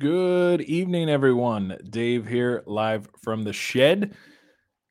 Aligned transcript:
Good 0.00 0.62
evening, 0.62 1.10
everyone. 1.10 1.76
Dave 1.90 2.26
here, 2.26 2.62
live 2.64 3.06
from 3.22 3.44
the 3.44 3.52
shed. 3.52 4.14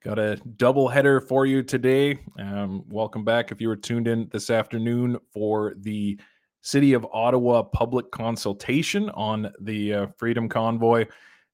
Got 0.04 0.20
a 0.20 0.35
double 0.35 0.88
header 0.88 1.20
for 1.20 1.48
you 1.48 1.64
today. 1.64 2.20
Um, 2.38 2.83
welcome 2.88 3.25
back 3.25 3.51
if 3.51 3.59
you 3.59 3.69
were 3.69 3.75
tuned 3.75 4.08
in 4.08 4.30
this 4.32 4.51
afternoon 4.51 5.17
for 5.33 5.74
the 5.80 6.19
City 6.61 6.93
of 6.93 7.08
Ottawa 7.11 7.64
public 7.64 8.11
consultation 8.11 9.09
on 9.16 9.52
the 9.61 9.93
uh, 9.95 10.07
Freedom 10.20 10.48
Convoy. 10.48 11.07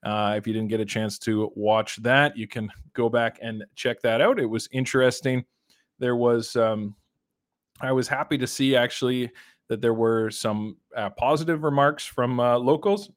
Uh, 0.04 0.34
if 0.36 0.46
you 0.46 0.52
didn't 0.52 0.68
get 0.68 0.82
a 0.82 0.86
chance 0.86 1.18
to 1.20 1.50
watch 1.56 1.96
that, 2.04 2.36
you 2.36 2.50
can 2.50 2.70
go 2.92 3.08
back 3.08 3.40
and 3.42 3.64
check 3.76 4.02
that 4.02 4.20
out. 4.20 4.38
It 4.38 4.48
was 4.48 4.68
interesting. 4.74 5.46
There 5.98 6.18
was, 6.18 6.58
um, 6.58 6.94
I 7.80 7.94
was 7.94 8.10
happy 8.10 8.38
to 8.38 8.48
see 8.48 8.76
actually 8.76 9.32
that 9.70 9.80
there 9.80 9.94
were 9.94 10.30
some 10.30 10.76
uh, 10.94 11.12
positive 11.12 11.64
remarks 11.64 12.04
from 12.04 12.42
uh, 12.42 12.58
locals 12.58 13.12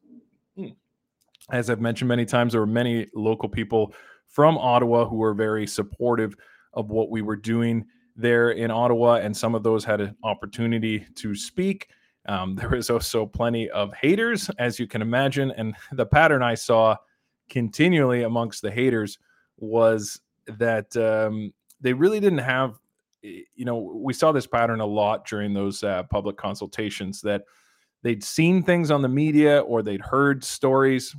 as 1.51 1.71
I've 1.71 1.81
mentioned 1.81 2.09
many 2.09 2.25
times, 2.25 2.53
there 2.53 2.61
were 2.61 2.67
many 2.67 3.07
local 3.15 3.49
people 3.49 3.95
from 4.27 4.59
Ottawa 4.59 5.07
who 5.07 5.17
were 5.17 5.35
very 5.35 5.67
supportive 5.67 6.35
of 6.75 6.91
what 6.91 7.11
we 7.11 7.23
were 7.23 7.37
doing 7.37 7.87
there 8.17 8.51
in 8.51 8.71
Ottawa, 8.71 9.15
and 9.15 9.35
some 9.35 9.55
of 9.55 9.63
those 9.63 9.85
had 9.85 10.01
an 10.01 10.15
opportunity 10.23 11.07
to 11.15 11.35
speak. 11.35 11.89
Um, 12.27 12.55
there 12.57 12.71
was 12.71 12.91
also 12.91 13.25
plenty 13.25 13.71
of 13.71 13.95
haters, 13.95 14.51
as 14.59 14.79
you 14.79 14.87
can 14.87 15.03
imagine, 15.03 15.53
and 15.53 15.75
the 15.93 16.07
pattern 16.07 16.43
I 16.43 16.55
saw 16.55 16.97
continually 17.49 18.25
amongst 18.25 18.61
the 18.61 18.71
haters 18.71 19.19
was 19.57 20.21
that 20.47 20.95
um, 20.97 21.53
they 21.81 21.93
really 21.93 22.21
didn't 22.21 22.39
have. 22.39 22.79
You 23.21 23.65
know, 23.65 23.79
we 23.79 24.13
saw 24.13 24.31
this 24.31 24.47
pattern 24.47 24.81
a 24.81 24.87
lot 24.87 25.27
during 25.27 25.53
those 25.53 25.83
uh, 25.83 26.05
public 26.05 26.37
consultations 26.37 27.21
that 27.23 27.43
they'd 28.03 28.23
seen 28.23 28.63
things 28.63 28.93
on 28.93 29.03
the 29.03 29.09
media 29.09 29.61
or 29.61 29.83
they'd 29.83 30.01
heard 30.01 30.45
stories 30.45 31.17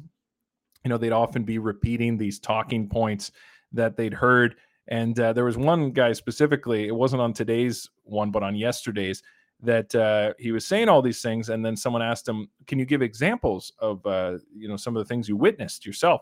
you 0.83 0.89
know, 0.89 0.97
they'd 0.97 1.11
often 1.11 1.43
be 1.43 1.57
repeating 1.57 2.17
these 2.17 2.39
talking 2.39 2.87
points 2.87 3.31
that 3.71 3.97
they'd 3.97 4.13
heard. 4.13 4.55
And 4.87 5.19
uh, 5.19 5.33
there 5.33 5.45
was 5.45 5.57
one 5.57 5.91
guy 5.91 6.13
specifically, 6.13 6.87
it 6.87 6.95
wasn't 6.95 7.21
on 7.21 7.33
today's 7.33 7.89
one, 8.03 8.31
but 8.31 8.43
on 8.43 8.55
yesterday's, 8.55 9.21
that 9.61 9.93
uh, 9.93 10.33
he 10.39 10.51
was 10.51 10.65
saying 10.65 10.89
all 10.89 11.01
these 11.01 11.21
things. 11.21 11.49
And 11.49 11.63
then 11.63 11.75
someone 11.75 12.01
asked 12.01 12.27
him, 12.27 12.47
Can 12.65 12.79
you 12.79 12.85
give 12.85 13.01
examples 13.01 13.71
of, 13.79 14.05
uh, 14.05 14.37
you 14.55 14.67
know, 14.67 14.77
some 14.77 14.95
of 14.95 15.05
the 15.05 15.07
things 15.07 15.29
you 15.29 15.35
witnessed 15.35 15.85
yourself? 15.85 16.21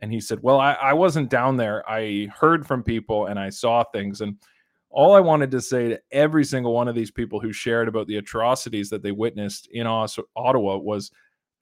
And 0.00 0.12
he 0.12 0.20
said, 0.20 0.40
Well, 0.42 0.60
I, 0.60 0.74
I 0.74 0.92
wasn't 0.92 1.30
down 1.30 1.56
there. 1.56 1.88
I 1.88 2.28
heard 2.38 2.66
from 2.66 2.82
people 2.82 3.26
and 3.26 3.38
I 3.38 3.48
saw 3.48 3.84
things. 3.84 4.20
And 4.20 4.36
all 4.90 5.14
I 5.14 5.20
wanted 5.20 5.50
to 5.50 5.60
say 5.60 5.88
to 5.88 6.00
every 6.12 6.44
single 6.44 6.72
one 6.72 6.86
of 6.86 6.94
these 6.94 7.10
people 7.10 7.40
who 7.40 7.52
shared 7.52 7.88
about 7.88 8.06
the 8.06 8.18
atrocities 8.18 8.90
that 8.90 9.02
they 9.02 9.12
witnessed 9.12 9.68
in 9.72 9.86
Ottawa 9.88 10.76
was 10.76 11.10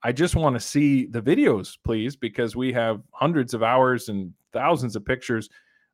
I 0.04 0.12
just 0.12 0.34
want 0.34 0.56
to 0.56 0.60
see 0.60 1.06
the 1.06 1.22
videos, 1.22 1.76
please, 1.84 2.16
because 2.16 2.56
we 2.56 2.72
have 2.72 3.02
hundreds 3.12 3.54
of 3.54 3.62
hours 3.62 4.08
and 4.08 4.32
thousands 4.52 4.96
of 4.96 5.04
pictures 5.04 5.48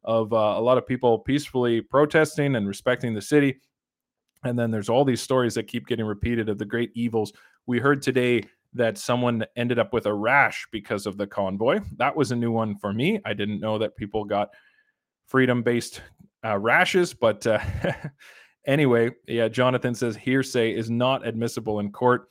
of 0.05 0.33
uh, 0.33 0.55
a 0.57 0.61
lot 0.61 0.79
of 0.79 0.87
people 0.87 1.19
peacefully 1.19 1.81
protesting 1.81 2.57
and 2.57 2.67
respecting 2.67 3.15
the 3.15 3.21
city. 3.21 3.61
And 4.45 4.59
then 4.59 4.71
there's 4.71 4.89
all 4.89 5.05
these 5.05 5.21
stories 5.21 5.55
that 5.55 5.65
keep 5.65 5.87
getting 5.87 6.07
repeated 6.07 6.49
of 6.49 6.59
the 6.59 6.65
great 6.65 6.91
evils. 6.95 7.33
We 7.67 7.79
heard 7.79 8.01
today 8.01 8.45
that 8.75 8.97
someone 8.97 9.45
ended 9.57 9.79
up 9.79 9.93
with 9.93 10.07
a 10.07 10.15
rash 10.15 10.67
because 10.71 11.07
of 11.07 11.17
the 11.17 11.27
convoy. 11.27 11.81
That 11.97 12.17
was 12.17 12.33
a 12.33 12.37
new 12.37 12.53
one 12.53 12.77
for 12.77 12.93
me. 12.93 13.21
I 13.25 13.35
didn't 13.35 13.61
know 13.61 13.79
that 13.79 13.97
people 13.97 14.25
got 14.25 14.51
freedom 15.27 15.63
based 15.63 16.03
uh, 16.45 16.59
rashes, 16.59 17.13
but 17.13 17.47
uh, 17.47 17.59
anyway, 18.67 19.11
yeah, 19.27 19.49
Jonathan 19.49 19.95
says 19.95 20.17
hearsay 20.17 20.75
is 20.75 20.91
not 20.91 21.27
admissible 21.27 21.81
in 21.81 21.91
court. 21.91 22.29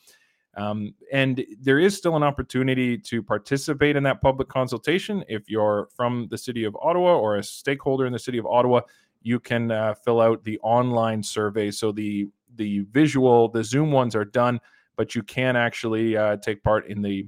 Um, 0.58 0.96
and 1.14 1.46
there 1.62 1.80
is 1.80 1.96
still 1.96 2.16
an 2.16 2.24
opportunity 2.24 2.98
to 2.98 3.22
participate 3.22 3.96
in 3.96 4.04
that 4.04 4.22
public 4.22 4.50
consultation. 4.50 5.24
If 5.30 5.50
you're 5.50 5.88
from 5.96 6.28
the 6.32 6.38
city 6.38 6.64
of 6.64 6.76
Ottawa 6.82 7.16
or 7.16 7.36
a 7.38 7.44
stakeholder 7.44 8.08
in 8.08 8.14
the 8.14 8.20
city 8.20 8.40
of 8.40 8.48
Ottawa, 8.48 8.82
you 9.22 9.40
can 9.40 9.72
uh, 9.72 9.94
fill 9.94 10.20
out 10.20 10.44
the 10.44 10.60
online 10.60 11.22
survey. 11.22 11.70
So 11.72 11.92
the 11.92 12.28
the 12.56 12.80
visual, 12.92 13.50
the 13.50 13.64
Zoom 13.64 13.92
ones 13.92 14.16
are 14.16 14.26
done, 14.26 14.60
but 14.96 15.14
you 15.14 15.22
can 15.22 15.56
actually 15.56 16.18
uh, 16.18 16.38
take 16.38 16.64
part 16.64 16.88
in 16.88 17.04
the 17.04 17.28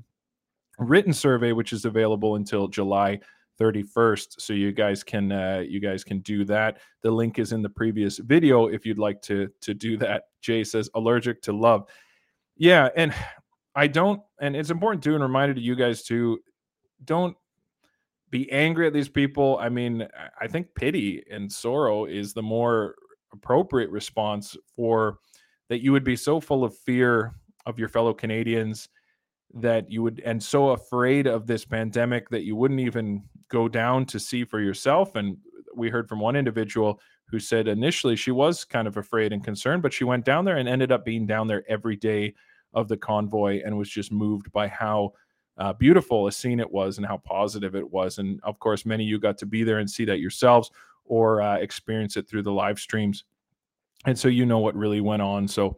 written 0.79 1.13
survey, 1.13 1.51
which 1.51 1.71
is 1.71 1.85
available 1.85 2.35
until 2.35 2.67
July 2.67 3.19
31st. 3.59 4.41
So 4.41 4.53
you 4.53 4.71
guys 4.71 5.03
can 5.03 5.31
uh, 5.31 5.63
you 5.67 5.79
guys 5.79 6.03
can 6.03 6.19
do 6.19 6.45
that. 6.45 6.79
The 7.01 7.11
link 7.11 7.37
is 7.37 7.51
in 7.51 7.61
the 7.61 7.69
previous 7.69 8.17
video 8.17 8.67
if 8.67 8.85
you'd 8.85 8.97
like 8.97 9.21
to 9.23 9.49
to 9.61 9.73
do 9.73 9.97
that. 9.97 10.29
Jay 10.41 10.63
says 10.63 10.89
allergic 10.95 11.41
to 11.43 11.53
love. 11.53 11.87
Yeah, 12.59 12.89
and 12.95 13.13
I 13.75 13.87
don't, 13.87 14.21
and 14.41 14.55
it's 14.55 14.71
important 14.71 15.03
too, 15.03 15.13
and 15.13 15.23
reminder 15.23 15.53
to 15.53 15.61
you 15.61 15.75
guys 15.75 16.03
too, 16.03 16.39
don't 17.05 17.35
be 18.29 18.51
angry 18.51 18.85
at 18.87 18.93
these 18.93 19.09
people. 19.09 19.57
I 19.59 19.69
mean, 19.69 20.07
I 20.39 20.47
think 20.47 20.75
pity 20.75 21.23
and 21.31 21.51
sorrow 21.51 22.05
is 22.05 22.33
the 22.33 22.43
more 22.43 22.95
appropriate 23.33 23.89
response 23.89 24.57
for 24.75 25.19
that 25.69 25.81
you 25.81 25.91
would 25.91 26.03
be 26.03 26.15
so 26.15 26.39
full 26.39 26.63
of 26.63 26.75
fear 26.77 27.35
of 27.65 27.79
your 27.79 27.89
fellow 27.89 28.13
Canadians 28.13 28.89
that 29.53 29.89
you 29.91 30.03
would 30.03 30.21
and 30.25 30.41
so 30.41 30.69
afraid 30.69 31.25
of 31.27 31.47
this 31.47 31.65
pandemic 31.65 32.29
that 32.29 32.43
you 32.43 32.55
wouldn't 32.55 32.79
even 32.79 33.23
go 33.49 33.67
down 33.67 34.05
to 34.05 34.19
see 34.19 34.43
for 34.43 34.59
yourself 34.59 35.15
and 35.15 35.37
we 35.75 35.89
heard 35.89 36.07
from 36.07 36.19
one 36.19 36.35
individual 36.35 36.99
who 37.27 37.39
said 37.39 37.67
initially 37.67 38.15
she 38.15 38.31
was 38.31 38.63
kind 38.63 38.87
of 38.87 38.97
afraid 38.97 39.33
and 39.33 39.43
concerned 39.43 39.81
but 39.81 39.91
she 39.91 40.03
went 40.03 40.23
down 40.23 40.45
there 40.45 40.57
and 40.57 40.69
ended 40.69 40.91
up 40.91 41.03
being 41.03 41.25
down 41.25 41.47
there 41.47 41.63
every 41.67 41.95
day 41.95 42.33
of 42.73 42.87
the 42.87 42.97
convoy 42.97 43.61
and 43.65 43.77
was 43.77 43.89
just 43.89 44.11
moved 44.11 44.51
by 44.51 44.67
how 44.67 45.13
uh, 45.57 45.73
beautiful 45.73 46.27
a 46.27 46.31
scene 46.31 46.59
it 46.59 46.71
was 46.71 46.97
and 46.97 47.05
how 47.05 47.17
positive 47.17 47.75
it 47.75 47.89
was. 47.91 48.17
And 48.17 48.39
of 48.43 48.59
course, 48.59 48.85
many 48.85 49.03
of 49.03 49.09
you 49.09 49.19
got 49.19 49.37
to 49.39 49.45
be 49.45 49.63
there 49.63 49.79
and 49.79 49.89
see 49.89 50.05
that 50.05 50.19
yourselves 50.19 50.71
or 51.05 51.41
uh, 51.41 51.57
experience 51.57 52.15
it 52.15 52.29
through 52.29 52.43
the 52.43 52.51
live 52.51 52.79
streams. 52.79 53.25
And 54.05 54.17
so 54.17 54.29
you 54.29 54.45
know 54.45 54.59
what 54.59 54.75
really 54.75 55.01
went 55.01 55.21
on. 55.21 55.47
So, 55.47 55.77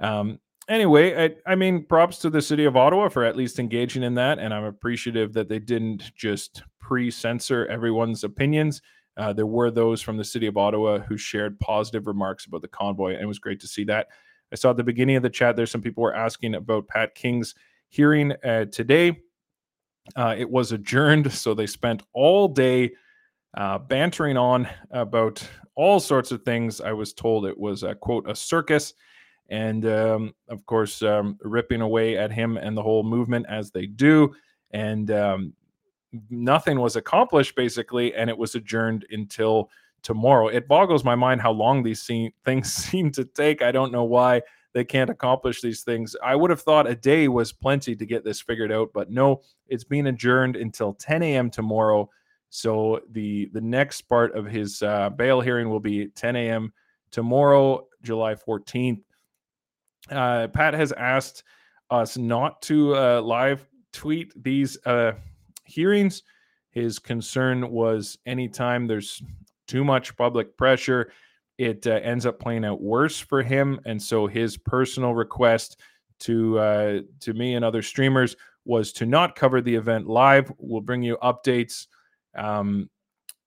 um, 0.00 0.38
anyway, 0.68 1.36
I, 1.46 1.52
I, 1.52 1.54
mean, 1.54 1.84
props 1.84 2.18
to 2.20 2.30
the 2.30 2.40
city 2.40 2.64
of 2.64 2.76
Ottawa 2.76 3.08
for 3.08 3.24
at 3.24 3.36
least 3.36 3.58
engaging 3.58 4.02
in 4.02 4.14
that. 4.14 4.38
And 4.38 4.54
I'm 4.54 4.64
appreciative 4.64 5.34
that 5.34 5.48
they 5.48 5.58
didn't 5.58 6.14
just 6.14 6.62
pre 6.80 7.10
censor 7.10 7.66
everyone's 7.66 8.24
opinions. 8.24 8.80
Uh, 9.18 9.32
there 9.32 9.46
were 9.46 9.70
those 9.70 10.00
from 10.00 10.16
the 10.16 10.24
city 10.24 10.46
of 10.46 10.56
Ottawa 10.56 10.98
who 11.00 11.18
shared 11.18 11.60
positive 11.60 12.06
remarks 12.06 12.46
about 12.46 12.62
the 12.62 12.68
convoy, 12.68 13.12
and 13.12 13.20
it 13.20 13.26
was 13.26 13.38
great 13.38 13.60
to 13.60 13.68
see 13.68 13.84
that. 13.84 14.08
I 14.52 14.56
saw 14.56 14.70
at 14.70 14.76
the 14.76 14.84
beginning 14.84 15.16
of 15.16 15.22
the 15.22 15.30
chat 15.30 15.56
there's 15.56 15.70
some 15.70 15.80
people 15.80 16.02
were 16.02 16.14
asking 16.14 16.54
about 16.54 16.86
Pat 16.86 17.14
King's 17.14 17.54
hearing 17.88 18.32
uh, 18.44 18.66
today. 18.66 19.20
Uh, 20.14 20.34
it 20.36 20.48
was 20.48 20.72
adjourned, 20.72 21.32
so 21.32 21.54
they 21.54 21.66
spent 21.66 22.02
all 22.12 22.48
day 22.48 22.90
uh, 23.56 23.78
bantering 23.78 24.36
on 24.36 24.68
about 24.90 25.46
all 25.74 26.00
sorts 26.00 26.32
of 26.32 26.42
things. 26.42 26.80
I 26.80 26.92
was 26.92 27.12
told 27.12 27.46
it 27.46 27.58
was 27.58 27.82
a 27.82 27.94
quote 27.94 28.28
a 28.28 28.34
circus, 28.34 28.94
and 29.48 29.86
um, 29.86 30.34
of 30.48 30.66
course 30.66 31.02
um, 31.02 31.38
ripping 31.42 31.80
away 31.80 32.18
at 32.18 32.32
him 32.32 32.56
and 32.56 32.76
the 32.76 32.82
whole 32.82 33.04
movement 33.04 33.46
as 33.48 33.70
they 33.70 33.86
do, 33.86 34.34
and 34.72 35.10
um, 35.10 35.54
nothing 36.30 36.78
was 36.80 36.96
accomplished 36.96 37.54
basically, 37.56 38.14
and 38.14 38.28
it 38.28 38.36
was 38.36 38.54
adjourned 38.54 39.06
until 39.10 39.70
tomorrow. 40.02 40.48
It 40.48 40.68
boggles 40.68 41.04
my 41.04 41.14
mind 41.14 41.40
how 41.40 41.52
long 41.52 41.82
these 41.82 42.04
things 42.44 42.72
seem 42.72 43.10
to 43.12 43.24
take. 43.24 43.62
I 43.62 43.72
don't 43.72 43.92
know 43.92 44.04
why 44.04 44.42
they 44.74 44.84
can't 44.84 45.10
accomplish 45.10 45.60
these 45.60 45.82
things. 45.82 46.16
I 46.22 46.34
would 46.34 46.50
have 46.50 46.62
thought 46.62 46.86
a 46.86 46.94
day 46.94 47.28
was 47.28 47.52
plenty 47.52 47.94
to 47.94 48.06
get 48.06 48.24
this 48.24 48.40
figured 48.40 48.72
out, 48.72 48.90
but 48.94 49.10
no, 49.10 49.42
it's 49.68 49.84
being 49.84 50.06
adjourned 50.06 50.56
until 50.56 50.94
10 50.94 51.22
a.m. 51.22 51.50
tomorrow. 51.50 52.08
So 52.50 53.00
the 53.12 53.48
the 53.52 53.60
next 53.60 54.02
part 54.02 54.36
of 54.36 54.46
his 54.46 54.82
uh, 54.82 55.10
bail 55.10 55.40
hearing 55.40 55.70
will 55.70 55.80
be 55.80 56.08
10 56.08 56.36
a.m. 56.36 56.72
tomorrow, 57.10 57.86
July 58.02 58.34
14th. 58.34 59.00
Uh, 60.10 60.48
Pat 60.48 60.74
has 60.74 60.92
asked 60.92 61.44
us 61.90 62.18
not 62.18 62.60
to 62.62 62.96
uh, 62.96 63.20
live 63.22 63.66
tweet 63.92 64.32
these 64.42 64.78
uh, 64.86 65.12
hearings. 65.64 66.22
His 66.70 66.98
concern 66.98 67.70
was 67.70 68.18
anytime 68.26 68.86
there's 68.86 69.22
too 69.72 69.84
much 69.84 70.14
public 70.18 70.54
pressure, 70.58 71.10
it 71.56 71.86
uh, 71.86 71.92
ends 71.92 72.26
up 72.26 72.38
playing 72.38 72.62
out 72.62 72.82
worse 72.82 73.18
for 73.18 73.42
him. 73.42 73.80
And 73.86 74.00
so 74.00 74.26
his 74.26 74.58
personal 74.58 75.14
request 75.14 75.80
to 76.20 76.58
uh, 76.58 77.00
to 77.20 77.32
me 77.32 77.54
and 77.54 77.64
other 77.64 77.80
streamers 77.80 78.36
was 78.66 78.92
to 78.92 79.06
not 79.06 79.34
cover 79.34 79.62
the 79.62 79.74
event 79.74 80.06
live. 80.06 80.52
We'll 80.58 80.82
bring 80.82 81.02
you 81.02 81.16
updates 81.22 81.86
um, 82.36 82.90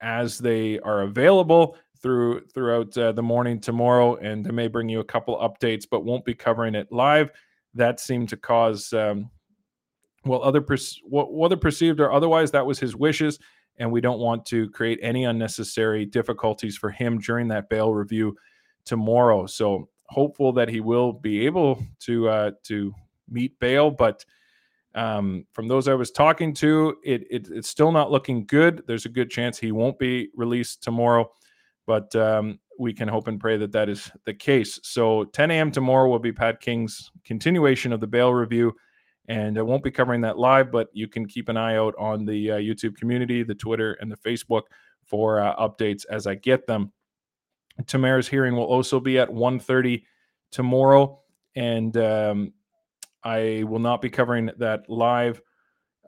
as 0.02 0.40
they 0.40 0.80
are 0.80 1.04
available 1.04 1.78
through 2.02 2.42
throughout 2.54 2.98
uh, 2.98 3.12
the 3.12 3.22
morning 3.22 3.60
tomorrow, 3.60 4.16
and 4.16 4.48
I 4.48 4.52
may 4.52 4.68
bring 4.68 4.90
you 4.90 5.02
a 5.02 5.06
couple 5.06 5.38
updates, 5.38 5.86
but 5.90 6.06
won't 6.06 6.26
be 6.26 6.34
covering 6.34 6.74
it 6.74 6.92
live. 6.92 7.30
That 7.76 8.00
seemed 8.00 8.30
to 8.30 8.38
cause 8.38 8.92
um, 8.94 9.30
well 10.26 10.44
other 10.44 10.62
per- 10.62 11.56
perceived 11.62 12.00
or 12.00 12.12
otherwise 12.12 12.50
that 12.52 12.66
was 12.66 12.80
his 12.80 12.96
wishes 12.96 13.38
and 13.78 13.92
we 13.92 14.02
don't 14.02 14.20
want 14.20 14.46
to 14.48 14.70
create 14.72 15.00
any 15.02 15.26
unnecessary 15.26 16.06
difficulties 16.06 16.78
for 16.78 16.92
him 16.92 17.20
during 17.20 17.48
that 17.50 17.70
bail 17.70 17.94
review 17.94 18.36
tomorrow. 18.86 19.46
So 19.46 19.90
hopeful 20.08 20.54
that 20.54 20.70
he 20.70 20.82
will 20.82 21.14
be 21.14 21.46
able 21.46 21.84
to 22.02 22.30
uh, 22.30 22.52
to 22.64 22.94
meet 23.30 23.60
bail, 23.60 23.92
but 23.92 24.26
Um, 24.96 25.46
from 25.52 25.68
those 25.68 25.90
I 25.90 25.94
was 25.94 26.10
talking 26.12 26.54
to, 26.56 26.96
it, 27.04 27.28
it, 27.30 27.50
it's 27.52 27.68
still 27.68 27.92
not 27.92 28.12
looking 28.12 28.46
good. 28.48 28.82
There's 28.88 29.06
a 29.06 29.10
good 29.10 29.30
chance 29.30 29.60
he 29.60 29.74
won't 29.74 30.00
be 30.00 30.30
released 30.38 30.84
tomorrow, 30.84 31.30
but 31.86 32.16
um, 32.16 32.60
we 32.80 32.94
can 32.94 33.10
hope 33.10 33.28
and 33.28 33.38
pray 33.38 33.58
that 33.58 33.74
that 33.74 33.90
is 33.90 34.10
the 34.24 34.34
case. 34.34 34.80
So 34.84 35.26
10 35.26 35.52
a.m. 35.52 35.72
tomorrow 35.72 36.10
will 36.10 36.20
be 36.20 36.32
Pat 36.32 36.62
King's 36.62 37.12
continuation 37.26 37.92
of 37.92 38.00
the 38.00 38.08
bail 38.08 38.34
review, 38.34 38.74
and 39.28 39.58
I 39.58 39.62
won't 39.62 39.84
be 39.84 39.92
covering 39.92 40.22
that 40.22 40.38
live, 40.38 40.72
but 40.72 40.90
you 40.94 41.08
can 41.08 41.26
keep 41.26 41.50
an 41.50 41.58
eye 41.58 41.78
out 41.78 41.96
on 41.98 42.26
the 42.26 42.52
uh, 42.52 42.58
YouTube 42.58 42.96
community, 42.96 43.44
the 43.44 43.56
Twitter, 43.56 43.94
and 44.02 44.12
the 44.12 44.18
Facebook 44.18 44.64
for 45.04 45.40
uh, 45.40 45.56
updates 45.56 46.06
as 46.10 46.28
I 46.28 46.36
get 46.36 46.68
them. 46.68 46.92
Tamara's 47.88 48.28
hearing 48.28 48.56
will 48.56 48.64
also 48.64 49.00
be 49.00 49.20
at 49.20 49.30
1.30 49.30 50.04
tomorrow, 50.52 51.20
and 51.56 51.96
um, 51.98 52.54
I 53.24 53.64
will 53.68 53.80
not 53.80 54.02
be 54.02 54.10
covering 54.10 54.52
that 54.58 54.90
live 54.90 55.42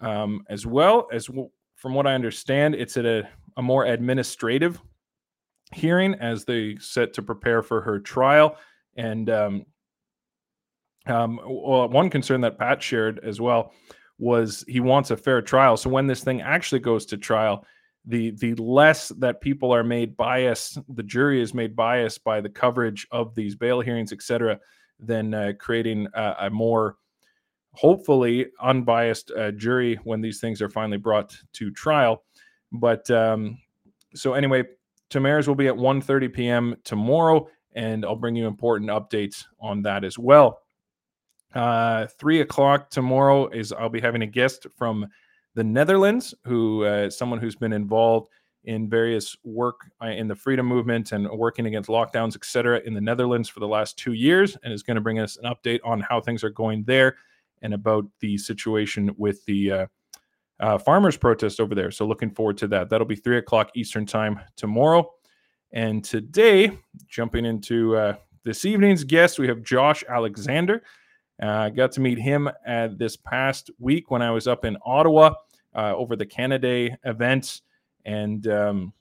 um, 0.02 0.44
as 0.50 0.66
well 0.66 1.08
as 1.12 1.25
w- 1.28 1.50
from 1.75 1.94
what 1.94 2.08
I 2.08 2.14
understand, 2.14 2.75
it's 2.75 2.98
at 2.98 3.06
a, 3.06 3.28
a 3.58 3.62
more 3.62 3.86
administrative 3.86 4.81
hearing 5.74 6.16
as 6.16 6.46
they 6.46 6.78
set 6.80 7.14
to 7.14 7.22
prepare 7.22 7.62
for 7.62 7.81
her 7.81 8.00
trial. 8.00 8.58
And 8.96 9.30
um, 9.30 9.66
um, 11.09 11.39
well, 11.45 11.89
one 11.89 12.09
concern 12.09 12.42
that 12.42 12.57
Pat 12.57 12.81
shared 12.81 13.19
as 13.24 13.39
well 13.42 13.74
was 14.19 14.63
he 14.68 14.80
wants 14.80 15.12
a 15.12 15.18
fair 15.18 15.42
trial. 15.42 15.77
So 15.77 15.89
when 15.89 16.07
this 16.07 16.24
thing 16.24 16.42
actually 16.42 16.80
goes 16.80 17.06
to 17.07 17.18
trial, 17.18 17.65
the 18.06 18.31
the 18.31 18.56
less 18.56 19.09
that 19.19 19.42
people 19.42 19.74
are 19.74 19.83
made 19.83 20.15
biased, 20.15 20.80
the 20.95 21.04
jury 21.04 21.42
is 21.42 21.54
made 21.54 21.75
biased 21.75 22.24
by 22.24 22.42
the 22.42 22.50
coverage 22.50 23.06
of 23.12 23.36
these 23.36 23.56
bail 23.56 23.81
hearings, 23.81 24.13
et 24.13 24.21
cetera, 24.21 24.59
than 25.00 25.33
uh, 25.33 25.54
creating 25.59 26.07
a, 26.13 26.36
a, 26.42 26.50
more 26.50 26.95
hopefully 27.74 28.48
unbiased 28.62 29.31
uh, 29.31 29.51
jury 29.51 30.00
when 30.04 30.21
these 30.21 30.39
things 30.39 30.62
are 30.62 30.69
finally 30.69 30.98
brought 30.98 31.38
to 31.54 31.69
trial. 31.71 32.24
But 32.71 33.09
um, 33.12 33.59
so 34.15 34.33
anyway, 34.33 34.63
Tamara's 35.09 35.48
will 35.48 35.56
be 35.56 35.68
at 35.68 35.75
1:30 35.75 36.33
p.m. 36.33 36.75
tomorrow, 36.86 37.48
and 37.74 38.06
I'll 38.06 38.15
bring 38.15 38.38
you 38.38 38.48
important 38.48 38.89
updates 38.89 39.45
on 39.59 39.81
that 39.83 40.06
as 40.06 40.18
well. 40.18 40.62
Uh, 41.57 42.06
three 42.19 42.42
o'clock 42.42 42.88
tomorrow 42.92 43.48
is 43.48 43.74
I'll 43.74 43.89
be 43.89 44.00
having 44.00 44.21
a 44.21 44.27
guest 44.27 44.68
from 44.77 45.07
the 45.56 45.63
Netherlands, 45.63 46.36
who 46.44 46.86
uh, 46.86 47.09
someone 47.09 47.39
who's 47.39 47.56
been 47.56 47.74
involved 47.74 48.30
in 48.65 48.88
various 48.88 49.36
work 49.44 49.89
uh, 50.04 50.09
in 50.09 50.27
the 50.27 50.36
freedom 50.36 50.68
movement 50.68 51.13
and 51.13 51.27
working 51.31 51.65
against 51.65 51.89
lockdowns, 51.89 52.36
etc., 52.36 52.80
in 52.86 52.94
the 52.94 53.01
Netherlands 53.01 53.50
for 53.50 53.59
the 53.59 53.68
last 53.68 53.98
two 53.98 54.13
years, 54.13 54.56
and 54.62 54.71
is 54.71 54.83
going 54.83 54.95
to 54.95 55.01
bring 55.01 55.18
us 55.18 55.38
an 55.38 55.51
update 55.51 55.80
on 55.83 56.00
how 56.00 56.21
things 56.21 56.44
are 56.44 56.51
going 56.51 56.83
there 56.83 57.18
and 57.63 57.74
about 57.74 58.06
the 58.19 58.38
situation 58.38 59.09
with 59.18 59.44
the 59.45 59.71
uh, 59.71 59.86
uh, 60.59 60.77
farmers 60.77 61.18
protest 61.18 61.59
over 61.59 61.74
there. 61.74 61.89
So 61.89 62.06
looking 62.06 62.30
forward 62.30 62.57
to 62.59 62.68
that. 62.68 62.88
That'll 62.88 63.07
be 63.07 63.15
three 63.15 63.39
o'clock 63.39 63.71
Eastern 63.75 64.06
time 64.06 64.39
tomorrow. 64.57 65.12
And 65.71 66.04
today, 66.04 66.77
jumping 67.07 67.45
into 67.45 67.98
uh, 67.98 68.15
this 68.44 68.63
evening's 68.63 69.04
guest, 69.04 69.39
we 69.39 69.48
have 69.48 69.63
Josh 69.63 70.04
Alexander. 70.07 70.83
Uh, 71.42 71.48
I 71.48 71.69
got 71.69 71.92
to 71.94 72.01
meet 72.01 72.18
him 72.18 72.50
at 72.66 72.98
this 72.98 73.16
past 73.16 73.69
week 73.80 74.10
when 74.10 74.22
I 74.22 74.31
was 74.31 74.48
up 74.48 74.66
in 74.66 74.78
Ottawa 74.86 75.34
uh, 75.75 75.95
over 75.95 76.16
the 76.16 76.25
Canada 76.25 76.68
Day 76.68 76.98
event. 77.06 77.62
And 78.06 78.48
um, 78.48 78.94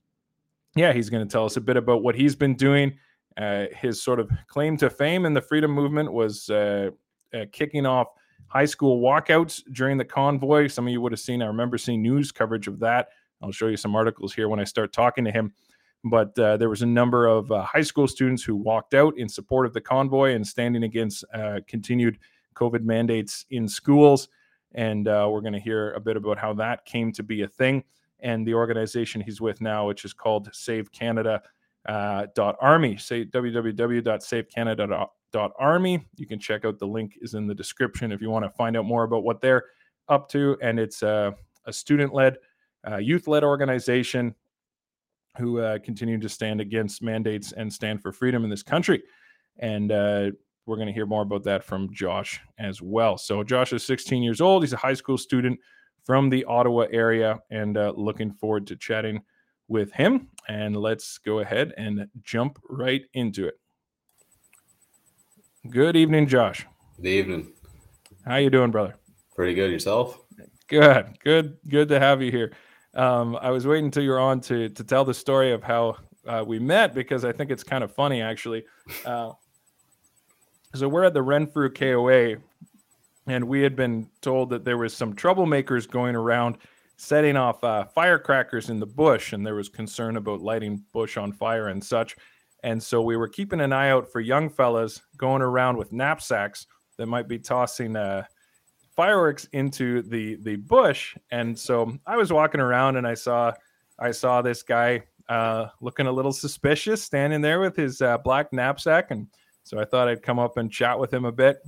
yeah, 0.74 0.92
he's 0.92 1.08
going 1.08 1.26
to 1.26 1.32
tell 1.32 1.44
us 1.44 1.56
a 1.56 1.60
bit 1.60 1.76
about 1.76 2.02
what 2.02 2.14
he's 2.14 2.36
been 2.36 2.54
doing. 2.54 2.98
Uh, 3.36 3.66
his 3.74 4.02
sort 4.02 4.20
of 4.20 4.30
claim 4.46 4.76
to 4.78 4.90
fame 4.90 5.26
in 5.26 5.34
the 5.34 5.40
freedom 5.40 5.70
movement 5.70 6.12
was 6.12 6.48
uh, 6.50 6.90
uh, 7.34 7.44
kicking 7.52 7.86
off 7.86 8.08
high 8.48 8.64
school 8.64 9.00
walkouts 9.00 9.62
during 9.72 9.96
the 9.96 10.04
convoy. 10.04 10.66
Some 10.66 10.86
of 10.86 10.92
you 10.92 11.00
would 11.00 11.12
have 11.12 11.20
seen, 11.20 11.42
I 11.42 11.46
remember 11.46 11.78
seeing 11.78 12.02
news 12.02 12.32
coverage 12.32 12.66
of 12.66 12.78
that. 12.80 13.08
I'll 13.42 13.52
show 13.52 13.66
you 13.66 13.76
some 13.76 13.94
articles 13.94 14.34
here 14.34 14.48
when 14.48 14.60
I 14.60 14.64
start 14.64 14.92
talking 14.92 15.24
to 15.24 15.30
him. 15.30 15.52
But 16.08 16.38
uh, 16.38 16.56
there 16.56 16.68
was 16.68 16.82
a 16.82 16.86
number 16.86 17.26
of 17.26 17.50
uh, 17.50 17.64
high 17.64 17.82
school 17.82 18.06
students 18.06 18.44
who 18.44 18.54
walked 18.54 18.94
out 18.94 19.18
in 19.18 19.28
support 19.28 19.66
of 19.66 19.72
the 19.72 19.80
convoy 19.80 20.34
and 20.34 20.46
standing 20.46 20.84
against 20.84 21.24
uh, 21.34 21.58
continued 21.66 22.18
COVID 22.54 22.84
mandates 22.84 23.44
in 23.50 23.66
schools. 23.66 24.28
And 24.74 25.08
uh, 25.08 25.28
we're 25.30 25.40
going 25.40 25.54
to 25.54 25.60
hear 25.60 25.94
a 25.94 26.00
bit 26.00 26.16
about 26.16 26.38
how 26.38 26.54
that 26.54 26.84
came 26.84 27.10
to 27.12 27.24
be 27.24 27.42
a 27.42 27.48
thing 27.48 27.82
and 28.20 28.46
the 28.46 28.54
organization 28.54 29.20
he's 29.20 29.40
with 29.40 29.60
now, 29.60 29.88
which 29.88 30.04
is 30.04 30.12
called 30.12 30.48
Save 30.52 30.92
Canada. 30.92 31.42
Uh, 31.86 32.26
dot 32.34 32.56
army 32.60 32.96
say 32.96 33.24
www.savecanada.army. 33.24 36.06
You 36.16 36.26
can 36.26 36.38
check 36.40 36.64
out 36.64 36.80
the 36.80 36.86
link 36.86 37.16
is 37.20 37.34
in 37.34 37.46
the 37.46 37.54
description 37.54 38.10
if 38.10 38.20
you 38.20 38.28
want 38.28 38.44
to 38.44 38.50
find 38.50 38.76
out 38.76 38.84
more 38.84 39.04
about 39.04 39.22
what 39.22 39.40
they're 39.40 39.66
up 40.08 40.28
to. 40.30 40.58
And 40.62 40.80
it's 40.80 41.02
a, 41.02 41.32
a 41.64 41.72
student 41.72 42.12
led, 42.12 42.38
uh, 42.88 42.96
youth 42.96 43.28
led 43.28 43.44
organization 43.44 44.34
who 45.38 45.60
uh, 45.60 45.78
continue 45.78 46.18
to 46.18 46.28
stand 46.28 46.60
against 46.60 47.02
mandates 47.02 47.52
and 47.52 47.72
stand 47.72 48.02
for 48.02 48.12
freedom 48.12 48.44
in 48.44 48.50
this 48.50 48.62
country. 48.62 49.02
And 49.58 49.92
uh, 49.92 50.30
we're 50.66 50.76
going 50.76 50.88
to 50.88 50.92
hear 50.92 51.06
more 51.06 51.22
about 51.22 51.44
that 51.44 51.64
from 51.64 51.92
Josh 51.92 52.40
as 52.58 52.82
well. 52.82 53.16
So, 53.16 53.42
Josh 53.42 53.72
is 53.72 53.84
16 53.84 54.22
years 54.22 54.40
old. 54.40 54.62
He's 54.62 54.72
a 54.72 54.78
high 54.78 54.94
school 54.94 55.18
student 55.18 55.58
from 56.04 56.30
the 56.30 56.44
Ottawa 56.44 56.86
area 56.90 57.38
and 57.50 57.76
uh, 57.76 57.92
looking 57.96 58.32
forward 58.32 58.66
to 58.68 58.76
chatting 58.76 59.22
with 59.68 59.92
him. 59.92 60.28
And 60.48 60.76
let's 60.76 61.18
go 61.18 61.40
ahead 61.40 61.74
and 61.76 62.06
jump 62.22 62.58
right 62.68 63.02
into 63.14 63.46
it. 63.46 63.54
Good 65.68 65.96
evening, 65.96 66.28
Josh. 66.28 66.64
Good 66.96 67.08
evening. 67.08 67.52
How 68.24 68.36
you 68.36 68.50
doing, 68.50 68.70
brother? 68.70 68.94
Pretty 69.34 69.54
good. 69.54 69.70
Yourself? 69.70 70.20
Good. 70.68 71.18
Good. 71.22 71.58
Good 71.68 71.88
to 71.88 71.98
have 71.98 72.22
you 72.22 72.30
here. 72.30 72.52
Um, 72.96 73.38
I 73.40 73.50
was 73.50 73.66
waiting 73.66 73.86
until 73.86 74.02
you're 74.02 74.18
on 74.18 74.40
to 74.42 74.70
to 74.70 74.84
tell 74.84 75.04
the 75.04 75.14
story 75.14 75.52
of 75.52 75.62
how 75.62 75.96
uh, 76.26 76.42
we 76.46 76.58
met 76.58 76.94
because 76.94 77.24
I 77.24 77.32
think 77.32 77.50
it's 77.50 77.62
kind 77.62 77.84
of 77.84 77.94
funny 77.94 78.22
actually. 78.22 78.64
Uh, 79.04 79.32
so 80.74 80.88
we're 80.88 81.04
at 81.04 81.14
the 81.14 81.22
Renfrew 81.22 81.70
KOA, 81.70 82.36
and 83.26 83.44
we 83.44 83.62
had 83.62 83.76
been 83.76 84.08
told 84.20 84.50
that 84.50 84.64
there 84.64 84.78
was 84.78 84.94
some 84.94 85.14
troublemakers 85.14 85.88
going 85.88 86.16
around 86.16 86.58
setting 86.96 87.36
off 87.36 87.62
uh, 87.62 87.84
firecrackers 87.84 88.70
in 88.70 88.80
the 88.80 88.86
bush, 88.86 89.32
and 89.32 89.46
there 89.46 89.54
was 89.54 89.68
concern 89.68 90.16
about 90.16 90.40
lighting 90.40 90.82
bush 90.92 91.16
on 91.16 91.32
fire 91.32 91.68
and 91.68 91.82
such. 91.84 92.16
And 92.62 92.82
so 92.82 93.02
we 93.02 93.16
were 93.16 93.28
keeping 93.28 93.60
an 93.60 93.72
eye 93.72 93.90
out 93.90 94.10
for 94.10 94.20
young 94.20 94.48
fellas 94.48 95.02
going 95.16 95.42
around 95.42 95.76
with 95.76 95.92
knapsacks 95.92 96.66
that 96.96 97.06
might 97.06 97.28
be 97.28 97.38
tossing 97.38 97.96
uh, 97.96 98.24
fireworks 98.96 99.46
into 99.52 100.02
the 100.02 100.36
the 100.42 100.56
bush. 100.56 101.14
And 101.30 101.56
so 101.58 101.96
I 102.06 102.16
was 102.16 102.32
walking 102.32 102.60
around 102.60 102.96
and 102.96 103.06
I 103.06 103.14
saw 103.14 103.52
I 103.98 104.10
saw 104.10 104.42
this 104.42 104.62
guy 104.62 105.04
uh, 105.28 105.68
looking 105.80 106.06
a 106.06 106.12
little 106.12 106.32
suspicious, 106.32 107.02
standing 107.02 107.40
there 107.40 107.60
with 107.60 107.76
his 107.76 108.00
uh, 108.00 108.18
black 108.18 108.52
knapsack. 108.52 109.10
And 109.10 109.26
so 109.64 109.78
I 109.78 109.84
thought 109.84 110.08
I'd 110.08 110.22
come 110.22 110.38
up 110.38 110.56
and 110.56 110.70
chat 110.70 110.98
with 110.98 111.12
him 111.12 111.24
a 111.24 111.32
bit. 111.32 111.58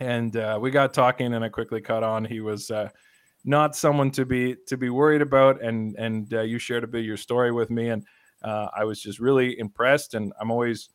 And 0.00 0.36
uh, 0.36 0.58
we 0.60 0.70
got 0.70 0.92
talking, 0.92 1.32
and 1.34 1.44
I 1.44 1.48
quickly 1.48 1.80
caught 1.80 2.02
on. 2.02 2.24
He 2.24 2.40
was 2.40 2.70
uh, 2.70 2.90
not 3.44 3.74
someone 3.74 4.10
to 4.10 4.26
be 4.26 4.56
to 4.66 4.76
be 4.76 4.90
worried 4.90 5.22
about. 5.22 5.62
And 5.62 5.96
and 5.96 6.32
uh, 6.34 6.42
you 6.42 6.58
shared 6.58 6.84
a 6.84 6.86
bit 6.86 7.00
of 7.00 7.06
your 7.06 7.16
story 7.16 7.50
with 7.50 7.70
me, 7.70 7.88
and 7.88 8.04
uh, 8.42 8.68
I 8.76 8.84
was 8.84 9.00
just 9.00 9.20
really 9.20 9.58
impressed, 9.58 10.12
and 10.12 10.34
I'm 10.38 10.50
always 10.50 10.90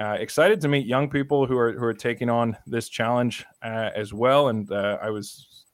uh, 0.00 0.16
excited 0.18 0.62
to 0.62 0.68
meet 0.68 0.86
young 0.86 1.10
people 1.10 1.46
who 1.46 1.58
are 1.58 1.72
who 1.72 1.84
are 1.84 1.94
taking 1.94 2.30
on 2.30 2.56
this 2.66 2.88
challenge 2.88 3.44
uh, 3.62 3.90
as 3.94 4.14
well. 4.14 4.48
And 4.48 4.70
uh, 4.72 4.98
I 5.00 5.10
was 5.10 5.64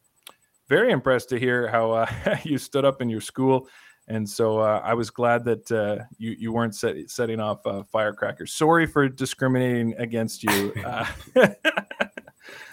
very 0.68 0.90
impressed 0.90 1.28
to 1.28 1.38
hear 1.38 1.68
how 1.68 1.92
uh, 1.92 2.37
you 2.42 2.59
stood 2.59 2.85
up 2.85 3.00
in 3.00 3.09
your 3.09 3.21
school, 3.21 3.68
and 4.09 4.28
so 4.28 4.59
uh, 4.59 4.80
I 4.85 4.95
was 4.95 5.11
glad 5.11 5.45
that 5.45 6.04
you 6.18 6.35
you 6.37 6.52
weren't 6.52 6.75
set, 6.75 7.09
setting 7.09 7.38
off 7.38 7.61
firecrackers. 7.92 8.52
Sorry 8.52 8.85
for 8.85 9.09
discriminating 9.09 9.95
against 9.99 10.42
you. 10.42 10.75
I 10.85 11.09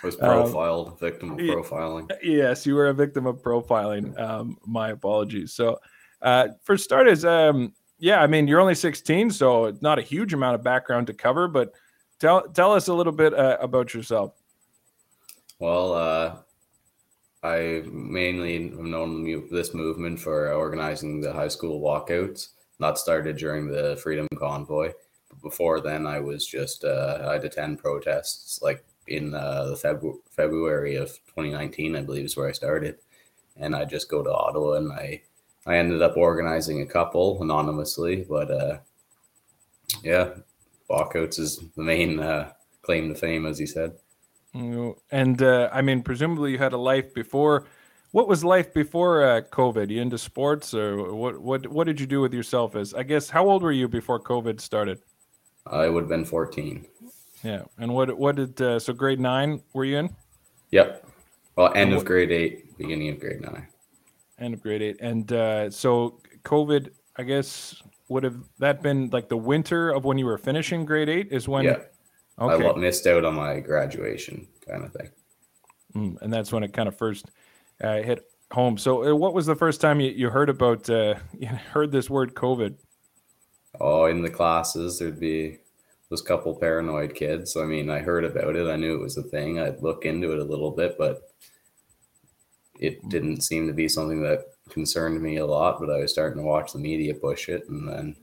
was 0.03 0.15
profiled, 0.15 0.88
um, 0.88 0.98
victim 0.98 1.31
of 1.33 1.38
profiling. 1.38 2.12
Yes, 2.24 2.65
you 2.65 2.74
were 2.74 2.88
a 2.88 2.93
victim 2.93 3.27
of 3.27 3.43
profiling. 3.43 4.19
Um, 4.19 4.57
my 4.65 4.89
apologies. 4.89 5.53
So, 5.53 5.79
for 6.63 6.77
starters, 6.77 7.24
um, 7.25 7.74
yeah, 8.03 8.22
I 8.22 8.27
mean, 8.27 8.50
you're 8.50 8.60
only 8.60 8.75
16, 8.75 9.31
so 9.31 9.74
not 9.79 9.98
a 9.98 10.01
huge 10.01 10.33
amount 10.33 10.55
of 10.55 10.63
background 10.63 11.07
to 11.07 11.13
cover, 11.13 11.48
but 11.48 11.72
tell 12.19 12.41
tell 12.50 12.74
us 12.74 12.89
a 12.89 12.93
little 12.93 13.13
bit 13.13 13.33
uh, 13.33 13.55
about 13.62 13.93
yourself. 13.93 14.33
Well, 15.57 15.93
uh, 15.93 16.36
I 17.43 17.83
mainly 17.89 18.62
have 18.72 18.79
known 18.79 19.48
this 19.50 19.74
movement 19.74 20.19
for 20.19 20.51
organizing 20.51 21.22
the 21.22 21.31
high 21.31 21.48
school 21.48 21.79
walkouts. 21.79 22.50
Not 22.77 23.00
started 23.00 23.38
during 23.38 23.69
the 23.69 23.98
Freedom 24.03 24.27
Convoy, 24.38 24.91
but 25.29 25.41
before 25.41 25.79
then, 25.79 26.05
I 26.05 26.19
was 26.19 26.45
just 26.45 26.83
uh, 26.83 27.29
I'd 27.29 27.45
attend 27.45 27.79
protests 27.79 28.62
like 28.62 28.83
in 29.07 29.33
uh, 29.33 29.63
the 29.63 29.75
Feb- 29.75 30.19
February 30.29 30.95
of 30.95 31.07
2019, 31.27 31.95
I 31.95 32.01
believe 32.01 32.25
is 32.25 32.36
where 32.36 32.50
I 32.50 32.51
started, 32.51 32.98
and 33.55 33.74
I 33.74 33.86
just 33.86 34.10
go 34.10 34.22
to 34.22 34.29
Ottawa 34.29 34.74
and 34.74 34.91
I 34.91 35.22
I 35.65 35.77
ended 35.77 36.01
up 36.01 36.17
organizing 36.17 36.82
a 36.82 36.86
couple 36.86 37.41
anonymously, 37.41 38.25
but 38.27 38.51
uh, 38.51 38.77
yeah, 40.03 40.29
walkouts 40.89 41.39
is 41.39 41.63
the 41.75 41.84
main 41.84 42.20
uh, 42.20 42.51
claim 42.82 43.10
to 43.10 43.15
fame, 43.15 43.46
as 43.46 43.58
he 43.58 43.65
said. 43.65 43.93
And 44.53 45.41
uh, 45.41 45.70
I 45.74 45.82
mean, 45.82 46.03
presumably 46.03 46.51
you 46.51 46.58
had 46.58 46.74
a 46.74 46.77
life 46.77 47.13
before. 47.13 47.65
What 48.12 48.27
was 48.27 48.43
life 48.43 48.74
before 48.74 49.24
uh, 49.24 49.41
COVID? 49.41 49.89
You 49.89 50.01
into 50.01 50.20
sports, 50.20 50.74
or 50.74 51.13
what? 51.13 51.41
What? 51.41 51.67
What 51.67 51.88
did 51.88 52.00
you 52.00 52.05
do 52.05 52.22
with 52.22 52.34
yourself? 52.34 52.75
As 52.75 52.93
I 52.93 53.01
guess, 53.03 53.29
how 53.29 53.50
old 53.50 53.63
were 53.63 53.72
you 53.72 53.88
before 53.88 54.20
COVID 54.20 54.62
started? 54.62 55.00
I 55.65 55.88
would 55.89 56.01
have 56.01 56.10
been 56.10 56.25
14. 56.25 56.86
Yeah, 57.43 57.63
and 57.79 57.93
what? 57.93 58.15
What 58.15 58.36
did? 58.36 58.62
Uh, 58.62 58.79
so 58.79 58.93
grade 58.93 59.20
nine 59.20 59.62
were 59.74 59.86
you 59.86 59.98
in? 59.98 60.15
Yep. 60.72 61.08
Well, 61.55 61.72
end 61.75 61.93
of 61.93 62.05
grade 62.05 62.32
eight, 62.32 62.77
beginning 62.77 63.10
of 63.10 63.20
grade 63.20 63.41
nine. 63.41 63.67
End 64.40 64.54
of 64.54 64.62
grade 64.62 64.82
eight, 64.82 64.98
and 65.00 65.32
uh, 65.32 65.70
so 65.70 66.22
COVID. 66.44 66.90
I 67.16 67.22
guess 67.22 67.80
would 68.10 68.24
have 68.24 68.38
that 68.60 68.82
been 68.82 69.10
like 69.12 69.30
the 69.30 69.38
winter 69.38 69.92
of 69.92 70.06
when 70.06 70.18
you 70.18 70.25
were 70.25 70.38
finishing 70.38 70.86
grade 70.86 71.10
eight? 71.10 71.28
Is 71.32 71.48
when? 71.48 71.66
Yeah. 71.66 71.78
Okay. 72.40 72.68
I 72.68 72.74
missed 72.74 73.06
out 73.06 73.25
on 73.25 73.36
my 73.36 73.60
graduation, 73.60 74.48
kind 74.68 74.84
of 74.84 74.92
thing. 74.94 75.10
Mm, 75.96 76.22
and 76.22 76.34
that's 76.34 76.52
when 76.52 76.63
it 76.63 76.74
kind 76.74 76.88
of 76.88 76.98
first 76.98 77.30
uh, 77.84 78.02
hit 78.02 78.25
home. 78.52 78.78
So, 78.78 79.12
uh, 79.12 79.16
what 79.16 79.34
was 79.34 79.46
the 79.46 79.56
first 79.56 79.82
time 79.82 80.00
you, 80.00 80.12
you 80.12 80.30
heard 80.30 80.50
about 80.50 80.90
uh, 80.90 81.16
you 81.38 81.48
heard 81.48 81.92
this 81.92 82.10
word 82.10 82.34
COVID? 82.34 82.75
Oh, 83.80 84.06
in 84.06 84.22
the 84.22 84.30
classes, 84.30 85.00
there'd 85.00 85.20
be 85.20 85.60
those 86.10 86.22
couple 86.22 86.56
paranoid 86.56 87.16
kids. 87.16 87.54
So, 87.54 87.63
I 87.63 87.66
mean, 87.66 87.90
I 87.90 88.00
heard 88.00 88.24
about 88.24 88.56
it. 88.56 88.70
I 88.70 88.75
knew 88.75 88.96
it 88.96 89.02
was 89.02 89.18
a 89.18 89.24
thing. 89.24 89.60
I'd 89.60 89.82
look 89.82 90.06
into 90.06 90.32
it 90.32 90.40
a 90.40 90.44
little 90.44 90.72
bit, 90.72 90.96
but 90.98 91.33
it 92.84 93.08
didn't 93.08 93.42
seem 93.42 93.66
to 93.68 93.74
be 93.74 93.88
something 93.88 94.22
that 94.24 94.46
concerned 94.70 95.22
me 95.22 95.38
a 95.38 95.46
lot. 95.46 95.80
But 95.80 95.90
I 95.90 96.00
was 96.00 96.12
starting 96.12 96.38
to 96.40 96.48
watch 96.48 96.74
the 96.74 96.80
media 96.80 97.13
push 97.13 97.48
it, 97.48 97.68
and 97.70 97.88
then 97.88 98.16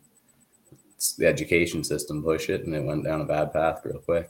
the 1.19 1.27
education 1.27 1.83
system 1.83 2.23
push 2.23 2.51
it, 2.51 2.67
and 2.67 2.75
it 2.75 2.85
went 2.85 3.05
down 3.05 3.23
a 3.23 3.25
bad 3.25 3.53
path 3.53 3.81
real 3.85 3.99
quick. 3.99 4.29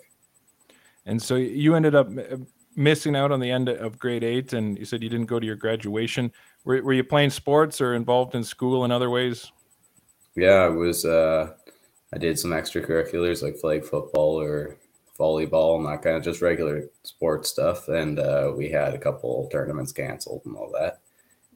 And 1.07 1.21
so 1.21 1.35
you 1.35 1.75
ended 1.75 1.95
up 1.95 2.09
missing 2.77 3.17
out 3.17 3.33
on 3.33 3.41
the 3.41 3.51
end 3.51 3.69
of 3.69 3.99
grade 3.99 4.23
eight, 4.23 4.53
and 4.53 4.79
you 4.79 4.85
said 4.85 5.03
you 5.03 5.09
didn't 5.09 5.27
go 5.27 5.41
to 5.41 5.47
your 5.47 5.57
graduation. 5.57 6.33
Were, 6.65 6.81
were 6.83 6.93
you 6.93 7.05
playing 7.05 7.31
sports 7.31 7.81
or 7.81 7.95
involved 7.95 8.35
in 8.35 8.45
school 8.45 8.85
in 8.85 8.93
other 8.93 9.11
ways? 9.11 9.51
Yeah, 10.37 10.65
I 10.65 10.69
was. 10.69 11.05
Uh, 11.05 11.55
I 12.13 12.19
did 12.19 12.39
some 12.39 12.53
extracurriculars 12.53 13.43
like 13.43 13.57
flag 13.57 13.85
football 13.85 14.41
or 14.41 14.77
volleyball 15.21 15.77
and 15.77 15.87
that 15.87 16.03
kind 16.03 16.17
of 16.17 16.25
just 16.25 16.41
regular 16.41 16.85
sports 17.03 17.51
stuff. 17.51 17.89
And 17.89 18.19
uh, 18.19 18.53
we 18.57 18.71
had 18.71 18.95
a 18.95 18.99
couple 18.99 19.49
tournaments 19.53 19.93
canceled 19.93 20.43
and 20.47 20.57
all 20.57 20.73
that. 20.81 21.01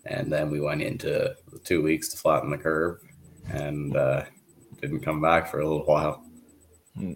And 0.07 0.31
then 0.31 0.51
we 0.51 0.61
went 0.61 0.83
into 0.83 1.35
two 1.65 1.83
weeks 1.83 2.11
to 2.11 2.19
flatten 2.19 2.51
the 2.51 2.59
curve 2.59 3.01
and 3.49 3.97
uh, 3.97 4.25
didn't 4.81 5.01
come 5.01 5.21
back 5.21 5.51
for 5.51 5.61
a 5.61 5.65
little 5.67 5.87
while. 5.87 6.25
Hmm. 6.95 7.15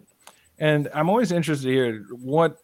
And 0.59 0.89
I'm 0.95 1.09
always 1.09 1.31
interested 1.31 1.67
to 1.67 1.73
hear 1.73 2.05
what 2.11 2.59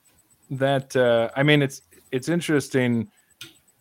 that. 0.51 0.97
Uh, 0.97 1.31
I 1.37 1.43
mean, 1.43 1.63
it's 1.63 1.83
it's 2.11 2.29
interesting. 2.29 3.09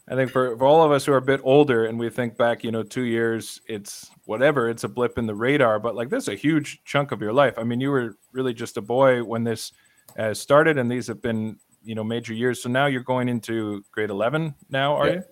I 0.09 0.15
think 0.15 0.31
for, 0.31 0.57
for 0.57 0.65
all 0.65 0.83
of 0.83 0.91
us 0.91 1.05
who 1.05 1.13
are 1.13 1.17
a 1.17 1.21
bit 1.21 1.39
older 1.43 1.85
and 1.85 1.97
we 1.97 2.09
think 2.09 2.37
back, 2.37 2.63
you 2.63 2.71
know, 2.71 2.83
two 2.83 3.03
years, 3.03 3.61
it's 3.69 4.11
whatever, 4.25 4.69
it's 4.69 4.83
a 4.83 4.89
blip 4.89 5.17
in 5.17 5.25
the 5.25 5.33
radar. 5.33 5.79
But 5.79 5.95
like 5.95 6.09
this 6.09 6.23
is 6.23 6.27
a 6.27 6.35
huge 6.35 6.83
chunk 6.83 7.13
of 7.13 7.21
your 7.21 7.31
life. 7.31 7.53
I 7.57 7.63
mean, 7.63 7.79
you 7.79 7.89
were 7.89 8.17
really 8.33 8.53
just 8.53 8.75
a 8.75 8.81
boy 8.81 9.23
when 9.23 9.45
this 9.45 9.71
uh, 10.17 10.33
started, 10.33 10.77
and 10.77 10.89
these 10.89 11.07
have 11.07 11.21
been, 11.21 11.57
you 11.83 11.95
know, 11.95 12.03
major 12.03 12.33
years. 12.33 12.61
So 12.61 12.69
now 12.69 12.85
you're 12.85 13.03
going 13.03 13.29
into 13.29 13.83
grade 13.91 14.09
11 14.09 14.55
now, 14.69 14.95
are 14.95 15.07
yeah. 15.07 15.13
you? 15.13 15.23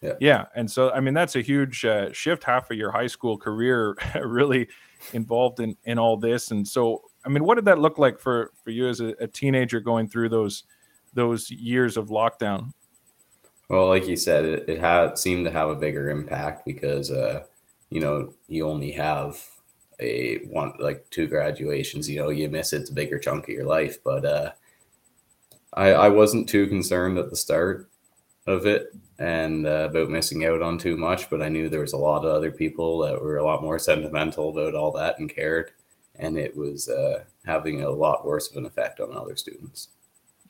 Yeah. 0.00 0.12
Yeah. 0.20 0.44
And 0.54 0.70
so, 0.70 0.90
I 0.92 1.00
mean, 1.00 1.14
that's 1.14 1.36
a 1.36 1.40
huge 1.40 1.84
uh, 1.84 2.12
shift. 2.12 2.44
Half 2.44 2.70
of 2.70 2.76
your 2.76 2.92
high 2.92 3.08
school 3.08 3.36
career 3.36 3.96
really 4.22 4.68
involved 5.12 5.60
in, 5.60 5.76
in 5.84 5.98
all 5.98 6.16
this. 6.16 6.50
And 6.50 6.66
so, 6.66 7.02
I 7.24 7.28
mean, 7.28 7.44
what 7.44 7.56
did 7.56 7.64
that 7.64 7.78
look 7.78 7.98
like 7.98 8.18
for, 8.18 8.52
for 8.62 8.70
you 8.70 8.88
as 8.88 9.00
a, 9.00 9.08
a 9.20 9.26
teenager 9.26 9.80
going 9.80 10.08
through 10.08 10.28
those, 10.28 10.64
those 11.14 11.50
years 11.50 11.96
of 11.96 12.08
lockdown? 12.08 12.72
Well, 13.68 13.88
like 13.88 14.06
you 14.06 14.16
said, 14.16 14.44
it, 14.44 14.68
it 14.68 14.80
had 14.80 15.18
seemed 15.18 15.44
to 15.46 15.50
have 15.50 15.68
a 15.68 15.74
bigger 15.74 16.10
impact 16.10 16.64
because, 16.64 17.10
uh, 17.10 17.44
you 17.90 18.00
know, 18.00 18.32
you 18.46 18.66
only 18.68 18.92
have 18.92 19.44
a 20.00 20.38
one 20.46 20.72
like 20.78 21.08
two 21.10 21.26
graduations. 21.26 22.08
You 22.08 22.20
know, 22.20 22.28
you 22.30 22.48
miss 22.48 22.72
it's 22.72 22.90
a 22.90 22.94
bigger 22.94 23.18
chunk 23.18 23.44
of 23.44 23.54
your 23.54 23.66
life. 23.66 24.02
But 24.02 24.24
uh, 24.24 24.52
I 25.74 25.92
I 25.92 26.08
wasn't 26.08 26.48
too 26.48 26.66
concerned 26.66 27.18
at 27.18 27.30
the 27.30 27.36
start 27.36 27.88
of 28.46 28.66
it 28.66 28.94
and 29.18 29.66
uh, 29.66 29.88
about 29.90 30.10
missing 30.10 30.44
out 30.44 30.62
on 30.62 30.78
too 30.78 30.96
much. 30.96 31.28
But 31.28 31.42
I 31.42 31.48
knew 31.48 31.68
there 31.68 31.80
was 31.80 31.92
a 31.92 31.98
lot 31.98 32.24
of 32.24 32.34
other 32.34 32.50
people 32.50 32.98
that 33.00 33.20
were 33.20 33.38
a 33.38 33.44
lot 33.44 33.62
more 33.62 33.78
sentimental 33.78 34.50
about 34.50 34.74
all 34.74 34.92
that 34.92 35.18
and 35.18 35.28
cared, 35.28 35.72
and 36.16 36.38
it 36.38 36.56
was 36.56 36.88
uh, 36.88 37.24
having 37.44 37.82
a 37.82 37.90
lot 37.90 38.26
worse 38.26 38.50
of 38.50 38.56
an 38.56 38.66
effect 38.66 39.00
on 39.00 39.16
other 39.16 39.36
students. 39.36 39.88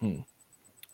Hmm. 0.00 0.21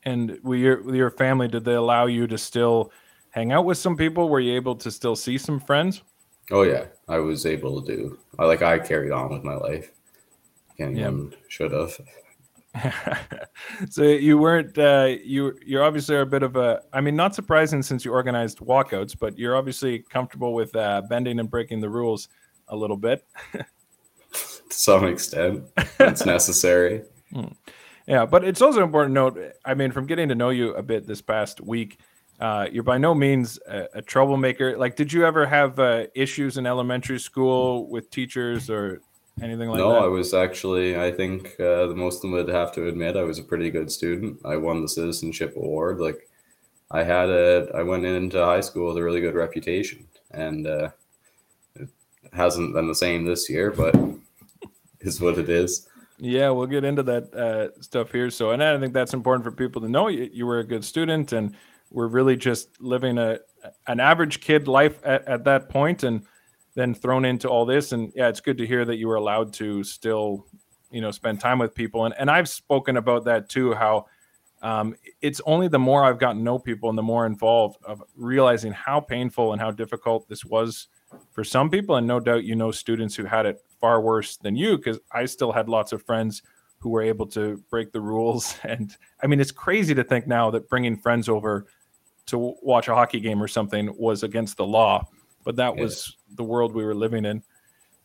And 0.04 0.38
with 0.42 0.60
your 0.60 0.82
with 0.82 0.94
your 0.94 1.10
family, 1.10 1.48
did 1.48 1.64
they 1.64 1.74
allow 1.74 2.06
you 2.06 2.26
to 2.26 2.38
still 2.38 2.92
hang 3.30 3.52
out 3.52 3.64
with 3.64 3.78
some 3.78 3.96
people? 3.96 4.28
Were 4.28 4.40
you 4.40 4.54
able 4.54 4.76
to 4.76 4.90
still 4.90 5.16
see 5.16 5.38
some 5.38 5.58
friends? 5.58 6.02
Oh 6.50 6.62
yeah, 6.62 6.86
I 7.08 7.18
was 7.18 7.46
able 7.46 7.80
to 7.82 7.96
do. 7.96 8.18
I 8.38 8.44
like 8.44 8.62
I 8.62 8.78
carried 8.78 9.12
on 9.12 9.30
with 9.30 9.44
my 9.44 9.54
life. 9.54 9.92
Anyone 10.78 11.30
yeah. 11.30 11.38
should 11.48 11.72
have. 11.72 11.98
so 13.88 14.02
you 14.02 14.36
weren't 14.36 14.76
uh, 14.78 15.14
you 15.22 15.56
you're 15.64 15.84
obviously 15.84 16.16
a 16.16 16.26
bit 16.26 16.42
of 16.42 16.56
a 16.56 16.82
I 16.92 17.00
mean 17.00 17.14
not 17.14 17.34
surprising 17.34 17.82
since 17.82 18.04
you 18.04 18.12
organized 18.12 18.58
walkouts, 18.58 19.16
but 19.18 19.38
you're 19.38 19.56
obviously 19.56 20.00
comfortable 20.00 20.54
with 20.54 20.74
uh, 20.74 21.02
bending 21.08 21.38
and 21.38 21.50
breaking 21.50 21.80
the 21.80 21.88
rules 21.88 22.28
a 22.68 22.76
little 22.76 22.96
bit. 22.96 23.24
to 23.52 23.64
some 24.70 25.04
extent, 25.04 25.64
it's 26.00 26.26
necessary. 26.26 27.02
Hmm. 27.32 27.52
Yeah, 28.06 28.26
but 28.26 28.44
it's 28.44 28.60
also 28.60 28.82
important 28.82 29.14
to 29.14 29.20
note. 29.20 29.52
I 29.64 29.74
mean, 29.74 29.92
from 29.92 30.06
getting 30.06 30.28
to 30.28 30.34
know 30.34 30.50
you 30.50 30.74
a 30.74 30.82
bit 30.82 31.06
this 31.06 31.22
past 31.22 31.60
week, 31.60 32.00
uh, 32.40 32.66
you're 32.70 32.82
by 32.82 32.98
no 32.98 33.14
means 33.14 33.58
a, 33.68 33.88
a, 33.94 34.02
troublemaker. 34.02 34.76
Like, 34.76 34.96
did 34.96 35.12
you 35.12 35.24
ever 35.24 35.46
have 35.46 35.78
uh, 35.78 36.06
issues 36.14 36.58
in 36.58 36.66
elementary 36.66 37.20
school 37.20 37.88
with 37.88 38.10
teachers 38.10 38.68
or 38.68 39.00
anything 39.40 39.68
like 39.68 39.78
no, 39.78 39.92
that? 39.92 40.00
No, 40.00 40.04
I 40.04 40.08
was 40.08 40.34
actually, 40.34 40.98
I 40.98 41.12
think 41.12 41.54
uh, 41.60 41.86
the 41.86 41.94
most 41.94 42.16
of 42.16 42.22
them 42.22 42.32
would 42.32 42.48
have 42.48 42.72
to 42.72 42.88
admit 42.88 43.16
I 43.16 43.22
was 43.22 43.38
a 43.38 43.44
pretty 43.44 43.70
good 43.70 43.90
student. 43.90 44.40
I 44.44 44.56
won 44.56 44.82
the 44.82 44.88
citizenship 44.88 45.54
award. 45.56 46.00
Like, 46.00 46.28
I 46.90 47.02
had 47.04 47.28
a, 47.28 47.70
I 47.74 47.82
went 47.82 48.04
into 48.04 48.44
high 48.44 48.60
school 48.60 48.88
with 48.88 48.98
a 48.98 49.02
really 49.02 49.20
good 49.20 49.34
reputation, 49.34 50.06
and 50.32 50.66
uh, 50.66 50.90
it 51.76 51.88
hasn't 52.32 52.74
been 52.74 52.88
the 52.88 52.94
same 52.94 53.24
this 53.24 53.48
year, 53.48 53.70
but 53.70 53.94
is 55.00 55.20
what 55.20 55.38
it 55.38 55.48
is. 55.48 55.88
Yeah, 56.18 56.50
we'll 56.50 56.66
get 56.66 56.84
into 56.84 57.02
that 57.04 57.34
uh, 57.34 57.80
stuff 57.80 58.12
here. 58.12 58.30
So, 58.30 58.52
and 58.52 58.62
I 58.62 58.78
think 58.78 58.92
that's 58.92 59.14
important 59.14 59.44
for 59.44 59.50
people 59.50 59.82
to 59.82 59.88
know. 59.88 60.08
You, 60.08 60.30
you 60.32 60.46
were 60.46 60.60
a 60.60 60.64
good 60.64 60.84
student, 60.84 61.32
and 61.32 61.56
we're 61.94 62.08
really 62.08 62.36
just 62.36 62.80
living 62.82 63.16
a 63.18 63.38
an 63.86 64.00
average 64.00 64.40
kid 64.40 64.68
life 64.68 65.00
at, 65.04 65.26
at 65.26 65.44
that 65.44 65.68
point, 65.70 66.02
and 66.02 66.26
then 66.74 66.92
thrown 66.92 67.24
into 67.24 67.48
all 67.48 67.64
this. 67.64 67.92
And 67.92 68.12
yeah, 68.14 68.28
it's 68.28 68.40
good 68.40 68.58
to 68.58 68.66
hear 68.66 68.84
that 68.84 68.96
you 68.96 69.06
were 69.08 69.14
allowed 69.14 69.52
to 69.54 69.84
still, 69.84 70.44
you 70.90 71.00
know, 71.00 71.12
spend 71.12 71.40
time 71.40 71.58
with 71.58 71.74
people. 71.74 72.04
And 72.04 72.14
and 72.18 72.30
I've 72.30 72.48
spoken 72.48 72.96
about 72.96 73.24
that 73.26 73.48
too. 73.48 73.72
How 73.74 74.06
um, 74.60 74.96
it's 75.22 75.40
only 75.46 75.68
the 75.68 75.78
more 75.78 76.04
I've 76.04 76.18
gotten 76.18 76.38
to 76.38 76.42
know 76.42 76.58
people 76.58 76.88
and 76.88 76.98
the 76.98 77.02
more 77.02 77.26
involved 77.26 77.78
of 77.84 78.02
realizing 78.16 78.72
how 78.72 78.98
painful 78.98 79.52
and 79.52 79.60
how 79.60 79.70
difficult 79.70 80.28
this 80.28 80.44
was 80.44 80.88
for 81.30 81.44
some 81.44 81.70
people. 81.70 81.96
And 81.96 82.06
no 82.06 82.18
doubt, 82.18 82.44
you 82.44 82.56
know, 82.56 82.72
students 82.72 83.14
who 83.14 83.24
had 83.24 83.46
it 83.46 83.62
far 83.80 84.00
worse 84.00 84.36
than 84.36 84.56
you, 84.56 84.78
because 84.78 84.98
I 85.12 85.26
still 85.26 85.52
had 85.52 85.68
lots 85.68 85.92
of 85.92 86.02
friends 86.02 86.42
who 86.78 86.90
were 86.90 87.02
able 87.02 87.26
to 87.26 87.62
break 87.70 87.92
the 87.92 88.00
rules. 88.00 88.56
And 88.64 88.96
I 89.22 89.26
mean, 89.26 89.40
it's 89.40 89.52
crazy 89.52 89.94
to 89.94 90.02
think 90.02 90.26
now 90.26 90.50
that 90.50 90.68
bringing 90.68 90.96
friends 90.96 91.28
over 91.28 91.66
to 92.26 92.54
watch 92.62 92.88
a 92.88 92.94
hockey 92.94 93.20
game 93.20 93.42
or 93.42 93.48
something 93.48 93.94
was 93.96 94.22
against 94.22 94.56
the 94.56 94.66
law 94.66 95.06
but 95.44 95.56
that 95.56 95.76
yeah. 95.76 95.82
was 95.82 96.16
the 96.34 96.42
world 96.42 96.74
we 96.74 96.84
were 96.84 96.94
living 96.94 97.24
in. 97.24 97.42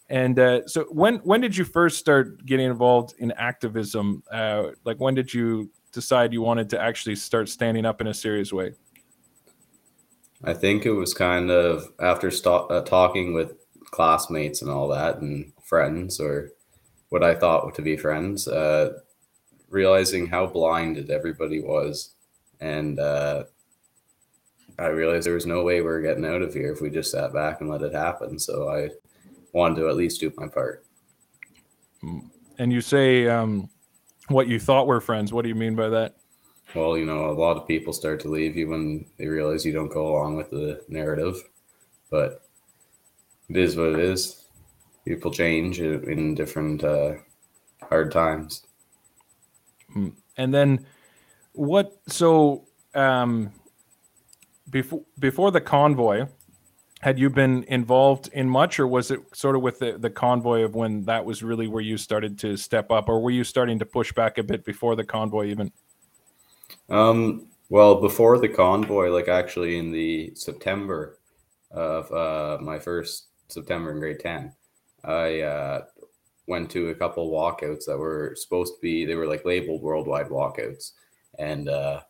And 0.09 0.37
uh, 0.37 0.67
so, 0.67 0.85
when 0.85 1.15
when 1.17 1.41
did 1.41 1.55
you 1.55 1.63
first 1.63 1.97
start 1.97 2.45
getting 2.45 2.65
involved 2.65 3.15
in 3.19 3.31
activism? 3.33 4.23
Uh, 4.31 4.71
like, 4.83 4.99
when 4.99 5.15
did 5.15 5.33
you 5.33 5.71
decide 5.91 6.33
you 6.33 6.41
wanted 6.41 6.69
to 6.71 6.79
actually 6.81 7.15
start 7.15 7.47
standing 7.47 7.85
up 7.85 8.01
in 8.01 8.07
a 8.07 8.13
serious 8.13 8.51
way? 8.51 8.73
I 10.43 10.53
think 10.53 10.85
it 10.85 10.91
was 10.91 11.13
kind 11.13 11.51
of 11.51 11.89
after 11.99 12.31
st- 12.31 12.71
uh, 12.71 12.81
talking 12.81 13.33
with 13.33 13.53
classmates 13.85 14.61
and 14.61 14.71
all 14.71 14.87
that, 14.87 15.19
and 15.19 15.51
friends, 15.63 16.19
or 16.19 16.51
what 17.09 17.23
I 17.23 17.35
thought 17.35 17.75
to 17.75 17.81
be 17.83 17.95
friends, 17.95 18.47
uh, 18.47 18.93
realizing 19.69 20.25
how 20.25 20.47
blinded 20.47 21.11
everybody 21.11 21.61
was, 21.61 22.13
and 22.59 22.99
uh, 22.99 23.43
I 24.79 24.87
realized 24.87 25.25
there 25.25 25.33
was 25.33 25.45
no 25.45 25.63
way 25.63 25.81
we 25.81 25.89
are 25.89 26.01
getting 26.01 26.25
out 26.25 26.41
of 26.41 26.53
here 26.53 26.71
if 26.71 26.81
we 26.81 26.89
just 26.89 27.11
sat 27.11 27.33
back 27.33 27.61
and 27.61 27.69
let 27.69 27.81
it 27.81 27.93
happen. 27.93 28.39
So 28.39 28.69
I 28.69 28.89
wanted 29.53 29.81
to 29.81 29.89
at 29.89 29.95
least 29.95 30.21
do 30.21 30.31
my 30.37 30.47
part. 30.47 30.85
And 32.57 32.71
you 32.71 32.81
say 32.81 33.27
um, 33.27 33.69
what 34.29 34.47
you 34.47 34.59
thought 34.59 34.87
were 34.87 35.01
friends. 35.01 35.33
What 35.33 35.43
do 35.43 35.49
you 35.49 35.55
mean 35.55 35.75
by 35.75 35.89
that? 35.89 36.15
Well, 36.75 36.97
you 36.97 37.05
know, 37.05 37.29
a 37.29 37.31
lot 37.31 37.57
of 37.57 37.67
people 37.67 37.93
start 37.93 38.19
to 38.21 38.29
leave 38.29 38.55
you 38.55 38.69
when 38.69 39.05
they 39.17 39.27
realize 39.27 39.65
you 39.65 39.73
don't 39.73 39.91
go 39.91 40.07
along 40.07 40.37
with 40.37 40.49
the 40.51 40.81
narrative. 40.87 41.43
But 42.09 42.43
it 43.49 43.57
is 43.57 43.75
what 43.75 43.89
it 43.89 43.99
is. 43.99 44.45
People 45.05 45.31
change 45.31 45.81
in 45.81 46.35
different 46.35 46.83
uh, 46.83 47.13
hard 47.81 48.11
times. 48.11 48.65
And 50.37 50.53
then 50.53 50.85
what 51.53 51.99
so 52.07 52.65
um 52.93 53.51
before 54.69 55.01
before 55.17 55.51
the 55.51 55.61
convoy 55.61 56.25
had 57.01 57.17
you 57.17 57.29
been 57.29 57.63
involved 57.69 58.29
in 58.33 58.49
much 58.49 58.79
or 58.79 58.85
was 58.85 59.09
it 59.09 59.21
sort 59.33 59.55
of 59.55 59.61
with 59.61 59.79
the, 59.79 59.97
the 59.97 60.09
convoy 60.09 60.63
of 60.63 60.75
when 60.75 61.05
that 61.05 61.23
was 61.23 61.41
really 61.41 61.67
where 61.67 61.81
you 61.81 61.97
started 61.97 62.37
to 62.37 62.57
step 62.57 62.91
up 62.91 63.07
or 63.07 63.21
were 63.21 63.31
you 63.31 63.43
starting 63.43 63.79
to 63.79 63.85
push 63.85 64.11
back 64.11 64.37
a 64.37 64.43
bit 64.43 64.65
before 64.65 64.95
the 64.95 65.03
convoy 65.03 65.45
even? 65.47 65.71
Um 66.89 67.47
well 67.69 68.01
before 68.01 68.37
the 68.37 68.49
convoy 68.49 69.09
like 69.09 69.27
actually 69.27 69.77
in 69.77 69.91
the 69.91 70.33
september 70.35 71.19
of 71.71 72.11
uh 72.11 72.57
my 72.61 72.79
first 72.79 73.27
september 73.47 73.91
in 73.91 73.99
grade 73.99 74.19
10 74.19 74.51
i 75.03 75.41
uh 75.41 75.81
went 76.49 76.69
to 76.71 76.89
a 76.89 76.95
couple 76.95 77.31
walkouts 77.31 77.85
that 77.85 77.97
were 77.97 78.33
supposed 78.35 78.73
to 78.73 78.81
be 78.81 79.05
they 79.05 79.15
were 79.15 79.27
like 79.27 79.45
labeled 79.45 79.81
worldwide 79.81 80.27
walkouts. 80.27 80.91
And 81.37 81.69
uh 81.69 82.01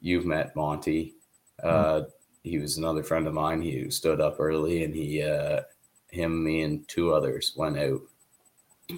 you've 0.00 0.26
met 0.26 0.56
monty 0.56 1.13
uh 1.62 2.02
he 2.44 2.58
was 2.58 2.76
another 2.76 3.02
friend 3.02 3.26
of 3.26 3.32
mine. 3.32 3.62
He 3.62 3.90
stood 3.90 4.20
up 4.20 4.36
early, 4.38 4.84
and 4.84 4.94
he, 4.94 5.22
uh, 5.22 5.62
him, 6.10 6.44
me, 6.44 6.62
and 6.62 6.86
two 6.86 7.12
others 7.12 7.54
went 7.56 7.78
out. 7.78 8.02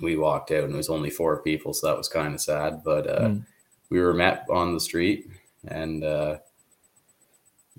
We 0.02 0.16
walked 0.16 0.50
out, 0.50 0.64
and 0.64 0.74
it 0.74 0.76
was 0.76 0.90
only 0.90 1.10
four 1.10 1.42
people, 1.42 1.72
so 1.72 1.86
that 1.86 1.96
was 1.96 2.08
kind 2.08 2.34
of 2.34 2.40
sad. 2.40 2.82
But 2.84 3.08
uh, 3.08 3.28
mm. 3.28 3.46
we 3.88 4.00
were 4.00 4.12
met 4.12 4.44
on 4.50 4.74
the 4.74 4.80
street, 4.80 5.30
and 5.68 6.02
uh, 6.02 6.38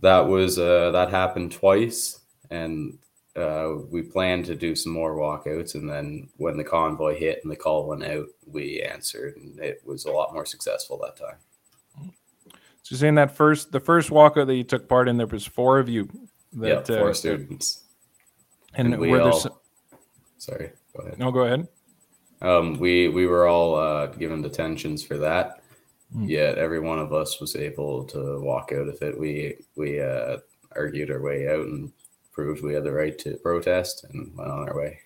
that 0.01 0.21
was 0.21 0.57
uh, 0.57 0.91
that 0.91 1.09
happened 1.11 1.51
twice, 1.51 2.21
and 2.49 2.97
uh, 3.35 3.73
we 3.91 4.03
planned 4.03 4.45
to 4.45 4.55
do 4.55 4.73
some 4.73 4.93
more 4.93 5.15
walkouts. 5.15 5.75
And 5.75 5.89
then 5.89 6.29
when 6.37 6.55
the 6.55 6.63
convoy 6.63 7.19
hit 7.19 7.41
and 7.43 7.51
the 7.51 7.57
call 7.57 7.87
went 7.87 8.05
out, 8.05 8.27
we 8.45 8.81
answered, 8.81 9.35
and 9.35 9.59
it 9.59 9.81
was 9.85 10.05
a 10.05 10.11
lot 10.11 10.33
more 10.33 10.45
successful 10.45 10.97
that 10.99 11.17
time. 11.17 11.37
So 12.87 12.93
you're 12.93 12.99
saying 12.99 13.15
that 13.15 13.35
first, 13.35 13.73
the 13.73 13.81
first 13.81 14.11
walkout 14.11 14.47
that 14.47 14.55
you 14.55 14.63
took 14.63 14.87
part 14.87 15.09
in, 15.09 15.17
there 15.17 15.27
was 15.27 15.45
four 15.45 15.77
of 15.77 15.89
you. 15.89 16.07
That, 16.53 16.89
yeah, 16.89 16.99
four 16.99 17.09
uh, 17.09 17.13
students. 17.13 17.83
And, 18.75 18.93
and 18.93 19.01
we 19.01 19.09
were 19.09 19.23
all, 19.23 19.33
some... 19.33 19.51
sorry, 20.37 20.71
go 20.95 21.03
ahead. 21.03 21.19
No, 21.19 21.29
go 21.29 21.41
ahead. 21.41 21.67
Um, 22.41 22.79
we 22.79 23.09
we 23.09 23.25
were 23.27 23.45
all 23.45 23.75
uh, 23.75 24.05
given 24.05 24.41
detentions 24.41 25.03
for 25.03 25.17
that. 25.17 25.63
Mm. 26.15 26.29
Yet 26.29 26.57
every 26.57 26.79
one 26.79 26.97
of 26.97 27.11
us 27.11 27.41
was 27.41 27.57
able 27.57 28.05
to 28.05 28.39
walk 28.39 28.71
out 28.71 28.87
of 28.87 29.01
it. 29.01 29.19
We 29.19 29.57
we 29.75 29.99
uh, 29.99 30.37
argued 30.73 31.11
our 31.11 31.21
way 31.21 31.49
out 31.49 31.65
and 31.65 31.91
proved 32.31 32.63
we 32.63 32.73
had 32.73 32.85
the 32.85 32.93
right 32.93 33.19
to 33.19 33.35
protest 33.43 34.05
and 34.13 34.33
went 34.37 34.49
on 34.49 34.69
our 34.69 34.77
way. 34.77 34.97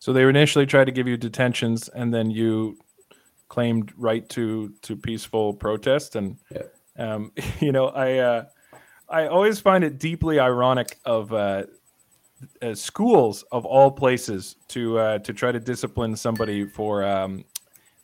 So 0.00 0.12
they 0.12 0.28
initially 0.28 0.66
tried 0.66 0.84
to 0.84 0.92
give 0.92 1.08
you 1.08 1.16
detentions, 1.16 1.88
and 1.88 2.12
then 2.12 2.30
you 2.30 2.76
claimed 3.52 3.92
right 3.98 4.26
to 4.30 4.72
to 4.80 4.96
peaceful 4.96 5.52
protest. 5.52 6.16
And 6.16 6.38
yeah. 6.50 6.62
um, 6.96 7.32
you 7.60 7.70
know 7.70 7.88
i 7.88 8.18
uh, 8.18 8.44
i 9.10 9.26
always 9.26 9.60
find 9.60 9.84
it 9.84 9.98
deeply 9.98 10.40
ironic 10.40 10.98
of 11.04 11.34
uh, 11.34 11.64
uh, 12.62 12.74
schools 12.74 13.44
of 13.52 13.66
all 13.66 13.90
places 13.90 14.56
to 14.68 14.98
uh, 14.98 15.18
to 15.18 15.34
try 15.34 15.52
to 15.52 15.60
discipline 15.60 16.16
somebody 16.16 16.64
for 16.64 17.04
um, 17.04 17.44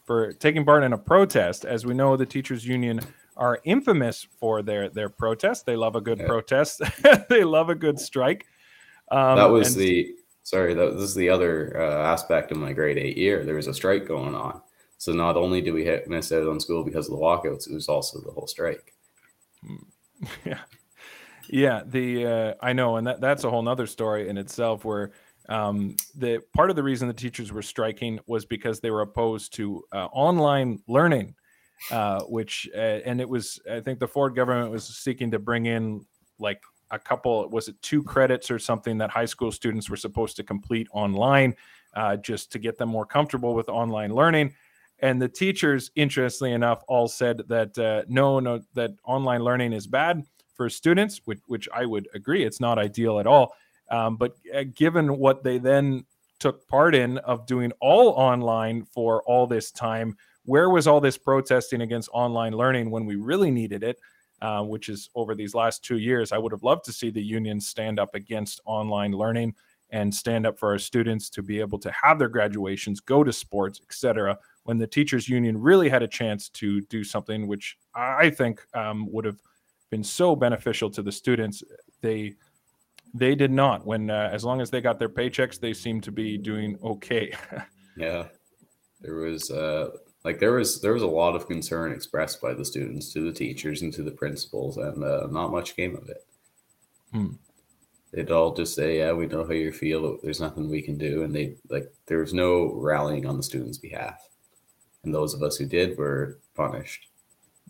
for 0.04 0.34
taking 0.34 0.66
part 0.66 0.84
in 0.84 0.92
a 0.92 0.98
protest. 0.98 1.64
As 1.64 1.86
we 1.86 1.94
know 1.94 2.14
the 2.16 2.26
teachers 2.26 2.66
union 2.66 3.00
are 3.38 3.58
infamous 3.64 4.28
for 4.38 4.60
their 4.60 4.90
their 4.90 5.08
protest. 5.08 5.64
They 5.64 5.76
love 5.76 5.96
a 5.96 6.02
good 6.02 6.18
yeah. 6.18 6.26
protest. 6.26 6.82
They 7.30 7.44
love 7.44 7.70
a 7.70 7.74
good 7.74 7.98
strike. 7.98 8.44
Um, 9.10 9.36
that 9.38 9.50
was 9.50 9.74
the 9.74 10.14
sorry 10.42 10.74
that 10.74 10.92
this 10.92 11.04
is 11.04 11.14
the 11.14 11.30
other 11.30 11.80
uh, 11.80 12.12
aspect 12.12 12.52
of 12.52 12.58
my 12.58 12.74
grade 12.74 12.98
8 12.98 13.16
year. 13.16 13.44
There 13.44 13.54
was 13.54 13.66
a 13.66 13.74
strike 13.74 14.06
going 14.06 14.34
on 14.34 14.60
so 14.98 15.12
not 15.12 15.36
only 15.36 15.60
did 15.60 15.72
we 15.72 16.00
miss 16.08 16.32
out 16.32 16.48
on 16.48 16.58
school 16.58 16.84
because 16.84 17.06
of 17.06 17.12
the 17.12 17.18
walkouts, 17.18 17.68
it 17.68 17.74
was 17.74 17.88
also 17.88 18.20
the 18.20 18.32
whole 18.32 18.46
strike. 18.46 18.94
Yeah, 20.44 20.58
yeah. 21.48 21.82
The 21.86 22.26
uh, 22.26 22.54
I 22.60 22.72
know, 22.72 22.96
and 22.96 23.06
that 23.06 23.20
that's 23.20 23.44
a 23.44 23.50
whole 23.50 23.62
nother 23.62 23.86
story 23.86 24.28
in 24.28 24.36
itself. 24.36 24.84
Where 24.84 25.12
um, 25.48 25.94
the 26.16 26.42
part 26.56 26.70
of 26.70 26.76
the 26.76 26.82
reason 26.82 27.06
the 27.06 27.14
teachers 27.14 27.52
were 27.52 27.62
striking 27.62 28.18
was 28.26 28.44
because 28.44 28.80
they 28.80 28.90
were 28.90 29.02
opposed 29.02 29.54
to 29.54 29.84
uh, 29.92 30.06
online 30.06 30.82
learning, 30.88 31.36
uh, 31.92 32.22
which 32.22 32.68
uh, 32.74 32.80
and 33.06 33.20
it 33.20 33.28
was 33.28 33.60
I 33.70 33.78
think 33.78 34.00
the 34.00 34.08
Ford 34.08 34.34
government 34.34 34.72
was 34.72 34.84
seeking 34.84 35.30
to 35.30 35.38
bring 35.38 35.66
in 35.66 36.04
like 36.40 36.60
a 36.90 36.98
couple 36.98 37.48
was 37.50 37.68
it 37.68 37.80
two 37.80 38.02
credits 38.02 38.50
or 38.50 38.58
something 38.58 38.98
that 38.98 39.10
high 39.10 39.24
school 39.24 39.52
students 39.52 39.88
were 39.88 39.96
supposed 39.96 40.34
to 40.36 40.42
complete 40.42 40.88
online 40.90 41.54
uh, 41.94 42.16
just 42.16 42.50
to 42.50 42.58
get 42.58 42.76
them 42.76 42.88
more 42.88 43.06
comfortable 43.06 43.54
with 43.54 43.68
online 43.68 44.12
learning 44.12 44.52
and 45.00 45.20
the 45.20 45.28
teachers 45.28 45.90
interestingly 45.94 46.52
enough 46.52 46.82
all 46.88 47.08
said 47.08 47.42
that 47.48 47.76
uh, 47.78 48.02
no 48.08 48.40
no 48.40 48.60
that 48.74 48.92
online 49.04 49.42
learning 49.42 49.72
is 49.72 49.86
bad 49.86 50.22
for 50.54 50.68
students 50.68 51.20
which, 51.24 51.40
which 51.46 51.68
i 51.74 51.84
would 51.84 52.08
agree 52.14 52.44
it's 52.44 52.60
not 52.60 52.78
ideal 52.78 53.18
at 53.18 53.26
all. 53.26 53.54
Um, 53.90 54.16
but 54.16 54.36
uh, 54.54 54.64
given 54.74 55.16
what 55.16 55.42
they 55.42 55.56
then 55.56 56.04
took 56.40 56.68
part 56.68 56.94
in 56.94 57.18
of 57.18 57.46
doing 57.46 57.72
all 57.80 58.10
online 58.10 58.84
for 58.84 59.22
all 59.22 59.46
this 59.46 59.70
time 59.70 60.16
where 60.44 60.70
was 60.70 60.86
all 60.86 61.00
this 61.00 61.18
protesting 61.18 61.80
against 61.80 62.08
online 62.12 62.52
learning 62.52 62.90
when 62.90 63.06
we 63.06 63.16
really 63.16 63.50
needed 63.50 63.82
it 63.82 63.98
uh, 64.40 64.62
which 64.62 64.88
is 64.88 65.10
over 65.14 65.34
these 65.34 65.54
last 65.54 65.84
two 65.84 65.98
years? 65.98 66.32
I 66.32 66.38
would 66.38 66.52
have 66.52 66.62
loved 66.62 66.84
to 66.84 66.92
see 66.92 67.10
the 67.10 67.22
unions 67.22 67.66
stand 67.66 67.98
up 67.98 68.14
against 68.14 68.60
online 68.66 69.12
learning 69.12 69.54
and 69.90 70.14
stand 70.14 70.46
up 70.46 70.58
for 70.58 70.70
our 70.70 70.78
students 70.78 71.30
to 71.30 71.42
be 71.42 71.60
able 71.60 71.78
to 71.78 71.90
have 71.90 72.18
their 72.18 72.28
graduations 72.28 73.00
go 73.00 73.24
to 73.24 73.32
sports 73.32 73.80
etc 73.82 74.38
when 74.68 74.76
the 74.76 74.86
teachers 74.86 75.30
union 75.30 75.58
really 75.58 75.88
had 75.88 76.02
a 76.02 76.06
chance 76.06 76.50
to 76.50 76.82
do 76.82 77.02
something 77.02 77.46
which 77.46 77.78
I 77.94 78.28
think 78.28 78.60
um, 78.74 79.10
would 79.10 79.24
have 79.24 79.40
been 79.88 80.04
so 80.04 80.36
beneficial 80.36 80.90
to 80.90 81.00
the 81.00 81.10
students. 81.10 81.62
They 82.02 82.34
they 83.14 83.34
did 83.34 83.50
not. 83.50 83.86
When 83.86 84.10
uh, 84.10 84.28
as 84.30 84.44
long 84.44 84.60
as 84.60 84.68
they 84.68 84.82
got 84.82 84.98
their 84.98 85.08
paychecks, 85.08 85.58
they 85.58 85.72
seemed 85.72 86.02
to 86.02 86.12
be 86.12 86.36
doing 86.36 86.78
okay. 86.84 87.32
yeah, 87.96 88.26
there 89.00 89.14
was 89.14 89.50
uh, 89.50 89.88
like 90.22 90.38
there 90.38 90.52
was 90.52 90.82
there 90.82 90.92
was 90.92 91.02
a 91.02 91.06
lot 91.06 91.34
of 91.34 91.48
concern 91.48 91.90
expressed 91.90 92.42
by 92.42 92.52
the 92.52 92.64
students 92.64 93.10
to 93.14 93.20
the 93.20 93.32
teachers 93.32 93.80
and 93.80 93.90
to 93.94 94.02
the 94.02 94.10
principals, 94.10 94.76
and 94.76 95.02
uh, 95.02 95.28
not 95.30 95.50
much 95.50 95.76
came 95.76 95.96
of 95.96 96.10
it. 96.10 96.26
Hmm. 97.10 97.36
They'd 98.12 98.30
all 98.30 98.54
just 98.54 98.74
say, 98.74 98.98
"Yeah, 98.98 99.12
we 99.12 99.28
know 99.28 99.44
how 99.44 99.52
you 99.52 99.72
feel. 99.72 100.18
There's 100.22 100.42
nothing 100.42 100.68
we 100.68 100.82
can 100.82 100.98
do," 100.98 101.22
and 101.22 101.34
they 101.34 101.56
like 101.70 101.90
there 102.04 102.18
was 102.18 102.34
no 102.34 102.74
rallying 102.74 103.24
on 103.24 103.38
the 103.38 103.42
students' 103.42 103.78
behalf 103.78 104.28
and 105.04 105.14
those 105.14 105.34
of 105.34 105.42
us 105.42 105.56
who 105.56 105.66
did 105.66 105.96
were 105.96 106.38
punished. 106.54 107.08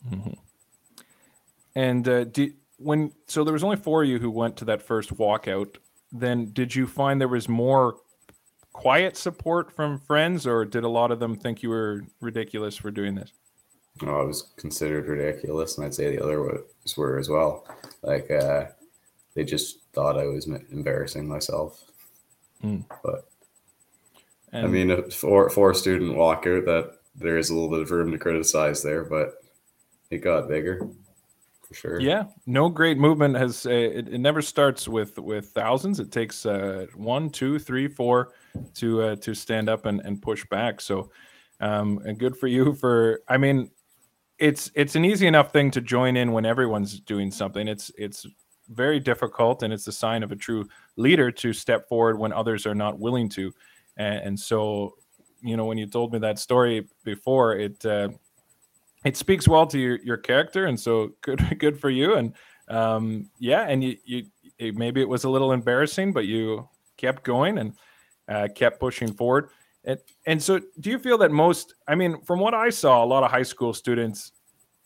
Mm-hmm. 0.09 0.35
And 1.75 2.09
uh, 2.09 2.25
did, 2.25 2.55
when 2.79 3.12
so 3.27 3.45
there 3.45 3.53
was 3.53 3.64
only 3.64 3.77
four 3.77 4.03
of 4.03 4.09
you 4.09 4.19
who 4.19 4.31
went 4.31 4.57
to 4.59 4.64
that 4.67 4.83
first 4.83 5.14
walkout. 5.17 5.77
Then 6.11 6.53
did 6.53 6.75
you 6.75 6.87
find 6.87 7.21
there 7.21 7.29
was 7.29 7.49
more 7.49 7.97
quiet 8.73 9.17
support 9.17 9.71
from 9.73 9.99
friends, 9.99 10.47
or 10.47 10.64
did 10.64 10.85
a 10.85 10.88
lot 10.88 11.11
of 11.11 11.19
them 11.19 11.37
think 11.37 11.62
you 11.62 11.69
were 11.69 12.05
ridiculous 12.21 12.77
for 12.77 12.91
doing 12.91 13.14
this? 13.14 13.33
Oh, 14.03 14.21
I 14.21 14.25
was 14.25 14.53
considered 14.57 15.07
ridiculous, 15.07 15.77
and 15.77 15.85
I'd 15.85 15.95
say 15.95 16.14
the 16.14 16.23
other 16.23 16.43
ones 16.43 16.97
were 16.97 17.19
as 17.19 17.29
well. 17.29 17.67
Like 18.03 18.31
uh, 18.31 18.67
they 19.35 19.45
just 19.45 19.81
thought 19.93 20.19
I 20.19 20.27
was 20.27 20.47
embarrassing 20.47 21.27
myself. 21.29 21.85
Mm. 22.64 22.85
But 23.03 23.29
and, 24.53 24.67
I 24.67 24.69
mean, 24.69 24.91
a 24.91 25.11
four 25.11 25.51
four 25.51 25.75
student 25.75 26.17
walkout 26.17 26.64
that 26.64 26.98
there 27.19 27.37
is 27.37 27.51
a 27.51 27.55
little 27.55 27.71
bit 27.71 27.81
of 27.81 27.91
room 27.91 28.11
to 28.13 28.19
criticize 28.19 28.83
there, 28.83 29.05
but 29.05 29.35
it 30.11 30.19
got 30.19 30.49
bigger 30.49 30.89
for 31.69 31.75
sure. 31.75 32.01
Yeah, 32.01 32.25
no 32.47 32.69
great 32.69 32.99
movement 32.99 33.37
has. 33.37 33.67
Uh, 33.67 33.71
it, 33.71 34.09
it, 34.09 34.19
never 34.19 34.41
starts 34.41 34.89
with 34.89 35.19
with 35.19 35.51
thousands. 35.51 36.01
It 36.01 36.11
takes 36.11 36.47
uh, 36.47 36.87
one, 36.95 37.29
two, 37.29 37.59
three, 37.59 37.89
four 37.89 38.33
to 38.75 39.03
uh, 39.03 39.17
to 39.17 39.35
stand 39.35 39.69
up 39.69 39.85
and, 39.85 40.01
and 40.01 40.21
push 40.21 40.47
back. 40.47 40.81
So, 40.81 41.11
um, 41.61 42.01
and 42.07 42.19
good 42.19 42.37
for 42.37 42.47
you 42.47 42.75
for. 42.75 43.21
I 43.29 43.37
mean, 43.37 43.71
it's 44.39 44.71
it's 44.75 44.97
an 44.97 45.05
easy 45.05 45.27
enough 45.27 45.53
thing 45.53 45.71
to 45.73 45.81
join 45.83 46.17
in 46.17 46.33
when 46.33 46.47
everyone's 46.47 47.01
doing 47.01 47.31
something. 47.31 47.69
It's 47.69 47.91
it's 47.99 48.27
very 48.71 48.99
difficult, 48.99 49.63
and 49.63 49.73
it's 49.73 49.87
a 49.87 49.93
sign 49.93 50.23
of 50.23 50.33
a 50.33 50.37
true 50.37 50.67
leader 50.97 51.31
to 51.31 51.53
step 51.53 51.89
forward 51.89 52.19
when 52.19 52.33
others 52.33 52.67
are 52.67 52.75
not 52.75 52.99
willing 52.99 53.29
to. 53.31 53.53
And, 53.99 54.21
and 54.21 54.41
so 54.41 54.95
you 55.42 55.57
know 55.57 55.64
when 55.64 55.79
you 55.79 55.87
told 55.87 56.12
me 56.12 56.18
that 56.18 56.38
story 56.38 56.87
before 57.05 57.57
it 57.57 57.85
uh, 57.87 58.09
it 59.05 59.16
speaks 59.16 59.46
well 59.46 59.66
to 59.66 59.79
your, 59.79 59.98
your 60.03 60.16
character 60.16 60.66
and 60.66 60.79
so 60.79 61.11
good 61.22 61.40
good 61.59 61.79
for 61.79 61.90
you. 61.90 62.16
And 62.16 62.35
um, 62.68 63.31
yeah 63.38 63.62
and 63.68 63.83
you 63.83 63.96
you 64.05 64.24
it, 64.59 64.77
maybe 64.77 65.01
it 65.01 65.09
was 65.09 65.24
a 65.24 65.31
little 65.31 65.53
embarrassing 65.53 66.12
but 66.12 66.27
you 66.27 66.68
kept 66.96 67.22
going 67.22 67.59
and 67.59 67.74
uh, 68.29 68.48
kept 68.55 68.81
pushing 68.81 69.12
forward. 69.12 69.51
And 69.85 69.98
and 70.27 70.42
so 70.42 70.61
do 70.81 70.90
you 70.90 70.98
feel 70.98 71.16
that 71.18 71.31
most 71.31 71.74
i 71.87 71.94
mean 71.94 72.20
from 72.22 72.40
what 72.40 72.53
i 72.53 72.68
saw 72.68 73.03
a 73.03 73.07
lot 73.07 73.22
of 73.22 73.31
high 73.31 73.44
school 73.44 73.72
students 73.72 74.33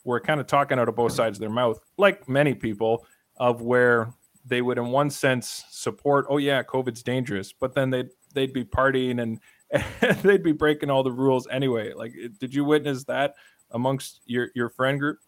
were 0.04 0.20
kind 0.20 0.38
of 0.38 0.46
talking 0.46 0.78
out 0.78 0.88
of 0.88 0.94
both 0.94 1.12
sides 1.12 1.38
of 1.38 1.40
their 1.40 1.50
mouth 1.50 1.78
like 1.96 2.28
many 2.28 2.54
people 2.54 3.06
of 3.38 3.62
where 3.62 4.12
they 4.44 4.60
would 4.60 4.76
in 4.76 4.88
one 4.88 5.08
sense 5.08 5.64
support 5.70 6.26
oh 6.28 6.36
yeah 6.36 6.62
covid's 6.62 7.02
dangerous 7.02 7.52
but 7.52 7.74
then 7.74 7.88
they'd 7.88 8.10
they'd 8.34 8.52
be 8.52 8.64
partying 8.64 9.22
and 9.22 9.40
they'd 10.22 10.42
be 10.42 10.52
breaking 10.52 10.90
all 10.90 11.02
the 11.02 11.12
rules 11.12 11.46
anyway. 11.50 11.92
Like, 11.94 12.12
did 12.38 12.54
you 12.54 12.64
witness 12.64 13.04
that 13.04 13.34
amongst 13.70 14.20
your 14.26 14.48
your 14.54 14.68
friend 14.68 14.98
group? 14.98 15.18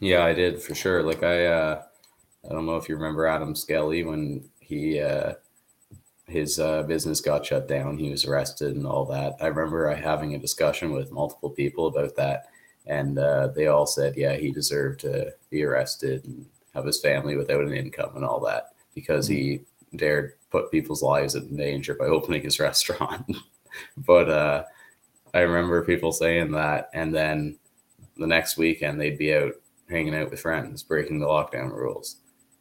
Yeah, 0.00 0.24
I 0.24 0.32
did 0.32 0.62
for 0.62 0.74
sure. 0.74 1.02
Like 1.02 1.22
I, 1.22 1.46
uh, 1.46 1.82
I 2.48 2.52
don't 2.52 2.66
know 2.66 2.76
if 2.76 2.88
you 2.88 2.96
remember 2.96 3.26
Adam 3.26 3.54
Skelly 3.54 4.04
when 4.04 4.48
he 4.60 5.00
uh, 5.00 5.34
his 6.26 6.60
uh, 6.60 6.84
business 6.84 7.20
got 7.20 7.44
shut 7.44 7.66
down. 7.66 7.98
He 7.98 8.10
was 8.10 8.24
arrested 8.24 8.76
and 8.76 8.86
all 8.86 9.04
that. 9.06 9.34
I 9.40 9.46
remember 9.46 9.90
I 9.90 9.94
having 9.94 10.34
a 10.34 10.38
discussion 10.38 10.92
with 10.92 11.10
multiple 11.10 11.50
people 11.50 11.88
about 11.88 12.14
that, 12.16 12.46
and 12.86 13.18
uh, 13.18 13.48
they 13.48 13.66
all 13.66 13.86
said, 13.86 14.14
yeah, 14.16 14.36
he 14.36 14.52
deserved 14.52 15.00
to 15.00 15.34
be 15.50 15.64
arrested 15.64 16.24
and 16.24 16.46
have 16.74 16.84
his 16.84 17.00
family 17.00 17.36
without 17.36 17.64
an 17.64 17.72
income 17.72 18.12
and 18.14 18.24
all 18.24 18.40
that 18.40 18.74
because 18.94 19.26
he 19.26 19.62
dared 19.96 20.34
put 20.50 20.70
people's 20.70 21.02
lives 21.02 21.34
in 21.34 21.56
danger 21.56 21.94
by 21.94 22.04
opening 22.06 22.42
his 22.42 22.60
restaurant. 22.60 23.24
but 23.96 24.28
uh, 24.28 24.64
I 25.34 25.40
remember 25.40 25.84
people 25.84 26.12
saying 26.12 26.52
that, 26.52 26.90
and 26.94 27.14
then 27.14 27.58
the 28.16 28.26
next 28.26 28.56
weekend 28.56 29.00
they'd 29.00 29.18
be 29.18 29.34
out 29.34 29.52
hanging 29.88 30.14
out 30.14 30.30
with 30.30 30.40
friends, 30.40 30.82
breaking 30.82 31.20
the 31.20 31.26
lockdown 31.26 31.72
rules. 31.72 32.16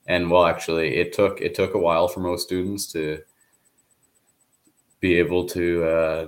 And 0.08 0.32
well, 0.32 0.46
actually, 0.46 0.96
it 0.96 1.14
took 1.14 1.42
it 1.42 1.54
took 1.54 1.74
a 1.74 1.80
while 1.80 2.08
for 2.08 2.22
most 2.22 2.44
students 2.44 2.92
to 2.94 3.22
be 5.00 5.16
able 5.16 5.46
to 5.50 5.84
uh, 5.84 6.28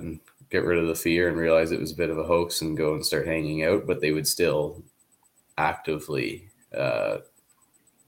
get 0.50 0.64
rid 0.64 0.78
of 0.78 0.88
the 0.88 0.94
fear 0.94 1.28
and 1.28 1.38
realize 1.38 1.72
it 1.72 1.80
was 1.80 1.92
a 1.92 1.96
bit 1.96 2.10
of 2.10 2.18
a 2.18 2.24
hoax 2.24 2.60
and 2.60 2.76
go 2.76 2.94
and 2.94 3.04
start 3.04 3.26
hanging 3.26 3.64
out, 3.64 3.86
but 3.86 4.00
they 4.00 4.12
would 4.12 4.26
still 4.26 4.82
actively 5.56 6.48
uh, 6.76 7.18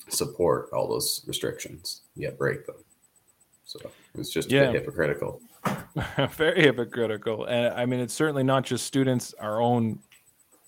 support 0.08 0.68
all 0.72 0.88
those 0.88 1.24
restrictions, 1.26 2.02
yet 2.16 2.38
break 2.38 2.66
them. 2.66 2.81
So 3.64 3.78
it 3.80 4.18
was 4.18 4.30
just 4.30 4.50
yeah. 4.50 4.70
hypocritical. 4.70 5.40
Very 6.32 6.62
hypocritical. 6.62 7.44
And 7.46 7.74
I 7.74 7.86
mean, 7.86 8.00
it's 8.00 8.14
certainly 8.14 8.42
not 8.42 8.64
just 8.64 8.86
students, 8.86 9.34
our 9.34 9.60
own. 9.60 9.98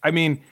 I 0.03 0.11
mean, 0.11 0.43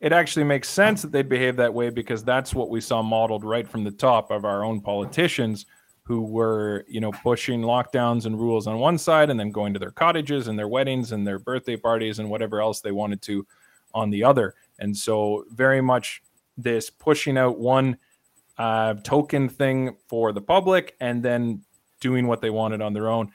it 0.00 0.12
actually 0.12 0.44
makes 0.44 0.68
sense 0.68 1.02
that 1.02 1.12
they'd 1.12 1.28
behave 1.28 1.56
that 1.56 1.72
way 1.72 1.90
because 1.90 2.24
that's 2.24 2.54
what 2.54 2.70
we 2.70 2.80
saw 2.80 3.02
modeled 3.02 3.44
right 3.44 3.68
from 3.68 3.84
the 3.84 3.90
top 3.90 4.30
of 4.30 4.44
our 4.44 4.64
own 4.64 4.80
politicians 4.80 5.66
who 6.02 6.22
were, 6.22 6.84
you 6.88 7.00
know, 7.00 7.12
pushing 7.12 7.60
lockdowns 7.60 8.24
and 8.26 8.40
rules 8.40 8.66
on 8.66 8.78
one 8.78 8.98
side 8.98 9.30
and 9.30 9.38
then 9.38 9.52
going 9.52 9.72
to 9.72 9.78
their 9.78 9.90
cottages 9.90 10.48
and 10.48 10.58
their 10.58 10.68
weddings 10.68 11.12
and 11.12 11.26
their 11.26 11.38
birthday 11.38 11.76
parties 11.76 12.18
and 12.18 12.28
whatever 12.28 12.60
else 12.60 12.80
they 12.80 12.90
wanted 12.90 13.20
to 13.22 13.46
on 13.94 14.10
the 14.10 14.24
other. 14.24 14.54
And 14.78 14.96
so, 14.96 15.44
very 15.52 15.80
much 15.80 16.22
this 16.56 16.90
pushing 16.90 17.36
out 17.36 17.58
one 17.58 17.98
uh, 18.58 18.94
token 19.04 19.48
thing 19.48 19.96
for 20.08 20.32
the 20.32 20.40
public 20.40 20.96
and 21.00 21.22
then 21.22 21.62
doing 22.00 22.26
what 22.26 22.40
they 22.40 22.50
wanted 22.50 22.82
on 22.82 22.92
their 22.92 23.08
own. 23.08 23.30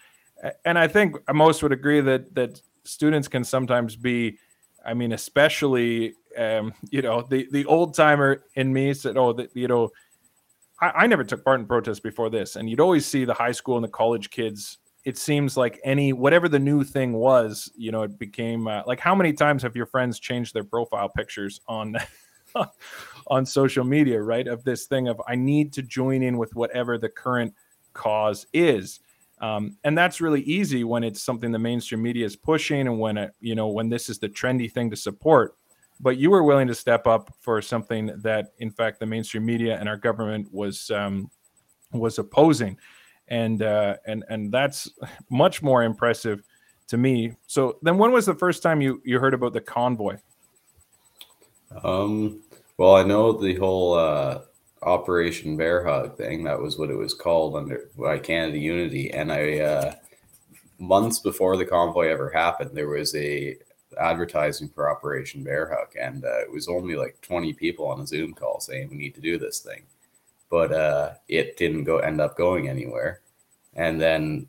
And 0.66 0.78
I 0.78 0.88
think 0.88 1.16
most 1.34 1.64
would 1.64 1.72
agree 1.72 2.02
that 2.02 2.36
that 2.36 2.62
students 2.84 3.28
can 3.28 3.44
sometimes 3.44 3.96
be, 3.96 4.38
I 4.86 4.94
mean, 4.94 5.14
especially 5.14 6.14
um, 6.38 6.74
you 6.90 7.02
know, 7.02 7.22
the 7.22 7.48
the 7.52 7.66
old 7.66 7.94
timer 7.94 8.44
in 8.56 8.72
me 8.74 8.94
said, 8.94 9.18
"Oh, 9.18 9.34
that 9.34 9.56
you 9.56 9.68
know." 9.68 9.92
I, 10.82 10.92
I 11.04 11.08
never 11.08 11.24
took 11.24 11.46
part 11.46 11.62
in 11.62 11.66
protests 11.66 12.02
before 12.02 12.30
this, 12.30 12.58
and 12.58 12.70
you'd 12.70 12.82
always 12.82 13.06
see 13.06 13.24
the 13.24 13.34
high 13.34 13.54
school 13.54 13.78
and 13.78 13.84
the 13.86 13.90
college 13.90 14.30
kids 14.30 14.78
it 15.06 15.20
seems 15.20 15.56
like 15.56 15.80
any 15.84 16.12
whatever 16.14 16.50
the 16.50 16.60
new 16.60 16.84
thing 16.84 17.14
was 17.14 17.72
you 17.78 17.92
know 17.92 18.02
it 18.02 18.20
became 18.20 18.68
uh, 18.68 18.82
like 18.86 19.00
how 19.00 19.16
many 19.16 19.32
times 19.32 19.64
have 19.64 19.76
your 19.76 19.86
friends 19.86 20.20
changed 20.20 20.54
their 20.54 20.64
profile 20.64 21.08
pictures 21.08 21.62
on 21.68 21.96
on 23.28 23.46
social 23.46 23.84
media 23.84 24.22
right 24.22 24.48
of 24.48 24.64
this 24.64 24.86
thing 24.88 25.08
of 25.08 25.22
i 25.28 25.36
need 25.36 25.72
to 25.72 25.82
join 25.82 26.24
in 26.24 26.38
with 26.38 26.54
whatever 26.56 26.98
the 26.98 27.10
current 27.10 27.54
cause 27.96 28.46
is 28.54 29.00
um, 29.42 29.76
and 29.84 29.98
that's 29.98 30.22
really 30.22 30.42
easy 30.42 30.84
when 30.84 31.04
it's 31.04 31.22
something 31.22 31.52
the 31.52 31.60
mainstream 31.60 32.02
media 32.02 32.26
is 32.26 32.36
pushing 32.36 32.82
and 32.82 33.00
when 33.00 33.18
it 33.18 33.34
you 33.40 33.56
know 33.56 33.70
when 33.70 33.90
this 33.90 34.10
is 34.10 34.20
the 34.20 34.30
trendy 34.30 34.72
thing 34.72 34.92
to 34.92 34.96
support 34.96 35.56
but 36.00 36.18
you 36.18 36.30
were 36.30 36.44
willing 36.44 36.68
to 36.68 36.76
step 36.76 37.08
up 37.08 37.34
for 37.40 37.62
something 37.62 38.12
that, 38.18 38.54
in 38.60 38.70
fact, 38.70 39.00
the 39.00 39.06
mainstream 39.06 39.46
media 39.46 39.78
and 39.80 39.88
our 39.88 39.98
government 39.98 40.48
was 40.52 40.92
um, 40.92 41.30
was 41.92 42.20
opposing, 42.20 42.78
and 43.30 43.64
uh, 43.64 43.96
and 44.06 44.24
and 44.30 44.52
that's 44.52 44.90
much 45.30 45.62
more 45.62 45.84
impressive 45.84 46.42
to 46.88 46.98
me. 46.98 47.36
So 47.48 47.78
then, 47.82 47.98
when 47.98 48.12
was 48.12 48.26
the 48.26 48.36
first 48.36 48.62
time 48.62 48.82
you 48.82 49.02
you 49.06 49.20
heard 49.20 49.34
about 49.34 49.54
the 49.54 49.62
convoy? 49.62 50.18
Um. 51.84 52.42
Well, 52.78 52.96
I 52.96 53.04
know 53.04 53.32
the 53.32 53.56
whole 53.56 53.94
uh, 53.94 54.42
Operation 54.86 55.58
Bear 55.58 55.84
Hug 55.84 56.16
thing. 56.16 56.44
That 56.44 56.62
was 56.62 56.78
what 56.78 56.90
it 56.90 56.96
was 56.96 57.14
called 57.14 57.56
under 57.56 57.90
by 57.98 58.20
Canada 58.20 58.58
Unity, 58.58 59.12
and 59.12 59.32
I. 59.32 59.60
Uh, 59.60 59.96
months 60.80 61.20
before 61.20 61.58
the 61.58 61.66
convoy 61.66 62.08
ever 62.08 62.30
happened, 62.30 62.72
there 62.74 62.90
was 62.90 63.16
a 63.16 63.58
advertising 64.00 64.70
for 64.70 64.90
Operation 64.90 65.44
Bear 65.44 65.70
Hug, 65.70 65.96
and 66.00 66.26
uh, 66.26 66.42
it 66.42 66.52
was 66.52 66.68
only 66.68 66.96
like 66.96 67.20
20 67.22 67.54
people 67.54 67.88
on 67.88 68.02
a 68.02 68.08
Zoom 68.08 68.34
call 68.34 68.60
saying 68.60 68.90
we 68.90 68.98
need 68.98 69.16
to 69.16 69.22
do 69.22 69.38
this 69.38 69.60
thing, 69.60 69.84
but 70.50 70.72
uh, 70.74 71.14
it 71.28 71.58
didn't 71.58 71.86
go 71.86 72.00
end 72.00 72.20
up 72.20 72.38
going 72.38 72.68
anywhere. 72.68 73.22
And 73.76 74.00
then 74.00 74.48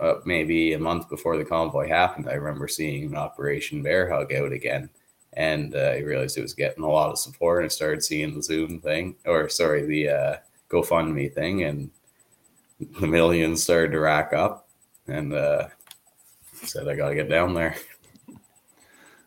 uh, 0.00 0.14
maybe 0.24 0.72
a 0.72 0.78
month 0.78 1.08
before 1.08 1.36
the 1.36 1.44
convoy 1.44 1.88
happened, 1.88 2.28
I 2.28 2.34
remember 2.34 2.68
seeing 2.68 3.14
Operation 3.14 3.82
Bear 3.82 4.10
Hug 4.10 4.32
out 4.32 4.52
again, 4.52 4.90
and 5.34 5.74
uh, 5.74 5.78
I 5.94 5.98
realized 5.98 6.36
it 6.36 6.42
was 6.42 6.54
getting 6.54 6.84
a 6.84 6.90
lot 6.90 7.10
of 7.10 7.18
support. 7.18 7.62
And 7.62 7.72
started 7.72 8.02
seeing 8.02 8.34
the 8.34 8.42
Zoom 8.42 8.80
thing, 8.80 9.16
or 9.26 9.48
sorry, 9.48 9.86
the 9.86 10.08
uh, 10.08 10.36
GoFundMe 10.70 11.32
thing, 11.32 11.64
and 11.64 11.90
the 13.00 13.06
millions 13.06 13.62
started 13.62 13.92
to 13.92 14.00
rack 14.00 14.32
up, 14.32 14.68
and 15.06 15.32
uh, 15.32 15.68
said 16.52 16.88
I 16.88 16.96
got 16.96 17.10
to 17.10 17.14
get 17.14 17.28
down 17.28 17.54
there. 17.54 17.76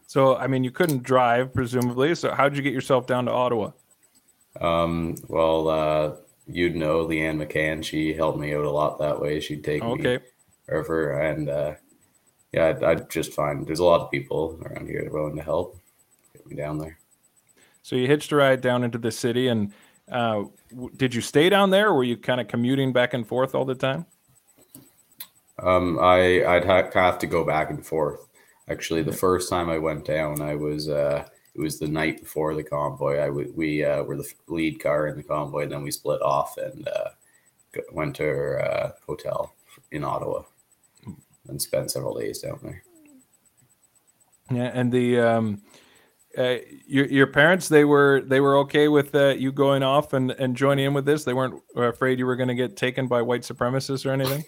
So, 0.08 0.36
I 0.36 0.46
mean, 0.46 0.64
you 0.64 0.70
couldn't 0.70 1.02
drive, 1.02 1.56
presumably. 1.56 2.14
So, 2.14 2.32
how 2.32 2.48
did 2.48 2.56
you 2.56 2.62
get 2.62 2.74
yourself 2.74 3.08
down 3.08 3.26
to 3.26 3.32
Ottawa? 3.32 3.72
Um, 4.62 5.16
well, 5.28 5.68
uh, 5.68 6.16
you'd 6.46 6.76
know 6.76 7.06
Leanne 7.08 7.44
McCann. 7.44 7.84
She 7.84 8.14
helped 8.14 8.38
me 8.38 8.54
out 8.54 8.66
a 8.66 8.70
lot 8.70 9.00
that 9.00 9.20
way. 9.20 9.40
She'd 9.40 9.64
take 9.64 9.82
okay. 9.82 10.18
me 10.18 10.24
over, 10.72 11.20
and 11.20 11.50
uh, 11.50 11.74
yeah, 12.52 12.68
I'd, 12.68 12.84
I'd, 12.84 13.10
just 13.10 13.34
find 13.34 13.66
there's 13.66 13.80
a 13.80 13.84
lot 13.86 14.02
of 14.02 14.12
people 14.12 14.60
around 14.64 14.88
here 14.88 15.10
willing 15.12 15.36
to 15.36 15.42
help 15.42 15.80
get 16.44 16.50
me 16.50 16.62
down 16.62 16.78
there. 16.78 17.00
So, 17.82 17.96
you 17.96 18.08
hitched 18.08 18.32
a 18.32 18.36
ride 18.36 18.62
down 18.62 18.84
into 18.84 18.98
the 18.98 19.12
city, 19.12 19.50
and 19.50 19.74
uh, 20.12 20.44
did 20.96 21.14
you 21.14 21.22
stay 21.22 21.50
down 21.50 21.70
there, 21.70 21.90
or 21.90 21.96
were 21.96 22.04
you 22.04 22.18
kind 22.18 22.40
of 22.40 22.48
commuting 22.48 22.94
back 22.94 23.14
and 23.14 23.28
forth 23.28 23.56
all 23.56 23.66
the 23.66 23.76
time? 23.76 24.06
Um, 25.62 26.00
I 26.00 26.46
I'd 26.46 26.66
ha- 26.66 26.90
have 26.94 27.20
to 27.20 27.28
go 27.28 27.46
back 27.46 27.70
and 27.70 27.86
forth. 27.86 28.28
Actually, 28.70 29.04
the 29.04 29.14
first 29.14 29.50
time 29.50 29.70
I 29.70 29.78
went 29.78 30.06
down, 30.06 30.42
I 30.42 30.56
was 30.56 30.90
uh, 30.90 31.26
it 31.54 31.62
was 31.62 31.78
the 31.78 31.88
night 31.88 32.20
before 32.20 32.56
the 32.56 32.64
convoy. 32.64 33.22
I 33.22 33.28
w- 33.28 33.54
we 33.56 33.84
uh, 33.84 34.04
were 34.04 34.18
the 34.18 34.30
lead 34.48 34.82
car 34.82 35.08
in 35.08 35.18
the 35.18 35.24
convoy, 35.24 35.64
and 35.64 35.72
then 35.72 35.84
we 35.84 35.92
split 35.92 36.22
off 36.22 36.58
and 36.58 36.88
uh, 36.88 37.10
went 37.92 38.16
to 38.18 38.26
our 38.26 38.62
uh, 38.62 38.92
hotel 39.06 39.54
in 39.92 40.04
Ottawa 40.04 40.44
and 41.48 41.62
spent 41.62 41.92
several 41.92 42.18
days 42.18 42.40
down 42.40 42.60
there. 42.64 42.84
Yeah, 44.52 44.72
and 44.74 44.92
the 44.92 45.20
um, 45.20 45.62
uh, 46.38 46.58
your 46.88 47.06
your 47.06 47.28
parents 47.28 47.68
they 47.68 47.86
were 47.86 48.22
they 48.26 48.40
were 48.40 48.58
okay 48.58 48.88
with 48.88 49.14
uh, 49.14 49.30
you 49.30 49.52
going 49.52 49.84
off 49.84 50.14
and 50.14 50.32
and 50.32 50.56
joining 50.56 50.86
in 50.86 50.94
with 50.94 51.06
this. 51.06 51.24
They 51.24 51.34
weren't 51.34 51.62
afraid 51.76 52.18
you 52.18 52.26
were 52.26 52.36
going 52.36 52.50
to 52.50 52.56
get 52.56 52.76
taken 52.76 53.08
by 53.08 53.22
white 53.22 53.42
supremacists 53.42 54.06
or 54.06 54.12
anything. 54.12 54.44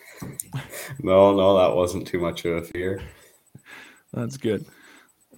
no, 1.00 1.36
no, 1.36 1.58
that 1.58 1.76
wasn't 1.76 2.08
too 2.08 2.19
much 2.19 2.43
of 2.45 2.58
a 2.58 2.62
fear. 2.63 3.02
That's 4.13 4.38
good. 4.38 4.65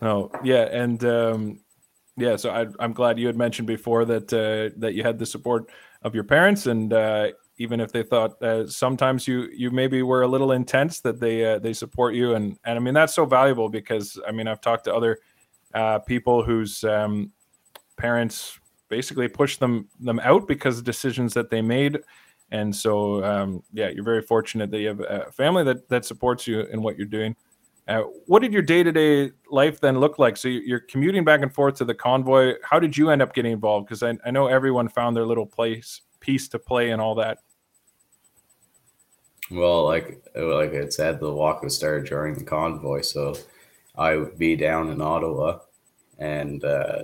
Oh 0.01 0.31
yeah, 0.43 0.63
and 0.71 1.03
um, 1.03 1.59
yeah. 2.15 2.37
So 2.37 2.49
I, 2.49 2.83
am 2.83 2.93
glad 2.93 3.19
you 3.19 3.27
had 3.27 3.37
mentioned 3.37 3.67
before 3.67 4.05
that 4.05 4.31
uh, 4.31 4.73
that 4.79 4.93
you 4.93 5.03
had 5.03 5.19
the 5.19 5.25
support 5.25 5.69
of 6.03 6.15
your 6.15 6.23
parents, 6.23 6.67
and 6.67 6.93
uh, 6.93 7.31
even 7.57 7.81
if 7.81 7.91
they 7.91 8.03
thought 8.03 8.41
uh, 8.41 8.67
sometimes 8.67 9.27
you 9.27 9.49
you 9.53 9.69
maybe 9.71 10.01
were 10.01 10.21
a 10.21 10.27
little 10.27 10.53
intense, 10.53 11.01
that 11.01 11.19
they 11.19 11.43
uh, 11.45 11.59
they 11.59 11.73
support 11.73 12.13
you, 12.13 12.35
and 12.35 12.57
and 12.63 12.77
I 12.77 12.79
mean 12.79 12.93
that's 12.93 13.15
so 13.15 13.25
valuable 13.25 13.67
because 13.67 14.17
I 14.25 14.31
mean 14.31 14.47
I've 14.47 14.61
talked 14.61 14.85
to 14.85 14.95
other 14.95 15.19
uh, 15.73 15.99
people 15.99 16.43
whose 16.43 16.83
um, 16.83 17.31
parents 17.97 18.59
basically 18.89 19.27
pushed 19.27 19.59
them 19.59 19.87
them 19.99 20.19
out 20.19 20.47
because 20.47 20.79
of 20.79 20.83
decisions 20.83 21.33
that 21.33 21.49
they 21.49 21.61
made. 21.61 21.99
And 22.51 22.73
so, 22.73 23.23
um, 23.25 23.63
yeah, 23.73 23.89
you're 23.89 24.05
very 24.05 24.21
fortunate 24.21 24.71
that 24.71 24.79
you 24.79 24.87
have 24.87 25.01
a 25.01 25.31
family 25.31 25.63
that 25.65 25.89
that 25.89 26.05
supports 26.05 26.47
you 26.47 26.61
in 26.61 26.81
what 26.81 26.97
you're 26.97 27.05
doing. 27.05 27.35
Uh, 27.87 28.01
what 28.25 28.41
did 28.41 28.51
your 28.51 28.61
day 28.61 28.83
to 28.83 28.91
day 28.91 29.31
life 29.49 29.79
then 29.79 29.99
look 29.99 30.19
like? 30.19 30.35
So 30.35 30.49
you're 30.49 30.81
commuting 30.81 31.23
back 31.23 31.41
and 31.41 31.53
forth 31.53 31.75
to 31.75 31.85
the 31.85 31.95
convoy. 31.95 32.55
How 32.61 32.79
did 32.79 32.97
you 32.97 33.09
end 33.09 33.21
up 33.21 33.33
getting 33.33 33.53
involved? 33.53 33.87
Because 33.87 34.03
I, 34.03 34.17
I, 34.25 34.31
know 34.31 34.47
everyone 34.47 34.89
found 34.89 35.15
their 35.15 35.25
little 35.25 35.45
place 35.45 36.01
piece 36.19 36.49
to 36.49 36.59
play 36.59 36.91
and 36.91 37.01
all 37.01 37.15
that. 37.15 37.39
Well, 39.49 39.85
like 39.85 40.21
like 40.35 40.73
I 40.73 40.89
said, 40.89 41.21
the 41.21 41.31
walk 41.31 41.63
was 41.63 41.75
started 41.75 42.07
during 42.07 42.35
the 42.35 42.43
convoy, 42.43 43.01
so 43.01 43.35
I 43.97 44.15
would 44.15 44.37
be 44.37 44.55
down 44.55 44.89
in 44.89 45.01
Ottawa 45.01 45.59
and 46.19 46.63
uh, 46.63 47.03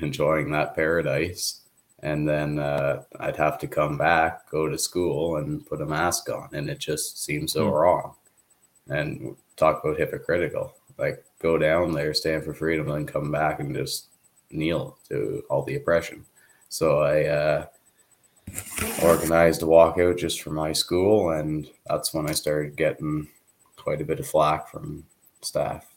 enjoying 0.00 0.50
that 0.52 0.74
paradise, 0.74 1.62
and 2.00 2.28
then 2.28 2.58
uh, 2.58 3.02
I'd 3.18 3.36
have 3.36 3.58
to 3.58 3.66
come 3.66 3.98
back, 3.98 4.50
go 4.50 4.68
to 4.68 4.78
school, 4.78 5.36
and 5.36 5.66
put 5.66 5.80
a 5.80 5.86
mask 5.86 6.28
on, 6.30 6.50
and 6.52 6.68
it 6.68 6.78
just 6.78 7.24
seemed 7.24 7.50
so 7.50 7.66
mm. 7.66 7.72
wrong. 7.72 8.14
And 8.88 9.36
talk 9.56 9.82
about 9.82 9.98
hypocritical. 9.98 10.74
like 10.98 11.24
go 11.40 11.58
down 11.58 11.92
there, 11.92 12.14
stand 12.14 12.44
for 12.44 12.54
freedom, 12.54 12.88
and 12.88 12.96
then 12.96 13.06
come 13.06 13.32
back 13.32 13.60
and 13.60 13.74
just 13.74 14.08
kneel 14.50 14.98
to 15.08 15.42
all 15.50 15.62
the 15.62 15.76
oppression. 15.76 16.24
So 16.68 17.00
I 17.00 17.24
uh, 17.24 17.66
organized 19.02 19.62
a 19.62 19.66
walkout 19.66 20.18
just 20.18 20.42
for 20.42 20.50
my 20.50 20.72
school, 20.72 21.30
and 21.30 21.68
that's 21.86 22.12
when 22.12 22.28
I 22.28 22.32
started 22.32 22.76
getting 22.76 23.28
quite 23.76 24.00
a 24.00 24.04
bit 24.04 24.20
of 24.20 24.26
flack 24.26 24.68
from 24.68 25.04
staff. 25.40 25.93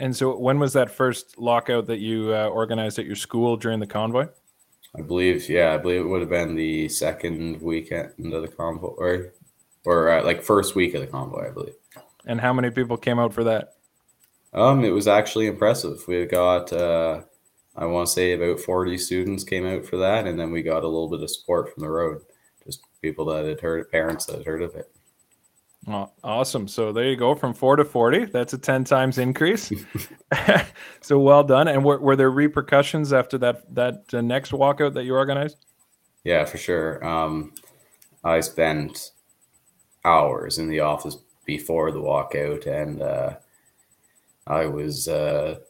And 0.00 0.16
so, 0.16 0.34
when 0.34 0.58
was 0.58 0.72
that 0.72 0.90
first 0.90 1.38
lockout 1.38 1.86
that 1.88 1.98
you 1.98 2.34
uh, 2.34 2.48
organized 2.48 2.98
at 2.98 3.04
your 3.04 3.16
school 3.16 3.58
during 3.58 3.80
the 3.80 3.86
convoy? 3.86 4.28
I 4.96 5.02
believe, 5.02 5.46
yeah, 5.48 5.74
I 5.74 5.76
believe 5.76 6.00
it 6.00 6.08
would 6.08 6.22
have 6.22 6.30
been 6.30 6.54
the 6.54 6.88
second 6.88 7.60
weekend 7.60 8.32
of 8.32 8.42
the 8.42 8.48
convoy, 8.48 8.94
or, 8.96 9.34
or 9.84 10.10
uh, 10.10 10.24
like 10.24 10.42
first 10.42 10.74
week 10.74 10.94
of 10.94 11.02
the 11.02 11.06
convoy, 11.06 11.48
I 11.48 11.52
believe. 11.52 11.74
And 12.24 12.40
how 12.40 12.54
many 12.54 12.70
people 12.70 12.96
came 12.96 13.18
out 13.18 13.34
for 13.34 13.44
that? 13.44 13.74
Um, 14.54 14.84
it 14.84 14.90
was 14.90 15.06
actually 15.06 15.46
impressive. 15.46 16.02
We 16.08 16.24
got, 16.24 16.72
uh, 16.72 17.20
I 17.76 17.84
want 17.84 18.08
to 18.08 18.12
say, 18.12 18.32
about 18.32 18.58
forty 18.58 18.96
students 18.96 19.44
came 19.44 19.66
out 19.66 19.84
for 19.84 19.98
that, 19.98 20.26
and 20.26 20.40
then 20.40 20.50
we 20.50 20.62
got 20.62 20.82
a 20.82 20.88
little 20.88 21.10
bit 21.10 21.22
of 21.22 21.30
support 21.30 21.74
from 21.74 21.82
the 21.82 21.90
road, 21.90 22.22
just 22.64 22.80
people 23.02 23.26
that 23.26 23.44
had 23.44 23.60
heard, 23.60 23.90
parents 23.90 24.24
that 24.26 24.38
had 24.38 24.46
heard 24.46 24.62
of 24.62 24.74
it. 24.76 24.90
Oh, 25.88 26.10
awesome. 26.22 26.68
So 26.68 26.92
there 26.92 27.04
you 27.04 27.16
go 27.16 27.34
from 27.34 27.54
four 27.54 27.76
to 27.76 27.84
40. 27.84 28.26
That's 28.26 28.52
a 28.52 28.58
10 28.58 28.84
times 28.84 29.18
increase. 29.18 29.72
so 31.00 31.18
well 31.18 31.42
done. 31.42 31.68
And 31.68 31.84
were, 31.84 31.98
were 31.98 32.16
there 32.16 32.30
repercussions 32.30 33.12
after 33.12 33.38
that, 33.38 33.74
that 33.74 34.04
uh, 34.12 34.20
next 34.20 34.52
walkout 34.52 34.94
that 34.94 35.04
you 35.04 35.14
organized? 35.14 35.56
Yeah, 36.22 36.44
for 36.44 36.58
sure. 36.58 37.04
Um, 37.04 37.54
I 38.22 38.40
spent 38.40 39.12
hours 40.04 40.58
in 40.58 40.68
the 40.68 40.80
office 40.80 41.16
before 41.46 41.90
the 41.90 42.00
walkout 42.00 42.66
and 42.66 43.00
uh, 43.00 43.36
I 44.46 44.66
was 44.66 45.08
uh, 45.08 45.60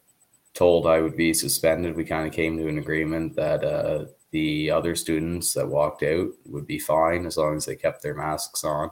told 0.54 0.86
I 0.86 1.00
would 1.00 1.16
be 1.16 1.32
suspended. 1.32 1.96
We 1.96 2.04
kind 2.04 2.26
of 2.26 2.32
came 2.32 2.56
to 2.58 2.68
an 2.68 2.78
agreement 2.78 3.36
that 3.36 3.62
uh, 3.62 4.06
the 4.32 4.72
other 4.72 4.96
students 4.96 5.54
that 5.54 5.68
walked 5.68 6.02
out 6.02 6.30
would 6.46 6.66
be 6.66 6.80
fine 6.80 7.26
as 7.26 7.36
long 7.36 7.56
as 7.56 7.66
they 7.66 7.76
kept 7.76 8.02
their 8.02 8.14
masks 8.14 8.64
on 8.64 8.90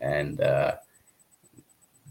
and 0.00 0.40
uh, 0.40 0.76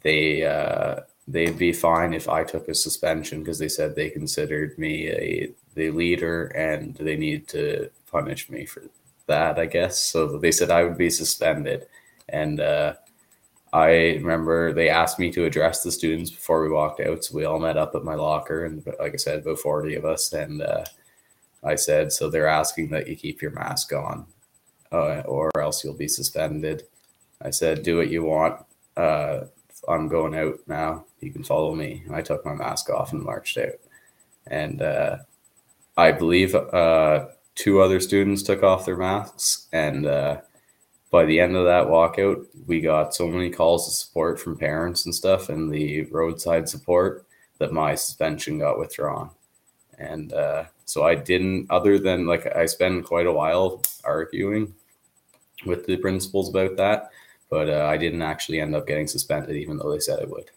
they 0.02 0.46
uh, 0.46 1.02
they'd 1.28 1.58
be 1.58 1.74
fine 1.74 2.14
if 2.14 2.30
I 2.30 2.44
took 2.44 2.68
a 2.68 2.76
suspension 2.76 3.40
because 3.40 3.60
they 3.60 3.70
said 3.70 3.96
they 3.96 4.10
considered 4.10 4.78
me 4.78 5.10
a 5.10 5.52
the 5.76 5.92
leader 5.92 6.48
and 6.48 6.96
they 6.96 7.16
need 7.16 7.48
to 7.50 7.90
punish 8.10 8.50
me 8.50 8.66
for 8.66 8.84
that. 9.28 9.60
I 9.60 9.66
guess 9.66 10.00
so. 10.00 10.38
They 10.38 10.52
said 10.52 10.72
I 10.72 10.84
would 10.84 10.98
be 10.98 11.10
suspended, 11.10 11.88
and 12.30 12.60
uh, 12.60 12.94
I 13.74 13.90
remember 14.22 14.74
they 14.74 14.90
asked 14.90 15.20
me 15.20 15.32
to 15.32 15.46
address 15.46 15.84
the 15.84 15.92
students 15.92 16.32
before 16.32 16.64
we 16.64 16.70
walked 16.70 17.02
out. 17.02 17.24
So 17.24 17.36
we 17.36 17.46
all 17.46 17.60
met 17.60 17.78
up 17.78 17.96
at 17.96 18.04
my 18.04 18.16
locker, 18.16 18.66
and 18.66 18.86
like 19.00 19.14
I 19.14 19.18
said, 19.18 19.40
about 19.40 19.60
forty 19.60 19.96
of 19.96 20.06
us, 20.06 20.34
and 20.34 20.62
uh, 20.62 20.86
I 21.64 21.76
said, 21.76 22.14
so 22.14 22.30
they're 22.30 22.48
asking 22.48 22.90
that 22.92 23.08
you 23.08 23.16
keep 23.16 23.42
your 23.42 23.52
mask 23.52 23.92
on, 23.94 24.26
uh, 24.92 25.22
or 25.22 25.52
else 25.60 25.84
you'll 25.84 25.94
be 25.94 26.08
suspended 26.08 26.84
I 27.42 27.52
said, 27.52 27.84
"Do 27.84 27.98
what 27.98 28.10
you 28.10 28.24
want. 28.24 28.64
Uh, 28.96 29.42
I'm 29.88 30.08
going 30.08 30.36
out 30.36 30.60
now. 30.68 31.06
You 31.22 31.32
can 31.32 31.44
follow 31.44 31.76
me." 31.76 32.04
And 32.06 32.16
I 32.16 32.22
took 32.22 32.46
my 32.46 32.54
mask 32.54 32.90
off 32.90 33.14
and 33.14 33.24
marched 33.24 33.58
out. 33.58 33.80
And 34.48 34.82
uh, 34.82 35.18
I 35.98 36.12
believe 36.12 36.56
uh, 36.56 37.28
two 37.56 37.82
other 37.82 38.00
students 38.00 38.44
took 38.44 38.64
off 38.64 38.86
their 38.86 38.98
masks. 38.98 39.68
And 39.74 40.06
uh, 40.06 40.42
by 41.12 41.26
the 41.26 41.40
end 41.40 41.56
of 41.56 41.66
that 41.66 41.88
walkout, 41.88 42.46
we 42.66 42.82
got 42.82 43.16
so 43.16 43.28
many 43.28 43.50
calls 43.50 43.88
of 43.88 43.94
support 43.94 44.40
from 44.40 44.58
parents 44.58 45.06
and 45.06 45.14
stuff, 45.14 45.50
and 45.50 45.72
the 45.72 46.04
roadside 46.06 46.70
support 46.70 47.26
that 47.60 47.74
my 47.74 47.96
suspension 47.96 48.60
got 48.60 48.80
withdrawn. 48.80 49.32
And 49.98 50.32
uh, 50.34 50.66
so 50.86 51.04
I 51.04 51.16
didn't, 51.16 51.72
other 51.72 51.98
than 51.98 52.28
like 52.28 52.46
I 52.56 52.66
spent 52.68 53.06
quite 53.06 53.26
a 53.26 53.32
while 53.32 53.82
arguing 54.04 54.74
with 55.66 55.86
the 55.88 55.98
principals 55.98 56.50
about 56.50 56.78
that 56.78 57.12
but 57.50 57.70
uh, 57.70 57.86
I 57.86 57.98
didn't 57.98 58.22
actually 58.22 58.60
end 58.60 58.76
up 58.76 58.88
getting 58.88 59.08
suspended, 59.08 59.56
even 59.56 59.78
though 59.78 59.92
they 59.92 60.00
said 60.00 60.20
I 60.20 60.26
would. 60.26 60.52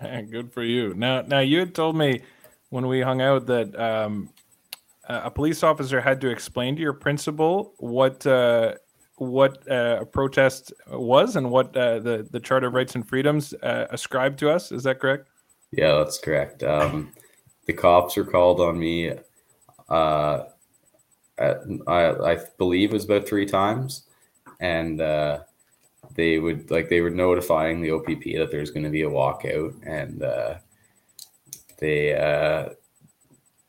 Hey, 0.00 0.22
good 0.22 0.52
for 0.52 0.62
you. 0.62 0.94
Now, 0.94 1.22
now 1.22 1.40
you 1.40 1.58
had 1.60 1.74
told 1.74 1.96
me 1.96 2.22
when 2.70 2.86
we 2.86 3.00
hung 3.00 3.20
out 3.20 3.46
that 3.46 3.78
um, 3.78 4.30
a 5.08 5.30
police 5.30 5.62
officer 5.62 6.00
had 6.00 6.20
to 6.22 6.28
explain 6.28 6.74
to 6.76 6.82
your 6.82 6.92
principal 6.92 7.74
what 7.78 8.26
uh, 8.26 8.74
what 9.16 9.62
uh, 9.70 9.98
a 10.00 10.06
protest 10.06 10.72
was 10.88 11.36
and 11.36 11.50
what 11.50 11.76
uh, 11.76 12.00
the 12.00 12.26
the 12.30 12.40
Charter 12.40 12.66
of 12.68 12.74
Rights 12.74 12.94
and 12.94 13.08
Freedoms 13.08 13.54
uh, 13.62 13.86
ascribed 13.90 14.38
to 14.40 14.50
us. 14.50 14.72
Is 14.72 14.82
that 14.84 14.98
correct? 14.98 15.28
Yeah, 15.70 15.98
that's 15.98 16.18
correct. 16.18 16.62
Um, 16.62 17.12
the 17.66 17.72
cops 17.72 18.16
were 18.16 18.24
called 18.24 18.60
on 18.60 18.78
me. 18.78 19.12
Uh, 19.88 20.44
at, 21.38 21.58
I, 21.86 22.10
I 22.10 22.38
believe 22.58 22.90
it 22.90 22.94
was 22.94 23.04
about 23.04 23.28
three 23.28 23.46
times, 23.46 24.04
and 24.60 25.00
they 26.14 26.38
would 26.38 26.70
like 26.70 26.88
they 26.88 27.00
were 27.00 27.10
notifying 27.10 27.80
the 27.80 27.90
OPP 27.90 28.36
that 28.36 28.48
there's 28.50 28.70
going 28.70 28.84
to 28.84 28.90
be 28.90 29.02
a 29.02 29.10
walkout, 29.10 29.74
and 29.84 30.22
uh, 30.22 30.54
they 31.78 32.14
uh, 32.14 32.70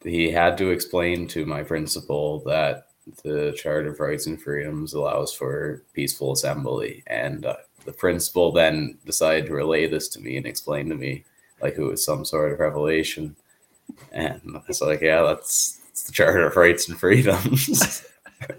he 0.03 0.29
had 0.31 0.57
to 0.59 0.69
explain 0.69 1.27
to 1.29 1.45
my 1.45 1.63
principal 1.63 2.39
that 2.41 2.87
the 3.23 3.53
Charter 3.57 3.91
of 3.91 3.99
Rights 3.99 4.27
and 4.27 4.41
Freedoms 4.41 4.93
allows 4.93 5.33
for 5.33 5.83
peaceful 5.93 6.31
assembly, 6.31 7.03
and 7.07 7.45
uh, 7.45 7.55
the 7.85 7.93
principal 7.93 8.51
then 8.51 8.97
decided 9.05 9.47
to 9.47 9.53
relay 9.53 9.87
this 9.87 10.07
to 10.09 10.19
me 10.19 10.37
and 10.37 10.45
explain 10.45 10.89
to 10.89 10.95
me 10.95 11.23
like 11.61 11.77
it 11.77 11.83
was 11.83 12.03
some 12.05 12.25
sort 12.25 12.51
of 12.51 12.59
revelation, 12.59 13.35
and 14.11 14.41
I 14.55 14.61
was 14.67 14.81
like, 14.81 15.01
yeah, 15.01 15.21
that's, 15.23 15.79
that's 15.87 16.03
the 16.03 16.11
Charter 16.11 16.45
of 16.45 16.55
Rights 16.55 16.89
and 16.89 16.99
Freedoms. 16.99 18.05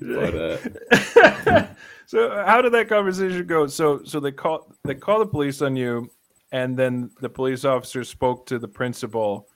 but 0.00 0.34
uh, 0.34 1.66
so 2.08 2.42
how 2.46 2.62
did 2.62 2.72
that 2.72 2.88
conversation 2.88 3.46
go? 3.46 3.66
So 3.66 4.02
so 4.02 4.18
they 4.18 4.32
call 4.32 4.74
they 4.82 4.94
call 4.94 5.18
the 5.18 5.26
police 5.26 5.60
on 5.60 5.76
you, 5.76 6.10
and 6.52 6.74
then 6.74 7.10
the 7.20 7.28
police 7.28 7.66
officer 7.66 8.02
spoke 8.02 8.46
to 8.46 8.58
the 8.58 8.66
principal. 8.66 9.46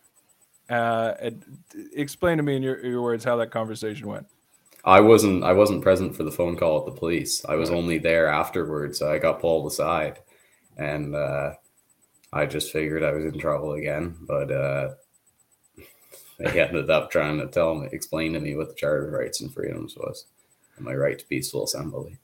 Uh, 0.68 1.14
explain 1.94 2.36
to 2.36 2.42
me 2.42 2.56
in 2.56 2.62
your, 2.62 2.84
your 2.84 3.00
words 3.00 3.24
how 3.24 3.36
that 3.36 3.50
conversation 3.50 4.06
went. 4.06 4.26
I 4.84 5.00
wasn't 5.00 5.44
I 5.44 5.54
wasn't 5.54 5.80
present 5.82 6.14
for 6.14 6.24
the 6.24 6.30
phone 6.30 6.58
call 6.58 6.80
at 6.80 6.84
the 6.84 6.98
police. 6.98 7.42
I 7.48 7.54
was 7.54 7.70
only 7.70 7.96
there 7.96 8.28
afterwards. 8.28 9.00
I 9.00 9.18
got 9.18 9.40
pulled 9.40 9.66
aside, 9.66 10.18
and 10.76 11.16
uh, 11.16 11.52
I 12.34 12.44
just 12.44 12.70
figured 12.70 13.02
I 13.02 13.12
was 13.12 13.24
in 13.24 13.38
trouble 13.38 13.72
again. 13.72 14.14
But 14.20 14.50
uh, 14.50 14.88
they 16.38 16.60
ended 16.60 16.90
up 16.90 17.10
trying 17.10 17.38
to 17.38 17.46
tell 17.46 17.76
me, 17.76 17.88
explain 17.92 18.34
to 18.34 18.40
me 18.40 18.56
what 18.56 18.68
the 18.68 18.74
Charter 18.74 19.06
of 19.06 19.14
Rights 19.14 19.40
and 19.40 19.50
Freedoms 19.54 19.96
was, 19.96 20.26
and 20.76 20.84
my 20.84 20.92
right 20.92 21.18
to 21.18 21.26
peaceful 21.26 21.64
assembly. 21.64 22.18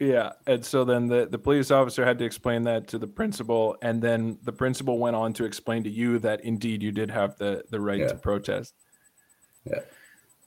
Yeah, 0.00 0.32
and 0.46 0.64
so 0.64 0.84
then 0.84 1.08
the 1.08 1.26
the 1.26 1.38
police 1.38 1.72
officer 1.72 2.04
had 2.04 2.18
to 2.18 2.24
explain 2.24 2.62
that 2.64 2.86
to 2.88 2.98
the 2.98 3.06
principal, 3.06 3.76
and 3.82 4.00
then 4.00 4.38
the 4.44 4.52
principal 4.52 4.98
went 4.98 5.16
on 5.16 5.32
to 5.34 5.44
explain 5.44 5.82
to 5.84 5.90
you 5.90 6.20
that 6.20 6.44
indeed 6.44 6.82
you 6.82 6.92
did 6.92 7.10
have 7.10 7.36
the 7.36 7.64
the 7.70 7.80
right 7.80 7.98
yeah. 7.98 8.08
to 8.08 8.14
protest. 8.14 8.74
Yeah. 9.64 9.80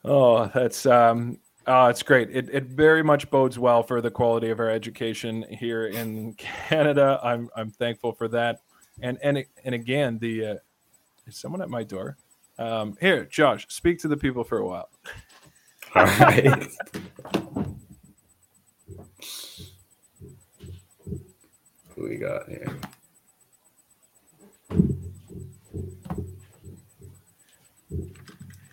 Oh, 0.06 0.46
that's 0.48 0.86
um, 0.86 1.38
oh, 1.68 1.88
it's 1.88 2.02
great. 2.02 2.30
It 2.32 2.50
it 2.50 2.64
very 2.64 3.04
much 3.04 3.30
bodes 3.30 3.60
well 3.60 3.84
for 3.84 4.00
the 4.00 4.10
quality 4.10 4.52
of 4.52 4.60
our 4.62 4.70
education 4.70 5.46
here 5.50 5.88
in 5.88 6.34
Canada. 6.36 7.20
I'm 7.22 7.50
I'm 7.54 7.72
thankful 7.72 8.14
for 8.14 8.30
that, 8.30 8.62
and 9.02 9.18
and 9.22 9.44
and 9.66 9.76
again, 9.76 10.18
the 10.20 10.46
uh, 10.46 10.56
is 11.28 11.36
someone 11.36 11.62
at 11.62 11.70
my 11.70 11.84
door? 11.84 12.16
Um, 12.58 12.96
here, 13.02 13.26
Josh, 13.26 13.66
speak 13.70 14.00
to 14.00 14.08
the 14.08 14.18
people 14.18 14.46
for 14.46 14.60
a 14.60 14.66
while. 14.66 14.90
All 15.94 16.06
right. 16.06 16.68
Who 21.96 22.10
we 22.10 22.18
got 22.18 22.48
here? 22.50 22.80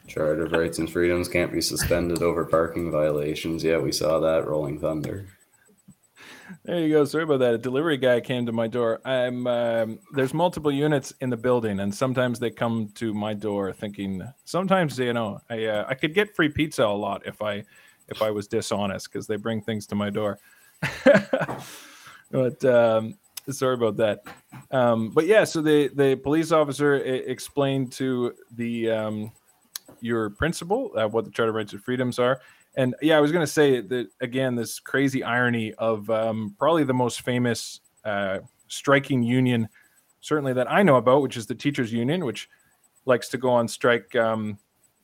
Charter 0.06 0.46
of 0.46 0.52
Rights 0.52 0.78
and 0.78 0.90
Freedoms 0.90 1.28
can't 1.28 1.52
be 1.52 1.60
suspended 1.60 2.22
over 2.22 2.44
parking 2.44 2.90
violations. 2.90 3.62
Yeah, 3.62 3.78
we 3.78 3.92
saw 3.92 4.18
that 4.20 4.46
rolling 4.46 4.80
thunder. 4.80 5.26
There 6.64 6.80
you 6.80 6.90
go. 6.90 7.04
Sorry 7.04 7.24
about 7.24 7.40
that. 7.40 7.54
A 7.54 7.58
delivery 7.58 7.96
guy 7.98 8.20
came 8.20 8.46
to 8.46 8.52
my 8.52 8.68
door. 8.68 9.00
I'm 9.04 9.46
um, 9.46 9.98
there's 10.12 10.34
multiple 10.34 10.72
units 10.72 11.12
in 11.20 11.30
the 11.30 11.36
building, 11.36 11.80
and 11.80 11.94
sometimes 11.94 12.38
they 12.38 12.50
come 12.50 12.90
to 12.94 13.12
my 13.14 13.34
door 13.34 13.72
thinking. 13.72 14.22
Sometimes 14.44 14.98
you 14.98 15.12
know, 15.12 15.40
I 15.50 15.66
uh, 15.66 15.84
I 15.88 15.94
could 15.94 16.14
get 16.14 16.34
free 16.34 16.48
pizza 16.48 16.84
a 16.84 16.86
lot 16.86 17.26
if 17.26 17.42
I 17.42 17.64
if 18.08 18.22
I 18.22 18.30
was 18.30 18.48
dishonest 18.48 19.10
because 19.10 19.26
they 19.26 19.36
bring 19.36 19.60
things 19.60 19.86
to 19.88 19.94
my 19.94 20.10
door. 20.10 20.38
but 22.30 22.64
um, 22.64 23.14
sorry 23.50 23.74
about 23.74 23.96
that. 23.96 24.22
Um, 24.70 25.10
but 25.10 25.26
yeah, 25.26 25.44
so 25.44 25.60
the 25.62 25.88
the 25.88 26.16
police 26.16 26.52
officer 26.52 26.96
explained 26.96 27.92
to 27.92 28.34
the 28.54 28.90
um, 28.90 29.32
your 30.00 30.30
principal 30.30 30.92
uh, 30.96 31.08
what 31.08 31.24
the 31.24 31.30
Charter 31.30 31.50
of 31.50 31.56
Rights 31.56 31.72
and 31.72 31.82
Freedoms 31.82 32.18
are. 32.18 32.40
And 32.76 32.94
yeah, 33.02 33.16
I 33.16 33.20
was 33.20 33.32
going 33.32 33.44
to 33.44 33.52
say 33.52 33.80
that 33.80 34.08
again, 34.20 34.54
this 34.54 34.78
crazy 34.78 35.22
irony 35.24 35.74
of 35.74 36.08
um, 36.10 36.54
probably 36.58 36.84
the 36.84 36.94
most 36.94 37.22
famous 37.22 37.80
uh, 38.04 38.38
striking 38.68 39.22
union, 39.22 39.68
certainly 40.20 40.52
that 40.52 40.70
I 40.70 40.82
know 40.82 40.96
about, 40.96 41.22
which 41.22 41.36
is 41.36 41.46
the 41.46 41.54
teachers 41.54 41.92
union, 41.92 42.24
which 42.24 42.48
likes 43.04 43.28
to 43.30 43.38
go 43.38 43.50
on 43.50 43.66
strike, 43.66 44.14
um, 44.14 44.58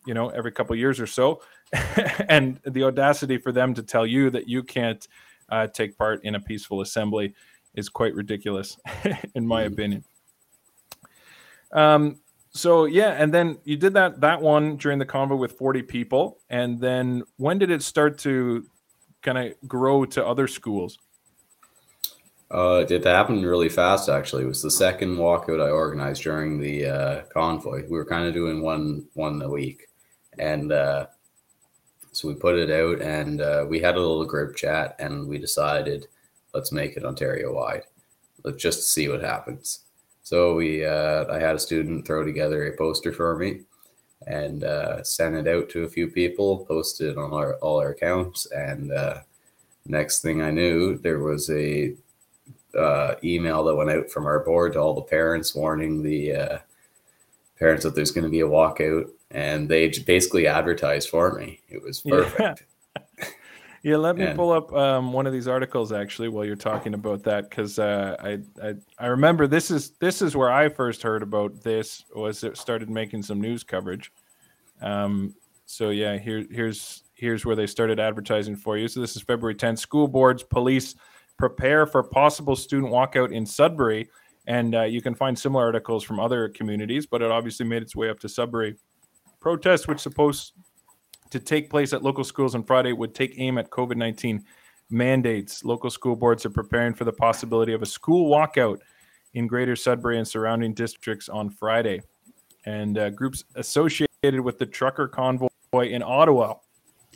you 0.06 0.14
know, 0.14 0.28
every 0.28 0.52
couple 0.52 0.76
years 0.76 1.00
or 1.00 1.06
so, 1.06 1.40
and 2.28 2.60
the 2.64 2.84
audacity 2.84 3.38
for 3.38 3.52
them 3.52 3.74
to 3.74 3.82
tell 3.82 4.06
you 4.06 4.30
that 4.30 4.48
you 4.48 4.62
can't 4.62 5.06
uh, 5.48 5.66
take 5.66 5.96
part 5.98 6.24
in 6.24 6.34
a 6.34 6.40
peaceful 6.40 6.80
assembly 6.80 7.34
is 7.74 7.88
quite 7.88 8.14
ridiculous, 8.14 8.78
in 9.34 9.46
my 9.46 9.64
mm. 9.64 9.72
opinion. 9.72 10.04
Um, 11.72 12.20
so 12.52 12.84
yeah, 12.84 13.10
and 13.10 13.34
then 13.34 13.58
you 13.64 13.76
did 13.76 13.94
that 13.94 14.20
that 14.20 14.40
one 14.40 14.76
during 14.76 14.98
the 14.98 15.06
convo 15.06 15.36
with 15.36 15.58
40 15.58 15.82
people, 15.82 16.38
and 16.50 16.78
then 16.78 17.24
when 17.36 17.58
did 17.58 17.70
it 17.70 17.82
start 17.82 18.16
to 18.18 18.64
kind 19.22 19.38
of 19.38 19.54
grow 19.66 20.04
to 20.04 20.24
other 20.24 20.46
schools? 20.46 20.98
Uh, 22.50 22.84
it 22.88 23.02
happened 23.02 23.44
really 23.44 23.68
fast. 23.68 24.08
Actually, 24.08 24.44
it 24.44 24.48
was 24.48 24.62
the 24.62 24.70
second 24.70 25.16
walkout 25.16 25.60
I 25.60 25.70
organized 25.70 26.22
during 26.22 26.60
the 26.60 26.86
uh, 26.86 27.22
convoy. 27.32 27.82
We 27.82 27.96
were 27.96 28.04
kind 28.04 28.28
of 28.28 28.34
doing 28.34 28.62
one 28.62 29.08
one 29.14 29.42
a 29.42 29.50
week, 29.50 29.88
and 30.38 30.70
uh, 30.70 31.06
so 32.14 32.28
we 32.28 32.34
put 32.34 32.58
it 32.58 32.70
out, 32.70 33.00
and 33.00 33.40
uh, 33.40 33.66
we 33.68 33.80
had 33.80 33.96
a 33.96 34.00
little 34.00 34.24
group 34.24 34.56
chat, 34.56 34.96
and 34.98 35.26
we 35.26 35.38
decided 35.38 36.06
let's 36.54 36.72
make 36.72 36.96
it 36.96 37.04
Ontario 37.04 37.52
wide. 37.52 37.82
Let's 38.44 38.62
just 38.62 38.92
see 38.92 39.08
what 39.08 39.22
happens. 39.22 39.80
So 40.22 40.54
we, 40.54 40.84
uh, 40.84 41.26
I 41.30 41.38
had 41.38 41.56
a 41.56 41.58
student 41.58 42.06
throw 42.06 42.24
together 42.24 42.66
a 42.66 42.76
poster 42.76 43.12
for 43.12 43.36
me, 43.36 43.62
and 44.26 44.64
uh, 44.64 45.02
sent 45.02 45.34
it 45.34 45.48
out 45.48 45.68
to 45.70 45.84
a 45.84 45.88
few 45.88 46.08
people, 46.08 46.64
posted 46.66 47.10
it 47.10 47.18
on 47.18 47.32
our, 47.32 47.54
all 47.56 47.80
our 47.80 47.90
accounts, 47.90 48.46
and 48.52 48.92
uh, 48.92 49.18
next 49.86 50.22
thing 50.22 50.40
I 50.40 50.50
knew, 50.50 50.96
there 50.98 51.18
was 51.18 51.50
a 51.50 51.94
uh, 52.78 53.14
email 53.22 53.64
that 53.64 53.74
went 53.74 53.90
out 53.90 54.10
from 54.10 54.26
our 54.26 54.40
board 54.40 54.72
to 54.74 54.80
all 54.80 54.94
the 54.94 55.02
parents 55.02 55.54
warning 55.54 56.02
the 56.02 56.34
uh, 56.34 56.58
parents 57.58 57.84
that 57.84 57.94
there's 57.94 58.10
going 58.10 58.24
to 58.24 58.30
be 58.30 58.40
a 58.40 58.48
walkout, 58.48 59.10
and 59.34 59.68
they 59.68 59.88
basically 60.06 60.46
advertised 60.46 61.10
for 61.10 61.34
me. 61.34 61.60
It 61.68 61.82
was 61.82 62.00
perfect. 62.00 62.64
Yeah, 63.18 63.26
yeah 63.82 63.96
let 63.96 64.16
me 64.16 64.26
and, 64.26 64.36
pull 64.36 64.52
up 64.52 64.72
um, 64.72 65.12
one 65.12 65.26
of 65.26 65.32
these 65.32 65.48
articles 65.48 65.90
actually 65.92 66.28
while 66.28 66.44
you're 66.44 66.54
talking 66.54 66.94
about 66.94 67.24
that 67.24 67.50
because 67.50 67.80
uh, 67.80 68.16
I, 68.20 68.38
I 68.62 68.74
I 68.98 69.06
remember 69.06 69.48
this 69.48 69.72
is 69.72 69.90
this 69.98 70.22
is 70.22 70.36
where 70.36 70.52
I 70.52 70.68
first 70.68 71.02
heard 71.02 71.22
about 71.22 71.62
this 71.62 72.04
was 72.14 72.44
it 72.44 72.56
started 72.56 72.88
making 72.88 73.24
some 73.24 73.40
news 73.40 73.64
coverage. 73.64 74.12
Um, 74.80 75.34
so 75.66 75.90
yeah, 75.90 76.16
here 76.16 76.46
here's 76.48 77.02
here's 77.14 77.44
where 77.44 77.56
they 77.56 77.66
started 77.66 77.98
advertising 77.98 78.54
for 78.54 78.78
you. 78.78 78.86
So 78.86 79.00
this 79.00 79.16
is 79.16 79.22
February 79.22 79.56
10th. 79.56 79.80
School 79.80 80.06
boards, 80.06 80.44
police 80.44 80.94
prepare 81.36 81.86
for 81.86 82.04
possible 82.04 82.54
student 82.54 82.92
walkout 82.92 83.32
in 83.32 83.44
Sudbury. 83.44 84.08
And 84.46 84.74
uh, 84.74 84.82
you 84.82 85.00
can 85.00 85.14
find 85.14 85.36
similar 85.36 85.64
articles 85.64 86.04
from 86.04 86.20
other 86.20 86.50
communities, 86.50 87.06
but 87.06 87.22
it 87.22 87.30
obviously 87.30 87.66
made 87.66 87.82
its 87.82 87.96
way 87.96 88.10
up 88.10 88.20
to 88.20 88.28
Sudbury. 88.28 88.76
Protests, 89.44 89.86
which 89.86 90.00
supposed 90.00 90.54
to 91.28 91.38
take 91.38 91.68
place 91.68 91.92
at 91.92 92.02
local 92.02 92.24
schools 92.24 92.54
on 92.54 92.64
Friday, 92.64 92.94
would 92.94 93.14
take 93.14 93.34
aim 93.36 93.58
at 93.58 93.68
COVID 93.68 93.94
19 93.98 94.42
mandates. 94.88 95.62
Local 95.66 95.90
school 95.90 96.16
boards 96.16 96.46
are 96.46 96.50
preparing 96.50 96.94
for 96.94 97.04
the 97.04 97.12
possibility 97.12 97.74
of 97.74 97.82
a 97.82 97.86
school 97.86 98.30
walkout 98.34 98.78
in 99.34 99.46
Greater 99.46 99.76
Sudbury 99.76 100.16
and 100.16 100.26
surrounding 100.26 100.72
districts 100.72 101.28
on 101.28 101.50
Friday. 101.50 102.00
And 102.64 102.96
uh, 102.96 103.10
groups 103.10 103.44
associated 103.56 104.40
with 104.40 104.58
the 104.58 104.64
trucker 104.64 105.08
convoy 105.08 105.48
in 105.74 106.02
Ottawa 106.02 106.54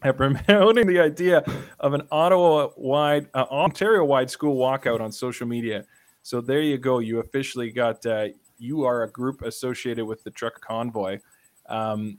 have 0.03 0.19
promoting 0.19 0.87
the 0.87 1.01
idea 1.01 1.43
of 1.81 1.95
an 1.95 2.03
Ottawa 2.13 2.69
wide, 2.77 3.27
uh, 3.33 3.47
Ontario 3.51 4.05
wide 4.05 4.29
school 4.29 4.55
walkout 4.55 5.01
on 5.01 5.11
social 5.13 5.47
media. 5.47 5.83
So 6.25 6.43
there 6.43 6.61
you 6.61 6.77
go. 6.77 6.99
You 6.99 7.21
officially 7.21 7.71
got, 7.71 8.05
uh, 8.05 8.27
you 8.59 8.85
are 8.85 9.05
a 9.05 9.11
group 9.11 9.41
associated 9.41 10.05
with 10.05 10.23
the 10.25 10.31
truck 10.31 10.61
convoy. 10.61 11.21
Um, 11.69 12.19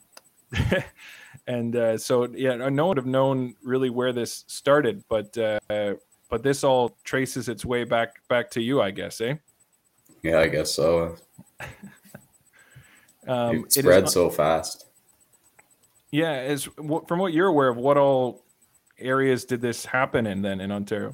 and 1.47 1.75
uh, 1.75 1.97
so, 1.97 2.27
yeah, 2.27 2.55
no 2.55 2.67
one 2.67 2.88
would 2.89 2.97
have 2.97 3.05
known 3.05 3.55
really 3.63 3.89
where 3.89 4.13
this 4.13 4.45
started, 4.47 5.03
but 5.09 5.38
uh, 5.38 5.59
but 6.29 6.43
this 6.43 6.63
all 6.63 6.97
traces 7.03 7.49
its 7.49 7.65
way 7.65 7.83
back 7.83 8.21
back 8.27 8.49
to 8.51 8.62
you, 8.62 8.81
I 8.81 8.91
guess, 8.91 9.19
eh? 9.19 9.35
Yeah, 10.21 10.39
I 10.39 10.47
guess 10.47 10.71
so. 10.71 11.15
um, 13.27 13.65
it 13.65 13.73
spread 13.73 14.03
it 14.03 14.09
so 14.09 14.29
fast. 14.29 14.85
Yeah, 16.12 16.31
as 16.31 16.63
from 16.63 17.19
what 17.19 17.33
you're 17.33 17.47
aware 17.47 17.69
of, 17.69 17.77
what 17.77 17.97
all 17.97 18.43
areas 18.97 19.45
did 19.45 19.62
this 19.62 19.85
happen 19.85 20.25
in 20.27 20.41
then 20.41 20.59
in 20.59 20.71
Ontario? 20.71 21.13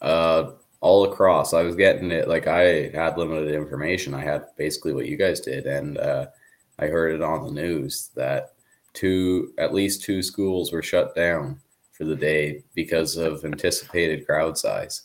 Uh, 0.00 0.52
all 0.80 1.10
across. 1.10 1.54
I 1.54 1.62
was 1.62 1.76
getting 1.76 2.10
it 2.10 2.28
like 2.28 2.46
I 2.46 2.88
had 2.90 3.16
limited 3.16 3.54
information. 3.54 4.14
I 4.14 4.22
had 4.22 4.46
basically 4.56 4.92
what 4.92 5.06
you 5.06 5.16
guys 5.16 5.40
did, 5.40 5.66
and 5.66 5.98
uh, 5.98 6.26
I 6.78 6.86
heard 6.86 7.14
it 7.14 7.22
on 7.22 7.44
the 7.44 7.60
news 7.60 8.10
that 8.14 8.54
two, 8.92 9.52
at 9.58 9.74
least 9.74 10.02
two 10.02 10.22
schools 10.22 10.72
were 10.72 10.82
shut 10.82 11.14
down 11.14 11.60
for 11.92 12.04
the 12.04 12.16
day 12.16 12.62
because 12.74 13.16
of 13.16 13.44
anticipated 13.44 14.26
crowd 14.26 14.58
size. 14.58 15.02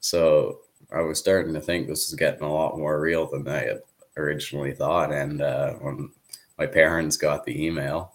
So 0.00 0.60
I 0.92 1.00
was 1.00 1.18
starting 1.18 1.54
to 1.54 1.60
think 1.60 1.86
this 1.86 2.08
is 2.08 2.14
getting 2.14 2.42
a 2.42 2.52
lot 2.52 2.78
more 2.78 3.00
real 3.00 3.26
than 3.26 3.46
I 3.46 3.60
had 3.60 3.80
originally 4.16 4.72
thought. 4.72 5.12
And 5.12 5.40
uh, 5.40 5.74
when 5.74 6.10
my 6.58 6.66
parents 6.66 7.16
got 7.16 7.44
the 7.44 7.64
email. 7.64 8.12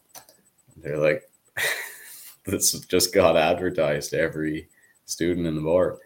They're 0.77 0.97
like, 0.97 1.29
this 2.45 2.71
just 2.71 3.13
got 3.13 3.37
advertised 3.37 4.11
to 4.11 4.19
every 4.19 4.69
student 5.05 5.47
in 5.47 5.55
the 5.55 5.61
board. 5.61 5.97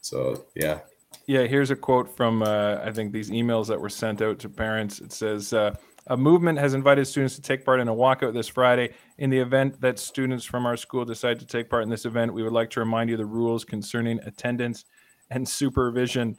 So, 0.00 0.46
yeah. 0.54 0.80
Yeah, 1.26 1.42
here's 1.42 1.72
a 1.72 1.76
quote 1.76 2.16
from, 2.16 2.42
uh, 2.42 2.78
I 2.84 2.92
think, 2.92 3.12
these 3.12 3.30
emails 3.30 3.66
that 3.66 3.80
were 3.80 3.88
sent 3.88 4.22
out 4.22 4.38
to 4.40 4.48
parents. 4.48 5.00
It 5.00 5.12
says, 5.12 5.52
uh, 5.52 5.74
a 6.06 6.16
movement 6.16 6.56
has 6.60 6.72
invited 6.72 7.04
students 7.06 7.34
to 7.34 7.42
take 7.42 7.64
part 7.64 7.80
in 7.80 7.88
a 7.88 7.94
walkout 7.94 8.32
this 8.32 8.46
Friday. 8.46 8.94
In 9.18 9.28
the 9.28 9.38
event 9.38 9.80
that 9.80 9.98
students 9.98 10.44
from 10.44 10.66
our 10.66 10.76
school 10.76 11.04
decide 11.04 11.40
to 11.40 11.46
take 11.46 11.68
part 11.68 11.82
in 11.82 11.90
this 11.90 12.04
event, 12.04 12.32
we 12.32 12.44
would 12.44 12.52
like 12.52 12.70
to 12.70 12.80
remind 12.80 13.10
you 13.10 13.16
the 13.16 13.26
rules 13.26 13.64
concerning 13.64 14.20
attendance 14.20 14.84
and 15.30 15.48
supervision. 15.48 16.38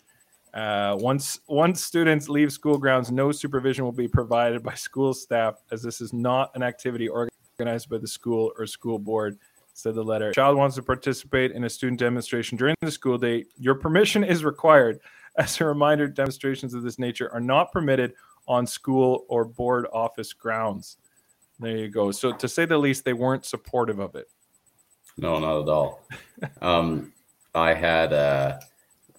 Uh, 0.53 0.95
once 0.97 1.41
once 1.49 1.83
students 1.83 2.29
leave 2.29 2.53
school 2.53 2.77
grounds, 2.77 3.11
no 3.11 3.33
supervision 3.33 3.83
will 3.83 3.91
be 3.91 4.07
provided 4.07 4.63
by 4.63 4.73
school 4.73 5.13
staff, 5.13 5.55
as 5.69 5.83
this 5.83 5.99
is 5.99 6.13
not 6.13 6.49
an 6.55 6.63
activity 6.63 7.09
organized 7.09 7.89
by 7.89 7.97
the 7.97 8.07
school 8.07 8.53
or 8.57 8.65
school 8.65 8.97
board. 8.97 9.37
Said 9.77 9.93
the 9.93 10.03
letter. 10.03 10.31
Child 10.31 10.57
wants 10.57 10.75
to 10.77 10.81
participate 10.81 11.51
in 11.51 11.63
a 11.63 11.69
student 11.69 11.99
demonstration 11.99 12.57
during 12.57 12.75
the 12.81 12.89
school 12.89 13.17
day. 13.19 13.45
Your 13.59 13.75
permission 13.75 14.23
is 14.23 14.43
required. 14.43 14.99
As 15.37 15.61
a 15.61 15.65
reminder, 15.65 16.07
demonstrations 16.07 16.73
of 16.73 16.81
this 16.81 16.97
nature 16.97 17.31
are 17.31 17.39
not 17.39 17.71
permitted 17.71 18.13
on 18.47 18.65
school 18.65 19.25
or 19.29 19.45
board 19.45 19.85
office 19.93 20.33
grounds. 20.33 20.97
There 21.59 21.77
you 21.77 21.89
go. 21.89 22.11
So, 22.11 22.31
to 22.31 22.47
say 22.47 22.65
the 22.65 22.75
least, 22.75 23.05
they 23.05 23.13
weren't 23.13 23.45
supportive 23.45 23.99
of 23.99 24.15
it. 24.15 24.27
No, 25.15 25.37
not 25.37 25.61
at 25.61 25.69
all. 25.69 26.07
um, 26.61 27.13
I 27.53 27.75
had. 27.75 28.13
Uh, 28.13 28.59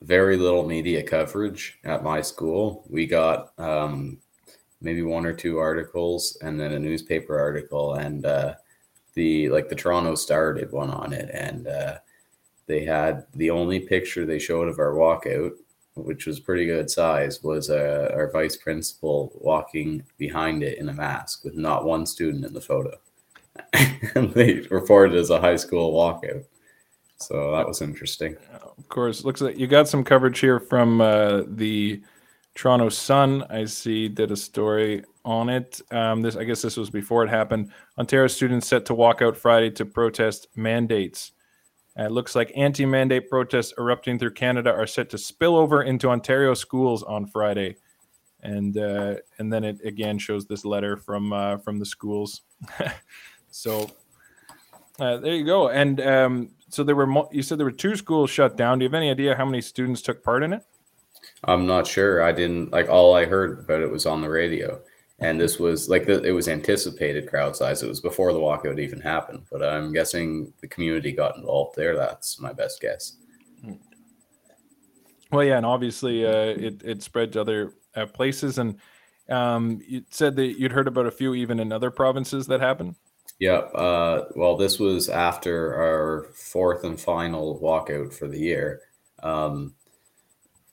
very 0.02 0.36
little 0.36 0.66
media 0.66 1.02
coverage 1.02 1.78
at 1.84 2.02
my 2.02 2.20
school. 2.20 2.84
We 2.88 3.06
got 3.06 3.52
um, 3.58 4.18
maybe 4.80 5.02
one 5.02 5.26
or 5.26 5.32
two 5.32 5.58
articles 5.58 6.38
and 6.42 6.58
then 6.58 6.72
a 6.72 6.78
newspaper 6.78 7.38
article 7.38 7.94
and 7.94 8.24
uh, 8.24 8.54
the 9.18 9.48
like 9.48 9.68
the 9.68 9.74
Toronto 9.74 10.14
Star 10.14 10.54
did 10.54 10.70
one 10.70 10.90
on 10.90 11.12
it 11.12 11.28
and 11.34 11.66
uh, 11.66 11.98
they 12.66 12.84
had 12.84 13.26
the 13.34 13.50
only 13.50 13.80
picture 13.80 14.24
they 14.24 14.38
showed 14.38 14.68
of 14.68 14.78
our 14.78 14.92
walkout, 14.92 15.52
which 15.96 16.24
was 16.26 16.38
pretty 16.38 16.66
good 16.66 16.88
size, 16.88 17.42
was 17.42 17.68
uh, 17.68 18.10
our 18.14 18.30
vice 18.30 18.56
principal 18.56 19.32
walking 19.34 20.04
behind 20.18 20.62
it 20.62 20.78
in 20.78 20.88
a 20.88 20.92
mask 20.92 21.44
with 21.44 21.56
not 21.56 21.84
one 21.84 22.06
student 22.06 22.44
in 22.44 22.52
the 22.52 22.60
photo. 22.60 22.96
and 24.14 24.30
they 24.34 24.60
reported 24.70 25.16
as 25.16 25.30
a 25.30 25.40
high 25.40 25.56
school 25.56 25.92
walkout. 25.92 26.44
So 27.16 27.50
that 27.56 27.66
was 27.66 27.82
interesting. 27.82 28.36
Of 28.52 28.88
course, 28.88 29.24
looks 29.24 29.40
like 29.40 29.58
you 29.58 29.66
got 29.66 29.88
some 29.88 30.04
coverage 30.04 30.38
here 30.38 30.60
from 30.60 31.00
uh, 31.00 31.42
the 31.48 32.00
Toronto 32.58 32.88
Sun. 32.88 33.44
I 33.50 33.64
see 33.66 34.08
did 34.08 34.32
a 34.32 34.36
story 34.36 35.04
on 35.24 35.48
it. 35.48 35.80
Um, 35.92 36.22
this, 36.22 36.34
I 36.34 36.42
guess, 36.42 36.60
this 36.60 36.76
was 36.76 36.90
before 36.90 37.22
it 37.22 37.30
happened. 37.30 37.70
Ontario 37.96 38.26
students 38.26 38.66
set 38.66 38.84
to 38.86 38.94
walk 38.94 39.22
out 39.22 39.36
Friday 39.36 39.70
to 39.70 39.86
protest 39.86 40.48
mandates. 40.56 41.30
Uh, 41.96 42.06
it 42.06 42.10
looks 42.10 42.34
like 42.34 42.50
anti-mandate 42.56 43.30
protests 43.30 43.74
erupting 43.78 44.18
through 44.18 44.32
Canada 44.32 44.72
are 44.72 44.88
set 44.88 45.08
to 45.10 45.18
spill 45.18 45.54
over 45.54 45.84
into 45.84 46.08
Ontario 46.08 46.52
schools 46.52 47.04
on 47.04 47.26
Friday, 47.28 47.76
and 48.42 48.76
uh, 48.76 49.14
and 49.38 49.52
then 49.52 49.62
it 49.62 49.80
again 49.84 50.18
shows 50.18 50.44
this 50.44 50.64
letter 50.64 50.96
from 50.96 51.32
uh, 51.32 51.58
from 51.58 51.78
the 51.78 51.86
schools. 51.86 52.42
so 53.52 53.88
uh, 54.98 55.16
there 55.18 55.34
you 55.36 55.44
go. 55.44 55.68
And 55.68 56.00
um, 56.00 56.50
so 56.70 56.82
there 56.82 56.96
were 56.96 57.24
you 57.30 57.42
said 57.42 57.58
there 57.58 57.66
were 57.66 57.70
two 57.70 57.94
schools 57.94 58.30
shut 58.30 58.56
down. 58.56 58.80
Do 58.80 58.84
you 58.84 58.88
have 58.88 58.94
any 58.94 59.10
idea 59.10 59.36
how 59.36 59.44
many 59.44 59.60
students 59.60 60.02
took 60.02 60.24
part 60.24 60.42
in 60.42 60.52
it? 60.52 60.64
I'm 61.44 61.66
not 61.66 61.86
sure. 61.86 62.22
I 62.22 62.32
didn't 62.32 62.72
like 62.72 62.88
all 62.88 63.14
I 63.14 63.24
heard 63.24 63.60
about 63.60 63.82
it 63.82 63.90
was 63.90 64.06
on 64.06 64.20
the 64.20 64.28
radio, 64.28 64.80
and 65.18 65.40
this 65.40 65.58
was 65.58 65.88
like 65.88 66.06
the, 66.06 66.22
it 66.22 66.32
was 66.32 66.48
anticipated 66.48 67.28
crowd 67.28 67.56
size. 67.56 67.82
It 67.82 67.88
was 67.88 68.00
before 68.00 68.32
the 68.32 68.40
walkout 68.40 68.80
even 68.80 69.00
happened, 69.00 69.44
but 69.50 69.62
I'm 69.62 69.92
guessing 69.92 70.52
the 70.60 70.68
community 70.68 71.12
got 71.12 71.36
involved 71.36 71.76
there. 71.76 71.96
That's 71.96 72.40
my 72.40 72.52
best 72.52 72.80
guess. 72.80 73.16
Well, 75.30 75.44
yeah, 75.44 75.58
and 75.58 75.66
obviously 75.66 76.26
uh, 76.26 76.54
it 76.58 76.82
it 76.84 77.02
spread 77.02 77.32
to 77.32 77.40
other 77.40 77.74
uh, 77.94 78.06
places, 78.06 78.58
and 78.58 78.78
um, 79.28 79.80
you 79.86 80.02
said 80.10 80.36
that 80.36 80.58
you'd 80.58 80.72
heard 80.72 80.88
about 80.88 81.06
a 81.06 81.10
few 81.10 81.34
even 81.34 81.60
in 81.60 81.72
other 81.72 81.90
provinces 81.90 82.46
that 82.46 82.60
happened. 82.60 82.96
Yeah. 83.38 83.58
Uh, 83.58 84.26
well, 84.34 84.56
this 84.56 84.78
was 84.78 85.08
after 85.08 85.74
our 85.74 86.24
fourth 86.34 86.84
and 86.84 86.98
final 86.98 87.60
walkout 87.60 88.12
for 88.12 88.26
the 88.26 88.38
year. 88.38 88.80
Um, 89.22 89.74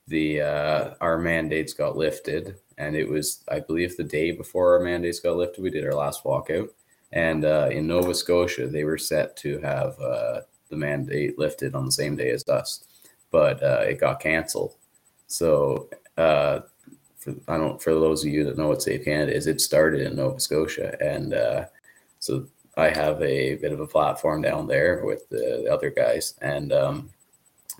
the 0.08 0.41
uh, 0.41 0.93
our 1.01 1.18
mandates 1.18 1.74
got 1.74 1.97
lifted, 1.97 2.58
and 2.78 2.95
it 2.95 3.10
was, 3.10 3.43
I 3.49 3.60
believe, 3.60 3.97
the 3.97 4.03
day 4.03 4.32
before 4.32 4.76
our 4.78 4.84
mandates 4.84 5.20
got 5.20 5.38
lifted. 5.38 5.64
We 5.64 5.70
did 5.70 5.86
our 5.86 5.93
last 5.93 6.24
walkout, 6.24 6.70
and 7.12 7.45
uh, 7.45 7.70
in 7.72 7.88
Nova 7.88 8.14
Scotia, 8.14 8.68
they 8.68 8.84
were 8.84 8.97
set 8.97 9.36
to 9.38 9.60
have 9.60 9.99
uh, 9.99 10.41
the 10.70 10.76
mandate 10.76 11.39
lifted 11.39 11.76
on 11.76 11.86
the 11.86 11.91
same 11.91 12.16
day 12.16 12.32
as 12.32 12.47
us, 12.47 12.84
but 13.32 13.62
uh, 13.64 13.84
it 13.88 13.99
got 13.99 14.20
canceled. 14.20 14.76
So, 15.28 15.89
uh, 16.18 16.62
for, 17.18 17.36
I 17.47 17.58
don't. 17.58 17.82
For 17.82 17.93
those 17.93 18.24
of 18.24 18.32
you 18.32 18.43
that 18.45 18.58
know 18.58 18.68
what 18.68 18.84
Save 18.84 19.06
Canada 19.06 19.36
is, 19.36 19.47
it 19.47 19.62
started 19.62 20.01
in 20.01 20.16
Nova 20.16 20.39
Scotia, 20.39 20.95
and 21.01 21.34
uh, 21.34 21.66
so 22.20 22.45
I 22.78 22.89
have 22.89 23.22
a 23.22 23.56
bit 23.56 23.72
of 23.72 23.80
a 23.80 23.88
platform 23.88 24.41
down 24.41 24.68
there 24.68 25.03
with 25.06 25.28
the, 25.30 25.64
the 25.64 25.74
other 25.74 25.89
guys, 25.89 26.36
and 26.41 26.72
um, 26.74 27.10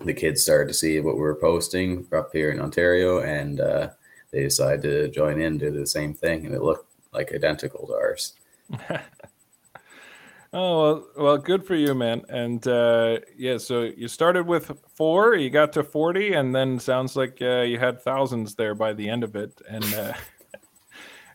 the 0.04 0.14
kids 0.14 0.42
started 0.42 0.68
to 0.68 0.74
see 0.74 1.00
what 1.00 1.14
we 1.14 1.22
were 1.22 1.34
posting 1.34 2.06
up 2.12 2.30
here 2.32 2.50
in 2.50 2.60
Ontario, 2.60 3.20
and 3.20 3.60
uh, 3.60 3.88
they 4.30 4.42
decided 4.42 4.82
to 4.82 5.08
join 5.08 5.40
in, 5.40 5.58
do 5.58 5.70
the 5.70 5.86
same 5.86 6.12
thing, 6.12 6.44
and 6.46 6.54
it 6.54 6.62
looked 6.62 6.92
like 7.12 7.32
identical 7.32 7.86
to 7.86 7.94
ours. 7.94 8.34
oh 10.52 10.82
well, 10.82 11.06
well, 11.16 11.38
good 11.38 11.64
for 11.64 11.74
you, 11.74 11.94
man. 11.94 12.22
And 12.28 12.66
uh, 12.66 13.20
yeah, 13.36 13.58
so 13.58 13.82
you 13.82 14.08
started 14.08 14.46
with 14.46 14.70
four, 14.94 15.34
you 15.34 15.48
got 15.48 15.72
to 15.74 15.82
forty, 15.82 16.34
and 16.34 16.54
then 16.54 16.78
sounds 16.78 17.16
like 17.16 17.38
uh, 17.40 17.62
you 17.62 17.78
had 17.78 18.02
thousands 18.02 18.54
there 18.54 18.74
by 18.74 18.92
the 18.92 19.08
end 19.08 19.24
of 19.24 19.34
it. 19.36 19.58
And 19.68 19.84
uh, 19.94 20.12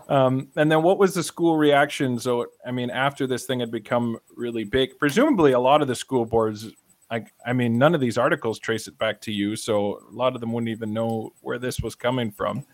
um, 0.13 0.49
and 0.55 0.71
then 0.71 0.83
what 0.83 0.99
was 0.99 1.15
the 1.15 1.23
school 1.23 1.57
reaction? 1.57 2.19
So 2.19 2.47
I 2.65 2.71
mean, 2.71 2.91
after 2.91 3.25
this 3.25 3.45
thing 3.45 3.61
had 3.61 3.71
become 3.71 4.19
really 4.35 4.65
big, 4.65 4.99
presumably 4.99 5.53
a 5.53 5.59
lot 5.59 5.81
of 5.81 5.87
the 5.87 5.95
school 5.95 6.25
boards 6.25 6.67
I, 7.11 7.25
I 7.45 7.51
mean, 7.51 7.77
none 7.77 7.93
of 7.93 7.99
these 7.99 8.17
articles 8.17 8.57
trace 8.57 8.87
it 8.87 8.97
back 8.97 9.19
to 9.21 9.31
you, 9.33 9.57
so 9.57 9.99
a 10.09 10.13
lot 10.13 10.33
of 10.33 10.39
them 10.39 10.53
wouldn't 10.53 10.69
even 10.69 10.93
know 10.93 11.33
where 11.41 11.59
this 11.59 11.81
was 11.81 11.93
coming 11.93 12.31
from. 12.31 12.65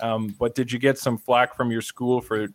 Um, 0.00 0.36
but 0.38 0.54
did 0.54 0.70
you 0.70 0.78
get 0.78 0.98
some 0.98 1.16
flack 1.16 1.56
from 1.56 1.70
your 1.70 1.80
school 1.80 2.20
for? 2.20 2.48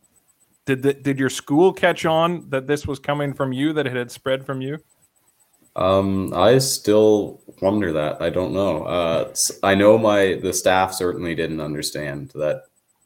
Did 0.65 0.83
the, 0.83 0.93
did 0.93 1.17
your 1.17 1.31
school 1.31 1.73
catch 1.73 2.05
on 2.05 2.47
that 2.51 2.67
this 2.67 2.85
was 2.85 2.99
coming 2.99 3.33
from 3.33 3.51
you? 3.51 3.73
That 3.73 3.87
it 3.87 3.95
had 3.95 4.11
spread 4.11 4.45
from 4.45 4.61
you? 4.61 4.77
Um, 5.75 6.33
I 6.35 6.59
still 6.59 7.41
wonder 7.61 7.91
that. 7.93 8.21
I 8.21 8.29
don't 8.29 8.53
know. 8.53 8.83
Uh, 8.83 9.33
I 9.63 9.73
know 9.73 9.97
my 9.97 10.35
the 10.35 10.53
staff 10.53 10.93
certainly 10.93 11.33
didn't 11.33 11.61
understand 11.61 12.31
that 12.35 12.63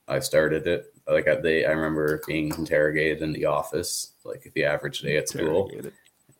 I 0.09 0.19
started 0.19 0.67
it. 0.67 0.87
Like 1.07 1.27
I, 1.27 1.35
they, 1.35 1.65
I 1.65 1.71
remember 1.71 2.21
being 2.27 2.53
interrogated 2.57 3.21
in 3.21 3.31
the 3.31 3.45
office, 3.45 4.13
like 4.25 4.51
the 4.55 4.65
average 4.65 4.99
day 4.99 5.15
at 5.15 5.29
school, 5.29 5.71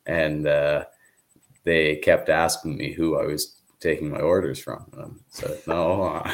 and 0.04 0.46
uh, 0.46 0.84
they 1.66 1.96
kept 1.96 2.28
asking 2.28 2.76
me 2.76 2.92
who 2.92 3.18
I 3.18 3.26
was 3.26 3.56
taking 3.80 4.08
my 4.08 4.20
orders 4.20 4.60
from. 4.60 4.86
And 4.92 5.02
I 5.02 5.08
said, 5.28 5.62
no, 5.66 6.24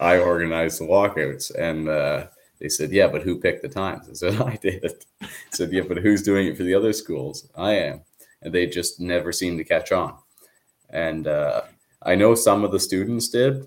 I 0.00 0.18
organized 0.18 0.80
the 0.80 0.86
walkouts. 0.86 1.54
And 1.54 1.88
uh, 1.88 2.26
they 2.58 2.68
said, 2.68 2.90
yeah, 2.90 3.06
but 3.06 3.22
who 3.22 3.38
picked 3.38 3.62
the 3.62 3.68
times? 3.68 4.10
I 4.10 4.14
said, 4.14 4.40
I 4.42 4.56
did. 4.56 5.04
I 5.22 5.28
said, 5.52 5.72
yeah, 5.72 5.82
but 5.88 5.98
who's 5.98 6.24
doing 6.24 6.48
it 6.48 6.56
for 6.56 6.64
the 6.64 6.74
other 6.74 6.92
schools? 6.92 7.48
I 7.56 7.74
am. 7.74 8.00
And 8.42 8.52
they 8.52 8.66
just 8.66 8.98
never 9.00 9.30
seemed 9.30 9.58
to 9.58 9.64
catch 9.64 9.92
on. 9.92 10.18
And 10.90 11.28
uh, 11.28 11.62
I 12.02 12.16
know 12.16 12.34
some 12.34 12.64
of 12.64 12.72
the 12.72 12.80
students 12.80 13.28
did, 13.28 13.64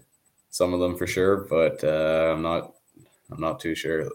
some 0.49 0.73
of 0.73 0.81
them 0.81 0.97
for 0.97 1.07
sure, 1.07 1.47
but 1.49 1.81
uh, 1.83 2.33
I'm 2.33 2.41
not. 2.41 2.73
I'm 3.29 3.41
not 3.41 3.59
too 3.59 3.75
sure 3.75 4.09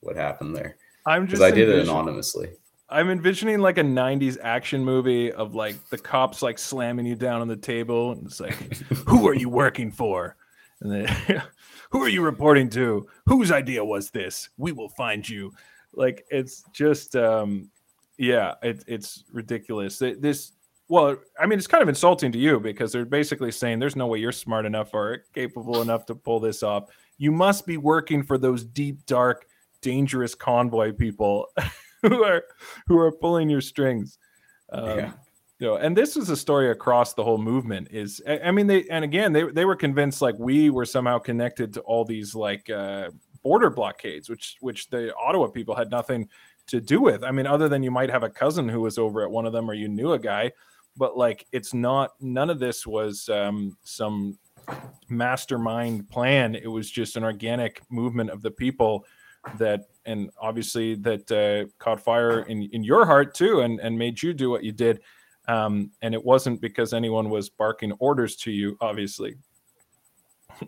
what 0.00 0.16
happened 0.16 0.56
there. 0.56 0.76
I'm 1.04 1.26
just. 1.26 1.42
I 1.42 1.50
did 1.50 1.68
it 1.68 1.80
anonymously. 1.80 2.50
I'm 2.88 3.10
envisioning 3.10 3.58
like 3.58 3.78
a 3.78 3.82
90s 3.82 4.38
action 4.40 4.84
movie 4.84 5.32
of 5.32 5.54
like 5.54 5.76
the 5.90 5.98
cops 5.98 6.42
like 6.42 6.58
slamming 6.58 7.06
you 7.06 7.16
down 7.16 7.40
on 7.40 7.48
the 7.48 7.56
table 7.56 8.12
and 8.12 8.26
it's 8.26 8.40
like, 8.40 8.54
who 9.06 9.26
are 9.28 9.34
you 9.34 9.48
working 9.48 9.90
for? 9.90 10.36
And 10.80 10.92
then 10.92 11.42
who 11.90 12.02
are 12.02 12.08
you 12.08 12.22
reporting 12.22 12.70
to? 12.70 13.06
Whose 13.26 13.50
idea 13.50 13.84
was 13.84 14.10
this? 14.10 14.50
We 14.56 14.72
will 14.72 14.90
find 14.90 15.28
you. 15.28 15.52
Like 15.94 16.24
it's 16.30 16.62
just 16.72 17.16
um 17.16 17.70
yeah, 18.18 18.54
it, 18.62 18.82
it's 18.86 19.24
ridiculous. 19.32 19.98
This 19.98 20.52
well, 20.88 21.16
I 21.38 21.46
mean, 21.46 21.58
it's 21.58 21.66
kind 21.66 21.82
of 21.82 21.88
insulting 21.88 22.30
to 22.32 22.38
you 22.38 22.60
because 22.60 22.92
they're 22.92 23.04
basically 23.04 23.50
saying 23.50 23.80
there's 23.80 23.96
no 23.96 24.06
way 24.06 24.20
you're 24.20 24.30
smart 24.30 24.66
enough 24.66 24.94
or 24.94 25.24
capable 25.34 25.82
enough 25.82 26.06
to 26.06 26.14
pull 26.14 26.38
this 26.38 26.62
off. 26.62 26.84
You 27.18 27.32
must 27.32 27.66
be 27.66 27.76
working 27.76 28.22
for 28.22 28.38
those 28.38 28.62
deep, 28.64 29.04
dark, 29.06 29.46
dangerous 29.80 30.34
convoy 30.34 30.92
people. 30.92 31.48
who 32.08 32.24
are 32.24 32.44
who 32.86 32.98
are 32.98 33.12
pulling 33.12 33.48
your 33.48 33.60
strings. 33.60 34.18
Um, 34.72 34.98
yeah. 34.98 35.12
You 35.58 35.68
know, 35.68 35.76
and 35.76 35.96
this 35.96 36.18
is 36.18 36.28
a 36.28 36.36
story 36.36 36.70
across 36.70 37.14
the 37.14 37.24
whole 37.24 37.38
movement. 37.38 37.88
Is 37.90 38.20
I 38.26 38.50
mean 38.50 38.66
they 38.66 38.84
and 38.88 39.04
again 39.04 39.32
they 39.32 39.44
they 39.44 39.64
were 39.64 39.76
convinced 39.76 40.20
like 40.20 40.34
we 40.38 40.68
were 40.70 40.84
somehow 40.84 41.18
connected 41.18 41.72
to 41.74 41.80
all 41.80 42.04
these 42.04 42.34
like 42.34 42.68
uh, 42.68 43.10
border 43.42 43.70
blockades, 43.70 44.28
which 44.28 44.56
which 44.60 44.90
the 44.90 45.14
Ottawa 45.16 45.46
people 45.46 45.74
had 45.74 45.90
nothing 45.90 46.28
to 46.66 46.80
do 46.80 47.00
with. 47.00 47.24
I 47.24 47.30
mean, 47.30 47.46
other 47.46 47.68
than 47.68 47.82
you 47.82 47.90
might 47.90 48.10
have 48.10 48.22
a 48.22 48.28
cousin 48.28 48.68
who 48.68 48.82
was 48.82 48.98
over 48.98 49.22
at 49.22 49.30
one 49.30 49.46
of 49.46 49.52
them, 49.52 49.70
or 49.70 49.74
you 49.74 49.88
knew 49.88 50.12
a 50.12 50.18
guy, 50.18 50.52
but 50.96 51.16
like 51.16 51.46
it's 51.52 51.72
not. 51.72 52.10
None 52.20 52.50
of 52.50 52.58
this 52.58 52.86
was 52.86 53.28
um, 53.30 53.78
some 53.82 54.38
mastermind 55.08 56.08
plan. 56.10 56.54
It 56.54 56.66
was 56.66 56.90
just 56.90 57.16
an 57.16 57.24
organic 57.24 57.80
movement 57.90 58.30
of 58.30 58.42
the 58.42 58.50
people 58.50 59.06
that 59.58 59.88
and 60.04 60.30
obviously 60.40 60.94
that 60.94 61.30
uh, 61.32 61.68
caught 61.78 62.00
fire 62.00 62.42
in, 62.42 62.68
in 62.72 62.84
your 62.84 63.04
heart 63.04 63.34
too 63.34 63.60
and, 63.60 63.80
and 63.80 63.98
made 63.98 64.22
you 64.22 64.32
do 64.32 64.50
what 64.50 64.62
you 64.62 64.72
did. 64.72 65.00
Um, 65.48 65.90
and 66.02 66.14
it 66.14 66.24
wasn't 66.24 66.60
because 66.60 66.92
anyone 66.92 67.30
was 67.30 67.48
barking 67.48 67.92
orders 67.98 68.36
to 68.36 68.50
you 68.50 68.76
obviously. 68.80 69.36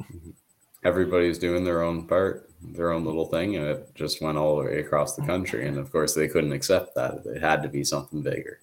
Everybody's 0.84 1.38
doing 1.38 1.64
their 1.64 1.82
own 1.82 2.06
part 2.06 2.50
their 2.60 2.90
own 2.90 3.04
little 3.04 3.26
thing 3.26 3.54
and 3.54 3.66
it 3.66 3.94
just 3.94 4.20
went 4.20 4.36
all 4.36 4.58
the 4.58 4.64
way 4.64 4.80
across 4.80 5.14
the 5.14 5.24
country 5.24 5.68
and 5.68 5.78
of 5.78 5.92
course 5.92 6.14
they 6.14 6.26
couldn't 6.28 6.52
accept 6.52 6.94
that. 6.94 7.22
It 7.24 7.40
had 7.40 7.62
to 7.62 7.68
be 7.68 7.84
something 7.84 8.22
bigger. 8.22 8.60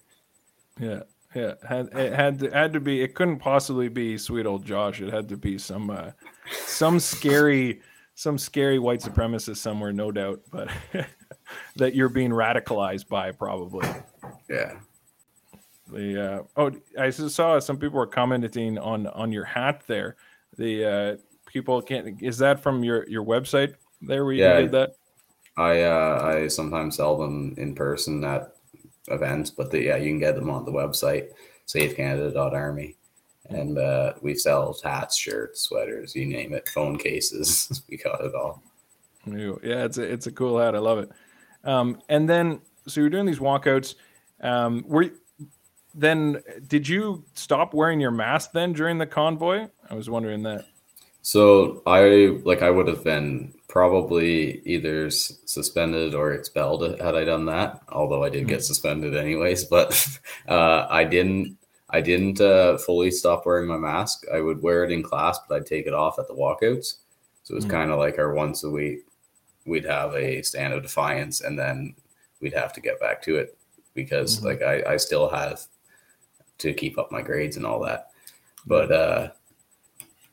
Yeah 0.78 1.02
yeah 1.34 1.54
had 1.68 1.88
it 1.92 2.12
had 2.14 2.38
to, 2.38 2.50
had 2.50 2.72
to 2.72 2.80
be 2.80 3.02
it 3.02 3.14
couldn't 3.14 3.38
possibly 3.38 3.88
be 3.88 4.16
sweet 4.16 4.46
old 4.46 4.64
josh. 4.64 5.00
It 5.00 5.12
had 5.12 5.28
to 5.28 5.36
be 5.36 5.58
some 5.58 5.90
uh, 5.90 6.10
some 6.66 6.98
scary 6.98 7.82
some 8.16 8.38
scary 8.38 8.78
white 8.78 9.00
supremacist 9.00 9.58
somewhere, 9.58 9.92
no 9.92 10.10
doubt, 10.10 10.40
but 10.50 10.68
that 11.76 11.94
you're 11.94 12.08
being 12.08 12.30
radicalized 12.30 13.08
by 13.08 13.30
probably. 13.30 13.86
Yeah. 14.48 14.78
The 15.92 16.24
uh, 16.24 16.42
oh, 16.56 16.72
I 16.98 17.10
just 17.10 17.36
saw 17.36 17.60
some 17.60 17.76
people 17.76 17.98
were 17.98 18.06
commenting 18.08 18.78
on 18.78 19.06
on 19.06 19.30
your 19.30 19.44
hat 19.44 19.84
there. 19.86 20.16
The 20.56 20.84
uh, 20.84 21.16
people 21.46 21.80
can't. 21.80 22.20
Is 22.20 22.38
that 22.38 22.58
from 22.58 22.82
your 22.82 23.08
your 23.08 23.24
website 23.24 23.74
there 24.00 24.24
where 24.24 24.34
you 24.34 24.42
yeah, 24.42 24.60
did 24.62 24.72
that? 24.72 24.96
I 25.56 25.82
uh, 25.82 26.20
I 26.24 26.48
sometimes 26.48 26.96
sell 26.96 27.16
them 27.16 27.54
in 27.56 27.74
person 27.74 28.24
at 28.24 28.56
events, 29.08 29.50
but 29.50 29.70
the, 29.70 29.80
yeah, 29.80 29.96
you 29.96 30.10
can 30.10 30.18
get 30.18 30.34
them 30.34 30.50
on 30.50 30.64
the 30.64 30.72
website 30.72 31.28
savecanada.army 31.68 32.96
and 33.48 33.78
uh, 33.78 34.14
we 34.20 34.34
sell 34.34 34.76
hats, 34.82 35.16
shirts, 35.16 35.62
sweaters, 35.62 36.14
you 36.14 36.26
name 36.26 36.52
it, 36.52 36.68
phone 36.68 36.98
cases. 36.98 37.82
we 37.90 37.96
got 37.96 38.24
it 38.24 38.34
all. 38.34 38.62
Yeah, 39.26 39.84
it's 39.84 39.98
a 39.98 40.02
it's 40.02 40.26
a 40.26 40.32
cool 40.32 40.58
hat. 40.58 40.74
I 40.74 40.78
love 40.78 40.98
it. 40.98 41.10
Um, 41.64 42.00
and 42.08 42.28
then, 42.28 42.60
so 42.86 43.00
you're 43.00 43.10
doing 43.10 43.26
these 43.26 43.40
walkouts. 43.40 43.96
Um, 44.40 44.84
were 44.86 45.10
then 45.94 46.42
did 46.68 46.86
you 46.86 47.24
stop 47.34 47.74
wearing 47.74 48.00
your 48.00 48.10
mask 48.10 48.52
then 48.52 48.72
during 48.72 48.98
the 48.98 49.06
convoy? 49.06 49.68
I 49.90 49.94
was 49.94 50.08
wondering 50.08 50.42
that. 50.44 50.66
So 51.22 51.82
I 51.86 52.38
like 52.44 52.62
I 52.62 52.70
would 52.70 52.86
have 52.86 53.02
been 53.02 53.52
probably 53.66 54.62
either 54.64 55.10
suspended 55.10 56.14
or 56.14 56.32
expelled 56.32 57.00
had 57.00 57.16
I 57.16 57.24
done 57.24 57.46
that. 57.46 57.82
Although 57.88 58.22
I 58.22 58.28
did 58.28 58.42
mm-hmm. 58.42 58.50
get 58.50 58.64
suspended 58.64 59.16
anyways, 59.16 59.64
but 59.64 60.18
uh, 60.48 60.86
I 60.88 61.02
didn't 61.02 61.58
I 61.96 62.02
didn't 62.02 62.42
uh, 62.42 62.76
fully 62.76 63.10
stop 63.10 63.46
wearing 63.46 63.68
my 63.68 63.78
mask. 63.78 64.26
I 64.30 64.42
would 64.42 64.62
wear 64.62 64.84
it 64.84 64.92
in 64.92 65.02
class, 65.02 65.38
but 65.48 65.56
I'd 65.56 65.66
take 65.66 65.86
it 65.86 65.94
off 65.94 66.18
at 66.18 66.28
the 66.28 66.34
walkouts. 66.34 66.96
So 67.42 67.52
it 67.52 67.54
was 67.54 67.64
mm-hmm. 67.64 67.72
kind 67.72 67.90
of 67.90 67.98
like 67.98 68.18
our 68.18 68.34
once 68.34 68.64
a 68.64 68.70
week, 68.70 69.06
we'd 69.64 69.86
have 69.86 70.14
a 70.14 70.42
stand 70.42 70.74
of 70.74 70.82
defiance, 70.82 71.40
and 71.40 71.58
then 71.58 71.94
we'd 72.42 72.52
have 72.52 72.74
to 72.74 72.82
get 72.82 73.00
back 73.00 73.22
to 73.22 73.36
it 73.36 73.56
because 73.94 74.36
mm-hmm. 74.36 74.46
like 74.46 74.62
I, 74.62 74.92
I 74.92 74.96
still 74.98 75.30
have 75.30 75.62
to 76.58 76.74
keep 76.74 76.98
up 76.98 77.10
my 77.10 77.22
grades 77.22 77.56
and 77.56 77.64
all 77.64 77.80
that. 77.84 78.10
But 78.66 78.92
uh, 78.92 79.30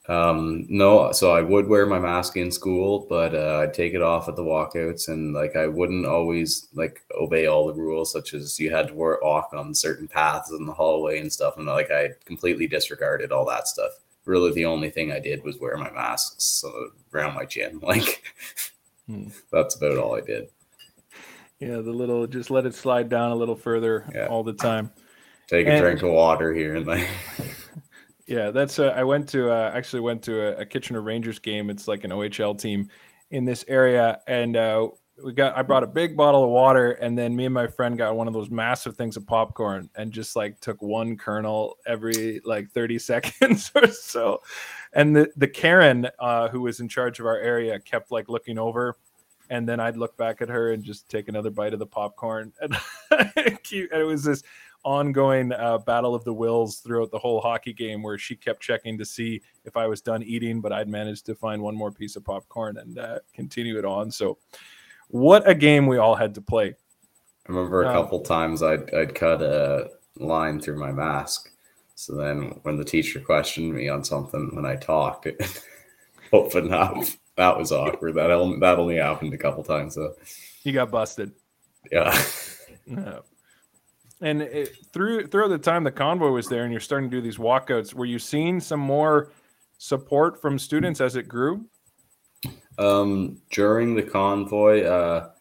um, 0.09 0.65
no, 0.69 1.11
so 1.13 1.31
I 1.31 1.41
would 1.41 1.67
wear 1.67 1.85
my 1.85 1.97
mask 1.99 2.35
in 2.35 2.51
school, 2.51 3.05
but 3.09 3.33
uh, 3.33 3.59
I'd 3.63 3.73
take 3.73 3.93
it 3.93 4.01
off 4.01 4.27
at 4.27 4.35
the 4.35 4.43
walkouts, 4.43 5.07
and 5.07 5.33
like 5.33 5.55
I 5.55 5.67
wouldn't 5.67 6.05
always 6.05 6.67
like 6.73 7.01
obey 7.17 7.45
all 7.45 7.67
the 7.67 7.73
rules, 7.73 8.11
such 8.11 8.33
as 8.33 8.59
you 8.59 8.69
had 8.69 8.89
to 8.89 8.93
walk 8.93 9.51
on 9.53 9.73
certain 9.73 10.07
paths 10.07 10.51
in 10.51 10.65
the 10.65 10.73
hallway 10.73 11.19
and 11.19 11.31
stuff. 11.31 11.55
And 11.57 11.65
like 11.67 11.89
I 11.91 12.09
completely 12.25 12.67
disregarded 12.67 13.31
all 13.31 13.45
that 13.45 13.67
stuff. 13.67 13.91
really 14.25 14.51
the 14.53 14.65
only 14.65 14.89
thing 14.89 15.11
I 15.11 15.19
did 15.19 15.43
was 15.43 15.57
wear 15.59 15.75
my 15.77 15.91
masks 15.91 16.43
so 16.43 16.89
around 17.13 17.35
my 17.35 17.45
chin. 17.45 17.79
Like 17.83 18.23
Hmm. 19.07 19.27
that's 19.51 19.75
about 19.75 19.97
all 19.97 20.15
I 20.15 20.21
did. 20.21 20.47
Yeah, 21.59 21.77
the 21.81 21.91
little 21.91 22.25
just 22.27 22.49
let 22.51 22.65
it 22.65 22.73
slide 22.75 23.09
down 23.09 23.31
a 23.31 23.35
little 23.35 23.55
further 23.55 24.05
Yeah. 24.15 24.27
all 24.27 24.43
the 24.43 24.53
time. 24.53 24.91
Take 25.47 25.67
a 25.67 25.77
drink 25.79 26.01
of 26.03 26.09
water 26.11 26.53
here 26.53 26.75
and 26.75 26.85
there. 26.87 27.07
Yeah, 28.27 28.51
that's. 28.51 28.79
Uh, 28.79 28.93
I 28.95 29.03
went 29.03 29.27
to 29.29 29.51
uh, 29.51 29.71
actually 29.73 29.99
went 29.99 30.21
to 30.23 30.57
a, 30.57 30.61
a 30.61 30.65
Kitchener 30.65 31.01
Rangers 31.01 31.39
game. 31.39 31.69
It's 31.69 31.87
like 31.87 32.03
an 32.03 32.11
OHL 32.11 32.57
team 32.57 32.89
in 33.31 33.43
this 33.43 33.65
area, 33.67 34.21
and 34.27 34.55
uh, 34.55 34.87
we 35.23 35.33
got. 35.33 35.57
I 35.57 35.61
brought 35.61 35.83
a 35.83 35.87
big 35.87 36.15
bottle 36.15 36.45
of 36.45 36.49
water, 36.49 36.93
and 36.93 37.17
then 37.17 37.35
me 37.35 37.45
and 37.45 37.53
my 37.53 37.67
friend 37.67 37.97
got 37.97 38.15
one 38.15 38.27
of 38.27 38.33
those 38.33 38.49
massive 38.49 38.95
things 38.95 39.17
of 39.17 39.27
popcorn, 39.27 39.89
and 39.95 40.11
just 40.11 40.37
like 40.37 40.59
took 40.61 40.81
one 40.81 41.17
kernel 41.17 41.77
every 41.85 42.39
like 42.45 42.71
thirty 42.71 42.97
seconds 42.99 43.71
or 43.75 43.87
so. 43.87 44.41
And 44.93 45.13
the 45.13 45.29
the 45.35 45.47
Karen 45.47 46.07
uh, 46.19 46.47
who 46.47 46.61
was 46.61 46.79
in 46.79 46.87
charge 46.87 47.19
of 47.19 47.25
our 47.25 47.37
area 47.37 47.77
kept 47.79 48.11
like 48.11 48.29
looking 48.29 48.57
over. 48.57 48.97
And 49.49 49.67
then 49.67 49.79
I'd 49.81 49.97
look 49.97 50.15
back 50.15 50.41
at 50.41 50.47
her 50.47 50.71
and 50.71 50.83
just 50.83 51.09
take 51.09 51.27
another 51.27 51.51
bite 51.51 51.73
of 51.73 51.79
the 51.79 51.85
popcorn, 51.85 52.53
and, 52.61 52.75
and 53.35 53.59
it 53.71 54.07
was 54.07 54.23
this 54.23 54.41
ongoing 54.83 55.51
uh, 55.53 55.77
battle 55.79 56.13
of 56.15 56.23
the 56.23 56.33
wills 56.33 56.77
throughout 56.79 57.11
the 57.11 57.19
whole 57.19 57.39
hockey 57.41 57.73
game 57.73 58.01
where 58.03 58.17
she 58.17 58.35
kept 58.35 58.61
checking 58.61 58.97
to 58.97 59.05
see 59.05 59.41
if 59.65 59.77
I 59.77 59.87
was 59.87 60.01
done 60.01 60.23
eating, 60.23 60.61
but 60.61 60.71
I'd 60.73 60.89
managed 60.89 61.25
to 61.27 61.35
find 61.35 61.61
one 61.61 61.75
more 61.75 61.91
piece 61.91 62.15
of 62.15 62.23
popcorn 62.25 62.77
and 62.77 62.97
uh, 62.99 63.19
continue 63.33 63.77
it 63.79 63.85
on. 63.85 64.11
So, 64.11 64.37
what 65.09 65.47
a 65.47 65.53
game 65.55 65.87
we 65.87 65.97
all 65.97 66.15
had 66.15 66.33
to 66.35 66.41
play. 66.41 66.75
I 67.47 67.51
remember 67.51 67.83
a 67.83 67.89
Oh. 67.89 67.93
couple 68.01 68.19
times 68.21 68.63
I'd 68.63 68.93
I'd 68.93 69.15
cut 69.15 69.41
a 69.41 69.89
line 70.17 70.59
through 70.59 70.79
my 70.79 70.91
mask. 70.91 71.49
So 71.95 72.15
then 72.15 72.59
when 72.63 72.77
the 72.77 72.83
teacher 72.83 73.19
questioned 73.19 73.73
me 73.73 73.87
on 73.89 74.03
something 74.03 74.49
when 74.55 74.65
I 74.65 74.75
talked, 74.75 75.27
it 75.27 75.63
opened 76.33 76.73
up. 76.73 76.97
That 77.37 77.57
was 77.57 77.71
awkward. 77.71 78.15
That 78.15 78.31
only, 78.31 78.59
that 78.59 78.77
only 78.79 78.95
happened 78.97 79.33
a 79.33 79.37
couple 79.37 79.63
times. 79.63 79.95
So 79.95 80.15
You 80.63 80.73
got 80.73 80.91
busted. 80.91 81.31
yeah. 81.91 82.17
Yeah. 82.85 83.19
And 84.23 84.41
it, 84.41 84.77
through 84.93 85.27
throughout 85.27 85.49
the 85.49 85.57
time 85.57 85.83
the 85.83 85.91
convoy 85.91 86.29
was 86.29 86.47
there, 86.47 86.63
and 86.63 86.71
you're 86.71 86.79
starting 86.79 87.09
to 87.09 87.17
do 87.17 87.21
these 87.21 87.37
walkouts, 87.37 87.93
were 87.93 88.05
you 88.05 88.17
seeing 88.17 88.61
some 88.61 88.79
more 88.79 89.31
support 89.77 90.41
from 90.41 90.57
students 90.57 91.01
as 91.01 91.17
it 91.17 91.27
grew? 91.27 91.65
Um, 92.77 93.41
during 93.51 93.95
the 93.95 94.01
convoy, 94.01 94.85
uh, 94.85 95.31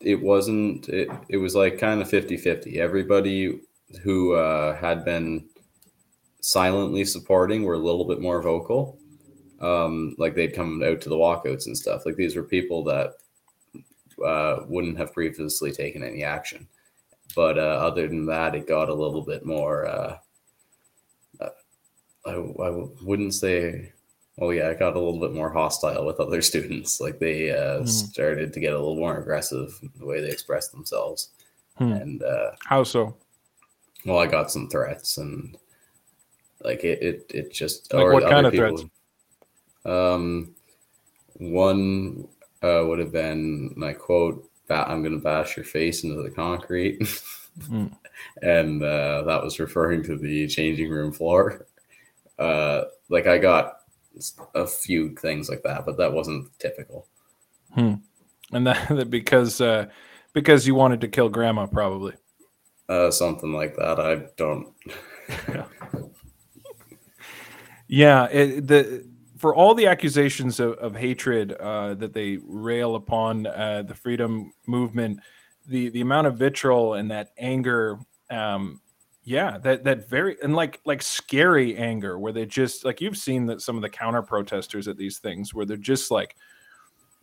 it 0.00 0.20
wasn't, 0.20 0.88
it, 0.90 1.08
it 1.30 1.38
was 1.38 1.54
like 1.54 1.78
kind 1.78 2.02
of 2.02 2.10
50 2.10 2.36
50. 2.36 2.78
Everybody 2.78 3.60
who 4.02 4.34
uh, 4.34 4.76
had 4.76 5.02
been 5.02 5.48
silently 6.42 7.06
supporting 7.06 7.62
were 7.64 7.74
a 7.74 7.78
little 7.78 8.04
bit 8.04 8.20
more 8.20 8.42
vocal. 8.42 8.98
Um, 9.60 10.14
like 10.18 10.34
they'd 10.34 10.54
come 10.54 10.82
out 10.82 11.00
to 11.00 11.08
the 11.08 11.16
walkouts 11.16 11.66
and 11.66 11.76
stuff. 11.76 12.04
Like 12.04 12.16
these 12.16 12.36
were 12.36 12.44
people 12.44 12.84
that 12.84 13.14
uh, 14.24 14.64
wouldn't 14.68 14.98
have 14.98 15.14
previously 15.14 15.72
taken 15.72 16.04
any 16.04 16.22
action. 16.22 16.68
But 17.38 17.56
uh, 17.56 17.78
other 17.86 18.08
than 18.08 18.26
that, 18.26 18.56
it 18.56 18.66
got 18.66 18.88
a 18.88 18.94
little 18.94 19.22
bit 19.22 19.46
more. 19.46 19.86
Uh, 19.86 20.18
uh, 21.40 21.50
I, 22.26 22.32
I 22.32 22.70
wouldn't 23.00 23.32
say 23.32 23.92
well, 24.38 24.52
yeah, 24.52 24.70
it 24.70 24.80
got 24.80 24.96
a 24.96 24.98
little 24.98 25.20
bit 25.20 25.32
more 25.32 25.52
hostile 25.52 26.04
with 26.04 26.18
other 26.18 26.42
students. 26.50 27.00
Like 27.00 27.20
they 27.20 27.52
uh, 27.52 27.82
Mhm. 27.82 27.86
started 27.88 28.52
to 28.52 28.58
get 28.58 28.72
a 28.72 28.78
little 28.78 28.96
more 28.96 29.18
aggressive 29.18 29.78
in 29.82 29.92
the 30.00 30.04
way 30.04 30.20
they 30.20 30.30
expressed 30.30 30.72
themselves. 30.72 31.30
Hmm. 31.76 31.92
And 31.92 32.22
uh, 32.24 32.50
How 32.64 32.82
so? 32.82 33.14
well, 34.04 34.18
I 34.18 34.26
got 34.26 34.50
some 34.50 34.68
threats, 34.68 35.18
and 35.18 35.56
like 36.64 36.82
it, 36.82 37.00
it, 37.02 37.30
it 37.32 37.52
just 37.52 37.94
Like 37.94 38.08
what 38.08 38.24
kind 38.28 38.46
of 38.46 38.52
threats? 38.52 38.84
Um, 39.84 40.56
one 41.34 42.26
uh, 42.62 42.82
would 42.84 42.98
have 42.98 43.12
been 43.12 43.72
my 43.76 43.92
quote: 43.92 44.42
"Ba- 44.42 44.47
"I'm 44.70 45.02
going 45.02 45.16
to 45.16 45.22
bash 45.22 45.56
your 45.56 45.64
face 45.64 46.04
into 46.04 46.22
the 46.22 46.30
concrete," 46.30 47.00
Hmm. 47.66 47.86
and 48.42 48.82
uh, 48.82 49.22
that 49.22 49.42
was 49.42 49.58
referring 49.58 50.02
to 50.04 50.16
the 50.16 50.46
changing 50.48 50.90
room 50.90 51.12
floor. 51.12 51.66
Uh, 52.38 52.84
like 53.08 53.26
I 53.26 53.38
got 53.38 53.80
a 54.54 54.66
few 54.66 55.14
things 55.16 55.48
like 55.48 55.62
that, 55.62 55.86
but 55.86 55.96
that 55.98 56.12
wasn't 56.12 56.50
typical. 56.58 57.06
And 58.52 58.66
that, 58.66 58.88
that 58.96 59.10
because 59.10 59.60
uh, 59.60 59.86
because 60.32 60.66
you 60.66 60.74
wanted 60.74 61.00
to 61.00 61.08
kill 61.08 61.28
grandma, 61.28 61.66
probably. 61.66 62.14
Uh, 62.88 63.10
something 63.10 63.52
like 63.52 63.76
that. 63.76 64.00
I 64.00 64.26
don't. 64.36 64.72
Yeah, 67.88 68.26
it, 68.26 68.66
the 68.66 69.04
for 69.38 69.54
all 69.54 69.74
the 69.74 69.86
accusations 69.86 70.60
of, 70.60 70.72
of 70.74 70.96
hatred 70.96 71.52
uh, 71.52 71.94
that 71.94 72.12
they 72.12 72.38
rail 72.44 72.96
upon 72.96 73.46
uh, 73.46 73.82
the 73.86 73.94
freedom 73.94 74.52
movement, 74.66 75.20
the 75.66 75.88
the 75.90 76.00
amount 76.00 76.26
of 76.26 76.36
vitriol 76.36 76.94
and 76.94 77.10
that 77.10 77.32
anger, 77.38 77.98
um, 78.30 78.80
yeah, 79.22 79.58
that 79.58 79.84
that 79.84 80.08
very 80.08 80.36
and 80.42 80.54
like 80.56 80.80
like 80.84 81.02
scary 81.02 81.76
anger 81.76 82.18
where 82.18 82.32
they 82.32 82.46
just 82.46 82.84
like 82.84 83.00
you've 83.00 83.16
seen 83.16 83.46
that 83.46 83.62
some 83.62 83.76
of 83.76 83.82
the 83.82 83.88
counter 83.88 84.22
protesters 84.22 84.88
at 84.88 84.96
these 84.96 85.18
things 85.18 85.54
where 85.54 85.64
they're 85.64 85.76
just 85.76 86.10
like 86.10 86.36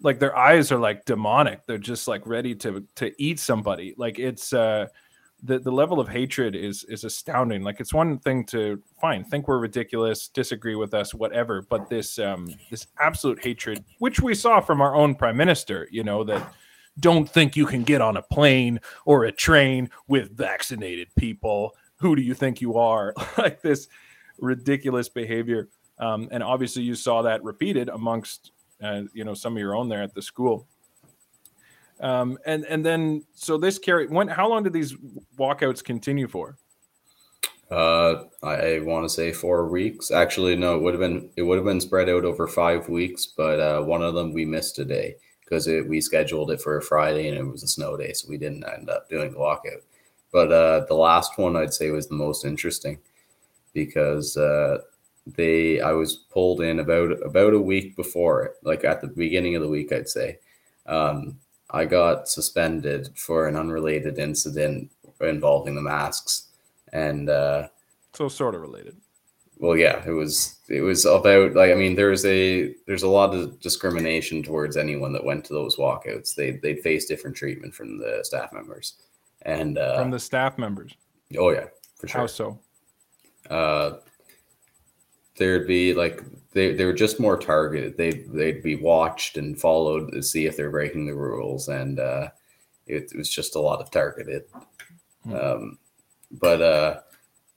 like 0.01 0.20
their 0.20 0.36
eyes 0.36 0.72
are 0.72 0.80
like 0.80 1.05
demonic. 1.05 1.66
They're 1.66 1.78
just 1.78 2.07
like 2.07 2.26
ready 2.26 2.55
to 2.55 2.86
to 2.95 3.11
eat 3.22 3.39
somebody. 3.39 3.93
Like 3.97 4.20
it's 4.20 4.53
uh 4.53 4.88
the, 5.44 5.60
the 5.60 5.72
level 5.72 6.00
of 6.00 6.08
hatred 6.08 6.56
is 6.56 6.84
is 6.86 7.04
astounding. 7.04 7.64
Like 7.64 7.80
it's 7.80 7.94
one 7.94 8.20
thing 8.20 8.46
to 8.46 8.82
fine 9.00 9.24
think 9.24 9.48
we're 9.48 9.60
ridiculous 9.60 10.28
disagree 10.28 10.76
with 10.76 10.94
us 10.94 11.14
whatever 11.14 11.62
but 11.62 11.90
this 11.90 12.18
um 12.18 12.48
this 12.72 12.88
absolute 13.00 13.44
hatred 13.44 13.84
which 14.00 14.22
we 14.22 14.34
saw 14.34 14.60
from 14.60 14.82
our 14.82 14.96
own 14.96 15.14
prime 15.14 15.38
minister 15.38 15.88
you 15.92 16.04
know 16.04 16.24
that 16.24 16.54
don't 17.00 17.30
think 17.30 17.56
you 17.56 17.66
can 17.66 17.84
get 17.84 18.02
on 18.02 18.18
a 18.18 18.22
plane 18.22 18.80
or 19.06 19.26
a 19.26 19.32
train 19.32 19.90
with 20.08 20.36
vaccinated 20.36 21.10
people. 21.16 21.76
Who 21.98 22.16
do 22.16 22.22
you 22.22 22.34
think 22.34 22.62
you 22.62 22.78
are? 22.78 23.14
Like 23.38 23.62
this 23.62 23.88
ridiculous 24.40 25.10
behavior. 25.10 25.70
Um, 26.00 26.28
and 26.32 26.42
obviously 26.42 26.84
you 26.84 26.96
saw 26.96 27.22
that 27.24 27.44
repeated 27.44 27.90
amongst 27.90 28.52
uh, 28.82 29.04
you 29.14 29.24
know 29.24 29.34
some 29.34 29.54
of 29.54 29.60
your 29.60 29.76
own 29.76 29.88
there 29.88 30.04
at 30.04 30.14
the 30.14 30.22
school 30.22 30.68
um, 32.00 32.38
and 32.46 32.66
and 32.66 32.86
then 32.86 33.24
so 33.34 33.58
this 33.58 33.80
carry 33.80 34.08
when 34.08 34.28
how 34.28 34.48
long 34.48 34.64
did 34.64 34.74
these 34.74 34.96
walkouts 35.38 35.84
continue 35.84 36.28
for 36.28 36.58
Uh, 37.72 38.26
I, 38.43 38.80
want 38.80 39.06
to 39.06 39.10
say 39.10 39.32
four 39.32 39.68
weeks. 39.68 40.12
Actually, 40.12 40.56
no, 40.56 40.76
it 40.76 40.84
would 40.84 40.93
have 40.93 41.02
been 41.02 41.30
it 41.36 41.41
would 41.41 41.58
have 41.58 41.66
been 41.66 41.82
spread 41.82 42.10
out 42.10 42.26
over 42.26 42.48
five 42.48 42.89
weeks, 42.89 43.26
but 43.26 43.60
uh, 43.60 43.82
one 43.82 44.04
of 44.04 44.14
them 44.14 44.34
we 44.34 44.46
missed 44.46 44.78
a 44.80 44.86
day 44.86 45.16
because 45.41 45.68
we 45.68 46.02
scheduled 46.02 46.52
it 46.52 46.62
for 46.62 46.78
a 46.78 46.82
Friday 46.82 47.28
and 47.28 47.38
it 47.38 47.43
was 47.43 47.64
a 47.64 47.68
snow 47.68 47.98
day, 47.98 48.14
so 48.14 48.28
we 48.30 48.38
didn't 48.38 48.66
end 48.66 48.89
up 48.89 49.10
doing 49.10 49.32
the 49.32 49.38
walkout. 49.38 49.82
But 50.32 50.52
uh, 50.52 50.86
the 50.88 50.96
last 50.96 51.38
one 51.38 51.56
I'd 51.56 51.74
say 51.74 51.91
was 51.91 52.08
the 52.08 52.16
most 52.16 52.46
interesting 52.46 53.00
because 53.74 54.38
uh, 54.38 54.80
they 55.26 55.82
I 55.82 55.91
was 55.91 56.16
pulled 56.16 56.62
in 56.62 56.80
about 56.80 57.12
about 57.26 57.54
a 57.54 57.60
week 57.60 57.96
before 57.96 58.43
it, 58.43 58.54
like 58.64 58.84
at 58.84 59.02
the 59.02 59.08
beginning 59.08 59.56
of 59.56 59.62
the 59.62 59.70
week, 59.70 59.91
I'd 59.91 60.10
say. 60.10 60.39
Um, 60.88 61.39
I 61.76 61.86
got 61.86 62.28
suspended 62.30 63.09
for 63.15 63.47
an 63.47 63.55
unrelated 63.55 64.17
incident 64.17 64.91
involving 65.21 65.76
the 65.76 65.82
masks. 65.82 66.47
And 66.93 67.30
uh 67.30 67.67
so 68.13 68.30
sort 68.30 68.55
of 68.55 68.61
related. 68.61 68.95
well 69.59 69.76
yeah 69.78 69.97
it 70.05 70.11
was 70.21 70.55
it 70.69 70.82
was 70.82 71.05
about 71.05 71.53
like 71.53 71.71
i 71.71 71.76
mean 71.76 71.95
there's 71.95 72.26
a 72.26 72.73
there's 72.88 73.03
a 73.03 73.15
lot 73.19 73.34
of 73.36 73.59
discrimination 73.59 74.41
towards 74.43 74.76
anyone 74.78 75.11
that 75.13 75.23
went 75.30 75.43
to 75.45 75.53
those 75.53 75.76
walkouts. 75.78 76.34
They 76.36 76.51
they 76.65 76.76
face 76.88 77.05
different 77.05 77.36
treatment 77.36 77.73
from 77.76 77.89
the 77.99 78.13
staff 78.23 78.49
members. 78.53 78.88
And 79.43 79.78
uh 79.78 79.97
from 80.01 80.11
the 80.11 80.19
staff 80.30 80.57
members? 80.57 80.91
Oh 81.38 81.51
yeah 81.51 81.67
for 81.99 82.07
sure. 82.07 82.21
How 82.21 82.28
so? 82.28 82.59
Uh 83.49 83.89
there'd 85.38 85.68
be 85.68 85.94
like 85.94 86.22
they 86.52 86.74
they 86.74 86.86
were 86.86 86.94
just 86.94 87.20
more 87.20 87.38
targeted. 87.38 87.98
They'd 87.98 88.32
they'd 88.32 88.64
be 88.64 88.76
watched 88.76 89.38
and 89.38 89.60
followed 89.60 90.12
to 90.14 90.22
see 90.24 90.46
if 90.46 90.56
they're 90.58 90.72
breaking 90.72 91.06
the 91.06 91.16
rules 91.16 91.68
and 91.68 92.00
uh 92.00 92.30
it, 92.88 93.12
it 93.12 93.18
was 93.18 93.30
just 93.30 93.56
a 93.56 93.60
lot 93.60 93.82
of 93.82 93.92
targeted. 93.92 94.44
Hmm. 95.24 95.36
um 95.36 95.78
but 96.32 96.62
uh 96.62 97.00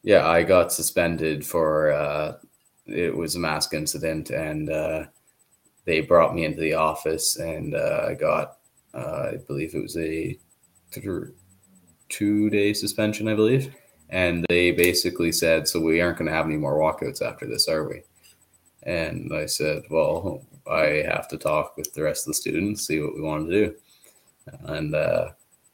yeah 0.02 0.26
i 0.26 0.42
got 0.42 0.72
suspended 0.72 1.44
for 1.44 1.90
uh 1.92 2.38
it 2.86 3.14
was 3.14 3.34
a 3.34 3.38
mask 3.38 3.74
incident 3.74 4.30
and 4.30 4.70
uh 4.70 5.04
they 5.84 6.00
brought 6.00 6.34
me 6.34 6.44
into 6.44 6.60
the 6.60 6.74
office 6.74 7.36
and 7.36 7.74
uh 7.74 8.06
i 8.08 8.14
got 8.14 8.58
uh 8.94 9.30
i 9.32 9.36
believe 9.46 9.74
it 9.74 9.82
was 9.82 9.96
a 9.96 10.38
th- 10.92 11.04
two 12.08 12.50
day 12.50 12.72
suspension 12.72 13.28
i 13.28 13.34
believe 13.34 13.74
and 14.10 14.44
they 14.48 14.70
basically 14.72 15.32
said, 15.32 15.68
"So 15.68 15.80
we 15.80 16.00
aren't 16.00 16.18
going 16.18 16.28
to 16.28 16.34
have 16.34 16.46
any 16.46 16.56
more 16.56 16.78
walkouts 16.78 17.22
after 17.22 17.46
this, 17.46 17.68
are 17.68 17.88
we?" 17.88 18.02
And 18.84 19.32
I 19.34 19.46
said, 19.46 19.82
"Well, 19.90 20.42
I 20.70 21.04
have 21.06 21.28
to 21.28 21.38
talk 21.38 21.76
with 21.76 21.92
the 21.94 22.02
rest 22.02 22.26
of 22.26 22.30
the 22.30 22.34
students, 22.34 22.86
see 22.86 23.00
what 23.00 23.14
we 23.14 23.20
want 23.20 23.48
to 23.48 23.66
do." 23.66 23.74
And 24.64 24.94
uh, 24.94 25.30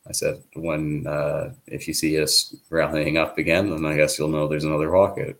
I 0.08 0.12
said, 0.12 0.42
"When 0.54 1.06
uh, 1.06 1.52
if 1.66 1.86
you 1.88 1.94
see 1.94 2.20
us 2.20 2.54
rallying 2.70 3.18
up 3.18 3.38
again, 3.38 3.70
then 3.70 3.84
I 3.84 3.96
guess 3.96 4.18
you'll 4.18 4.28
know 4.28 4.48
there's 4.48 4.64
another 4.64 4.88
walkout." 4.88 5.36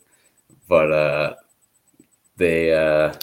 But 0.68 0.92
uh, 0.92 1.34
they 2.36 2.72
uh, 2.72 3.14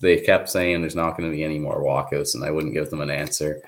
they 0.00 0.18
kept 0.18 0.50
saying 0.50 0.80
there's 0.80 0.96
not 0.96 1.16
going 1.16 1.30
to 1.30 1.36
be 1.36 1.44
any 1.44 1.58
more 1.58 1.82
walkouts, 1.82 2.34
and 2.34 2.44
I 2.44 2.50
wouldn't 2.50 2.74
give 2.74 2.90
them 2.90 3.00
an 3.00 3.10
answer. 3.10 3.62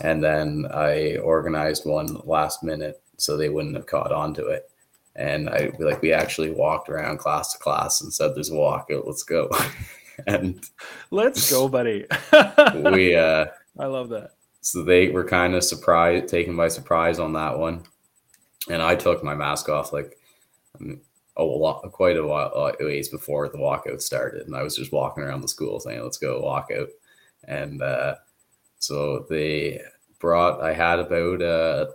And 0.00 0.22
then 0.24 0.66
I 0.72 1.16
organized 1.18 1.84
one 1.84 2.20
last 2.24 2.62
minute 2.62 3.02
so 3.18 3.36
they 3.36 3.50
wouldn't 3.50 3.76
have 3.76 3.86
caught 3.86 4.10
on 4.10 4.34
to 4.34 4.46
it. 4.46 4.70
And 5.14 5.50
I 5.50 5.70
like 5.78 6.00
we 6.00 6.12
actually 6.12 6.50
walked 6.50 6.88
around 6.88 7.18
class 7.18 7.52
to 7.52 7.58
class 7.58 8.00
and 8.00 8.12
said, 8.12 8.34
"There's 8.34 8.50
a 8.50 8.54
walkout. 8.54 9.06
Let's 9.06 9.22
go." 9.22 9.50
and 10.26 10.64
let's 11.10 11.50
go, 11.50 11.68
buddy. 11.68 12.06
we 12.90 13.14
uh, 13.16 13.46
I 13.78 13.86
love 13.86 14.08
that. 14.10 14.30
So 14.62 14.82
they 14.82 15.08
were 15.08 15.24
kind 15.24 15.54
of 15.54 15.64
surprised, 15.64 16.28
taken 16.28 16.56
by 16.56 16.68
surprise 16.68 17.18
on 17.18 17.32
that 17.34 17.58
one. 17.58 17.84
And 18.70 18.80
I 18.80 18.94
took 18.94 19.24
my 19.24 19.34
mask 19.34 19.68
off 19.68 19.92
like 19.92 20.16
a 21.36 21.42
lot, 21.42 21.80
quite 21.92 22.16
a 22.16 22.26
while 22.26 22.72
ways 22.80 23.08
before 23.08 23.48
the 23.48 23.58
walkout 23.58 24.00
started, 24.00 24.46
and 24.46 24.54
I 24.54 24.62
was 24.62 24.76
just 24.76 24.92
walking 24.92 25.24
around 25.24 25.40
the 25.40 25.48
school 25.48 25.80
saying, 25.80 26.02
"Let's 26.02 26.18
go 26.18 26.42
walkout." 26.42 26.88
And 27.48 27.82
uh, 27.82 28.16
so 28.78 29.26
they 29.28 29.80
brought. 30.20 30.62
I 30.62 30.72
had 30.72 31.00
about 31.00 31.42
uh, 31.42 31.86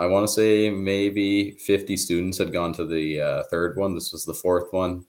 I 0.00 0.06
want 0.06 0.26
to 0.26 0.32
say 0.32 0.70
maybe 0.70 1.50
50 1.50 1.94
students 1.98 2.38
had 2.38 2.54
gone 2.54 2.72
to 2.72 2.86
the 2.86 3.20
uh, 3.20 3.42
third 3.50 3.76
one. 3.76 3.94
This 3.94 4.12
was 4.12 4.24
the 4.24 4.32
fourth 4.32 4.72
one. 4.72 5.04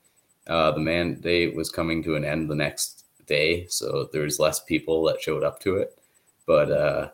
Uh, 0.48 0.72
the 0.72 0.82
mandate 0.82 1.56
was 1.56 1.70
coming 1.70 2.04
to 2.04 2.16
an 2.16 2.26
end 2.26 2.50
the 2.50 2.56
next 2.56 3.06
day, 3.26 3.68
so 3.70 4.10
there 4.12 4.24
was 4.24 4.38
less 4.38 4.60
people 4.60 5.02
that 5.06 5.22
showed 5.22 5.44
up 5.44 5.62
to 5.62 5.78
it. 5.78 5.98
But 6.46 6.72
uh, 6.74 7.10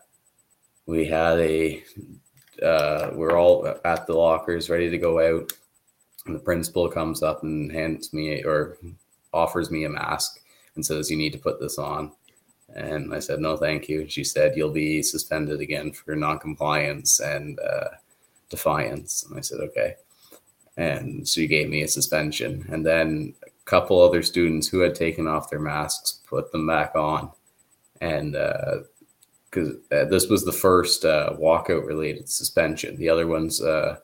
we 0.88 1.06
had 1.06 1.38
a, 1.38 1.84
uh, 2.64 3.12
we're 3.14 3.38
all 3.38 3.68
at 3.86 4.08
the 4.08 4.14
lockers 4.14 4.72
ready 4.72 4.90
to 4.90 4.98
go 4.98 5.20
out. 5.20 5.54
And 6.26 6.34
the 6.34 6.40
principal 6.40 6.90
comes 6.90 7.22
up 7.22 7.44
and 7.44 7.72
hands 7.72 8.12
me 8.12 8.44
or 8.44 8.78
offers 9.34 9.70
me 9.70 9.84
a 9.84 9.90
mask 9.90 10.40
and 10.76 10.84
says, 10.84 11.12
You 11.12 11.18
need 11.18 11.34
to 11.34 11.40
put 11.40 11.60
this 11.60 11.78
on. 11.78 12.12
And 12.76 13.14
I 13.14 13.20
said, 13.20 13.40
No, 13.40 13.58
thank 13.58 13.88
you. 13.88 14.08
She 14.10 14.24
said, 14.24 14.56
You'll 14.56 14.72
be 14.72 15.02
suspended 15.02 15.62
again 15.62 15.92
for 15.92 16.16
noncompliance 16.16 17.20
and 17.20 17.60
uh, 17.60 17.90
defiance. 18.50 19.24
And 19.24 19.38
I 19.38 19.42
said, 19.42 19.60
Okay. 19.62 19.96
And 20.76 21.28
she 21.28 21.48
gave 21.48 21.70
me 21.70 21.82
a 21.82 21.88
suspension. 21.88 22.66
And 22.70 22.86
then 22.86 23.34
a 23.46 23.50
couple 23.66 24.02
other 24.02 24.22
students 24.22 24.68
who 24.68 24.80
had 24.80 24.94
taken 24.94 25.28
off 25.28 25.50
their 25.50 25.60
masks 25.60 26.22
put 26.28 26.52
them 26.52 26.68
back 26.68 26.96
on. 26.96 27.32
And 28.02 28.34
because 29.50 29.76
uh, 29.92 29.96
uh, 29.96 30.06
this 30.06 30.28
was 30.28 30.46
the 30.46 30.52
first 30.52 31.06
uh, 31.06 31.34
walkout 31.40 31.86
related 31.86 32.30
suspension, 32.30 32.96
the 32.98 33.10
other 33.10 33.28
ones 33.28 33.62
uh, 33.62 33.98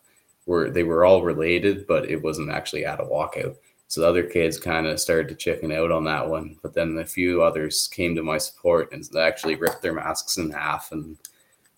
were 0.45 0.69
they 0.71 0.83
were 0.83 1.05
all 1.05 1.23
related, 1.23 1.85
but 1.85 2.09
it 2.09 2.21
wasn't 2.21 2.49
actually 2.49 2.85
at 2.85 2.99
a 2.99 3.03
walkout. 3.03 3.55
So 3.93 4.01
the 4.01 4.07
other 4.09 4.23
kids 4.23 4.57
kind 4.57 4.87
of 4.87 4.99
started 4.99 5.29
to 5.29 5.35
chicken 5.35 5.71
out 5.71 5.91
on 5.91 6.03
that 6.05 6.27
one, 6.27 6.57
but 6.63 6.73
then 6.73 6.97
a 6.97 7.05
few 7.05 7.43
others 7.43 7.87
came 7.93 8.15
to 8.15 8.23
my 8.23 8.39
support 8.39 8.91
and 8.91 9.07
actually 9.15 9.53
ripped 9.53 9.83
their 9.83 9.93
masks 9.93 10.37
in 10.37 10.49
half 10.49 10.91
and 10.91 11.15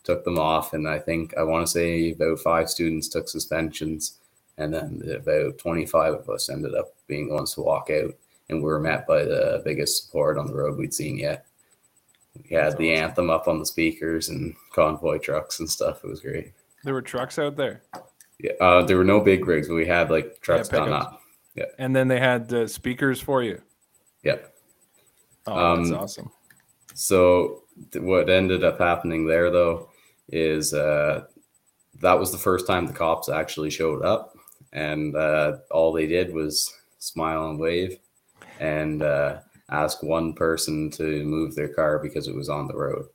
took 0.05 0.23
them 0.23 0.39
off. 0.39 0.71
And 0.71 0.87
I 0.87 0.97
think 0.97 1.35
I 1.35 1.43
want 1.43 1.67
to 1.67 1.69
say 1.69 2.11
about 2.11 2.39
five 2.39 2.69
students 2.69 3.09
took 3.09 3.27
suspensions, 3.27 4.19
and 4.57 4.73
then 4.73 5.01
about 5.13 5.57
25 5.57 6.13
of 6.13 6.29
us 6.29 6.49
ended 6.49 6.73
up 6.73 6.93
being 7.05 7.27
the 7.27 7.33
ones 7.33 7.53
to 7.55 7.61
walk 7.63 7.89
out. 7.89 8.15
And 8.47 8.59
we 8.59 8.63
were 8.63 8.79
met 8.79 9.05
by 9.05 9.25
the 9.25 9.61
biggest 9.65 10.05
support 10.05 10.37
on 10.37 10.47
the 10.47 10.55
road 10.55 10.77
we'd 10.77 10.93
seen 10.93 11.17
yet. 11.17 11.45
We 12.33 12.55
had 12.55 12.67
That's 12.67 12.75
the 12.75 12.93
awesome. 12.93 13.03
anthem 13.03 13.29
up 13.29 13.49
on 13.49 13.59
the 13.59 13.65
speakers 13.65 14.29
and 14.29 14.55
convoy 14.71 15.17
trucks 15.17 15.59
and 15.59 15.69
stuff. 15.69 16.05
It 16.05 16.07
was 16.07 16.21
great. 16.21 16.53
There 16.85 16.93
were 16.93 17.01
trucks 17.01 17.37
out 17.37 17.57
there. 17.57 17.81
Yeah, 18.39 18.53
uh, 18.61 18.85
there 18.85 18.95
were 18.95 19.03
no 19.03 19.19
big 19.19 19.45
rigs, 19.45 19.67
but 19.67 19.75
we 19.75 19.85
had 19.85 20.09
like 20.09 20.39
trucks 20.39 20.69
yeah, 20.71 20.79
done 20.79 20.93
up. 20.93 21.21
Yeah. 21.55 21.65
And 21.79 21.95
then 21.95 22.07
they 22.07 22.19
had 22.19 22.51
uh, 22.53 22.67
speakers 22.67 23.21
for 23.21 23.41
you. 23.41 23.61
Yeah. 24.23 24.37
Oh, 25.47 25.77
that's 25.77 25.91
um, 25.91 25.97
awesome. 25.97 26.31
So 26.93 27.63
th- 27.91 28.03
what 28.03 28.29
ended 28.29 28.63
up 28.63 28.79
happening 28.79 29.25
there 29.25 29.49
though 29.49 29.89
is 30.29 30.73
uh, 30.73 31.25
that 32.01 32.19
was 32.19 32.31
the 32.31 32.37
first 32.37 32.67
time 32.67 32.85
the 32.85 32.93
cops 32.93 33.29
actually 33.29 33.69
showed 33.69 34.03
up, 34.03 34.35
and 34.73 35.15
uh, 35.15 35.57
all 35.71 35.91
they 35.93 36.07
did 36.07 36.33
was 36.33 36.73
smile 36.99 37.49
and 37.49 37.59
wave, 37.59 37.99
and 38.59 39.01
uh, 39.03 39.39
ask 39.69 40.01
one 40.03 40.33
person 40.33 40.89
to 40.91 41.23
move 41.23 41.55
their 41.55 41.73
car 41.73 41.99
because 41.99 42.27
it 42.27 42.35
was 42.35 42.49
on 42.49 42.67
the 42.67 42.75
road, 42.75 43.05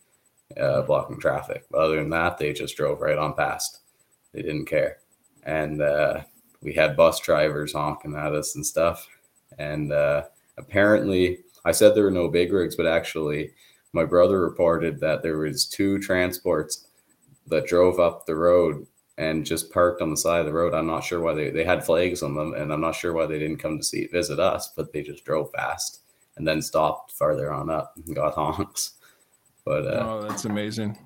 uh, 0.58 0.82
blocking 0.82 1.18
traffic. 1.18 1.64
Other 1.74 1.96
than 1.96 2.10
that, 2.10 2.38
they 2.38 2.52
just 2.52 2.76
drove 2.76 3.00
right 3.00 3.18
on 3.18 3.34
past. 3.34 3.80
They 4.32 4.42
didn't 4.42 4.66
care, 4.66 4.98
and 5.42 5.82
uh, 5.82 6.20
we 6.62 6.72
had 6.72 6.96
bus 6.96 7.20
drivers 7.20 7.72
honking 7.72 8.14
at 8.14 8.34
us 8.34 8.54
and 8.56 8.64
stuff. 8.64 9.06
And 9.58 9.92
uh, 9.92 10.24
apparently, 10.58 11.38
I 11.64 11.72
said 11.72 11.94
there 11.94 12.04
were 12.04 12.10
no 12.10 12.28
big 12.28 12.52
rigs, 12.52 12.76
but 12.76 12.86
actually, 12.86 13.52
my 13.92 14.04
brother 14.04 14.40
reported 14.40 15.00
that 15.00 15.22
there 15.22 15.38
was 15.38 15.66
two 15.66 15.98
transports 15.98 16.86
that 17.46 17.66
drove 17.66 17.98
up 17.98 18.26
the 18.26 18.36
road 18.36 18.86
and 19.18 19.44
just 19.44 19.72
parked 19.72 20.00
on 20.00 20.10
the 20.10 20.16
side 20.16 20.40
of 20.40 20.46
the 20.46 20.52
road. 20.52 20.72
I'm 20.72 20.86
not 20.86 21.04
sure 21.04 21.20
why 21.20 21.34
they, 21.34 21.50
they 21.50 21.64
had 21.64 21.84
flags 21.84 22.22
on 22.22 22.34
them, 22.34 22.54
and 22.54 22.72
I'm 22.72 22.80
not 22.80 22.94
sure 22.94 23.12
why 23.12 23.26
they 23.26 23.38
didn't 23.38 23.58
come 23.58 23.76
to 23.76 23.84
see 23.84 24.06
visit 24.06 24.38
us, 24.38 24.72
but 24.76 24.92
they 24.92 25.02
just 25.02 25.24
drove 25.24 25.50
fast 25.50 26.00
and 26.36 26.46
then 26.46 26.62
stopped 26.62 27.12
farther 27.12 27.52
on 27.52 27.68
up 27.68 27.94
and 28.06 28.14
got 28.14 28.34
honks. 28.34 28.92
But 29.64 29.86
uh, 29.86 30.06
oh, 30.08 30.26
that's 30.26 30.46
amazing. 30.46 30.96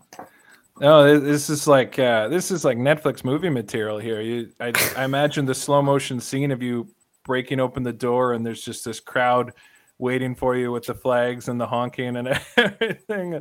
Oh, 0.81 1.21
this 1.21 1.51
is 1.51 1.67
like 1.69 1.99
uh, 1.99 2.29
this 2.29 2.51
is 2.51 2.65
like 2.65 2.79
Netflix 2.79 3.25
movie 3.25 3.49
material 3.49 3.99
here. 3.99 4.21
You, 4.21 4.51
I, 4.59 4.73
I 4.97 5.05
imagine 5.05 5.47
the 5.47 5.55
slow 5.55 5.81
motion 5.83 6.21
scene 6.21 6.51
of 6.51 6.63
you 6.63 6.89
breaking 7.25 7.61
open 7.61 7.83
the 7.83 7.93
door, 7.93 8.33
and 8.33 8.45
there's 8.45 8.63
just 8.63 8.85
this 8.85 8.99
crowd 8.99 9.53
waiting 9.99 10.35
for 10.35 10.57
you 10.57 10.73
with 10.73 10.87
the 10.87 10.95
flags 10.95 11.49
and 11.49 11.61
the 11.61 11.67
honking 11.67 12.17
and 12.17 12.29
everything. 12.57 13.41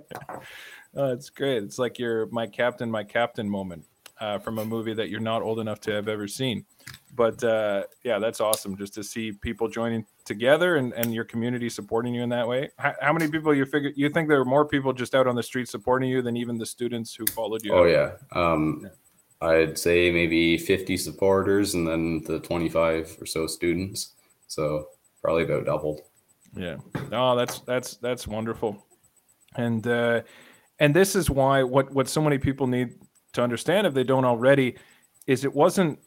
Oh, 0.96 1.12
it's 1.12 1.32
great. 1.32 1.64
It's 1.64 1.80
like 1.80 1.98
your 1.98 2.28
my 2.28 2.46
captain, 2.46 2.92
my 2.92 3.04
captain 3.04 3.50
moment 3.50 3.86
uh, 4.20 4.40
from 4.40 4.60
a 4.60 4.66
movie 4.66 4.94
that 4.94 5.10
you're 5.10 5.20
not 5.20 5.42
old 5.42 5.60
enough 5.60 5.80
to 5.82 5.92
have 5.92 6.08
ever 6.08 6.28
seen 6.28 6.66
but 7.16 7.44
uh, 7.44 7.84
yeah, 8.04 8.20
that's 8.20 8.42
awesome 8.42 8.76
just 8.76 8.94
to 8.96 9.04
see 9.04 9.32
people 9.32 9.68
joining 9.68 10.06
together 10.26 10.78
and, 10.78 10.94
and 10.94 11.14
your 11.14 11.24
community 11.24 11.70
supporting 11.70 12.14
you 12.14 12.24
in 12.24 12.30
that 12.30 12.48
way. 12.48 12.70
How, 12.78 12.94
how, 13.02 13.14
many 13.14 13.30
people 13.30 13.54
you 13.54 13.66
figure 13.66 13.92
you 13.96 14.10
think 14.10 14.30
there 14.30 14.40
are 14.40 14.46
more 14.46 14.66
people 14.66 14.94
just 14.94 15.14
out 15.14 15.28
on 15.28 15.36
the 15.36 15.44
street 15.44 15.68
supporting 15.68 16.10
you 16.10 16.22
than 16.22 16.36
even 16.36 16.58
the 16.58 16.66
students 16.66 17.14
who 17.14 17.26
followed 17.28 17.64
you? 17.64 17.74
Oh 17.74 17.86
yeah. 17.86 18.14
Um, 18.32 18.82
yeah. 18.84 19.48
I'd 19.48 19.78
say 19.78 20.10
maybe 20.10 20.58
50 20.58 20.98
supporters 20.98 21.74
and 21.74 21.88
then 21.88 22.24
the 22.26 22.40
25 22.40 23.18
or 23.22 23.26
so 23.26 23.46
students. 23.46 24.14
So 24.48 24.88
probably 25.22 25.44
about 25.44 25.66
doubled. 25.66 26.02
Yeah. 26.56 26.78
No, 27.12 27.36
that's 27.36 27.60
that's 27.62 27.98
that's 27.98 28.28
wonderful. 28.28 28.86
And 29.56 29.86
uh 29.86 30.22
and 30.80 30.96
this 30.96 31.16
is 31.16 31.30
why 31.30 31.62
what 31.62 31.92
what 31.92 32.08
so 32.08 32.22
many 32.22 32.38
people 32.38 32.66
need 32.66 32.96
to 33.34 33.42
understand 33.42 33.86
if 33.88 33.94
they 33.94 34.04
don't 34.04 34.26
already 34.26 34.76
is 35.28 35.44
it 35.44 35.54
wasn't 35.54 36.00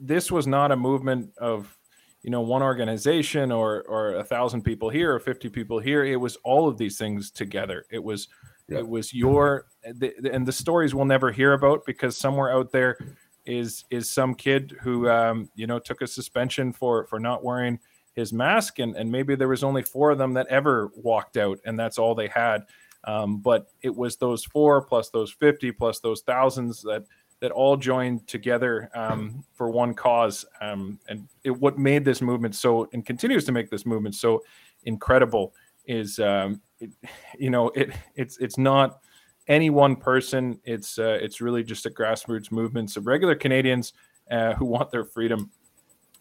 this 0.00 0.32
was 0.32 0.46
not 0.46 0.72
a 0.72 0.76
movement 0.76 1.30
of 1.38 1.76
you 2.22 2.30
know 2.30 2.40
one 2.40 2.62
organization 2.62 3.52
or 3.52 3.82
or 3.82 4.16
a 4.16 4.24
thousand 4.24 4.62
people 4.62 4.90
here 4.90 5.14
or 5.14 5.20
50 5.20 5.48
people 5.48 5.78
here. 5.78 6.04
It 6.04 6.16
was 6.16 6.36
all 6.44 6.68
of 6.68 6.76
these 6.76 6.98
things 6.98 7.30
together. 7.30 7.86
It 7.90 8.02
was 8.02 8.28
yeah. 8.68 8.78
it 8.78 8.88
was 8.88 9.14
your 9.14 9.66
the, 9.84 10.12
and 10.32 10.46
the 10.46 10.52
stories 10.52 10.94
we'll 10.94 11.04
never 11.04 11.30
hear 11.30 11.54
about 11.54 11.84
because 11.86 12.16
somewhere 12.16 12.52
out 12.52 12.72
there 12.72 12.98
is 13.46 13.84
is 13.90 14.10
some 14.10 14.34
kid 14.34 14.76
who 14.80 15.08
um, 15.08 15.48
you 15.54 15.66
know 15.66 15.78
took 15.78 16.02
a 16.02 16.06
suspension 16.06 16.72
for 16.72 17.06
for 17.06 17.18
not 17.18 17.44
wearing 17.44 17.78
his 18.14 18.32
mask 18.32 18.80
and 18.80 18.96
and 18.96 19.10
maybe 19.10 19.34
there 19.34 19.48
was 19.48 19.64
only 19.64 19.82
four 19.82 20.10
of 20.10 20.18
them 20.18 20.34
that 20.34 20.46
ever 20.48 20.90
walked 20.94 21.36
out 21.36 21.58
and 21.64 21.78
that's 21.78 21.96
all 21.96 22.14
they 22.14 22.28
had 22.28 22.64
um, 23.04 23.38
but 23.38 23.68
it 23.82 23.94
was 23.94 24.16
those 24.16 24.44
four 24.44 24.82
plus 24.82 25.10
those 25.10 25.32
50 25.32 25.72
plus 25.72 26.00
those 26.00 26.20
thousands 26.22 26.82
that 26.82 27.04
that 27.40 27.50
all 27.50 27.76
joined 27.76 28.26
together 28.28 28.90
um, 28.94 29.42
for 29.54 29.70
one 29.70 29.94
cause. 29.94 30.44
Um, 30.60 30.98
and 31.08 31.26
it, 31.42 31.50
what 31.50 31.78
made 31.78 32.04
this 32.04 32.20
movement 32.20 32.54
so 32.54 32.88
and 32.92 33.04
continues 33.04 33.44
to 33.46 33.52
make 33.52 33.70
this 33.70 33.86
movement 33.86 34.14
so 34.14 34.42
incredible 34.84 35.54
is, 35.86 36.18
um, 36.18 36.60
it, 36.78 36.90
you 37.38 37.50
know, 37.50 37.68
it 37.70 37.92
it's 38.14 38.36
it's 38.38 38.58
not 38.58 39.00
any 39.48 39.70
one 39.70 39.96
person. 39.96 40.60
It's 40.64 40.98
uh, 40.98 41.18
it's 41.20 41.40
really 41.40 41.64
just 41.64 41.86
a 41.86 41.90
grassroots 41.90 42.52
movement 42.52 42.96
of 42.96 43.06
regular 43.06 43.34
Canadians 43.34 43.94
uh, 44.30 44.54
who 44.54 44.66
want 44.66 44.90
their 44.90 45.04
freedom. 45.04 45.50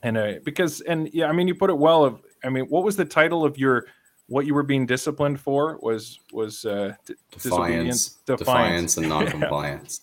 And 0.02 0.18
uh, 0.18 0.34
because 0.46 0.80
and 0.82 1.10
yeah, 1.14 1.28
I 1.28 1.34
mean, 1.34 1.50
you 1.50 1.56
put 1.56 1.70
it 1.70 1.78
well. 1.78 2.06
Of 2.06 2.22
I 2.46 2.50
mean, 2.50 2.66
what 2.66 2.86
was 2.86 2.96
the 2.96 3.04
title 3.04 3.44
of 3.44 3.58
your 3.58 3.88
what 4.30 4.46
you 4.46 4.54
were 4.54 4.64
being 4.64 4.86
disciplined 4.86 5.40
for 5.40 5.78
was 5.82 6.20
was 6.32 6.66
uh, 6.66 6.94
d- 7.06 7.16
defiance, 7.32 8.18
defiance, 8.26 8.96
defiance, 8.96 8.98
and 8.98 9.10
noncompliance. 9.16 10.02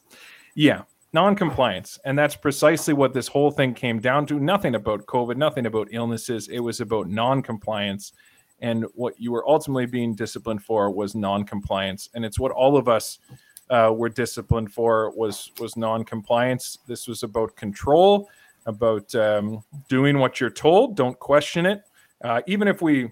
yeah. 0.55 0.77
yeah 0.77 0.83
non-compliance. 1.17 1.99
And 2.05 2.19
that's 2.19 2.37
precisely 2.37 2.93
what 2.93 3.15
this 3.15 3.27
whole 3.27 3.51
thing 3.51 3.73
came 3.73 4.01
down 4.01 4.27
to. 4.27 4.39
Nothing 4.39 4.75
about 4.75 5.07
covid 5.07 5.37
nothing 5.37 5.65
about 5.65 5.89
illnesses. 5.91 6.49
It 6.49 6.61
was 6.61 6.83
about 6.83 7.09
non-compliance. 7.09 8.13
And 8.61 8.85
what 8.95 9.19
you 9.19 9.33
were 9.33 9.49
ultimately 9.49 9.87
being 9.87 10.15
disciplined 10.15 10.63
for 10.63 10.91
was 10.91 11.15
non-compliance. 11.15 12.11
And 12.15 12.23
it's 12.23 12.39
what 12.39 12.53
all 12.53 12.77
of 12.77 12.87
us 12.87 13.19
uh, 13.71 13.93
were 13.97 14.11
disciplined 14.11 14.73
for 14.73 15.11
was 15.17 15.53
was 15.59 15.75
non-compliance. 15.77 16.79
This 16.87 17.09
was 17.09 17.23
about 17.23 17.57
control 17.57 18.29
about 18.67 19.15
um, 19.15 19.65
doing 19.89 20.19
what 20.19 20.39
you're 20.39 20.51
told. 20.51 20.97
Don't 20.97 21.19
question 21.19 21.65
it. 21.65 21.83
Uh, 22.23 22.43
even 22.47 22.69
if 22.69 22.83
we 22.83 23.11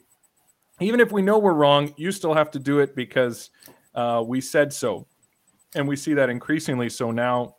even 0.81 1.01
if 1.01 1.13
we 1.13 1.23
know 1.23 1.39
we're 1.39 1.55
wrong, 1.55 1.95
you 1.97 2.11
still 2.13 2.35
have 2.35 2.51
to 2.53 2.59
do 2.59 2.81
it 2.81 2.97
because 2.97 3.51
uh, 3.95 4.23
we 4.27 4.41
said 4.41 4.73
so, 4.73 5.07
and 5.75 5.87
we 5.87 5.97
see 5.97 6.15
that 6.15 6.29
increasingly 6.29 6.89
so 6.89 7.11
now. 7.11 7.57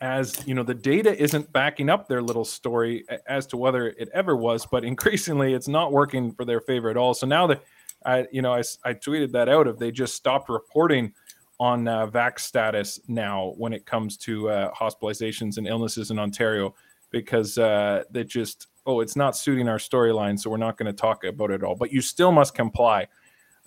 As 0.00 0.44
you 0.48 0.54
know, 0.54 0.64
the 0.64 0.74
data 0.74 1.16
isn't 1.16 1.52
backing 1.52 1.88
up 1.88 2.08
their 2.08 2.20
little 2.20 2.44
story 2.44 3.04
as 3.28 3.46
to 3.48 3.56
whether 3.56 3.90
it 3.90 4.08
ever 4.12 4.36
was, 4.36 4.66
but 4.66 4.84
increasingly 4.84 5.54
it's 5.54 5.68
not 5.68 5.92
working 5.92 6.32
for 6.32 6.44
their 6.44 6.60
favor 6.60 6.90
at 6.90 6.96
all. 6.96 7.14
So 7.14 7.24
now 7.24 7.46
that 7.46 7.62
I, 8.04 8.26
you 8.32 8.42
know, 8.42 8.52
I, 8.52 8.62
I 8.84 8.94
tweeted 8.94 9.30
that 9.32 9.48
out 9.48 9.68
if 9.68 9.78
they 9.78 9.92
just 9.92 10.16
stopped 10.16 10.48
reporting 10.48 11.12
on 11.60 11.86
uh, 11.86 12.08
vax 12.08 12.40
status 12.40 12.98
now 13.06 13.54
when 13.56 13.72
it 13.72 13.86
comes 13.86 14.16
to 14.16 14.50
uh, 14.50 14.72
hospitalizations 14.74 15.58
and 15.58 15.68
illnesses 15.68 16.10
in 16.10 16.18
Ontario 16.18 16.74
because 17.10 17.56
uh, 17.58 18.02
they 18.10 18.24
just 18.24 18.66
oh 18.86 19.00
it's 19.00 19.16
not 19.16 19.36
suiting 19.36 19.68
our 19.68 19.78
storyline 19.78 20.38
so 20.38 20.50
we're 20.50 20.56
not 20.56 20.76
going 20.76 20.86
to 20.86 20.92
talk 20.92 21.24
about 21.24 21.50
it 21.50 21.62
all 21.62 21.74
but 21.74 21.92
you 21.92 22.00
still 22.00 22.32
must 22.32 22.54
comply 22.54 23.06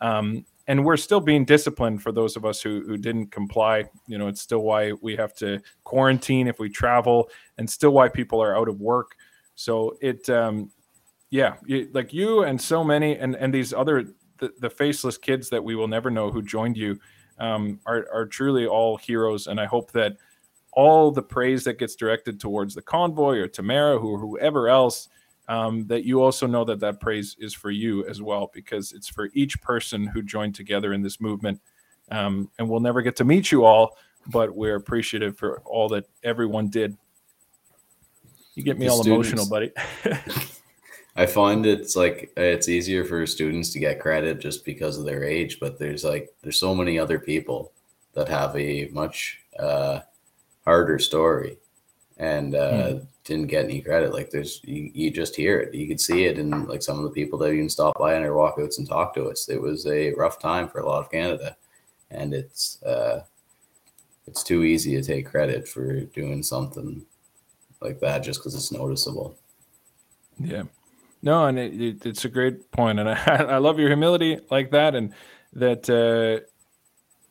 um, 0.01 0.45
and 0.67 0.83
we're 0.83 0.97
still 0.97 1.21
being 1.21 1.45
disciplined 1.45 2.01
for 2.01 2.11
those 2.11 2.35
of 2.35 2.43
us 2.43 2.61
who, 2.61 2.83
who 2.85 2.97
didn't 2.97 3.31
comply 3.31 3.83
you 4.07 4.17
know 4.17 4.27
it's 4.27 4.41
still 4.41 4.61
why 4.61 4.91
we 5.01 5.15
have 5.15 5.33
to 5.33 5.59
quarantine 5.83 6.47
if 6.47 6.59
we 6.59 6.69
travel 6.69 7.29
and 7.57 7.69
still 7.69 7.91
why 7.91 8.09
people 8.09 8.41
are 8.41 8.57
out 8.57 8.67
of 8.67 8.79
work 8.81 9.15
so 9.55 9.95
it 10.01 10.29
um, 10.29 10.71
yeah 11.29 11.55
you, 11.65 11.89
like 11.93 12.13
you 12.13 12.43
and 12.43 12.59
so 12.59 12.83
many 12.83 13.17
and 13.17 13.35
and 13.35 13.53
these 13.53 13.73
other 13.73 14.05
the, 14.39 14.51
the 14.59 14.69
faceless 14.69 15.17
kids 15.17 15.49
that 15.49 15.63
we 15.63 15.75
will 15.75 15.87
never 15.87 16.11
know 16.11 16.29
who 16.31 16.41
joined 16.41 16.77
you 16.77 16.99
um, 17.39 17.79
are, 17.85 18.07
are 18.13 18.25
truly 18.25 18.65
all 18.65 18.97
heroes. 18.97 19.47
And 19.47 19.59
I 19.59 19.65
hope 19.65 19.91
that 19.91 20.17
all 20.75 21.09
the 21.09 21.21
praise 21.21 21.63
that 21.63 21.79
gets 21.79 21.95
directed 21.95 22.39
towards 22.39 22.75
the 22.75 22.81
convoy 22.81 23.37
or 23.37 23.47
Tamara, 23.47 23.97
who 23.97 24.17
whoever 24.17 24.69
else, 24.69 25.09
um, 25.47 25.87
that 25.87 26.03
you 26.03 26.21
also 26.21 26.47
know 26.47 26.65
that 26.65 26.79
that 26.79 26.99
praise 26.99 27.35
is 27.39 27.53
for 27.53 27.71
you 27.71 28.05
as 28.07 28.21
well, 28.21 28.51
because 28.53 28.91
it's 28.91 29.07
for 29.07 29.29
each 29.33 29.61
person 29.61 30.05
who 30.05 30.21
joined 30.21 30.55
together 30.55 30.93
in 30.93 31.01
this 31.01 31.21
movement. 31.21 31.59
Um, 32.11 32.49
and 32.59 32.69
we'll 32.69 32.79
never 32.81 33.01
get 33.01 33.15
to 33.17 33.23
meet 33.25 33.51
you 33.51 33.65
all, 33.65 33.97
but 34.27 34.55
we're 34.55 34.75
appreciative 34.75 35.37
for 35.37 35.61
all 35.65 35.87
that 35.89 36.05
everyone 36.23 36.69
did. 36.69 36.97
You 38.55 38.63
get 38.63 38.77
me 38.77 38.85
the 38.85 38.91
all 38.91 39.01
students. 39.01 39.31
emotional, 39.31 39.49
buddy. 39.49 39.71
I 41.17 41.25
find 41.25 41.65
it's 41.65 41.95
like 41.95 42.31
it's 42.35 42.67
easier 42.67 43.05
for 43.05 43.25
students 43.25 43.71
to 43.71 43.79
get 43.79 44.01
credit 44.01 44.39
just 44.39 44.65
because 44.65 44.97
of 44.97 45.05
their 45.05 45.23
age, 45.23 45.59
but 45.59 45.79
there's 45.79 46.03
like 46.03 46.33
there's 46.41 46.59
so 46.59 46.75
many 46.75 46.99
other 46.99 47.19
people 47.19 47.71
that 48.13 48.27
have 48.27 48.55
a 48.57 48.89
much 48.91 49.41
uh, 49.57 49.99
harder 50.65 50.99
story 50.99 51.57
and 52.17 52.55
uh, 52.55 52.71
mm. 52.71 53.07
didn't 53.23 53.47
get 53.47 53.65
any 53.65 53.81
credit. 53.81 54.13
Like 54.13 54.29
there's 54.29 54.61
you, 54.63 54.91
you 54.93 55.11
just 55.11 55.35
hear 55.35 55.59
it, 55.59 55.73
you 55.73 55.87
could 55.87 55.99
see 55.99 56.25
it 56.25 56.39
in 56.39 56.67
like 56.67 56.81
some 56.81 56.97
of 56.97 57.03
the 57.03 57.09
people 57.09 57.37
that 57.39 57.51
even 57.51 57.69
stop 57.69 57.97
by 57.97 58.15
on 58.15 58.21
their 58.21 58.33
walkouts 58.33 58.77
and 58.77 58.87
talk 58.87 59.13
to 59.15 59.25
us. 59.29 59.49
It 59.49 59.61
was 59.61 59.85
a 59.87 60.13
rough 60.13 60.39
time 60.39 60.67
for 60.67 60.79
a 60.79 60.85
lot 60.85 61.03
of 61.03 61.11
Canada, 61.11 61.55
and 62.11 62.33
it's 62.33 62.81
uh, 62.83 63.21
it's 64.27 64.43
too 64.43 64.63
easy 64.63 64.95
to 64.95 65.03
take 65.03 65.27
credit 65.27 65.67
for 65.67 66.01
doing 66.01 66.41
something 66.41 67.05
like 67.81 67.99
that 67.99 68.19
just 68.19 68.39
because 68.39 68.55
it's 68.55 68.71
noticeable. 68.71 69.37
Yeah. 70.39 70.63
No, 71.21 71.45
and 71.45 71.57
it, 71.57 71.81
it, 71.81 72.05
it's 72.05 72.25
a 72.25 72.29
great 72.29 72.71
point, 72.71 72.99
and 72.99 73.09
I, 73.09 73.15
I 73.49 73.57
love 73.57 73.79
your 73.79 73.89
humility 73.89 74.39
like 74.51 74.71
that, 74.71 74.95
and 74.95 75.13
that 75.53 75.89
uh, 75.89 76.45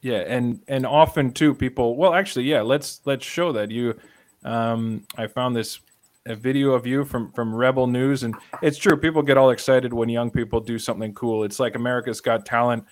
yeah, 0.05 0.19
and 0.27 0.61
and 0.69 0.85
often 0.85 1.33
too 1.33 1.55
people. 1.55 1.97
Well, 1.97 2.13
actually, 2.13 2.45
yeah, 2.45 2.61
let's 2.61 3.01
let's 3.07 3.25
show 3.25 3.53
that 3.53 3.71
you. 3.71 3.99
Um, 4.45 5.07
I 5.17 5.27
found 5.27 5.57
this 5.57 5.81
a 6.27 6.35
video 6.35 6.73
of 6.73 6.87
you 6.87 7.07
from 7.07 7.33
from 7.33 7.55
Rebel 7.55 7.87
News, 7.87 8.23
and 8.23 8.35
it's 8.61 8.77
true. 8.77 8.99
People 8.99 9.23
get 9.23 9.39
all 9.39 9.49
excited 9.49 9.95
when 9.95 10.11
young 10.11 10.31
people 10.31 10.61
do 10.61 10.79
something 10.79 11.15
cool. 11.15 11.43
It's 11.43 11.59
like 11.59 11.75
America's 11.75 12.21
Got 12.21 12.45
Talent. 12.45 12.85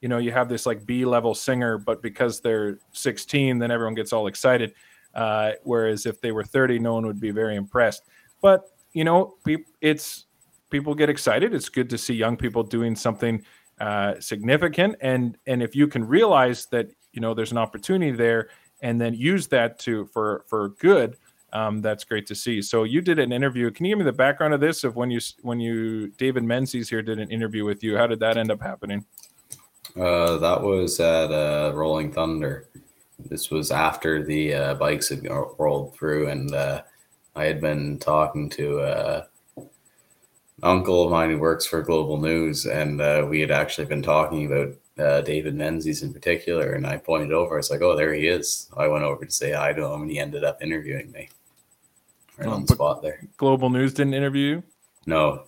You 0.00 0.08
know, 0.08 0.18
you 0.18 0.30
have 0.30 0.48
this 0.48 0.64
like 0.64 0.86
B 0.86 1.04
level 1.04 1.34
singer, 1.34 1.76
but 1.76 2.02
because 2.02 2.40
they're 2.40 2.78
16, 2.92 3.58
then 3.58 3.72
everyone 3.72 3.96
gets 3.96 4.12
all 4.12 4.28
excited. 4.28 4.72
Uh, 5.12 5.54
whereas 5.64 6.06
if 6.06 6.20
they 6.20 6.30
were 6.30 6.44
30, 6.44 6.78
no 6.78 6.94
one 6.94 7.04
would 7.04 7.18
be 7.18 7.32
very 7.32 7.56
impressed. 7.56 8.04
But 8.40 8.70
you 8.92 9.02
know, 9.02 9.34
it's 9.80 10.26
people 10.70 10.94
get 10.94 11.10
excited. 11.10 11.52
It's 11.52 11.68
good 11.68 11.90
to 11.90 11.98
see 11.98 12.14
young 12.14 12.36
people 12.36 12.62
doing 12.62 12.94
something 12.94 13.44
uh, 13.80 14.20
significant, 14.20 14.96
and 15.00 15.36
and 15.46 15.62
if 15.62 15.74
you 15.74 15.88
can 15.88 16.06
realize 16.06 16.66
that 16.66 16.88
you 17.12 17.20
know 17.20 17.34
there's 17.34 17.52
an 17.52 17.58
opportunity 17.58 18.12
there, 18.12 18.50
and 18.82 19.00
then 19.00 19.14
use 19.14 19.48
that 19.48 19.78
to 19.80 20.06
for 20.06 20.44
for 20.48 20.70
good, 20.80 21.16
um, 21.52 21.80
that's 21.80 22.04
great 22.04 22.26
to 22.26 22.34
see. 22.34 22.62
So 22.62 22.84
you 22.84 23.00
did 23.00 23.18
an 23.18 23.32
interview. 23.32 23.70
Can 23.70 23.86
you 23.86 23.92
give 23.92 23.98
me 23.98 24.04
the 24.04 24.12
background 24.12 24.54
of 24.54 24.60
this? 24.60 24.84
Of 24.84 24.96
when 24.96 25.10
you 25.10 25.20
when 25.42 25.58
you 25.60 26.08
David 26.18 26.44
Menzies 26.44 26.88
here 26.88 27.02
did 27.02 27.18
an 27.18 27.30
interview 27.30 27.64
with 27.64 27.82
you. 27.82 27.96
How 27.96 28.06
did 28.06 28.20
that 28.20 28.36
end 28.36 28.50
up 28.50 28.60
happening? 28.60 29.04
Uh, 29.98 30.36
that 30.36 30.62
was 30.62 31.00
at 31.00 31.32
uh, 31.32 31.72
Rolling 31.74 32.12
Thunder. 32.12 32.68
This 33.28 33.50
was 33.50 33.70
after 33.70 34.22
the 34.22 34.54
uh, 34.54 34.74
bikes 34.74 35.08
had 35.08 35.26
rolled 35.58 35.94
through, 35.94 36.28
and 36.28 36.54
uh, 36.54 36.82
I 37.34 37.44
had 37.44 37.60
been 37.60 37.98
talking 37.98 38.48
to 38.50 38.80
uh, 38.80 39.24
uncle 40.62 41.04
of 41.04 41.10
mine 41.10 41.30
who 41.30 41.38
works 41.38 41.66
for 41.66 41.82
Global 41.82 42.20
News, 42.20 42.66
and 42.66 43.00
uh, 43.00 43.26
we 43.28 43.40
had 43.40 43.50
actually 43.50 43.86
been 43.86 44.02
talking 44.02 44.46
about 44.46 44.74
uh, 44.98 45.20
David 45.22 45.54
Menzies 45.54 46.02
in 46.02 46.12
particular. 46.12 46.72
And 46.72 46.86
I 46.86 46.96
pointed 46.98 47.32
over. 47.32 47.54
I 47.54 47.58
was 47.58 47.70
like, 47.70 47.82
"Oh, 47.82 47.96
there 47.96 48.14
he 48.14 48.26
is." 48.26 48.70
I 48.76 48.88
went 48.88 49.04
over 49.04 49.24
to 49.24 49.30
say 49.30 49.52
hi 49.52 49.72
to 49.72 49.84
him, 49.84 50.02
and 50.02 50.10
he 50.10 50.18
ended 50.18 50.44
up 50.44 50.62
interviewing 50.62 51.10
me 51.12 51.28
right 52.38 52.48
oh, 52.48 52.52
on 52.52 52.64
the 52.64 52.74
spot 52.74 53.02
there. 53.02 53.26
Global 53.36 53.70
News 53.70 53.94
didn't 53.94 54.14
interview 54.14 54.56
you? 54.56 54.62
No, 55.06 55.44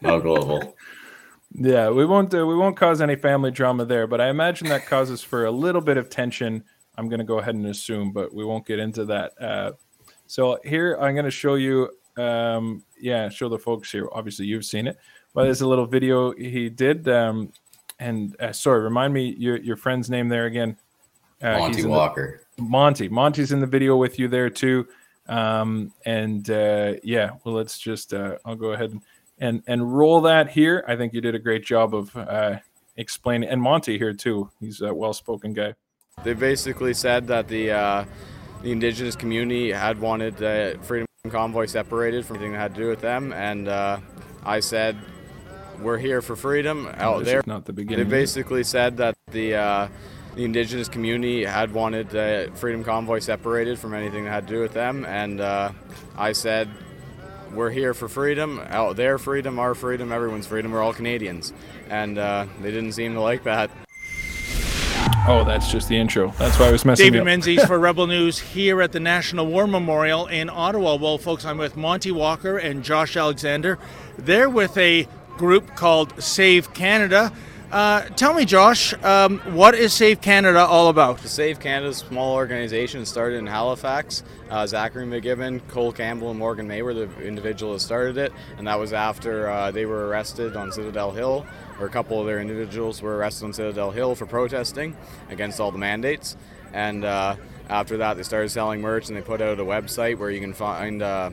no 0.00 0.20
global. 0.20 0.74
Yeah, 1.58 1.88
we 1.88 2.04
won't 2.04 2.34
uh, 2.34 2.46
we 2.46 2.54
won't 2.54 2.76
cause 2.76 3.00
any 3.00 3.16
family 3.16 3.50
drama 3.50 3.86
there, 3.86 4.06
but 4.06 4.20
I 4.20 4.28
imagine 4.28 4.68
that 4.68 4.84
causes 4.84 5.22
for 5.22 5.46
a 5.46 5.50
little 5.50 5.80
bit 5.80 5.96
of 5.96 6.10
tension. 6.10 6.62
I'm 6.98 7.08
going 7.08 7.18
to 7.18 7.24
go 7.24 7.38
ahead 7.38 7.54
and 7.54 7.64
assume, 7.66 8.12
but 8.12 8.34
we 8.34 8.44
won't 8.44 8.66
get 8.66 8.78
into 8.78 9.06
that. 9.06 9.32
Uh, 9.40 9.72
so 10.26 10.58
here 10.64 10.98
I'm 11.00 11.14
going 11.14 11.24
to 11.24 11.30
show 11.30 11.54
you 11.54 11.90
um, 12.16 12.82
yeah, 13.00 13.28
show 13.28 13.48
the 13.48 13.58
folks 13.58 13.90
here. 13.90 14.08
Obviously, 14.12 14.46
you've 14.46 14.64
seen 14.64 14.86
it, 14.86 14.98
but 15.34 15.44
there's 15.44 15.60
a 15.60 15.68
little 15.68 15.86
video 15.86 16.32
he 16.32 16.68
did. 16.68 17.08
Um, 17.08 17.52
and 17.98 18.36
uh, 18.40 18.52
sorry, 18.52 18.82
remind 18.82 19.14
me 19.14 19.34
your 19.38 19.56
your 19.56 19.76
friend's 19.76 20.10
name 20.10 20.28
there 20.28 20.46
again. 20.46 20.76
Uh, 21.42 21.58
Monty 21.58 21.84
Walker. 21.84 22.42
The, 22.56 22.62
Monty. 22.62 23.08
Monty's 23.08 23.52
in 23.52 23.60
the 23.60 23.66
video 23.66 23.96
with 23.96 24.18
you 24.18 24.28
there 24.28 24.50
too. 24.50 24.86
Um, 25.28 25.92
and 26.04 26.48
uh, 26.50 26.94
yeah, 27.02 27.30
well, 27.44 27.54
let's 27.54 27.78
just 27.78 28.14
uh, 28.14 28.36
I'll 28.44 28.56
go 28.56 28.72
ahead 28.72 28.92
and, 28.92 29.02
and 29.38 29.62
and 29.66 29.96
roll 29.96 30.20
that 30.22 30.50
here. 30.50 30.84
I 30.86 30.96
think 30.96 31.12
you 31.12 31.20
did 31.20 31.34
a 31.34 31.38
great 31.38 31.64
job 31.64 31.94
of 31.94 32.14
uh, 32.16 32.56
explaining, 32.96 33.48
and 33.48 33.60
Monty 33.60 33.98
here 33.98 34.12
too. 34.12 34.50
He's 34.60 34.80
a 34.82 34.94
well-spoken 34.94 35.52
guy. 35.52 35.74
They 36.24 36.32
basically 36.32 36.94
said 36.94 37.26
that 37.26 37.48
the 37.48 37.72
uh, 37.72 38.04
the 38.62 38.72
indigenous 38.72 39.16
community 39.16 39.72
had 39.72 40.00
wanted 40.00 40.42
uh, 40.42 40.78
freedom 40.82 41.05
convoy 41.30 41.66
separated 41.66 42.24
from 42.24 42.36
anything 42.36 42.52
that 42.52 42.58
had 42.58 42.74
to 42.74 42.80
do 42.80 42.88
with 42.88 43.00
them, 43.00 43.32
and 43.32 43.68
uh, 43.68 43.98
I 44.44 44.60
said, 44.60 44.96
"We're 45.80 45.98
here 45.98 46.22
for 46.22 46.36
freedom." 46.36 46.88
Out 46.94 47.24
there, 47.24 47.42
not 47.46 47.64
the 47.64 47.72
beginning. 47.72 48.04
They 48.04 48.10
basically 48.10 48.64
said 48.64 48.96
that 48.98 49.16
the 49.30 49.54
uh, 49.54 49.88
the 50.34 50.44
indigenous 50.44 50.88
community 50.88 51.44
had 51.44 51.72
wanted 51.72 52.10
the 52.10 52.50
freedom 52.54 52.84
convoy 52.84 53.20
separated 53.20 53.78
from 53.78 53.94
anything 53.94 54.24
that 54.24 54.30
had 54.30 54.46
to 54.48 54.54
do 54.54 54.60
with 54.60 54.72
them, 54.72 55.04
and 55.04 55.40
uh, 55.40 55.72
I 56.16 56.32
said, 56.32 56.68
"We're 57.52 57.70
here 57.70 57.94
for 57.94 58.08
freedom. 58.08 58.60
Out 58.68 58.96
there, 58.96 59.18
freedom, 59.18 59.58
our 59.58 59.74
freedom, 59.74 60.12
everyone's 60.12 60.46
freedom. 60.46 60.72
We're 60.72 60.82
all 60.82 60.94
Canadians," 60.94 61.52
and 61.88 62.18
uh, 62.18 62.46
they 62.60 62.70
didn't 62.70 62.92
seem 62.92 63.14
to 63.14 63.20
like 63.20 63.44
that. 63.44 63.70
Oh, 65.28 65.42
that's 65.42 65.72
just 65.72 65.88
the 65.88 65.96
intro. 65.96 66.30
That's 66.38 66.56
why 66.56 66.68
I 66.68 66.70
was 66.70 66.84
messing 66.84 67.06
with 67.06 67.14
you. 67.14 67.20
David 67.20 67.24
Menzies 67.24 67.64
for 67.64 67.78
Rebel 67.80 68.06
News 68.06 68.38
here 68.38 68.80
at 68.80 68.92
the 68.92 69.00
National 69.00 69.44
War 69.44 69.66
Memorial 69.66 70.28
in 70.28 70.48
Ottawa. 70.48 70.94
Well, 70.94 71.18
folks, 71.18 71.44
I'm 71.44 71.58
with 71.58 71.76
Monty 71.76 72.12
Walker 72.12 72.58
and 72.58 72.84
Josh 72.84 73.16
Alexander. 73.16 73.76
They're 74.16 74.48
with 74.48 74.78
a 74.78 75.08
group 75.36 75.74
called 75.74 76.22
Save 76.22 76.72
Canada. 76.74 77.32
Uh, 77.72 78.02
tell 78.10 78.34
me, 78.34 78.44
Josh, 78.44 78.94
um, 79.02 79.40
what 79.52 79.74
is 79.74 79.92
Save 79.92 80.20
Canada 80.20 80.60
all 80.60 80.88
about? 80.88 81.18
Save 81.18 81.58
Canada 81.58 81.88
is 81.88 82.02
a 82.02 82.06
small 82.06 82.36
organization 82.36 83.04
started 83.04 83.38
in 83.38 83.48
Halifax. 83.48 84.22
Uh, 84.48 84.64
Zachary 84.64 85.06
McGibbon, 85.06 85.60
Cole 85.66 85.90
Campbell, 85.90 86.30
and 86.30 86.38
Morgan 86.38 86.68
May 86.68 86.82
were 86.82 86.94
the 86.94 87.10
individuals 87.20 87.82
that 87.82 87.86
started 87.86 88.16
it, 88.16 88.32
and 88.58 88.68
that 88.68 88.78
was 88.78 88.92
after 88.92 89.50
uh, 89.50 89.72
they 89.72 89.86
were 89.86 90.06
arrested 90.06 90.54
on 90.54 90.70
Citadel 90.70 91.10
Hill 91.10 91.44
or 91.78 91.86
a 91.86 91.90
couple 91.90 92.20
of 92.20 92.26
their 92.26 92.40
individuals 92.40 93.02
were 93.02 93.16
arrested 93.16 93.44
on 93.44 93.52
Citadel 93.52 93.90
Hill 93.90 94.14
for 94.14 94.26
protesting 94.26 94.96
against 95.30 95.60
all 95.60 95.70
the 95.70 95.78
mandates. 95.78 96.36
And 96.72 97.04
uh, 97.04 97.36
after 97.68 97.98
that, 97.98 98.16
they 98.16 98.22
started 98.22 98.50
selling 98.50 98.80
merch 98.80 99.08
and 99.08 99.16
they 99.16 99.22
put 99.22 99.40
out 99.40 99.60
a 99.60 99.64
website 99.64 100.18
where 100.18 100.30
you 100.30 100.40
can 100.40 100.52
find 100.52 101.02
uh, 101.02 101.30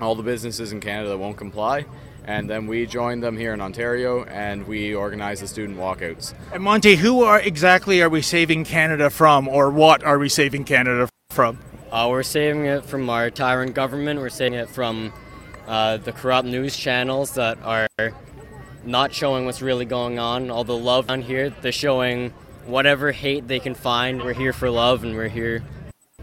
all 0.00 0.14
the 0.14 0.22
businesses 0.22 0.72
in 0.72 0.80
Canada 0.80 1.10
that 1.10 1.18
won't 1.18 1.36
comply. 1.36 1.84
And 2.24 2.48
then 2.48 2.66
we 2.66 2.84
joined 2.84 3.22
them 3.22 3.38
here 3.38 3.54
in 3.54 3.60
Ontario 3.60 4.24
and 4.24 4.66
we 4.66 4.94
organized 4.94 5.42
the 5.42 5.48
student 5.48 5.78
walkouts. 5.78 6.34
And 6.52 6.62
Monty, 6.62 6.96
who 6.96 7.22
are 7.22 7.40
exactly 7.40 8.02
are 8.02 8.10
we 8.10 8.20
saving 8.20 8.64
Canada 8.64 9.08
from, 9.08 9.48
or 9.48 9.70
what 9.70 10.04
are 10.04 10.18
we 10.18 10.28
saving 10.28 10.64
Canada 10.64 11.08
from? 11.30 11.58
Uh, 11.90 12.06
we're 12.10 12.22
saving 12.22 12.66
it 12.66 12.84
from 12.84 13.08
our 13.08 13.30
tyrant 13.30 13.74
government. 13.74 14.20
We're 14.20 14.28
saving 14.28 14.58
it 14.58 14.68
from 14.68 15.10
uh, 15.66 15.96
the 15.96 16.12
corrupt 16.12 16.46
news 16.46 16.76
channels 16.76 17.32
that 17.34 17.58
are 17.62 17.88
not 18.88 19.12
showing 19.12 19.44
what's 19.44 19.62
really 19.62 19.84
going 19.84 20.18
on. 20.18 20.50
All 20.50 20.64
the 20.64 20.76
love 20.76 21.06
down 21.08 21.22
here, 21.22 21.50
they're 21.50 21.70
showing 21.70 22.32
whatever 22.66 23.12
hate 23.12 23.46
they 23.46 23.60
can 23.60 23.74
find. 23.74 24.22
We're 24.22 24.32
here 24.32 24.52
for 24.52 24.70
love 24.70 25.04
and 25.04 25.14
we're 25.14 25.28
here 25.28 25.62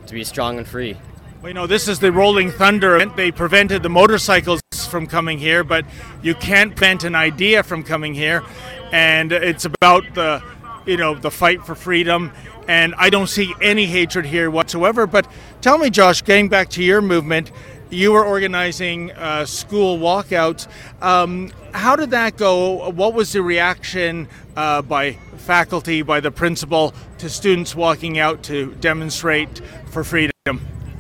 to 0.07 0.13
be 0.13 0.23
strong 0.23 0.57
and 0.57 0.67
free. 0.67 0.97
Well, 1.41 1.49
you 1.49 1.53
know, 1.53 1.67
this 1.67 1.87
is 1.87 1.99
the 1.99 2.11
Rolling 2.11 2.51
Thunder. 2.51 3.05
They 3.05 3.31
prevented 3.31 3.83
the 3.83 3.89
motorcycles 3.89 4.61
from 4.89 5.05
coming 5.05 5.37
here, 5.37 5.63
but 5.63 5.85
you 6.23 6.33
can't 6.33 6.75
prevent 6.75 7.03
an 7.03 7.13
idea 7.13 7.61
from 7.61 7.83
coming 7.83 8.13
here. 8.13 8.43
And 8.91 9.31
it's 9.31 9.65
about 9.65 10.03
the, 10.15 10.41
you 10.85 10.97
know, 10.97 11.13
the 11.13 11.31
fight 11.31 11.63
for 11.63 11.75
freedom. 11.75 12.31
And 12.67 12.95
I 12.97 13.11
don't 13.11 13.27
see 13.27 13.53
any 13.61 13.85
hatred 13.85 14.25
here 14.25 14.49
whatsoever. 14.49 15.05
But 15.05 15.27
tell 15.61 15.77
me, 15.77 15.91
Josh, 15.91 16.23
getting 16.23 16.49
back 16.49 16.69
to 16.69 16.83
your 16.83 17.01
movement, 17.01 17.51
you 17.89 18.11
were 18.11 18.25
organizing 18.25 19.11
uh, 19.11 19.45
school 19.45 19.97
walkouts. 19.97 20.67
Um, 21.01 21.51
how 21.73 21.95
did 21.95 22.11
that 22.11 22.37
go? 22.37 22.89
What 22.89 23.13
was 23.13 23.33
the 23.33 23.41
reaction 23.41 24.27
uh, 24.55 24.81
by 24.81 25.13
faculty, 25.37 26.01
by 26.01 26.19
the 26.19 26.31
principal, 26.31 26.93
to 27.19 27.29
students 27.29 27.75
walking 27.75 28.19
out 28.19 28.43
to 28.43 28.73
demonstrate 28.75 29.61
for 29.87 30.03
freedom? 30.03 30.31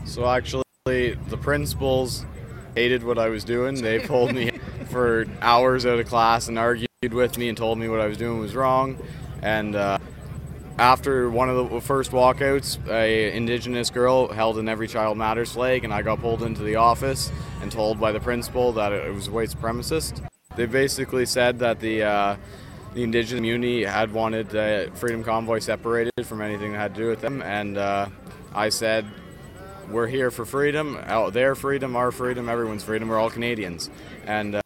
So 0.05 0.25
actually, 0.27 0.63
the 0.85 1.39
principals 1.41 2.25
hated 2.75 3.03
what 3.03 3.17
I 3.17 3.29
was 3.29 3.43
doing. 3.43 3.81
They 3.81 3.99
pulled 3.99 4.33
me 4.33 4.51
for 4.89 5.25
hours 5.41 5.85
out 5.85 5.99
of 5.99 6.07
class 6.07 6.47
and 6.47 6.59
argued 6.59 6.89
with 7.01 7.37
me 7.37 7.49
and 7.49 7.57
told 7.57 7.77
me 7.79 7.87
what 7.87 7.99
I 7.99 8.07
was 8.07 8.17
doing 8.17 8.39
was 8.39 8.55
wrong. 8.55 8.97
And 9.41 9.75
uh, 9.75 9.97
after 10.77 11.29
one 11.29 11.49
of 11.49 11.69
the 11.69 11.81
first 11.81 12.11
walkouts, 12.11 12.85
a 12.89 13.35
indigenous 13.35 13.89
girl 13.89 14.27
held 14.27 14.57
an 14.57 14.67
Every 14.67 14.87
Child 14.87 15.17
Matters 15.17 15.53
flag, 15.53 15.83
and 15.83 15.93
I 15.93 16.01
got 16.01 16.19
pulled 16.19 16.43
into 16.43 16.63
the 16.63 16.75
office 16.75 17.31
and 17.61 17.71
told 17.71 17.99
by 17.99 18.11
the 18.11 18.19
principal 18.19 18.73
that 18.73 18.91
it 18.91 19.13
was 19.13 19.29
white 19.29 19.49
supremacist. 19.49 20.27
They 20.55 20.65
basically 20.65 21.25
said 21.25 21.59
that 21.59 21.79
the 21.79 22.03
uh, 22.03 22.37
the 22.93 23.03
indigenous 23.03 23.37
community 23.39 23.83
had 23.83 24.13
wanted 24.13 24.49
the 24.49 24.89
Freedom 24.95 25.23
Convoy 25.23 25.59
separated 25.59 26.25
from 26.25 26.41
anything 26.41 26.73
that 26.73 26.79
had 26.79 26.95
to 26.95 27.01
do 27.01 27.07
with 27.07 27.21
them, 27.21 27.41
and 27.41 27.77
uh, 27.77 28.07
I 28.53 28.69
said, 28.69 29.05
"We're 29.89 30.07
here 30.07 30.31
for 30.31 30.45
freedom, 30.45 30.99
their 31.31 31.55
freedom, 31.55 31.95
our 31.95 32.11
freedom, 32.11 32.49
everyone's 32.49 32.83
freedom. 32.83 33.09
We're 33.09 33.19
all 33.19 33.29
Canadians." 33.29 33.89
And 34.25 34.55
uh, 34.55 34.61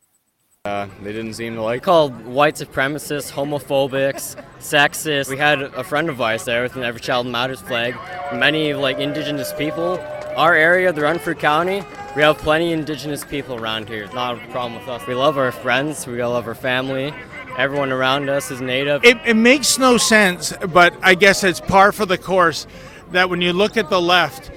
uh, 0.69 0.87
they 1.01 1.11
didn't 1.11 1.33
seem 1.33 1.55
to 1.55 1.61
like. 1.61 1.83
Called 1.83 2.25
white 2.25 2.55
supremacists, 2.55 3.31
homophobics, 3.31 4.35
sexist. 4.59 5.29
We 5.29 5.37
had 5.37 5.61
a 5.61 5.83
friend 5.83 6.09
of 6.09 6.21
ours 6.21 6.45
there 6.45 6.63
with 6.63 6.75
an 6.75 6.83
Every 6.83 7.01
Child 7.01 7.27
Matters 7.27 7.61
flag. 7.61 7.95
Many 8.33 8.73
like 8.73 8.99
indigenous 8.99 9.51
people. 9.53 9.99
Our 10.37 10.53
area, 10.53 10.93
the 10.93 11.01
Renfrew 11.01 11.35
County, 11.35 11.83
we 12.15 12.21
have 12.21 12.37
plenty 12.37 12.71
of 12.71 12.79
indigenous 12.79 13.23
people 13.25 13.55
around 13.55 13.89
here. 13.89 14.03
It's 14.03 14.13
not 14.13 14.35
a 14.35 14.47
problem 14.51 14.79
with 14.79 14.87
us. 14.87 15.05
We 15.07 15.15
love 15.15 15.37
our 15.37 15.51
friends. 15.51 16.05
We 16.05 16.21
all 16.21 16.33
love 16.33 16.47
our 16.47 16.55
family. 16.55 17.13
Everyone 17.57 17.91
around 17.91 18.29
us 18.29 18.51
is 18.51 18.61
native. 18.61 19.03
It, 19.03 19.17
it 19.25 19.33
makes 19.33 19.77
no 19.77 19.97
sense, 19.97 20.53
but 20.69 20.93
I 21.01 21.15
guess 21.15 21.43
it's 21.43 21.59
par 21.59 21.91
for 21.91 22.05
the 22.05 22.17
course 22.17 22.67
that 23.11 23.29
when 23.29 23.41
you 23.41 23.53
look 23.53 23.75
at 23.75 23.89
the 23.89 23.99
left, 23.99 24.51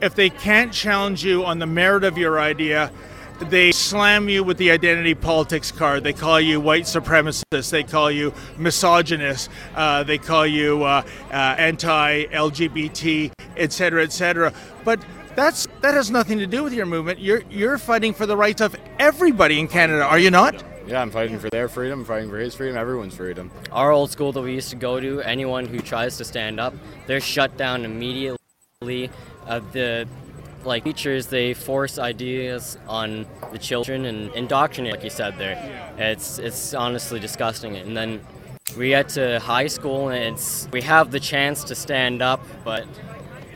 if 0.00 0.14
they 0.14 0.30
can't 0.30 0.72
challenge 0.72 1.24
you 1.24 1.44
on 1.44 1.58
the 1.58 1.66
merit 1.66 2.04
of 2.04 2.16
your 2.16 2.40
idea, 2.40 2.90
they 3.48 3.72
slam 3.72 4.28
you 4.28 4.44
with 4.44 4.58
the 4.58 4.70
identity 4.70 5.14
politics 5.14 5.72
card. 5.72 6.04
They 6.04 6.12
call 6.12 6.40
you 6.40 6.60
white 6.60 6.84
supremacist. 6.84 7.70
They 7.70 7.82
call 7.82 8.10
you 8.10 8.34
misogynist. 8.58 9.50
Uh, 9.74 10.02
they 10.02 10.18
call 10.18 10.46
you 10.46 10.84
uh, 10.84 11.02
uh, 11.30 11.34
anti-LGBT, 11.34 13.32
etc., 13.56 14.02
etc. 14.02 14.52
But 14.84 15.00
that's 15.34 15.66
that 15.80 15.94
has 15.94 16.10
nothing 16.10 16.38
to 16.38 16.46
do 16.46 16.62
with 16.62 16.72
your 16.72 16.86
movement. 16.86 17.18
You're 17.18 17.42
you're 17.50 17.78
fighting 17.78 18.12
for 18.12 18.26
the 18.26 18.36
rights 18.36 18.60
of 18.60 18.76
everybody 18.98 19.58
in 19.58 19.68
Canada, 19.68 20.04
are 20.04 20.18
you 20.18 20.30
not? 20.30 20.62
Yeah, 20.86 21.00
I'm 21.00 21.10
fighting 21.10 21.38
for 21.38 21.48
their 21.50 21.68
freedom, 21.68 22.00
I'm 22.00 22.04
fighting 22.04 22.30
for 22.30 22.38
his 22.38 22.54
freedom, 22.54 22.76
everyone's 22.76 23.14
freedom. 23.14 23.50
Our 23.70 23.92
old 23.92 24.10
school 24.10 24.32
that 24.32 24.42
we 24.42 24.54
used 24.54 24.70
to 24.70 24.76
go 24.76 24.98
to, 24.98 25.22
anyone 25.22 25.66
who 25.66 25.78
tries 25.78 26.16
to 26.16 26.24
stand 26.24 26.58
up, 26.58 26.74
they're 27.06 27.20
shut 27.20 27.56
down 27.56 27.84
immediately. 27.84 29.10
Uh, 29.46 29.60
the 29.72 30.08
like 30.64 30.84
teachers 30.84 31.26
they 31.26 31.54
force 31.54 31.98
ideas 31.98 32.76
on 32.86 33.26
the 33.52 33.58
children 33.58 34.04
and 34.04 34.32
indoctrinate 34.34 34.92
like 34.92 35.04
you 35.04 35.10
said 35.10 35.36
there. 35.38 35.56
It's 35.98 36.38
it's 36.38 36.74
honestly 36.74 37.20
disgusting. 37.20 37.76
And 37.76 37.96
then 37.96 38.20
we 38.76 38.90
get 38.90 39.08
to 39.10 39.40
high 39.40 39.66
school 39.66 40.10
and 40.10 40.34
it's 40.34 40.68
we 40.72 40.82
have 40.82 41.10
the 41.10 41.20
chance 41.20 41.64
to 41.64 41.74
stand 41.74 42.22
up 42.22 42.44
but 42.64 42.86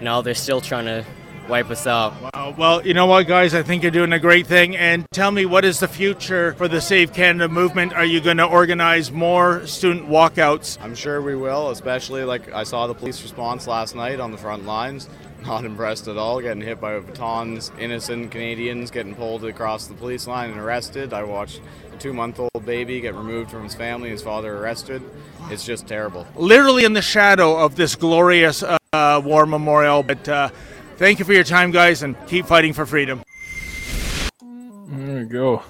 no 0.00 0.22
they're 0.22 0.34
still 0.34 0.61
trying 0.61 0.86
to 0.86 1.05
wipe 1.48 1.70
us 1.70 1.86
out. 1.86 2.14
Wow. 2.34 2.55
well 2.57 2.86
you 2.86 2.94
know 2.94 3.07
what 3.07 3.26
guys? 3.26 3.55
I 3.55 3.62
think 3.62 3.82
you're 3.82 3.92
doing 3.92 4.12
a 4.12 4.18
great 4.18 4.46
thing. 4.46 4.76
And 4.76 5.07
tell 5.12 5.30
me 5.30 5.46
what 5.46 5.64
is 5.64 5.80
the 5.80 5.88
future 5.88 6.55
for 6.55 6.68
the 6.68 6.80
save 6.80 7.12
canada 7.12 7.48
movement? 7.48 7.92
Are 7.92 8.05
you 8.05 8.20
going 8.20 8.38
to 8.38 8.46
organize 8.46 9.12
more 9.12 9.66
student 9.66 10.09
walkouts? 10.09 10.78
I'm 10.80 10.94
sure 10.94 11.20
we 11.20 11.36
will 11.36 11.70
especially 11.70 12.24
like 12.24 12.52
i 12.52 12.64
saw 12.64 12.86
the 12.86 12.94
police 12.94 13.22
response 13.22 13.66
last 13.66 13.94
night 13.94 14.20
on 14.20 14.30
the 14.30 14.38
front 14.38 14.64
lines 14.64 15.09
not 15.45 15.64
impressed 15.64 16.09
at 16.09 16.16
all. 16.16 16.40
Getting 16.40 16.62
hit 16.62 16.80
by 16.80 16.99
batons, 16.99 17.70
innocent 17.78 18.30
Canadians 18.30 18.90
getting 18.90 19.14
pulled 19.14 19.45
across 19.45 19.86
the 19.86 19.95
police 19.95 20.26
line 20.26 20.51
and 20.51 20.59
arrested. 20.59 21.12
I 21.12 21.22
watched 21.22 21.61
a 21.92 21.97
two-month-old 21.99 22.64
baby 22.64 23.01
get 23.01 23.14
removed 23.14 23.51
from 23.51 23.62
his 23.62 23.74
family, 23.74 24.11
his 24.11 24.22
father 24.22 24.57
arrested. 24.57 25.03
It's 25.51 25.64
just 25.64 25.86
terrible. 25.86 26.26
Literally 26.36 26.84
in 26.84 26.95
the 26.95 27.03
shadow 27.03 27.57
of 27.57 27.76
this 27.76 27.95
glorious 27.95 28.62
uh, 28.62 29.20
war 29.24 29.45
memorial. 29.45 30.03
But 30.03 30.28
uh, 30.28 30.49
thank 30.97 31.18
you 31.18 31.24
for 31.24 31.34
your 31.34 31.45
time, 31.45 31.70
guys, 31.70 32.03
and 32.03 32.16
keep 32.26 32.47
fighting 32.47 32.72
for 32.72 32.86
freedom. 32.86 33.22
There 34.40 35.18
we 35.18 35.24
go. 35.24 35.62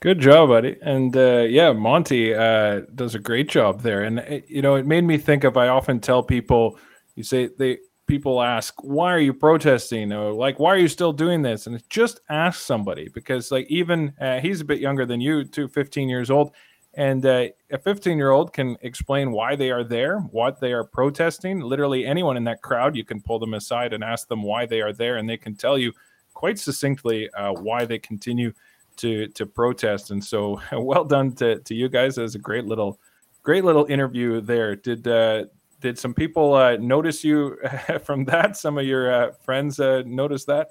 Good 0.00 0.20
job, 0.20 0.48
buddy. 0.48 0.76
And 0.80 1.14
uh, 1.16 1.40
yeah, 1.48 1.72
Monty 1.72 2.32
uh, 2.32 2.82
does 2.94 3.14
a 3.14 3.18
great 3.18 3.48
job 3.50 3.82
there. 3.82 4.02
And 4.04 4.20
it, 4.20 4.44
you 4.48 4.62
know, 4.62 4.76
it 4.76 4.86
made 4.86 5.04
me 5.04 5.18
think 5.18 5.44
of. 5.44 5.56
I 5.56 5.68
often 5.68 6.00
tell 6.00 6.22
people, 6.22 6.78
you 7.16 7.24
say 7.24 7.50
they 7.58 7.78
people 8.10 8.42
ask, 8.42 8.74
why 8.82 9.12
are 9.14 9.20
you 9.20 9.32
protesting? 9.32 10.12
Or 10.12 10.32
like, 10.32 10.58
why 10.58 10.70
are 10.70 10.78
you 10.78 10.88
still 10.88 11.12
doing 11.12 11.42
this? 11.42 11.68
And 11.68 11.80
just 11.88 12.20
ask 12.28 12.60
somebody 12.60 13.08
because, 13.08 13.52
like, 13.52 13.66
even 13.70 14.12
uh, 14.20 14.40
he's 14.40 14.60
a 14.60 14.64
bit 14.64 14.80
younger 14.80 15.06
than 15.06 15.20
you, 15.20 15.44
too, 15.44 15.68
15 15.68 16.08
years 16.08 16.28
old. 16.28 16.50
And 16.94 17.24
uh, 17.24 17.46
a 17.70 17.78
15 17.78 18.18
year 18.18 18.32
old 18.32 18.52
can 18.52 18.76
explain 18.80 19.30
why 19.30 19.54
they 19.54 19.70
are 19.70 19.84
there, 19.84 20.18
what 20.18 20.58
they 20.60 20.72
are 20.72 20.82
protesting. 20.82 21.60
Literally, 21.60 22.04
anyone 22.04 22.36
in 22.36 22.42
that 22.44 22.62
crowd, 22.62 22.96
you 22.96 23.04
can 23.04 23.22
pull 23.22 23.38
them 23.38 23.54
aside 23.54 23.92
and 23.92 24.02
ask 24.02 24.26
them 24.26 24.42
why 24.42 24.66
they 24.66 24.80
are 24.80 24.92
there, 24.92 25.16
and 25.18 25.30
they 25.30 25.36
can 25.36 25.54
tell 25.54 25.78
you 25.78 25.92
quite 26.34 26.58
succinctly 26.58 27.30
uh, 27.34 27.52
why 27.52 27.84
they 27.84 28.00
continue 28.00 28.52
to 28.96 29.28
to 29.28 29.46
protest. 29.46 30.10
And 30.10 30.22
so, 30.22 30.60
well 30.72 31.04
done 31.04 31.32
to, 31.36 31.60
to 31.60 31.74
you 31.76 31.88
guys. 31.88 32.16
That 32.16 32.22
was 32.22 32.34
a 32.34 32.40
great 32.40 32.64
little, 32.64 32.98
great 33.44 33.64
little 33.64 33.84
interview 33.84 34.40
there. 34.40 34.74
Did 34.74 35.06
uh, 35.06 35.44
did 35.80 35.98
some 35.98 36.14
people 36.14 36.54
uh, 36.54 36.76
notice 36.76 37.24
you 37.24 37.58
from 38.04 38.24
that? 38.26 38.56
Some 38.56 38.78
of 38.78 38.86
your 38.86 39.12
uh, 39.12 39.32
friends 39.42 39.80
uh, 39.80 40.02
noticed 40.06 40.46
that? 40.46 40.70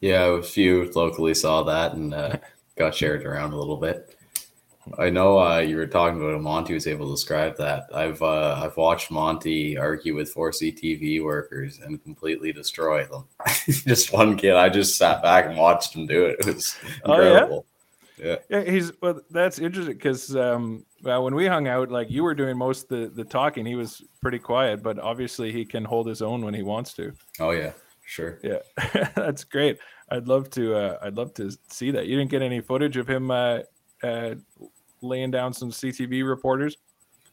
Yeah, 0.00 0.38
a 0.38 0.42
few 0.42 0.90
locally 0.94 1.34
saw 1.34 1.62
that 1.64 1.94
and 1.94 2.14
uh, 2.14 2.36
got 2.76 2.94
shared 2.94 3.24
around 3.24 3.52
a 3.52 3.56
little 3.56 3.76
bit. 3.76 4.16
I 4.98 5.10
know 5.10 5.40
uh, 5.40 5.58
you 5.58 5.76
were 5.76 5.86
talking 5.88 6.20
about 6.20 6.40
Monty 6.40 6.72
was 6.72 6.86
able 6.86 7.06
to 7.06 7.14
describe 7.14 7.56
that. 7.56 7.88
I've 7.92 8.22
uh, 8.22 8.60
I've 8.62 8.76
watched 8.76 9.10
Monty 9.10 9.76
argue 9.76 10.14
with 10.14 10.32
4CTV 10.32 11.24
workers 11.24 11.80
and 11.80 12.00
completely 12.04 12.52
destroy 12.52 13.04
them. 13.04 13.24
just 13.66 14.12
one 14.12 14.36
kid, 14.36 14.54
I 14.54 14.68
just 14.68 14.96
sat 14.96 15.22
back 15.22 15.46
and 15.46 15.56
watched 15.56 15.94
him 15.94 16.06
do 16.06 16.26
it. 16.26 16.36
It 16.38 16.46
was 16.46 16.76
incredible. 17.04 17.56
Oh, 17.56 17.66
yeah? 17.66 17.75
Yeah, 18.22 18.36
yeah. 18.48 18.62
He's 18.62 18.92
well. 19.00 19.20
That's 19.30 19.58
interesting 19.58 19.94
because 19.94 20.34
um, 20.34 20.84
well, 21.02 21.22
when 21.22 21.34
we 21.34 21.46
hung 21.46 21.68
out, 21.68 21.90
like 21.90 22.10
you 22.10 22.22
were 22.22 22.34
doing 22.34 22.56
most 22.56 22.84
of 22.84 22.88
the, 22.88 23.22
the 23.22 23.24
talking, 23.24 23.66
he 23.66 23.74
was 23.74 24.02
pretty 24.22 24.38
quiet, 24.38 24.82
but 24.82 24.98
obviously 24.98 25.52
he 25.52 25.64
can 25.64 25.84
hold 25.84 26.06
his 26.06 26.22
own 26.22 26.44
when 26.44 26.54
he 26.54 26.62
wants 26.62 26.94
to. 26.94 27.12
Oh 27.40 27.50
yeah, 27.50 27.72
sure. 28.04 28.40
Yeah, 28.42 28.58
that's 29.14 29.44
great. 29.44 29.78
I'd 30.10 30.28
love 30.28 30.48
to. 30.50 30.74
Uh, 30.74 30.98
I'd 31.02 31.16
love 31.16 31.34
to 31.34 31.50
see 31.68 31.90
that. 31.90 32.06
You 32.06 32.16
didn't 32.16 32.30
get 32.30 32.42
any 32.42 32.60
footage 32.60 32.96
of 32.96 33.08
him 33.08 33.30
uh, 33.30 33.60
uh, 34.02 34.34
laying 35.02 35.30
down 35.30 35.52
some 35.52 35.70
CTV 35.70 36.26
reporters. 36.26 36.78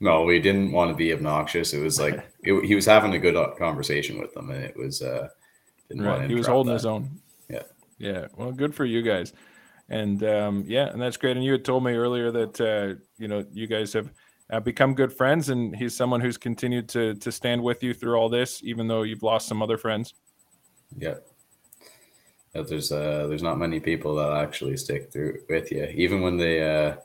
No, 0.01 0.23
we 0.23 0.39
didn't 0.39 0.73
want 0.73 0.91
to 0.91 0.95
be 0.95 1.13
obnoxious. 1.13 1.73
It 1.73 1.81
was 1.81 1.99
like 1.99 2.15
it, 2.43 2.65
he 2.65 2.75
was 2.75 2.85
having 2.85 3.13
a 3.13 3.19
good 3.19 3.37
uh, 3.37 3.51
conversation 3.57 4.19
with 4.19 4.33
them, 4.33 4.49
and 4.49 4.63
it 4.63 4.75
was. 4.75 5.01
Uh, 5.01 5.29
right. 5.95 6.29
He 6.29 6.35
was 6.35 6.47
holding 6.47 6.71
that. 6.71 6.79
his 6.79 6.85
own. 6.85 7.21
Yeah. 7.49 7.63
Yeah. 7.99 8.27
Well, 8.35 8.51
good 8.51 8.75
for 8.75 8.83
you 8.83 9.01
guys 9.01 9.31
and 9.89 10.23
um, 10.23 10.63
yeah, 10.67 10.87
and 10.89 11.01
that's 11.01 11.17
great. 11.17 11.35
And 11.35 11.45
you 11.45 11.51
had 11.51 11.65
told 11.65 11.83
me 11.83 11.93
earlier 11.93 12.31
that 12.31 12.61
uh, 12.61 13.01
you 13.17 13.27
know 13.27 13.45
you 13.51 13.67
guys 13.67 13.93
have 13.93 14.11
uh, 14.51 14.59
become 14.59 14.93
good 14.93 15.11
friends, 15.11 15.49
and 15.49 15.75
he's 15.75 15.95
someone 15.95 16.21
who's 16.21 16.37
continued 16.37 16.87
to 16.89 17.15
to 17.15 17.31
stand 17.31 17.61
with 17.61 17.83
you 17.83 17.93
through 17.93 18.15
all 18.15 18.29
this, 18.29 18.61
even 18.63 18.87
though 18.87 19.03
you've 19.03 19.23
lost 19.23 19.47
some 19.47 19.61
other 19.61 19.77
friends. 19.77 20.13
Yeah, 20.97 21.15
yeah 22.53 22.61
there's 22.61 22.91
uh, 22.91 23.27
there's 23.27 23.43
not 23.43 23.59
many 23.59 23.79
people 23.79 24.15
that 24.15 24.33
actually 24.33 24.77
stick 24.77 25.11
through 25.11 25.39
with 25.49 25.71
you, 25.71 25.85
even 25.93 26.21
when 26.21 26.37
they 26.37 26.61
uh, 26.63 26.95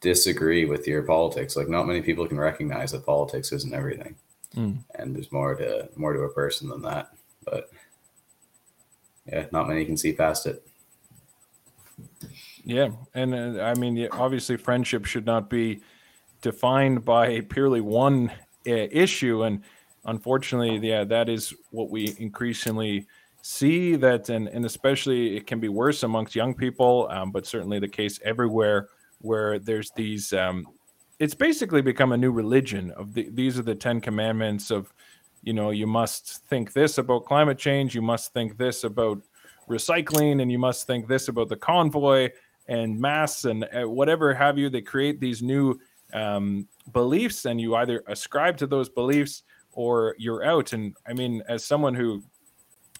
disagree 0.00 0.66
with 0.66 0.86
your 0.86 1.02
politics. 1.02 1.56
Like, 1.56 1.68
not 1.68 1.86
many 1.86 2.02
people 2.02 2.28
can 2.28 2.38
recognize 2.38 2.92
that 2.92 3.06
politics 3.06 3.52
isn't 3.52 3.74
everything, 3.74 4.14
mm. 4.54 4.78
and 4.96 5.16
there's 5.16 5.32
more 5.32 5.54
to 5.54 5.88
more 5.96 6.12
to 6.12 6.20
a 6.20 6.32
person 6.32 6.68
than 6.68 6.82
that. 6.82 7.12
But 7.44 7.70
yeah, 9.26 9.46
not 9.52 9.68
many 9.68 9.84
can 9.84 9.96
see 9.96 10.12
past 10.12 10.46
it. 10.46 10.67
Yeah, 12.68 12.90
and 13.14 13.34
uh, 13.34 13.62
I 13.62 13.72
mean, 13.76 14.06
obviously, 14.12 14.58
friendship 14.58 15.06
should 15.06 15.24
not 15.24 15.48
be 15.48 15.80
defined 16.42 17.02
by 17.02 17.40
purely 17.40 17.80
one 17.80 18.30
uh, 18.66 18.88
issue, 18.90 19.44
and 19.44 19.62
unfortunately, 20.04 20.76
yeah, 20.86 21.02
that 21.04 21.30
is 21.30 21.54
what 21.70 21.88
we 21.88 22.14
increasingly 22.18 23.06
see. 23.40 23.96
That, 23.96 24.28
and 24.28 24.48
and 24.48 24.66
especially, 24.66 25.34
it 25.34 25.46
can 25.46 25.60
be 25.60 25.70
worse 25.70 26.02
amongst 26.02 26.34
young 26.34 26.52
people, 26.52 27.08
um, 27.10 27.32
but 27.32 27.46
certainly 27.46 27.78
the 27.78 27.88
case 27.88 28.20
everywhere 28.22 28.90
where 29.22 29.58
there's 29.58 29.90
these. 29.96 30.34
Um, 30.34 30.66
it's 31.18 31.34
basically 31.34 31.80
become 31.80 32.12
a 32.12 32.18
new 32.18 32.30
religion 32.30 32.90
of 32.98 33.14
the, 33.14 33.30
these 33.32 33.58
are 33.58 33.62
the 33.62 33.74
Ten 33.74 33.98
Commandments 33.98 34.70
of, 34.70 34.92
you 35.42 35.54
know, 35.54 35.70
you 35.70 35.86
must 35.86 36.44
think 36.48 36.74
this 36.74 36.98
about 36.98 37.24
climate 37.24 37.56
change, 37.56 37.94
you 37.94 38.02
must 38.02 38.34
think 38.34 38.58
this 38.58 38.84
about 38.84 39.22
recycling, 39.70 40.42
and 40.42 40.52
you 40.52 40.58
must 40.58 40.86
think 40.86 41.08
this 41.08 41.28
about 41.28 41.48
the 41.48 41.56
convoy 41.56 42.28
and 42.68 42.98
mass 42.98 43.44
and 43.44 43.64
uh, 43.64 43.88
whatever 43.88 44.32
have 44.34 44.58
you. 44.58 44.68
They 44.68 44.82
create 44.82 45.20
these 45.20 45.42
new 45.42 45.78
um, 46.12 46.68
beliefs, 46.92 47.44
and 47.46 47.60
you 47.60 47.74
either 47.76 48.02
ascribe 48.06 48.56
to 48.58 48.66
those 48.66 48.88
beliefs 48.88 49.42
or 49.72 50.14
you're 50.18 50.44
out. 50.44 50.72
And 50.72 50.94
I 51.06 51.12
mean, 51.12 51.42
as 51.48 51.64
someone 51.64 51.94
who 51.94 52.22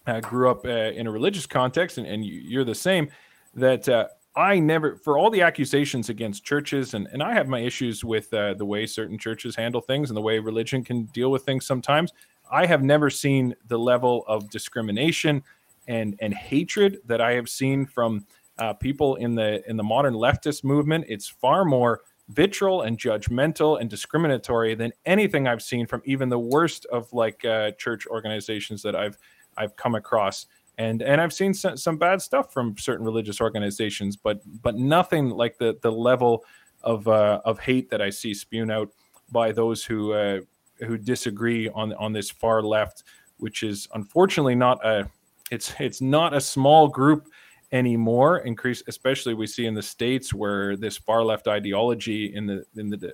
uh, 0.07 0.19
grew 0.21 0.49
up 0.49 0.65
uh, 0.65 0.69
in 0.69 1.07
a 1.07 1.11
religious 1.11 1.45
context, 1.45 1.97
and, 1.97 2.07
and 2.07 2.25
you're 2.25 2.63
the 2.65 2.75
same, 2.75 3.09
that 3.55 3.87
uh, 3.89 4.07
I 4.35 4.59
never, 4.59 4.95
for 4.95 5.17
all 5.17 5.29
the 5.29 5.41
accusations 5.41 6.09
against 6.09 6.43
churches, 6.43 6.93
and, 6.93 7.07
and 7.11 7.21
I 7.21 7.33
have 7.33 7.47
my 7.47 7.59
issues 7.59 8.03
with 8.03 8.33
uh, 8.33 8.53
the 8.53 8.65
way 8.65 8.85
certain 8.85 9.17
churches 9.17 9.55
handle 9.55 9.81
things 9.81 10.09
and 10.09 10.17
the 10.17 10.21
way 10.21 10.39
religion 10.39 10.83
can 10.83 11.05
deal 11.05 11.31
with 11.31 11.43
things 11.43 11.65
sometimes. 11.65 12.13
I 12.51 12.65
have 12.65 12.83
never 12.83 13.09
seen 13.09 13.55
the 13.67 13.77
level 13.77 14.23
of 14.27 14.49
discrimination 14.49 15.43
and 15.87 16.15
and 16.19 16.33
hatred 16.33 16.99
that 17.05 17.19
I 17.19 17.33
have 17.33 17.49
seen 17.49 17.85
from 17.85 18.25
uh, 18.59 18.73
people 18.73 19.15
in 19.15 19.35
the 19.35 19.67
in 19.69 19.77
the 19.77 19.83
modern 19.83 20.13
leftist 20.13 20.63
movement. 20.63 21.05
It's 21.07 21.27
far 21.27 21.65
more 21.65 22.01
vitriol 22.29 22.83
and 22.83 22.97
judgmental 22.97 23.79
and 23.81 23.89
discriminatory 23.89 24.75
than 24.75 24.91
anything 25.05 25.47
I've 25.47 25.63
seen 25.63 25.87
from 25.87 26.01
even 26.05 26.29
the 26.29 26.39
worst 26.39 26.85
of 26.87 27.11
like 27.11 27.43
uh, 27.43 27.71
church 27.71 28.05
organizations 28.07 28.81
that 28.83 28.95
I've 28.95 29.17
I've 29.57 29.75
come 29.75 29.95
across. 29.95 30.45
And 30.77 31.01
and 31.01 31.19
I've 31.19 31.33
seen 31.33 31.53
some, 31.53 31.75
some 31.75 31.97
bad 31.97 32.21
stuff 32.21 32.53
from 32.53 32.77
certain 32.77 33.05
religious 33.05 33.41
organizations, 33.41 34.15
but 34.15 34.41
but 34.61 34.75
nothing 34.75 35.29
like 35.29 35.57
the 35.57 35.77
the 35.81 35.91
level 35.91 36.45
of 36.83 37.07
uh, 37.07 37.41
of 37.45 37.59
hate 37.59 37.89
that 37.89 38.01
I 38.01 38.09
see 38.09 38.33
spewed 38.33 38.71
out 38.71 38.89
by 39.31 39.51
those 39.51 39.83
who 39.83 40.13
uh, 40.13 40.39
who 40.85 40.97
disagree 40.97 41.69
on 41.69 41.93
on 41.93 42.13
this 42.13 42.29
far 42.29 42.61
left, 42.61 43.03
which 43.37 43.63
is 43.63 43.87
unfortunately 43.93 44.55
not 44.55 44.85
a 44.85 45.09
it's 45.51 45.73
it's 45.79 46.01
not 46.01 46.33
a 46.33 46.39
small 46.39 46.87
group 46.87 47.27
anymore. 47.71 48.39
Increase, 48.39 48.83
especially 48.87 49.33
we 49.33 49.47
see 49.47 49.65
in 49.65 49.73
the 49.73 49.81
states 49.81 50.33
where 50.33 50.75
this 50.75 50.97
far 50.97 51.23
left 51.23 51.47
ideology 51.47 52.33
in 52.35 52.45
the 52.45 52.65
in 52.75 52.89
the 52.89 53.13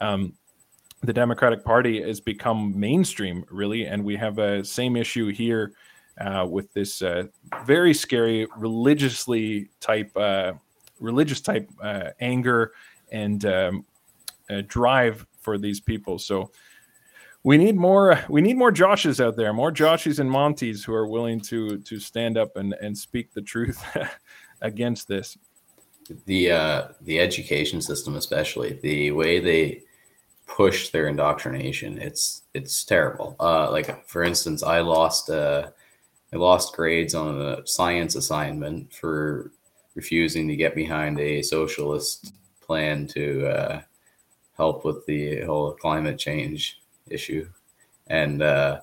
um, 0.00 0.34
the 1.02 1.12
Democratic 1.12 1.64
Party 1.64 2.02
has 2.02 2.20
become 2.20 2.78
mainstream, 2.78 3.44
really, 3.50 3.84
and 3.84 4.02
we 4.02 4.16
have 4.16 4.38
a 4.38 4.64
same 4.64 4.96
issue 4.96 5.28
here 5.28 5.72
uh, 6.20 6.46
with 6.48 6.72
this 6.72 7.02
uh, 7.02 7.24
very 7.64 7.92
scary 7.92 8.46
religiously 8.56 9.68
type 9.80 10.16
uh, 10.16 10.52
religious 11.00 11.40
type 11.40 11.68
uh, 11.82 12.10
anger 12.20 12.72
and 13.12 13.44
um, 13.44 13.84
drive 14.66 15.26
for 15.40 15.58
these 15.58 15.80
people. 15.80 16.18
So 16.18 16.50
we 17.44 17.58
need 17.58 17.76
more 17.76 18.18
we 18.28 18.40
need 18.40 18.56
more 18.56 18.72
joshes 18.72 19.22
out 19.24 19.36
there 19.36 19.52
more 19.52 19.70
joshes 19.70 20.18
and 20.18 20.28
monties 20.28 20.82
who 20.82 20.92
are 20.92 21.06
willing 21.06 21.38
to 21.38 21.78
to 21.78 22.00
stand 22.00 22.36
up 22.36 22.56
and 22.56 22.74
and 22.80 22.96
speak 22.96 23.32
the 23.32 23.42
truth 23.42 23.84
against 24.62 25.06
this. 25.06 25.38
The 26.26 26.50
uh 26.50 26.88
the 27.02 27.20
education 27.20 27.80
system 27.80 28.16
especially 28.16 28.80
the 28.82 29.12
way 29.12 29.38
they 29.40 29.82
push 30.46 30.90
their 30.90 31.06
indoctrination 31.08 31.98
it's 31.98 32.42
it's 32.54 32.84
terrible. 32.84 33.36
Uh 33.38 33.70
like 33.70 34.08
for 34.08 34.24
instance 34.24 34.62
i 34.62 34.80
lost 34.80 35.30
uh 35.30 35.68
i 36.32 36.36
lost 36.36 36.74
grades 36.74 37.14
on 37.14 37.40
a 37.40 37.66
science 37.66 38.16
assignment 38.16 38.92
for 38.92 39.52
refusing 39.94 40.48
to 40.48 40.56
get 40.56 40.74
behind 40.74 41.20
a 41.20 41.40
socialist 41.42 42.32
plan 42.60 43.06
to 43.06 43.46
uh 43.46 43.80
help 44.56 44.84
with 44.84 45.04
the 45.06 45.42
whole 45.42 45.72
climate 45.72 46.18
change 46.18 46.80
issue, 47.08 47.48
and 48.06 48.42
uh, 48.42 48.80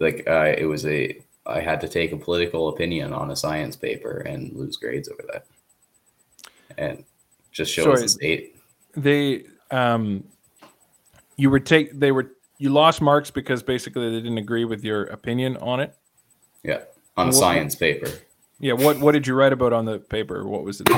like 0.00 0.24
uh, 0.26 0.54
it 0.56 0.66
was 0.66 0.86
a 0.86 1.20
I 1.46 1.60
had 1.60 1.80
to 1.82 1.88
take 1.88 2.12
a 2.12 2.16
political 2.16 2.68
opinion 2.68 3.12
on 3.12 3.30
a 3.30 3.36
science 3.36 3.76
paper 3.76 4.18
and 4.18 4.52
lose 4.54 4.76
grades 4.76 5.08
over 5.08 5.22
that, 5.32 5.46
and 6.78 7.04
just 7.52 7.72
shows 7.72 8.02
the 8.02 8.08
state. 8.08 8.56
They 8.96 9.44
um, 9.70 10.24
you 11.36 11.50
were 11.50 11.60
take 11.60 11.98
they 11.98 12.12
were 12.12 12.32
you 12.58 12.70
lost 12.70 13.00
marks 13.00 13.30
because 13.30 13.62
basically 13.62 14.10
they 14.10 14.16
didn't 14.16 14.38
agree 14.38 14.64
with 14.64 14.84
your 14.84 15.04
opinion 15.04 15.56
on 15.58 15.80
it. 15.80 15.94
Yeah, 16.62 16.80
on 17.16 17.26
a 17.26 17.28
what, 17.28 17.34
science 17.34 17.74
paper. 17.74 18.08
Yeah, 18.58 18.74
what 18.74 18.98
what 19.00 19.12
did 19.12 19.26
you 19.26 19.34
write 19.34 19.52
about 19.52 19.72
on 19.72 19.84
the 19.84 19.98
paper? 19.98 20.46
What 20.46 20.64
was 20.64 20.80
it? 20.80 20.88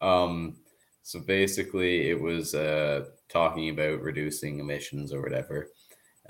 Um, 0.00 0.56
so 1.02 1.20
basically, 1.20 2.10
it 2.10 2.20
was 2.20 2.54
uh, 2.54 3.06
talking 3.28 3.70
about 3.70 4.02
reducing 4.02 4.60
emissions 4.60 5.12
or 5.12 5.20
whatever. 5.22 5.68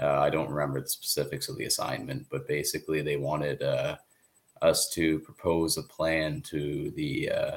Uh, 0.00 0.20
I 0.20 0.30
don't 0.30 0.50
remember 0.50 0.80
the 0.80 0.88
specifics 0.88 1.48
of 1.48 1.58
the 1.58 1.66
assignment, 1.66 2.26
but 2.30 2.48
basically 2.48 3.02
they 3.02 3.16
wanted 3.16 3.62
uh, 3.62 3.96
us 4.62 4.88
to 4.90 5.18
propose 5.20 5.76
a 5.76 5.82
plan 5.82 6.40
to 6.42 6.90
the 6.96 7.30
uh, 7.30 7.56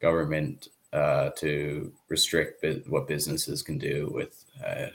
government 0.00 0.68
uh, 0.92 1.30
to 1.36 1.92
restrict 2.08 2.64
what 2.88 3.08
businesses 3.08 3.62
can 3.62 3.78
do 3.78 4.08
with 4.14 4.44
uh, 4.64 4.86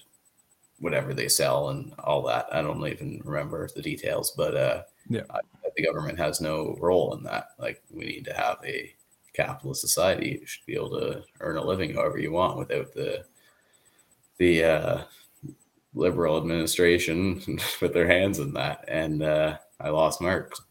whatever 0.79 1.13
they 1.13 1.27
sell 1.27 1.69
and 1.69 1.93
all 1.99 2.21
that. 2.23 2.47
I 2.51 2.61
don't 2.61 2.85
even 2.87 3.21
remember 3.25 3.67
the 3.75 3.81
details, 3.81 4.31
but 4.31 4.55
uh, 4.55 4.83
yeah, 5.09 5.23
I, 5.29 5.39
the 5.75 5.83
government 5.83 6.17
has 6.17 6.41
no 6.41 6.77
role 6.79 7.13
in 7.15 7.23
that. 7.23 7.49
Like 7.59 7.83
we 7.91 8.05
need 8.05 8.25
to 8.25 8.33
have 8.33 8.57
a 8.65 8.93
capitalist 9.45 9.81
society. 9.81 10.39
You 10.41 10.45
should 10.45 10.65
be 10.65 10.75
able 10.75 10.91
to 10.99 11.23
earn 11.39 11.57
a 11.57 11.63
living 11.63 11.93
however 11.93 12.19
you 12.19 12.31
want 12.31 12.57
without 12.57 12.93
the 12.93 13.25
the 14.37 14.63
uh, 14.63 15.01
liberal 15.93 16.37
administration 16.37 17.59
put 17.79 17.93
their 17.93 18.07
hands 18.07 18.39
in 18.39 18.53
that, 18.53 18.85
and 18.87 19.23
uh, 19.23 19.57
I 19.79 19.89
lost 19.89 20.21
marks. 20.21 20.61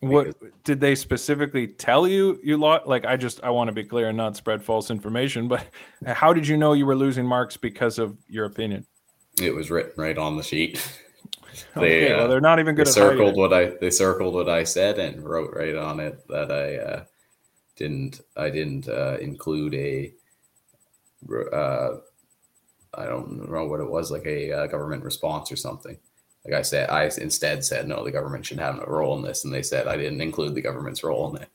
What 0.00 0.36
did 0.62 0.80
they 0.80 0.94
specifically 0.94 1.66
tell 1.66 2.06
you? 2.06 2.38
You 2.44 2.56
lost? 2.56 2.86
Like, 2.86 3.04
I 3.04 3.16
just 3.16 3.42
I 3.42 3.50
want 3.50 3.66
to 3.66 3.72
be 3.72 3.82
clear 3.82 4.08
and 4.08 4.16
not 4.16 4.36
spread 4.36 4.62
false 4.62 4.90
information. 4.90 5.48
But 5.48 5.66
how 6.06 6.32
did 6.32 6.46
you 6.46 6.56
know 6.56 6.72
you 6.72 6.86
were 6.86 6.94
losing 6.94 7.26
marks 7.26 7.56
because 7.56 7.98
of 7.98 8.16
your 8.28 8.44
opinion? 8.44 8.86
It 9.42 9.52
was 9.52 9.70
written 9.70 9.92
right 9.96 10.16
on 10.16 10.36
the 10.36 10.42
sheet. 10.44 10.80
they, 11.74 12.04
okay, 12.04 12.14
well, 12.14 12.24
uh, 12.24 12.28
they're 12.28 12.40
not 12.40 12.60
even 12.60 12.76
good. 12.76 12.86
They 12.86 12.92
circled 12.92 13.36
what 13.36 13.52
I 13.52 13.70
they 13.80 13.90
circled 13.90 14.34
what 14.34 14.48
I 14.48 14.62
said 14.62 15.00
and 15.00 15.28
wrote 15.28 15.52
right 15.52 15.74
on 15.74 15.98
it 15.98 16.26
that 16.28 16.52
I 16.52 16.76
uh, 16.76 17.04
didn't 17.78 18.20
I 18.36 18.50
didn't 18.50 18.88
uh, 18.88 19.16
include 19.20 19.74
a 19.74 20.12
uh, 21.52 21.96
I 22.94 23.04
don't 23.04 23.50
know 23.50 23.64
what 23.66 23.80
it 23.80 23.90
was, 23.90 24.10
like 24.10 24.26
a 24.26 24.52
uh, 24.52 24.66
government 24.66 25.04
response 25.04 25.50
or 25.50 25.56
something. 25.56 25.96
Like 26.44 26.54
I 26.54 26.62
said, 26.62 26.90
I 26.90 27.10
instead 27.18 27.64
said, 27.64 27.88
no, 27.88 28.04
the 28.04 28.10
government 28.10 28.46
should 28.46 28.58
have 28.58 28.78
a 28.78 28.90
role 28.90 29.16
in 29.16 29.22
this. 29.22 29.44
And 29.44 29.52
they 29.52 29.62
said 29.62 29.86
I 29.86 29.96
didn't 29.96 30.20
include 30.20 30.54
the 30.54 30.62
government's 30.62 31.04
role 31.04 31.34
in 31.34 31.42
it. 31.42 31.48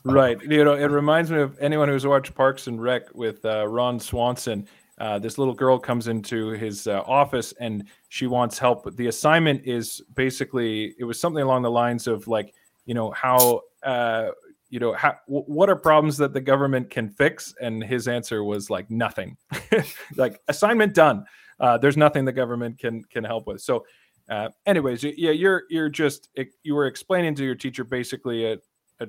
right. 0.04 0.40
You 0.42 0.64
know, 0.64 0.74
it 0.74 0.90
reminds 0.90 1.30
me 1.30 1.38
of 1.38 1.58
anyone 1.58 1.88
who's 1.88 2.06
watched 2.06 2.34
Parks 2.34 2.66
and 2.66 2.80
Rec 2.80 3.12
with 3.14 3.44
uh, 3.44 3.66
Ron 3.66 3.98
Swanson. 3.98 4.68
Uh, 4.98 5.18
this 5.18 5.38
little 5.38 5.54
girl 5.54 5.78
comes 5.78 6.06
into 6.06 6.50
his 6.50 6.86
office 6.86 7.52
and 7.58 7.84
she 8.08 8.26
wants 8.28 8.58
help. 8.58 8.94
The 8.96 9.08
assignment 9.08 9.66
is 9.66 10.00
basically, 10.14 10.94
it 10.98 11.04
was 11.04 11.18
something 11.18 11.42
along 11.42 11.62
the 11.62 11.70
lines 11.70 12.06
of 12.06 12.28
like, 12.28 12.54
you 12.86 12.94
know, 12.94 13.10
how 13.10 13.62
uh, 13.82 14.28
you 14.74 14.80
know, 14.80 14.92
how, 14.92 15.14
what 15.26 15.70
are 15.70 15.76
problems 15.76 16.16
that 16.16 16.32
the 16.32 16.40
government 16.40 16.90
can 16.90 17.08
fix? 17.08 17.54
And 17.60 17.80
his 17.80 18.08
answer 18.08 18.42
was 18.42 18.70
like 18.70 18.90
nothing, 18.90 19.36
like 20.16 20.40
assignment 20.48 20.94
done. 20.94 21.26
Uh, 21.60 21.78
there's 21.78 21.96
nothing 21.96 22.24
the 22.24 22.32
government 22.32 22.80
can 22.80 23.04
can 23.04 23.22
help 23.22 23.46
with. 23.46 23.60
So, 23.60 23.86
uh, 24.28 24.48
anyways, 24.66 25.04
yeah, 25.04 25.30
you're 25.30 25.62
you're 25.70 25.88
just 25.88 26.28
you 26.64 26.74
were 26.74 26.88
explaining 26.88 27.36
to 27.36 27.44
your 27.44 27.54
teacher 27.54 27.84
basically 27.84 28.50
a 28.50 28.58
a, 28.98 29.06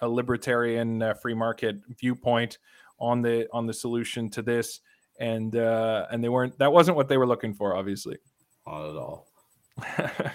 a 0.00 0.08
libertarian 0.08 1.00
uh, 1.00 1.14
free 1.14 1.34
market 1.34 1.76
viewpoint 1.96 2.58
on 2.98 3.22
the 3.22 3.46
on 3.52 3.68
the 3.68 3.72
solution 3.72 4.28
to 4.30 4.42
this, 4.42 4.80
and 5.20 5.54
uh, 5.54 6.06
and 6.10 6.24
they 6.24 6.28
weren't 6.28 6.58
that 6.58 6.72
wasn't 6.72 6.96
what 6.96 7.06
they 7.06 7.18
were 7.18 7.26
looking 7.26 7.54
for, 7.54 7.76
obviously. 7.76 8.18
Not 8.66 8.90
at 8.90 8.96
all. 8.96 9.28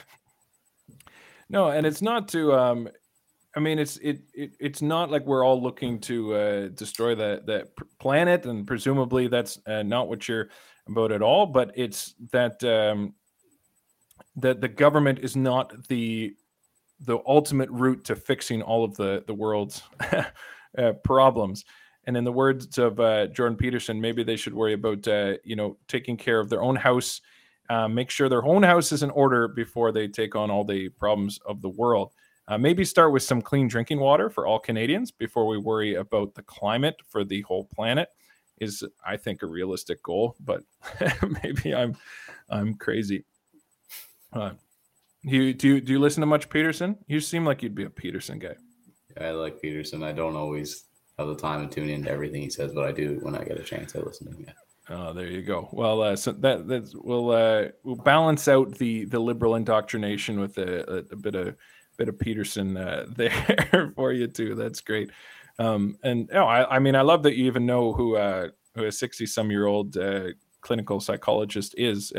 no, 1.49 1.71
and 1.71 1.85
it's 1.85 2.01
not 2.01 2.29
to 2.29 2.53
um, 2.53 2.87
I 3.55 3.59
mean, 3.59 3.79
it's 3.79 3.97
it, 3.97 4.21
it 4.33 4.55
it's 4.59 4.81
not 4.81 5.09
like 5.09 5.25
we're 5.25 5.43
all 5.43 5.61
looking 5.61 5.99
to 6.01 6.33
uh, 6.35 6.67
destroy 6.69 7.15
the 7.15 7.41
the 7.45 7.67
planet, 7.99 8.45
and 8.45 8.65
presumably 8.67 9.27
that's 9.27 9.59
uh, 9.65 9.81
not 9.83 10.07
what 10.07 10.27
you're 10.27 10.49
about 10.87 11.11
at 11.11 11.21
all. 11.21 11.47
But 11.47 11.71
it's 11.75 12.13
that 12.31 12.63
um, 12.63 13.15
that 14.35 14.61
the 14.61 14.67
government 14.67 15.19
is 15.19 15.35
not 15.35 15.87
the 15.87 16.35
the 16.99 17.19
ultimate 17.25 17.69
route 17.71 18.03
to 18.05 18.15
fixing 18.15 18.61
all 18.61 18.83
of 18.83 18.95
the 18.95 19.23
the 19.25 19.33
world's 19.33 19.81
uh, 20.77 20.93
problems. 21.03 21.65
And 22.05 22.17
in 22.17 22.23
the 22.23 22.31
words 22.31 22.77
of 22.77 22.99
uh, 22.99 23.27
Jordan 23.27 23.57
Peterson, 23.57 24.01
maybe 24.01 24.23
they 24.23 24.35
should 24.35 24.53
worry 24.53 24.73
about 24.73 25.07
uh, 25.07 25.33
you 25.43 25.55
know 25.55 25.77
taking 25.87 26.17
care 26.17 26.39
of 26.39 26.49
their 26.49 26.61
own 26.61 26.75
house, 26.75 27.21
uh, 27.69 27.87
make 27.87 28.11
sure 28.11 28.29
their 28.29 28.45
own 28.45 28.61
house 28.61 28.91
is 28.91 29.01
in 29.01 29.09
order 29.09 29.47
before 29.47 29.91
they 29.91 30.07
take 30.07 30.35
on 30.35 30.51
all 30.51 30.63
the 30.63 30.89
problems 30.89 31.39
of 31.47 31.61
the 31.63 31.69
world. 31.69 32.13
Uh, 32.49 32.57
maybe 32.57 32.83
start 32.83 33.13
with 33.13 33.21
some 33.21 33.43
clean 33.43 33.67
drinking 33.67 33.99
water 33.99 34.27
for 34.27 34.47
all 34.47 34.57
Canadians 34.57 35.11
before 35.11 35.45
we 35.45 35.59
worry 35.59 35.93
about 35.93 36.33
the 36.33 36.41
climate 36.41 36.95
for 37.07 37.23
the 37.23 37.41
whole 37.41 37.65
planet. 37.65 38.09
Is 38.59 38.83
I 39.05 39.15
think 39.15 39.41
a 39.41 39.45
realistic 39.45 40.03
goal, 40.03 40.35
but 40.41 40.63
maybe 41.43 41.73
I'm 41.73 41.95
I'm 42.49 42.73
crazy. 42.73 43.23
Uh, 44.33 44.51
you 45.21 45.53
do 45.53 45.67
you 45.67 45.81
do 45.81 45.93
you 45.93 45.99
listen 45.99 46.21
to 46.21 46.27
much 46.27 46.49
Peterson? 46.49 46.97
You 47.07 47.21
seem 47.21 47.45
like 47.45 47.63
you'd 47.63 47.75
be 47.75 47.85
a 47.85 47.89
Peterson 47.89 48.39
guy. 48.39 48.55
I 49.21 49.29
like 49.31 49.61
Peterson. 49.61 50.03
I 50.03 50.11
don't 50.11 50.35
always 50.35 50.85
have 51.17 51.27
the 51.27 51.35
time 51.35 51.69
to 51.69 51.73
tune 51.73 51.89
into 51.89 52.09
everything 52.09 52.41
he 52.41 52.49
says, 52.49 52.73
but 52.73 52.83
I 52.83 52.91
do 52.91 53.19
when 53.21 53.35
I 53.35 53.43
get 53.43 53.59
a 53.59 53.63
chance. 53.63 53.95
I 53.95 53.99
listen 53.99 54.27
to 54.27 54.37
him. 54.37 54.45
Yeah. 54.47 54.53
Oh, 54.91 55.13
there 55.13 55.27
you 55.27 55.43
go. 55.43 55.69
Well, 55.71 56.01
uh, 56.01 56.15
so 56.15 56.31
that 56.31 56.67
that 56.67 56.91
will 56.95 57.29
uh, 57.29 57.67
will 57.83 57.95
balance 57.95 58.47
out 58.47 58.75
the 58.77 59.05
the 59.05 59.19
liberal 59.19 59.55
indoctrination 59.55 60.39
with 60.39 60.57
a, 60.57 60.89
a, 60.91 60.97
a 61.11 61.15
bit 61.15 61.35
of 61.35 61.55
bit 61.99 62.09
of 62.09 62.17
Peterson 62.17 62.77
uh, 62.77 63.05
there 63.15 63.93
for 63.95 64.11
you 64.11 64.27
too. 64.27 64.55
That's 64.55 64.81
great. 64.81 65.11
Um, 65.59 65.97
and 66.03 66.29
oh, 66.33 66.45
I, 66.45 66.77
I 66.77 66.79
mean, 66.79 66.95
I 66.95 67.01
love 67.01 67.21
that 67.23 67.35
you 67.35 67.45
even 67.45 67.65
know 67.65 67.93
who 67.93 68.15
uh, 68.15 68.47
who 68.73 68.85
a 68.85 68.91
sixty 68.91 69.27
some 69.27 69.51
year 69.51 69.67
old 69.67 69.95
uh, 69.97 70.29
clinical 70.61 70.99
psychologist 70.99 71.75
is. 71.77 72.11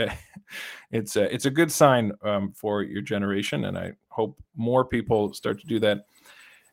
it's 0.93 1.17
a, 1.17 1.35
it's 1.35 1.47
a 1.47 1.51
good 1.51 1.73
sign 1.73 2.13
um, 2.23 2.53
for 2.53 2.83
your 2.83 3.03
generation, 3.03 3.65
and 3.65 3.77
I 3.77 3.93
hope 4.09 4.39
more 4.55 4.85
people 4.85 5.33
start 5.33 5.59
to 5.61 5.67
do 5.67 5.81
that 5.81 6.05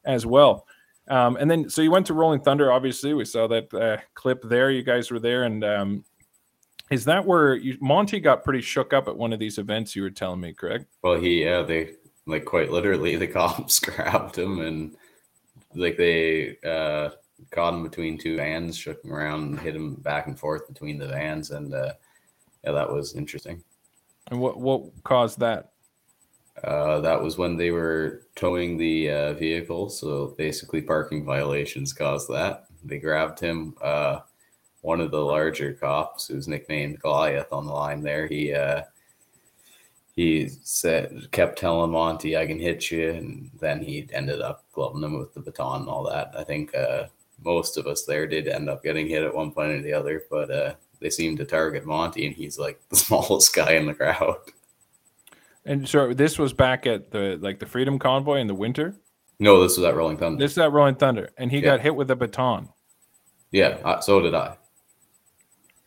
as 0.05 0.25
well. 0.25 0.67
Um, 1.09 1.37
and 1.37 1.49
then, 1.49 1.69
so 1.69 1.81
you 1.81 1.89
went 1.89 2.05
to 2.07 2.13
Rolling 2.13 2.41
Thunder. 2.41 2.69
Obviously, 2.69 3.13
we 3.13 3.23
saw 3.23 3.47
that 3.47 3.73
uh, 3.73 3.97
clip 4.13 4.41
there. 4.43 4.69
You 4.69 4.83
guys 4.83 5.09
were 5.09 5.19
there, 5.19 5.43
and 5.43 5.63
um, 5.63 6.03
is 6.91 7.05
that 7.05 7.25
where 7.25 7.55
you, 7.55 7.77
Monty 7.79 8.19
got 8.19 8.43
pretty 8.43 8.59
shook 8.59 8.91
up 8.91 9.07
at 9.07 9.15
one 9.15 9.31
of 9.31 9.39
these 9.39 9.57
events? 9.57 9.95
You 9.95 10.01
were 10.01 10.09
telling 10.09 10.41
me, 10.41 10.51
correct? 10.51 10.87
Well, 11.01 11.17
he 11.17 11.45
yeah, 11.45 11.61
they 11.61 11.91
like 12.27 12.45
quite 12.45 12.71
literally 12.71 13.15
the 13.15 13.27
cops 13.39 13.79
grabbed 13.79 14.37
him 14.37 14.59
and 14.61 14.95
like 15.73 15.97
they 15.97 16.57
uh, 16.65 17.09
caught 17.51 17.73
him 17.73 17.83
between 17.83 18.17
two 18.17 18.35
vans, 18.37 18.77
shook 18.77 19.03
him 19.03 19.13
around, 19.13 19.43
and 19.43 19.59
hit 19.59 19.75
him 19.75 19.95
back 19.95 20.27
and 20.27 20.39
forth 20.39 20.67
between 20.67 20.97
the 20.97 21.07
vans, 21.07 21.51
and 21.51 21.73
uh, 21.73 21.93
yeah, 22.63 22.71
that 22.71 22.91
was 22.91 23.15
interesting. 23.15 23.63
And 24.29 24.39
what 24.39 24.59
what 24.59 24.83
caused 25.03 25.39
that? 25.39 25.71
Uh, 26.63 26.99
that 27.01 27.21
was 27.21 27.37
when 27.37 27.55
they 27.55 27.69
were 27.69 28.23
towing 28.35 28.77
the 28.77 29.11
uh, 29.11 29.33
vehicle. 29.33 29.89
So 29.89 30.33
basically, 30.37 30.81
parking 30.81 31.23
violations 31.23 31.93
caused 31.93 32.29
that. 32.29 32.65
They 32.83 32.97
grabbed 32.97 33.39
him. 33.39 33.75
Uh, 33.81 34.21
one 34.81 35.01
of 35.01 35.11
the 35.11 35.21
larger 35.21 35.73
cops, 35.73 36.27
who's 36.27 36.47
nicknamed 36.47 36.99
Goliath 36.99 37.51
on 37.51 37.65
the 37.65 37.73
line 37.73 38.01
there, 38.01 38.27
he 38.27 38.53
uh, 38.53 38.83
he 40.17 40.49
said 40.63 41.29
kept 41.31 41.59
telling 41.59 41.91
Monty, 41.91 42.35
"I 42.35 42.47
can 42.47 42.59
hit 42.59 42.89
you," 42.89 43.11
and 43.11 43.51
then 43.61 43.81
he 43.83 44.09
ended 44.11 44.41
up 44.41 44.65
gloving 44.73 45.03
him 45.03 45.17
with 45.17 45.31
the 45.35 45.39
baton 45.39 45.81
and 45.81 45.89
all 45.89 46.03
that. 46.09 46.33
I 46.35 46.43
think 46.43 46.75
uh, 46.75 47.05
most 47.45 47.77
of 47.77 47.85
us 47.85 48.03
there 48.03 48.25
did 48.25 48.47
end 48.47 48.67
up 48.67 48.83
getting 48.83 49.07
hit 49.07 49.21
at 49.21 49.33
one 49.33 49.51
point 49.51 49.73
or 49.73 49.81
the 49.83 49.93
other, 49.93 50.23
but 50.31 50.49
uh, 50.49 50.73
they 50.99 51.11
seemed 51.11 51.37
to 51.37 51.45
target 51.45 51.85
Monty, 51.85 52.25
and 52.25 52.35
he's 52.35 52.57
like 52.57 52.81
the 52.89 52.95
smallest 52.95 53.53
guy 53.53 53.73
in 53.73 53.85
the 53.85 53.93
crowd. 53.93 54.37
And 55.65 55.87
so 55.87 56.13
this 56.13 56.39
was 56.39 56.51
back 56.51 56.87
at 56.87 57.11
the 57.11 57.37
like 57.39 57.59
the 57.59 57.67
Freedom 57.67 57.99
Convoy 57.99 58.39
in 58.39 58.47
the 58.47 58.55
winter. 58.55 58.95
No, 59.37 59.61
this 59.61 59.77
was 59.77 59.85
at 59.85 59.95
Rolling 59.95 60.17
Thunder. 60.17 60.43
This 60.43 60.53
is 60.53 60.57
at 60.57 60.71
Rolling 60.71 60.95
Thunder, 60.95 61.29
and 61.37 61.51
he 61.51 61.57
yeah. 61.57 61.65
got 61.65 61.81
hit 61.81 61.95
with 61.95 62.09
a 62.09 62.15
baton. 62.15 62.69
Yeah, 63.51 63.77
uh, 63.83 63.99
so 63.99 64.19
did 64.19 64.33
I. 64.33 64.57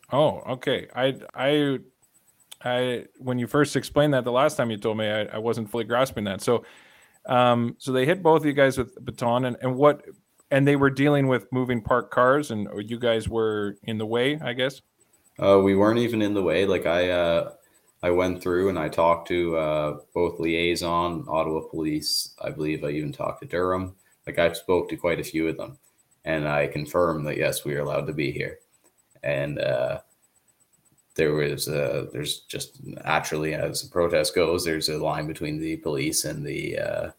Oh, 0.09 0.41
okay. 0.51 0.87
I 0.95 1.17
I 1.35 1.79
I 2.63 3.05
when 3.17 3.39
you 3.39 3.47
first 3.47 3.75
explained 3.75 4.13
that 4.13 4.23
the 4.23 4.31
last 4.31 4.55
time 4.55 4.71
you 4.71 4.77
told 4.77 4.97
me, 4.97 5.07
I, 5.07 5.23
I 5.25 5.37
wasn't 5.37 5.69
fully 5.69 5.83
grasping 5.83 6.25
that. 6.25 6.41
So, 6.41 6.63
um, 7.25 7.75
so 7.79 7.91
they 7.91 8.05
hit 8.05 8.21
both 8.21 8.41
of 8.41 8.45
you 8.45 8.53
guys 8.53 8.77
with 8.77 9.03
baton, 9.03 9.45
and 9.45 9.57
and 9.61 9.75
what, 9.75 10.03
and 10.51 10.67
they 10.67 10.75
were 10.75 10.89
dealing 10.89 11.27
with 11.27 11.51
moving 11.51 11.81
parked 11.81 12.11
cars, 12.11 12.51
and 12.51 12.67
you 12.77 12.99
guys 12.99 13.27
were 13.27 13.77
in 13.83 13.97
the 13.97 14.05
way, 14.05 14.39
I 14.39 14.53
guess. 14.53 14.81
Uh, 15.39 15.59
we 15.63 15.75
weren't 15.75 15.99
even 15.99 16.21
in 16.21 16.33
the 16.33 16.43
way. 16.43 16.65
Like 16.65 16.85
I, 16.85 17.09
uh, 17.09 17.51
I 18.03 18.11
went 18.11 18.43
through 18.43 18.69
and 18.69 18.77
I 18.77 18.89
talked 18.89 19.27
to 19.29 19.57
uh, 19.57 19.97
both 20.13 20.39
liaison, 20.39 21.25
Ottawa 21.27 21.61
Police. 21.61 22.35
I 22.41 22.51
believe 22.51 22.83
I 22.83 22.89
even 22.89 23.11
talked 23.11 23.41
to 23.41 23.47
Durham. 23.47 23.95
Like 24.27 24.37
I 24.37 24.51
spoke 24.53 24.89
to 24.89 24.97
quite 24.97 25.19
a 25.19 25.23
few 25.23 25.47
of 25.47 25.57
them, 25.57 25.79
and 26.25 26.47
I 26.47 26.67
confirmed 26.67 27.25
that 27.25 27.37
yes, 27.37 27.65
we 27.65 27.73
are 27.75 27.81
allowed 27.81 28.07
to 28.07 28.13
be 28.13 28.31
here, 28.31 28.59
and. 29.23 29.57
Uh, 29.57 30.01
there 31.15 31.33
was 31.33 31.67
a, 31.67 32.07
there's 32.11 32.41
just 32.41 32.83
naturally 32.83 33.53
as 33.53 33.83
a 33.83 33.89
protest 33.89 34.33
goes 34.35 34.63
there's 34.63 34.89
a 34.89 34.97
line 34.97 35.27
between 35.27 35.59
the 35.59 35.77
police 35.77 36.25
and 36.25 36.45
the 36.45 36.77
uh, 36.77 37.09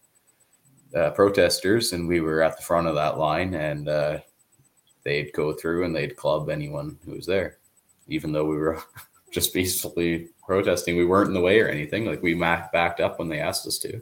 uh, 0.96 1.10
protesters 1.10 1.92
and 1.92 2.08
we 2.08 2.20
were 2.20 2.42
at 2.42 2.56
the 2.56 2.62
front 2.62 2.86
of 2.86 2.94
that 2.94 3.18
line 3.18 3.54
and 3.54 3.88
uh, 3.88 4.18
they'd 5.04 5.32
go 5.32 5.52
through 5.52 5.84
and 5.84 5.94
they'd 5.94 6.16
club 6.16 6.48
anyone 6.48 6.98
who 7.04 7.12
was 7.12 7.26
there 7.26 7.58
even 8.08 8.32
though 8.32 8.44
we 8.44 8.56
were 8.56 8.82
just 9.30 9.52
peacefully 9.52 10.28
protesting 10.46 10.96
we 10.96 11.06
weren't 11.06 11.28
in 11.28 11.34
the 11.34 11.40
way 11.40 11.60
or 11.60 11.68
anything 11.68 12.06
like 12.06 12.22
we 12.22 12.34
backed 12.34 13.00
up 13.00 13.18
when 13.18 13.28
they 13.28 13.40
asked 13.40 13.66
us 13.66 13.78
to 13.78 14.00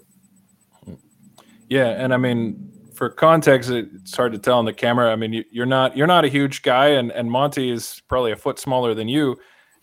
yeah 1.68 1.88
and 1.88 2.14
i 2.14 2.16
mean 2.16 2.70
for 3.00 3.08
context, 3.08 3.70
it's 3.70 4.14
hard 4.14 4.30
to 4.32 4.38
tell 4.38 4.58
on 4.58 4.66
the 4.66 4.74
camera. 4.74 5.10
I 5.10 5.16
mean, 5.16 5.32
you, 5.32 5.62
are 5.62 5.64
not 5.64 5.96
you're 5.96 6.06
not 6.06 6.26
a 6.26 6.28
huge 6.28 6.60
guy, 6.60 6.88
and 6.88 7.10
and 7.12 7.30
Monty 7.30 7.70
is 7.70 8.02
probably 8.08 8.30
a 8.30 8.36
foot 8.36 8.58
smaller 8.58 8.92
than 8.92 9.08
you 9.08 9.38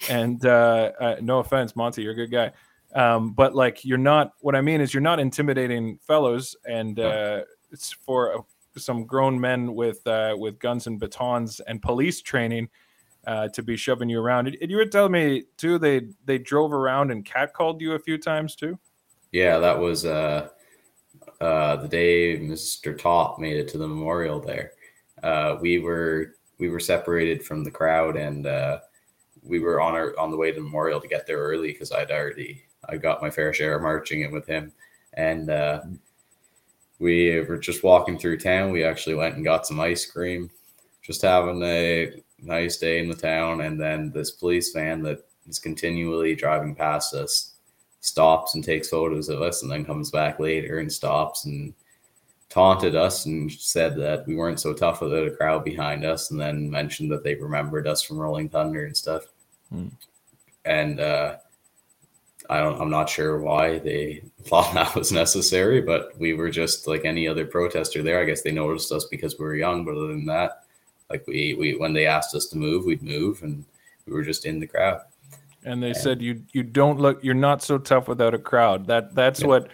and 0.09 0.45
uh, 0.45 0.91
uh, 0.99 1.15
no 1.21 1.39
offense, 1.39 1.75
Monty, 1.75 2.03
you're 2.03 2.13
a 2.13 2.15
good 2.15 2.31
guy. 2.31 2.51
Um, 2.95 3.33
but 3.33 3.55
like, 3.55 3.83
you're 3.83 3.97
not. 3.97 4.31
What 4.39 4.55
I 4.55 4.61
mean 4.61 4.81
is, 4.81 4.93
you're 4.93 5.01
not 5.01 5.19
intimidating 5.19 5.99
fellows, 5.99 6.55
and 6.65 6.99
uh, 6.99 7.41
it's 7.71 7.91
for 7.91 8.39
uh, 8.39 8.41
some 8.77 9.05
grown 9.05 9.39
men 9.39 9.73
with 9.75 10.05
uh, 10.07 10.35
with 10.37 10.59
guns 10.59 10.87
and 10.87 10.99
batons 10.99 11.59
and 11.61 11.81
police 11.81 12.21
training 12.21 12.69
uh, 13.25 13.49
to 13.49 13.61
be 13.61 13.75
shoving 13.75 14.09
you 14.09 14.19
around. 14.19 14.47
And 14.47 14.71
you 14.71 14.77
were 14.77 14.85
telling 14.85 15.11
me 15.11 15.43
too, 15.57 15.77
they 15.77 16.07
they 16.25 16.37
drove 16.37 16.73
around 16.73 17.11
and 17.11 17.25
catcalled 17.25 17.81
you 17.81 17.93
a 17.93 17.99
few 17.99 18.17
times 18.17 18.55
too. 18.55 18.79
Yeah, 19.31 19.59
that 19.59 19.77
was 19.77 20.03
the 20.03 20.49
day 21.89 22.39
Mr. 22.39 22.97
Topp 22.97 23.37
made 23.37 23.57
it 23.57 23.67
to 23.69 23.77
the 23.77 23.87
memorial. 23.87 24.39
There, 24.39 24.71
we 25.59 25.79
were 25.79 26.35
we 26.57 26.69
were 26.69 26.79
separated 26.79 27.43
from 27.43 27.65
the 27.65 27.71
crowd, 27.71 28.15
and 28.15 28.47
we 29.47 29.59
were 29.59 29.81
on 29.81 29.93
our 29.93 30.17
on 30.19 30.31
the 30.31 30.37
way 30.37 30.51
to 30.51 30.61
Memorial 30.61 31.01
to 31.01 31.07
get 31.07 31.25
there 31.25 31.37
early 31.37 31.71
because 31.71 31.91
I'd 31.91 32.11
already 32.11 32.63
I 32.87 32.97
got 32.97 33.21
my 33.21 33.29
fair 33.29 33.53
share 33.53 33.75
of 33.75 33.81
marching 33.81 34.21
in 34.21 34.31
with 34.31 34.47
him, 34.47 34.71
and 35.13 35.49
uh, 35.49 35.81
we 36.99 37.39
were 37.41 37.57
just 37.57 37.83
walking 37.83 38.17
through 38.17 38.39
town. 38.39 38.71
We 38.71 38.83
actually 38.83 39.15
went 39.15 39.35
and 39.35 39.43
got 39.43 39.67
some 39.67 39.79
ice 39.79 40.05
cream, 40.05 40.49
just 41.01 41.21
having 41.21 41.61
a 41.63 42.21
nice 42.39 42.77
day 42.77 42.99
in 42.99 43.09
the 43.09 43.15
town. 43.15 43.61
And 43.61 43.79
then 43.79 44.11
this 44.11 44.31
police 44.31 44.71
van 44.71 45.01
that 45.03 45.25
is 45.47 45.59
continually 45.59 46.35
driving 46.35 46.75
past 46.75 47.13
us 47.13 47.53
stops 48.01 48.55
and 48.55 48.63
takes 48.63 48.89
photos 48.89 49.29
of 49.29 49.41
us, 49.41 49.63
and 49.63 49.71
then 49.71 49.85
comes 49.85 50.11
back 50.11 50.39
later 50.39 50.79
and 50.79 50.91
stops 50.91 51.45
and 51.45 51.73
taunted 52.49 52.95
us 52.95 53.25
and 53.25 53.51
said 53.51 53.97
that 53.97 54.25
we 54.25 54.35
weren't 54.35 54.59
so 54.59 54.73
tough 54.73 55.01
without 55.01 55.27
a 55.27 55.35
crowd 55.35 55.63
behind 55.63 56.05
us, 56.05 56.31
and 56.31 56.39
then 56.39 56.69
mentioned 56.69 57.11
that 57.11 57.23
they 57.23 57.35
remembered 57.35 57.87
us 57.87 58.01
from 58.01 58.17
Rolling 58.17 58.49
Thunder 58.49 58.85
and 58.85 58.95
stuff. 58.95 59.25
Hmm. 59.71 59.87
And 60.65 60.99
uh, 60.99 61.37
I 62.49 62.59
don't, 62.59 62.79
I'm 62.81 62.89
not 62.89 63.09
sure 63.09 63.39
why 63.39 63.79
they 63.79 64.23
thought 64.43 64.73
that 64.73 64.95
was 64.95 65.11
necessary, 65.11 65.81
but 65.81 66.17
we 66.17 66.33
were 66.33 66.49
just 66.49 66.87
like 66.87 67.05
any 67.05 67.27
other 67.27 67.45
protester 67.45 68.03
there. 68.03 68.21
I 68.21 68.25
guess 68.25 68.41
they 68.41 68.51
noticed 68.51 68.91
us 68.91 69.05
because 69.05 69.37
we 69.37 69.45
were 69.45 69.55
young, 69.55 69.85
but 69.85 69.95
other 69.95 70.07
than 70.07 70.25
that, 70.25 70.63
like 71.09 71.25
we, 71.27 71.55
we 71.55 71.75
when 71.75 71.93
they 71.93 72.05
asked 72.05 72.35
us 72.35 72.47
to 72.47 72.57
move, 72.57 72.85
we'd 72.85 73.03
move, 73.03 73.43
and 73.43 73.63
we 74.05 74.13
were 74.13 74.23
just 74.23 74.45
in 74.45 74.59
the 74.59 74.67
crowd. 74.67 75.01
And 75.63 75.81
they 75.81 75.87
and, 75.87 75.97
said 75.97 76.21
you 76.21 76.43
you 76.53 76.63
don't 76.63 76.99
look 76.99 77.23
you're 77.23 77.33
not 77.33 77.63
so 77.63 77.77
tough 77.77 78.07
without 78.07 78.33
a 78.33 78.39
crowd. 78.39 78.87
That 78.87 79.15
that's 79.15 79.41
yeah. 79.41 79.47
what 79.47 79.69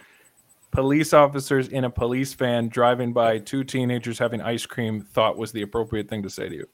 police 0.70 1.12
officers 1.12 1.68
in 1.68 1.84
a 1.84 1.90
police 1.90 2.34
van 2.34 2.68
driving 2.68 3.12
by 3.12 3.38
two 3.38 3.62
teenagers 3.62 4.18
having 4.18 4.40
ice 4.40 4.66
cream 4.66 5.00
thought 5.00 5.36
was 5.36 5.52
the 5.52 5.62
appropriate 5.62 6.08
thing 6.08 6.22
to 6.22 6.30
say 6.30 6.48
to 6.48 6.54
you. 6.54 6.68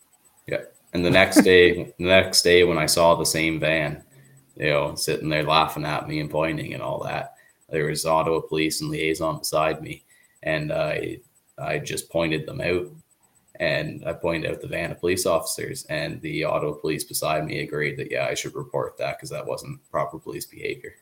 Yeah. 0.47 0.63
And 0.93 1.05
the 1.05 1.11
next 1.11 1.43
day, 1.43 1.95
the 1.99 2.05
next 2.05 2.43
day 2.43 2.65
when 2.65 2.79
I 2.79 2.87
saw 2.87 3.15
the 3.15 3.25
same 3.25 3.61
van, 3.61 4.03
you 4.57 4.71
know, 4.71 4.95
sitting 4.95 5.29
there 5.29 5.45
laughing 5.45 5.85
at 5.85 6.09
me 6.09 6.21
and 6.21 6.31
pointing 6.31 6.75
and 6.75 6.83
all 6.83 7.03
that, 7.05 7.35
there 7.69 7.87
was 7.87 8.05
Ottawa 8.05 8.41
police 8.41 8.81
and 8.81 8.91
liaison 8.91 9.39
beside 9.39 9.81
me, 9.81 10.05
and 10.43 10.73
I 10.73 11.21
I 11.59 11.79
just 11.79 12.11
pointed 12.11 12.45
them 12.45 12.61
out, 12.61 12.89
and 13.61 14.03
I 14.05 14.13
pointed 14.15 14.51
out 14.51 14.61
the 14.61 14.67
van 14.67 14.91
of 14.91 14.99
police 14.99 15.27
officers, 15.27 15.85
and 15.85 16.21
the 16.23 16.43
Ottawa 16.43 16.73
police 16.73 17.05
beside 17.05 17.45
me 17.47 17.61
agreed 17.61 17.97
that 17.99 18.11
yeah, 18.11 18.27
I 18.27 18.35
should 18.35 18.57
report 18.57 18.99
that 18.99 19.17
because 19.17 19.31
that 19.31 19.47
wasn't 19.47 19.79
proper 19.91 20.19
police 20.19 20.47
behavior. 20.47 20.95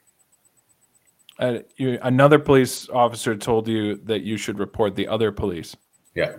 uh, 1.39 1.59
you, 1.77 1.98
another 2.02 2.39
police 2.39 2.89
officer 2.90 3.36
told 3.36 3.69
you 3.69 3.97
that 4.05 4.23
you 4.23 4.36
should 4.36 4.59
report 4.59 4.94
the 4.97 5.06
other 5.09 5.32
police. 5.32 5.77
Yeah. 6.15 6.36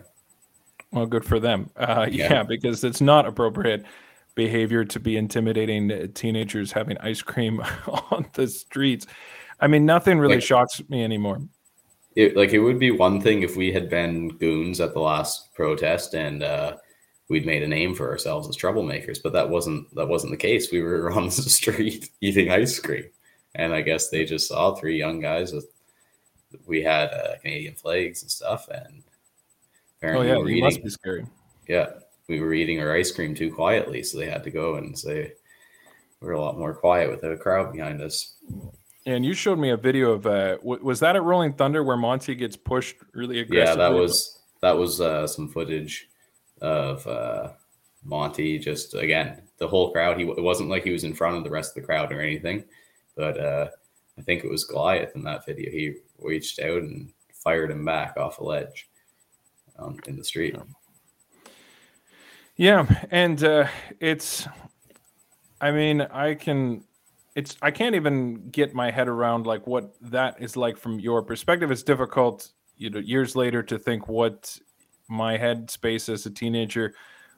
Well, 0.92 1.06
good 1.06 1.26
for 1.26 1.40
them. 1.40 1.70
Uh, 1.76 2.08
yeah. 2.12 2.32
Yeah. 2.34 2.44
because 2.44 2.84
it's 2.84 3.02
not 3.02 3.26
appropriate 3.26 3.86
behavior 4.36 4.86
to 4.86 5.00
be 5.00 5.18
intimidating 5.18 6.12
teenagers 6.14 6.72
having 6.72 6.98
ice 7.00 7.22
cream 7.22 7.60
on 8.12 8.26
the 8.34 8.48
streets. 8.48 9.06
I 9.60 9.68
mean, 9.68 9.86
nothing 9.86 10.18
really 10.20 10.36
Like- 10.36 10.44
shocks 10.44 10.82
me 10.90 11.04
anymore. 11.04 11.42
it, 12.16 12.36
like 12.38 12.54
it 12.54 12.60
would 12.60 12.80
be 12.80 12.92
one 12.92 13.20
thing 13.22 13.44
if 13.44 13.56
we 13.56 13.72
had 13.72 13.90
been 13.90 14.30
goons 14.38 14.80
at 14.80 14.94
the 14.94 15.00
last 15.00 15.54
protest 15.54 16.14
and 16.16 16.42
uh, 16.44 16.78
we'd 17.28 17.46
made 17.46 17.62
a 17.64 17.68
name 17.68 17.94
for 17.94 18.10
ourselves 18.10 18.48
as 18.48 18.58
troublemakers, 18.58 19.22
but 19.22 19.34
that 19.34 19.50
wasn't 19.50 19.94
that 19.96 20.08
wasn't 20.08 20.32
the 20.32 20.38
case. 20.38 20.72
We 20.72 20.82
were 20.82 21.12
on 21.18 21.26
the 21.26 21.32
street 21.32 22.10
eating 22.22 22.50
ice 22.50 22.80
cream, 22.80 23.06
and 23.56 23.74
I 23.74 23.82
guess 23.82 24.10
they 24.10 24.26
just 24.26 24.48
saw 24.48 24.74
three 24.74 24.98
young 24.98 25.20
guys 25.20 25.52
with 25.54 25.68
we 26.66 26.82
had 26.82 27.10
uh, 27.14 27.38
Canadian 27.42 27.76
flags 27.76 28.22
and 28.24 28.32
stuff, 28.32 28.68
and 28.70 29.04
Oh 30.04 30.22
yeah, 30.22 30.38
we 30.38 30.44
were 30.44 30.50
it 30.50 30.62
must 30.62 30.78
eating, 30.78 30.84
be 30.86 30.90
scary. 30.90 31.26
yeah, 31.68 31.90
we 32.28 32.40
were 32.40 32.54
eating 32.54 32.80
our 32.82 32.96
ice 32.96 33.12
cream 33.12 33.36
too 33.36 33.54
quietly, 33.54 34.04
so 34.04 34.18
they 34.18 34.30
had 34.30 34.44
to 34.44 34.52
go 34.52 34.76
and 34.76 34.98
say 34.98 35.34
we're 36.22 36.32
a 36.32 36.42
lot 36.42 36.58
more 36.58 36.74
quiet 36.74 37.10
with 37.10 37.24
a 37.24 37.36
crowd 37.38 37.74
behind 37.74 38.02
us. 38.02 38.36
And 39.06 39.26
you 39.26 39.34
showed 39.34 39.58
me 39.60 39.72
a 39.72 39.78
video 39.78 40.12
of 40.12 40.26
uh, 40.26 40.58
w- 40.58 40.84
was 40.84 41.00
that 41.00 41.16
at 41.16 41.24
Rolling 41.24 41.54
Thunder 41.54 41.84
where 41.84 41.98
Monty 41.98 42.36
gets 42.36 42.56
pushed 42.56 42.98
really 43.14 43.40
aggressively? 43.40 43.82
Yeah, 43.82 43.90
that 43.90 43.96
was 43.96 44.42
that 44.62 44.78
was 44.78 45.02
uh, 45.02 45.28
some 45.28 45.50
footage 45.50 46.08
of 46.62 47.06
uh, 47.08 47.50
Monty. 48.04 48.60
Just 48.60 48.94
again, 48.94 49.42
the 49.58 49.68
whole 49.68 49.92
crowd. 49.92 50.18
He 50.18 50.24
it 50.24 50.44
wasn't 50.44 50.70
like 50.70 50.84
he 50.84 50.92
was 50.92 51.04
in 51.04 51.14
front 51.14 51.38
of 51.38 51.44
the 51.44 51.50
rest 51.50 51.72
of 51.72 51.82
the 51.82 51.88
crowd 51.88 52.12
or 52.12 52.22
anything, 52.22 52.64
but 53.16 53.40
uh, 53.40 53.70
I 54.18 54.22
think 54.22 54.44
it 54.44 54.52
was 54.52 54.66
Goliath 54.66 55.16
in 55.16 55.24
that 55.24 55.46
video. 55.46 55.72
He 55.72 55.96
reached 56.20 56.60
out 56.60 56.82
and 56.82 57.12
fired 57.34 57.72
him 57.72 57.86
back 57.86 58.18
off 58.18 58.40
a 58.40 58.44
ledge 58.44 58.89
um, 59.80 59.98
in 60.08 60.16
the 60.16 60.24
street. 60.24 60.56
Yeah, 62.56 62.86
and 63.12 63.42
uh, 63.44 63.68
it's, 64.00 64.48
I 65.62 65.72
mean, 65.72 66.02
I 66.02 66.36
can, 66.36 66.84
it's, 67.36 67.56
I 67.62 67.72
can't 67.72 67.96
even 67.96 68.50
get 68.50 68.74
my 68.74 68.92
head 68.92 69.08
around 69.08 69.48
like 69.48 69.66
what 69.66 69.94
that 70.02 70.42
is 70.42 70.58
like 70.58 70.78
from 70.78 71.00
your 71.00 71.22
perspective. 71.22 71.72
It's 71.72 71.84
difficult, 71.84 72.50
you 72.78 72.90
know, 72.90 73.00
years 73.00 73.36
later 73.36 73.64
to 73.64 73.80
think 73.80 74.10
what 74.10 74.60
my 75.08 75.38
head 75.38 75.72
space 75.72 76.10
as 76.10 76.26
a 76.26 76.30
teenager 76.30 76.94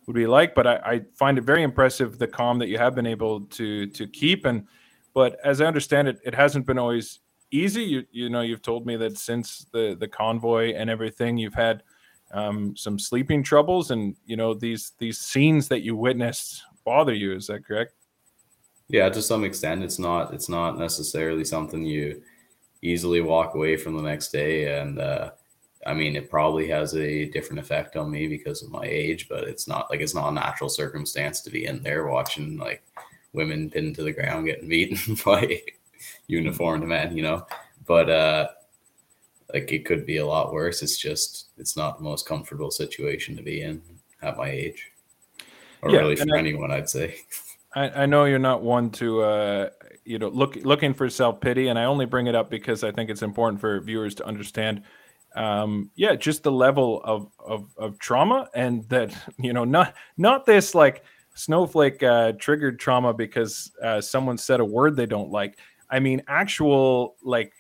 would 0.08 0.16
be 0.16 0.28
like. 0.28 0.56
But 0.56 0.68
I, 0.68 0.76
I 0.84 1.02
find 1.16 1.38
it 1.38 1.44
very 1.44 1.64
impressive 1.64 2.18
the 2.18 2.28
calm 2.28 2.58
that 2.60 2.68
you 2.68 2.78
have 2.78 2.96
been 2.96 3.06
able 3.06 3.42
to 3.42 3.88
to 3.88 4.08
keep. 4.08 4.46
And 4.46 4.66
but 5.14 5.38
as 5.44 5.62
I 5.62 5.66
understand 5.66 6.08
it, 6.08 6.20
it 6.26 6.34
hasn't 6.34 6.66
been 6.66 6.80
always 6.80 7.20
easy. 7.52 7.84
You 7.84 8.04
you 8.12 8.30
know, 8.30 8.42
you've 8.42 8.62
told 8.62 8.86
me 8.86 8.98
that 8.98 9.18
since 9.18 9.68
the 9.72 9.96
the 10.00 10.08
convoy 10.08 10.74
and 10.74 10.90
everything, 10.90 11.38
you've 11.38 11.54
had 11.54 11.84
um, 12.34 12.76
some 12.76 12.98
sleeping 12.98 13.44
troubles, 13.44 13.92
and 13.92 14.16
you 14.26 14.38
know 14.38 14.54
these 14.54 14.94
these 14.98 15.20
scenes 15.20 15.68
that 15.70 15.82
you 15.82 15.96
witnessed 15.96 16.64
bother 16.84 17.14
you. 17.14 17.36
Is 17.36 17.48
that 17.48 17.66
correct? 17.66 17.94
Yeah, 18.90 19.10
to 19.10 19.22
some 19.22 19.44
extent, 19.44 19.84
it's 19.84 20.00
not 20.00 20.34
it's 20.34 20.50
not 20.50 20.78
necessarily 20.78 21.46
something 21.46 21.86
you 21.86 22.22
easily 22.82 23.22
walk 23.22 23.56
away 23.56 23.78
from 23.78 23.96
the 23.96 24.02
next 24.02 24.32
day. 24.32 24.80
And 24.80 25.00
uh, 25.00 25.32
I 25.86 25.94
mean, 25.94 26.16
it 26.16 26.30
probably 26.30 26.68
has 26.68 26.96
a 26.96 27.26
different 27.26 27.60
effect 27.60 27.96
on 27.96 28.12
me 28.12 28.28
because 28.28 28.64
of 28.64 28.72
my 28.72 28.84
age, 28.84 29.30
but 29.30 29.46
it's 29.46 29.68
not 29.68 29.90
like 29.90 30.02
it's 30.02 30.16
not 30.16 30.30
a 30.30 30.34
natural 30.34 30.70
circumstance 30.70 31.42
to 31.42 31.50
be 31.50 31.66
in 31.66 31.82
there 31.84 32.08
watching 32.08 32.58
like 32.58 32.84
women 33.34 33.70
pinned 33.70 33.96
to 33.96 34.04
the 34.04 34.12
ground 34.12 34.46
getting 34.46 34.68
beaten 34.68 35.16
by 35.26 35.62
uniformed 36.28 36.88
men, 36.88 37.16
you 37.16 37.24
know. 37.24 37.46
But 37.86 38.10
uh, 38.10 38.48
like 39.54 39.72
it 39.72 39.86
could 39.86 40.06
be 40.06 40.18
a 40.18 40.26
lot 40.26 40.54
worse. 40.54 40.82
It's 40.82 40.98
just 40.98 41.50
it's 41.58 41.76
not 41.78 41.98
the 41.98 42.04
most 42.04 42.28
comfortable 42.28 42.72
situation 42.72 43.36
to 43.38 43.44
be 43.44 43.62
in 43.62 43.82
at 44.22 44.38
my 44.38 44.50
age, 44.50 44.92
or 45.82 45.92
Yeah, 45.92 46.00
really 46.00 46.16
for 46.16 46.36
I- 46.36 46.40
anyone, 46.40 46.72
I'd 46.72 46.90
say. 46.90 47.18
I, 47.74 48.04
I 48.04 48.06
know 48.06 48.26
you're 48.26 48.38
not 48.40 48.62
one 48.64 48.90
to 48.92 49.22
uh, 49.22 49.70
you 50.04 50.20
know 50.20 50.28
look 50.28 50.58
looking 50.58 50.94
for 50.94 51.10
self 51.10 51.40
pity, 51.40 51.70
and 51.70 51.80
I 51.80 51.86
only 51.86 52.06
bring 52.06 52.28
it 52.28 52.36
up 52.36 52.50
because 52.50 52.84
I 52.84 52.92
think 52.92 53.10
it's 53.10 53.22
important 53.22 53.62
for 53.62 53.80
viewers 53.80 54.14
to 54.16 54.26
understand. 54.26 54.84
Um, 55.36 55.90
yeah, 55.96 56.16
just 56.16 56.44
the 56.44 56.52
level 56.52 57.02
of, 57.06 57.32
of 57.40 57.70
of 57.78 57.98
trauma, 58.00 58.50
and 58.54 58.88
that 58.90 59.16
you 59.40 59.54
know 59.54 59.64
not 59.64 59.94
not 60.18 60.46
this 60.46 60.76
like 60.76 61.04
snowflake 61.34 62.04
uh, 62.04 62.34
triggered 62.34 62.78
trauma 62.78 63.14
because 63.14 63.72
uh, 63.82 64.02
someone 64.02 64.38
said 64.38 64.60
a 64.60 64.66
word 64.66 64.98
they 64.98 65.06
don't 65.06 65.32
like. 65.32 65.58
I 65.90 66.00
mean, 66.00 66.22
actual 66.28 67.16
like 67.24 67.54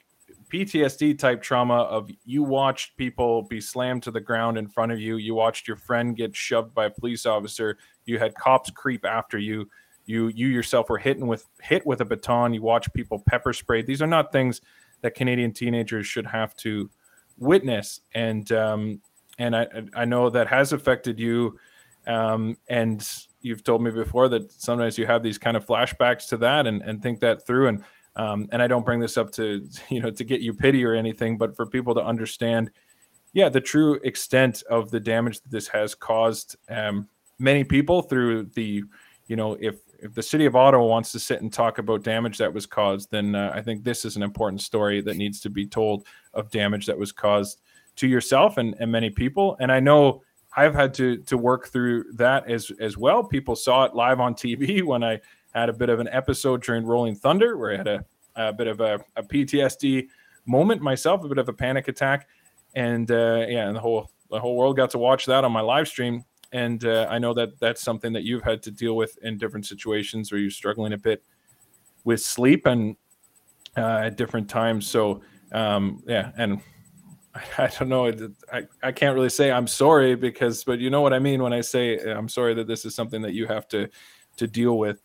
PTSD 0.52 1.18
type 1.18 1.42
trauma 1.42 1.76
of 1.84 2.10
you 2.26 2.44
watched 2.44 2.98
people 2.98 3.44
be 3.44 3.62
slammed 3.62 4.04
to 4.04 4.12
the 4.12 4.20
ground 4.20 4.58
in 4.58 4.68
front 4.68 4.92
of 4.92 5.00
you, 5.00 5.16
you 5.16 5.34
watched 5.34 5.68
your 5.68 5.78
friend 5.78 6.16
get 6.16 6.36
shoved 6.36 6.74
by 6.74 6.86
a 6.86 6.90
police 6.90 7.26
officer, 7.26 7.78
you 8.06 8.20
had 8.20 8.36
cops 8.36 8.70
creep 8.70 9.06
after 9.06 9.38
you, 9.38 9.70
you 10.06 10.28
you 10.30 10.48
yourself 10.48 10.90
were 10.90 10.98
hit 10.98 11.20
with 11.20 11.46
hit 11.62 11.86
with 11.86 12.02
a 12.02 12.06
baton, 12.06 12.54
you 12.54 12.62
watch 12.62 12.92
people 12.94 13.24
pepper 13.28 13.54
sprayed. 13.54 13.88
These 13.88 14.02
are 14.02 14.08
not 14.08 14.32
things 14.32 14.62
that 15.02 15.16
Canadian 15.16 15.54
teenagers 15.54 16.06
should 16.06 16.26
have 16.26 16.56
to 16.58 16.90
witness, 17.38 18.02
and 18.14 18.52
um, 18.52 19.02
and 19.40 19.56
I 19.56 19.68
I 19.96 20.06
know 20.06 20.30
that 20.30 20.48
has 20.48 20.74
affected 20.74 21.18
you, 21.18 21.58
um, 22.08 22.58
and 22.68 23.08
you've 23.42 23.64
told 23.64 23.82
me 23.82 23.92
before 23.92 24.28
that 24.30 24.52
sometimes 24.52 24.98
you 24.98 25.06
have 25.06 25.24
these 25.24 25.38
kind 25.38 25.56
of 25.56 25.66
flashbacks 25.66 26.28
to 26.30 26.38
that 26.38 26.68
and 26.68 26.82
and 26.82 27.02
think 27.02 27.22
that 27.22 27.46
through 27.48 27.68
and 27.68 27.84
um, 28.16 28.48
and 28.52 28.62
I 28.62 28.68
don't 28.68 28.86
bring 28.86 29.00
this 29.00 29.18
up 29.18 29.32
to 29.34 29.68
you 29.90 30.02
know 30.02 30.12
to 30.12 30.24
get 30.24 30.42
you 30.42 30.54
pity 30.54 30.84
or 30.84 30.94
anything, 30.94 31.38
but 31.38 31.56
for 31.56 31.66
people 31.66 31.94
to 31.96 32.02
understand, 32.02 32.72
yeah, 33.34 33.50
the 33.50 33.62
true 33.62 34.00
extent 34.04 34.64
of 34.70 34.92
the 34.92 35.00
damage 35.00 35.42
that 35.42 35.52
this 35.52 35.68
has 35.70 35.96
caused 35.96 36.56
um, 36.70 37.08
many 37.40 37.64
people 37.64 38.02
through 38.02 38.44
the, 38.56 38.84
you 39.28 39.36
know, 39.36 39.58
if 39.60 39.80
if 40.00 40.14
the 40.16 40.24
city 40.24 40.46
of 40.46 40.56
Ottawa 40.56 40.84
wants 40.84 41.12
to 41.12 41.20
sit 41.20 41.42
and 41.42 41.54
talk 41.54 41.78
about 41.78 42.04
damage 42.04 42.40
that 42.40 42.52
was 42.52 42.66
caused, 42.66 43.12
then 43.12 43.36
uh, 43.36 43.52
I 43.54 43.62
think 43.62 43.84
this 43.84 44.04
is 44.04 44.16
an 44.16 44.24
important 44.24 44.62
story 44.62 45.00
that 45.02 45.16
needs 45.16 45.40
to 45.42 45.50
be 45.50 45.66
told 45.66 46.08
of 46.34 46.50
damage 46.50 46.88
that 46.88 46.98
was 46.98 47.12
caused 47.12 47.62
to 47.98 48.08
yourself 48.08 48.58
and, 48.58 48.76
and 48.80 48.92
many 48.92 49.12
people. 49.12 49.58
And 49.60 49.72
I 49.72 49.80
know 49.80 50.24
I've 50.58 50.74
had 50.74 50.94
to 50.96 51.18
to 51.18 51.38
work 51.38 51.68
through 51.68 52.12
that 52.14 52.50
as 52.50 52.72
as 52.80 52.98
well. 52.98 53.24
People 53.24 53.56
saw 53.56 53.86
it 53.86 53.96
live 53.96 54.20
on 54.20 54.34
TV 54.34 54.84
when 54.84 55.04
I 55.04 55.20
had 55.54 55.70
a 55.70 55.74
bit 55.74 55.90
of 55.90 56.00
an 56.00 56.08
episode 56.12 56.64
during 56.64 56.86
Rolling 56.86 57.16
Thunder 57.16 57.58
where 57.58 57.74
I 57.74 57.78
had 57.78 57.88
a, 57.88 58.06
a 58.36 58.54
bit 58.54 58.68
of 58.68 58.80
a, 58.82 59.04
a 59.16 59.24
PTSD 59.24 60.08
moment 60.46 60.82
myself, 60.82 61.24
a 61.24 61.28
bit 61.28 61.38
of 61.38 61.50
a 61.50 61.54
panic 61.54 61.88
attack, 61.88 62.28
and 62.76 63.10
uh, 63.12 63.46
yeah, 63.48 63.68
and 63.68 63.76
the 63.76 63.80
whole 63.80 64.10
the 64.30 64.40
whole 64.40 64.56
world 64.56 64.78
got 64.78 64.90
to 64.92 64.98
watch 64.98 65.26
that 65.26 65.44
on 65.44 65.52
my 65.52 65.62
live 65.62 65.88
stream. 65.88 66.24
And 66.54 66.84
uh, 66.84 67.08
I 67.10 67.18
know 67.20 67.34
that 67.34 67.60
that's 67.60 67.82
something 67.82 68.12
that 68.14 68.24
you've 68.24 68.44
had 68.44 68.62
to 68.64 68.72
deal 68.72 68.96
with 68.96 69.18
in 69.22 69.38
different 69.38 69.66
situations 69.66 70.32
where 70.32 70.40
you're 70.40 70.52
struggling 70.52 70.94
a 70.94 70.98
bit 70.98 71.24
with 72.04 72.22
sleep 72.22 72.66
and 72.66 72.96
uh, 73.78 74.02
at 74.06 74.18
different 74.18 74.50
times. 74.50 74.88
So 74.88 75.22
um, 75.52 76.04
yeah, 76.08 76.32
and 76.38 76.62
I 77.58 77.68
don't 77.68 77.90
know. 77.90 78.12
I, 78.52 78.64
I 78.84 78.92
can't 78.92 79.16
really 79.16 79.30
say 79.30 79.52
I'm 79.52 79.68
sorry 79.68 80.16
because, 80.16 80.64
but 80.64 80.80
you 80.80 80.90
know 80.90 81.02
what 81.02 81.14
I 81.14 81.20
mean 81.20 81.42
when 81.42 81.54
I 81.54 81.62
say 81.62 82.00
I'm 82.00 82.30
sorry 82.30 82.54
that 82.56 82.68
this 82.68 82.86
is 82.86 82.96
something 82.96 83.22
that 83.22 83.34
you 83.34 83.48
have 83.48 83.68
to 83.70 83.90
to 84.38 84.48
deal 84.48 84.78
with. 84.78 85.02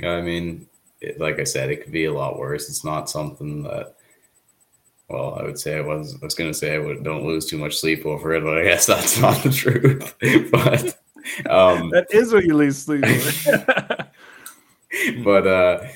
Yeah, 0.00 0.12
I 0.12 0.22
mean, 0.22 0.66
it, 1.00 1.20
like 1.20 1.38
I 1.38 1.44
said, 1.44 1.70
it 1.70 1.82
could 1.82 1.92
be 1.92 2.06
a 2.06 2.12
lot 2.12 2.38
worse. 2.38 2.68
It's 2.68 2.84
not 2.84 3.10
something 3.10 3.62
that. 3.64 3.94
Well, 5.08 5.36
I 5.38 5.42
would 5.42 5.58
say 5.58 5.76
I 5.76 5.80
was. 5.82 6.14
I 6.20 6.24
was 6.24 6.34
going 6.34 6.50
to 6.50 6.58
say 6.58 6.74
I 6.74 6.78
would 6.78 7.04
don't 7.04 7.26
lose 7.26 7.46
too 7.46 7.58
much 7.58 7.78
sleep 7.78 8.06
over 8.06 8.34
it, 8.34 8.42
but 8.42 8.58
I 8.58 8.64
guess 8.64 8.86
that's 8.94 9.18
not 9.18 9.42
the 9.42 9.50
truth. 9.50 10.14
but, 10.50 10.98
um, 11.50 11.90
That 11.90 12.06
is 12.10 12.32
what 12.32 12.44
you 12.44 12.54
lose 12.56 12.78
sleep. 12.78 13.04
over. 13.04 14.08
but 15.24 15.46
uh, 15.46 15.86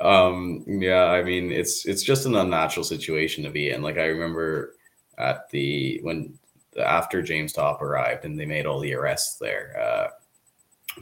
um, 0.00 0.64
yeah, 0.66 1.04
I 1.04 1.22
mean, 1.22 1.52
it's 1.52 1.86
it's 1.86 2.02
just 2.02 2.26
an 2.26 2.36
unnatural 2.36 2.84
situation 2.84 3.44
to 3.44 3.50
be 3.50 3.70
in. 3.70 3.82
Like 3.82 3.98
I 3.98 4.06
remember 4.06 4.74
at 5.18 5.48
the 5.50 6.00
when 6.02 6.38
after 6.80 7.22
James 7.22 7.52
Topp 7.52 7.82
arrived 7.82 8.24
and 8.24 8.38
they 8.38 8.46
made 8.46 8.66
all 8.66 8.80
the 8.80 8.94
arrests 8.94 9.36
there 9.38 9.76
uh, 9.80 10.08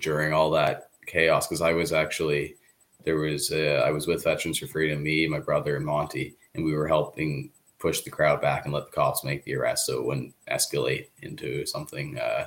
during 0.01 0.32
all 0.32 0.51
that 0.52 0.86
chaos 1.07 1.47
because 1.47 1.62
I 1.62 1.73
was 1.73 1.93
actually 1.93 2.57
there 3.05 3.16
was 3.16 3.53
uh, 3.53 3.83
I 3.85 3.91
was 3.91 4.07
with 4.07 4.24
Veterans 4.24 4.59
for 4.59 4.66
Freedom, 4.66 5.03
me, 5.03 5.27
my 5.27 5.39
brother, 5.39 5.77
and 5.77 5.87
Monty, 5.87 6.37
and 6.55 6.65
we 6.65 6.74
were 6.74 6.89
helping 6.89 7.51
push 7.78 8.01
the 8.01 8.11
crowd 8.11 8.41
back 8.41 8.65
and 8.65 8.74
let 8.74 8.87
the 8.87 8.93
cops 8.93 9.24
make 9.24 9.45
the 9.45 9.55
arrest 9.55 9.87
so 9.87 9.99
it 9.99 10.05
wouldn't 10.05 10.35
escalate 10.51 11.09
into 11.23 11.65
something 11.66 12.19
uh, 12.19 12.47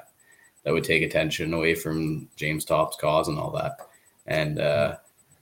that 0.64 0.74
would 0.74 0.84
take 0.84 1.04
attention 1.04 1.54
away 1.54 1.76
from 1.76 2.28
James 2.36 2.66
Topp's 2.66 2.98
cause 2.98 3.28
and 3.28 3.40
all 3.40 3.52
that. 3.52 3.78
And 4.26 4.60
uh, 4.60 4.98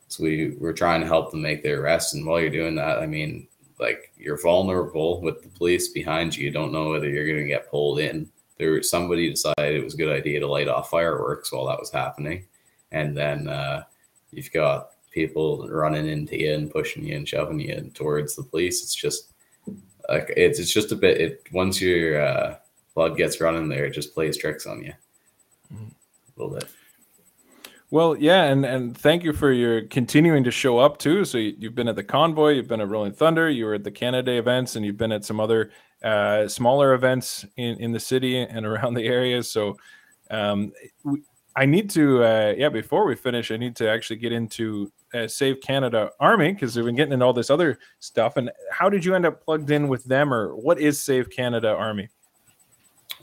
so 0.08 0.24
we 0.24 0.56
were 0.60 0.74
trying 0.74 1.02
to 1.02 1.08
help 1.08 1.32
them 1.32 1.42
make 1.42 1.64
their 1.64 1.82
arrest. 1.82 2.14
And 2.14 2.26
while 2.26 2.40
you're 2.40 2.50
doing 2.50 2.76
that, 2.76 3.00
I 3.00 3.08
mean, 3.08 3.48
like 3.80 4.12
you're 4.18 4.42
vulnerable 4.42 5.22
with 5.22 5.42
the 5.42 5.50
police 5.50 5.90
behind 5.90 6.36
you. 6.36 6.46
You 6.46 6.52
don't 6.52 6.72
know 6.72 6.90
whether 6.90 7.10
you're 7.10 7.26
going 7.28 7.40
to 7.40 7.46
get 7.46 7.70
pulled 7.70 8.00
in. 8.00 8.30
There, 8.58 8.82
somebody 8.82 9.30
decided 9.30 9.76
it 9.76 9.84
was 9.84 9.94
a 9.94 9.98
good 9.98 10.16
idea 10.16 10.40
to 10.40 10.48
light 10.48 10.68
off 10.68 10.90
fireworks 10.90 11.52
while 11.52 11.68
that 11.68 11.80
was 11.80 11.92
happening, 11.92 12.46
and 12.92 13.16
then 13.16 13.48
uh, 13.48 13.84
you've 14.32 14.52
got 14.52 14.92
people 15.12 15.68
running 15.70 16.08
into 16.08 16.40
you 16.40 16.54
and 16.54 16.72
pushing 16.72 17.06
you 17.06 17.16
and 17.16 17.28
shoving 17.28 17.60
you 17.60 17.92
towards 17.94 18.36
the 18.36 18.44
police. 18.44 18.84
It's 18.84 18.96
just 18.96 19.34
like 20.10 20.34
it's 20.38 20.60
it's 20.60 20.72
just 20.72 20.92
a 20.92 20.96
bit. 20.96 21.20
It 21.20 21.48
once 21.52 21.82
your 21.82 22.22
uh, 22.22 22.58
blood 22.96 23.18
gets 23.18 23.42
running 23.42 23.68
there, 23.68 23.86
it 23.86 23.94
just 23.94 24.14
plays 24.14 24.38
tricks 24.38 24.66
on 24.66 24.84
you 24.84 24.94
mm-hmm. 25.74 25.86
a 25.86 26.42
little 26.42 26.56
bit. 26.56 26.70
Well, 27.90 28.18
yeah, 28.18 28.44
and 28.44 28.66
and 28.66 28.98
thank 28.98 29.24
you 29.24 29.34
for 29.34 29.52
your 29.52 29.84
continuing 29.84 30.44
to 30.44 30.52
show 30.52 30.78
up 30.78 30.98
too. 30.98 31.24
So 31.24 31.38
you, 31.38 31.56
have 31.64 31.76
been 31.76 31.88
at 31.88 31.96
the 31.96 32.04
convoy, 32.04 32.52
you've 32.52 32.68
been 32.68 32.82
at 32.82 32.90
Rolling 32.90 33.14
Thunder, 33.14 33.50
you 33.50 33.66
were 33.66 33.76
at 33.76 33.84
the 33.84 33.92
Canada 33.92 34.32
Day 34.32 34.38
events, 34.38 34.76
and 34.76 34.86
you've 34.86 34.98
been 34.98 35.14
at 35.14 35.24
some 35.24 35.40
other 35.40 35.72
uh, 36.04 36.48
smaller 36.48 36.94
events 36.94 37.46
in 37.56 37.78
in 37.78 37.92
the 37.92 38.00
city 38.00 38.38
and 38.38 38.66
around 38.66 38.94
the 38.94 39.06
area. 39.06 39.42
So 39.42 39.78
um, 40.30 40.74
I 41.58 41.66
need 41.66 41.90
to, 41.92 42.24
uh, 42.24 42.54
yeah, 42.56 42.70
before 42.70 43.08
we 43.08 43.16
finish, 43.16 43.50
I 43.50 43.58
need 43.58 43.76
to 43.78 43.90
actually 43.90 44.18
get 44.18 44.32
into 44.32 44.92
uh, 45.16 45.28
Save 45.28 45.60
Canada 45.60 46.12
Army 46.20 46.54
because 46.54 46.76
we've 46.76 46.86
been 46.86 46.96
getting 46.96 47.14
into 47.14 47.26
all 47.26 47.34
this 47.34 47.50
other 47.50 47.80
stuff. 47.98 48.38
And 48.38 48.52
how 48.72 48.90
did 48.90 49.04
you 49.04 49.16
end 49.16 49.26
up 49.26 49.44
plugged 49.44 49.72
in 49.72 49.88
with 49.88 50.04
them, 50.04 50.32
or 50.32 50.56
what 50.56 50.80
is 50.80 51.02
Save 51.02 51.32
Canada 51.32 51.70
Army? 51.70 52.10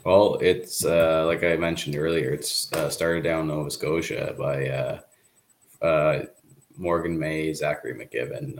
Well, 0.03 0.37
it's 0.41 0.83
uh, 0.83 1.23
like 1.25 1.45
I 1.45 1.55
mentioned 1.55 1.95
earlier. 1.95 2.31
It's 2.31 2.71
uh, 2.73 2.89
started 2.89 3.23
down 3.23 3.47
Nova 3.47 3.71
Scotia 3.71 4.35
by 4.37 4.67
uh, 4.67 4.99
uh 5.81 6.25
Morgan 6.77 7.17
May, 7.17 7.53
Zachary 7.53 7.93
McGibbon, 7.93 8.57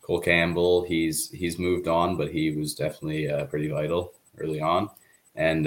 Cole 0.00 0.20
Campbell. 0.20 0.82
He's 0.84 1.30
he's 1.30 1.58
moved 1.58 1.88
on, 1.88 2.16
but 2.16 2.30
he 2.30 2.52
was 2.52 2.74
definitely 2.74 3.30
pretty 3.50 3.68
vital 3.68 4.14
early 4.38 4.62
on. 4.62 4.88
And 5.38 5.64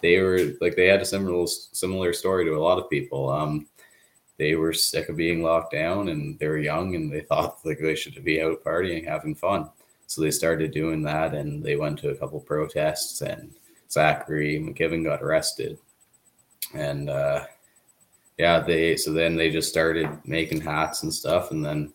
they 0.00 0.20
were 0.20 0.52
like 0.60 0.76
they 0.76 0.86
had 0.86 1.00
a 1.00 1.06
similar 1.06 1.46
similar 1.46 2.12
story 2.12 2.44
to 2.44 2.52
a 2.52 2.62
lot 2.62 2.78
of 2.78 2.90
people. 2.90 3.30
Um, 3.30 3.66
they 4.38 4.54
were 4.54 4.74
sick 4.74 5.08
of 5.08 5.16
being 5.16 5.42
locked 5.42 5.72
down, 5.72 6.10
and 6.10 6.38
they 6.38 6.46
were 6.46 6.58
young, 6.58 6.94
and 6.94 7.10
they 7.10 7.20
thought 7.28 7.58
like 7.64 7.78
they 7.80 7.96
should 7.96 8.22
be 8.22 8.42
out 8.42 8.62
partying, 8.62 9.08
having 9.08 9.34
fun. 9.34 9.70
So 10.06 10.20
they 10.20 10.30
started 10.30 10.70
doing 10.70 11.02
that, 11.02 11.34
and 11.34 11.64
they 11.64 11.76
went 11.76 11.98
to 12.00 12.10
a 12.10 12.16
couple 12.16 12.38
protests 12.40 13.22
and 13.22 13.52
Zachary 13.90 14.58
McKibben 14.58 15.04
got 15.04 15.22
arrested, 15.22 15.78
and 16.74 17.08
uh, 17.08 17.44
yeah, 18.38 18.60
they 18.60 18.96
so 18.96 19.12
then 19.12 19.36
they 19.36 19.50
just 19.50 19.68
started 19.68 20.08
making 20.24 20.60
hats 20.60 21.02
and 21.02 21.12
stuff, 21.12 21.50
and 21.50 21.64
then 21.64 21.92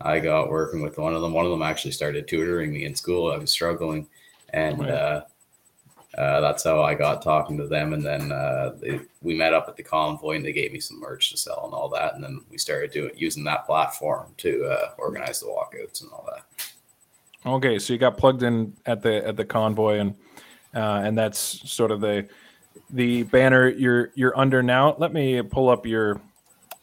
I 0.00 0.20
got 0.20 0.50
working 0.50 0.82
with 0.82 0.98
one 0.98 1.14
of 1.14 1.22
them. 1.22 1.32
One 1.32 1.44
of 1.44 1.50
them 1.50 1.62
actually 1.62 1.92
started 1.92 2.28
tutoring 2.28 2.72
me 2.72 2.84
in 2.84 2.94
school. 2.94 3.32
I 3.32 3.38
was 3.38 3.50
struggling, 3.50 4.06
and 4.50 4.80
right. 4.80 4.90
uh, 4.90 5.24
uh, 6.18 6.40
that's 6.40 6.64
how 6.64 6.82
I 6.82 6.94
got 6.94 7.22
talking 7.22 7.56
to 7.58 7.66
them. 7.66 7.92
And 7.92 8.04
then 8.04 8.32
uh, 8.32 8.74
they, 8.80 9.00
we 9.22 9.34
met 9.34 9.54
up 9.54 9.68
at 9.68 9.76
the 9.76 9.82
convoy, 9.82 10.36
and 10.36 10.44
they 10.44 10.52
gave 10.52 10.72
me 10.72 10.80
some 10.80 11.00
merch 11.00 11.30
to 11.30 11.36
sell 11.36 11.64
and 11.64 11.74
all 11.74 11.88
that. 11.90 12.14
And 12.14 12.24
then 12.24 12.40
we 12.50 12.58
started 12.58 12.90
doing 12.90 13.12
using 13.16 13.44
that 13.44 13.66
platform 13.66 14.34
to 14.38 14.64
uh, 14.64 14.90
organize 14.98 15.40
the 15.40 15.46
walkouts 15.46 16.02
and 16.02 16.10
all 16.10 16.28
that. 16.32 16.44
Okay, 17.46 17.78
so 17.78 17.92
you 17.92 17.98
got 17.98 18.18
plugged 18.18 18.42
in 18.42 18.76
at 18.86 19.02
the 19.02 19.26
at 19.26 19.36
the 19.36 19.44
convoy, 19.44 19.98
and 19.98 20.14
uh, 20.74 21.02
and 21.04 21.16
that's 21.16 21.38
sort 21.70 21.90
of 21.90 22.00
the 22.00 22.28
the 22.90 23.22
banner 23.24 23.68
you're 23.68 24.10
you're 24.14 24.36
under 24.36 24.62
now. 24.62 24.96
Let 24.98 25.12
me 25.12 25.40
pull 25.42 25.68
up 25.68 25.86
your 25.86 26.20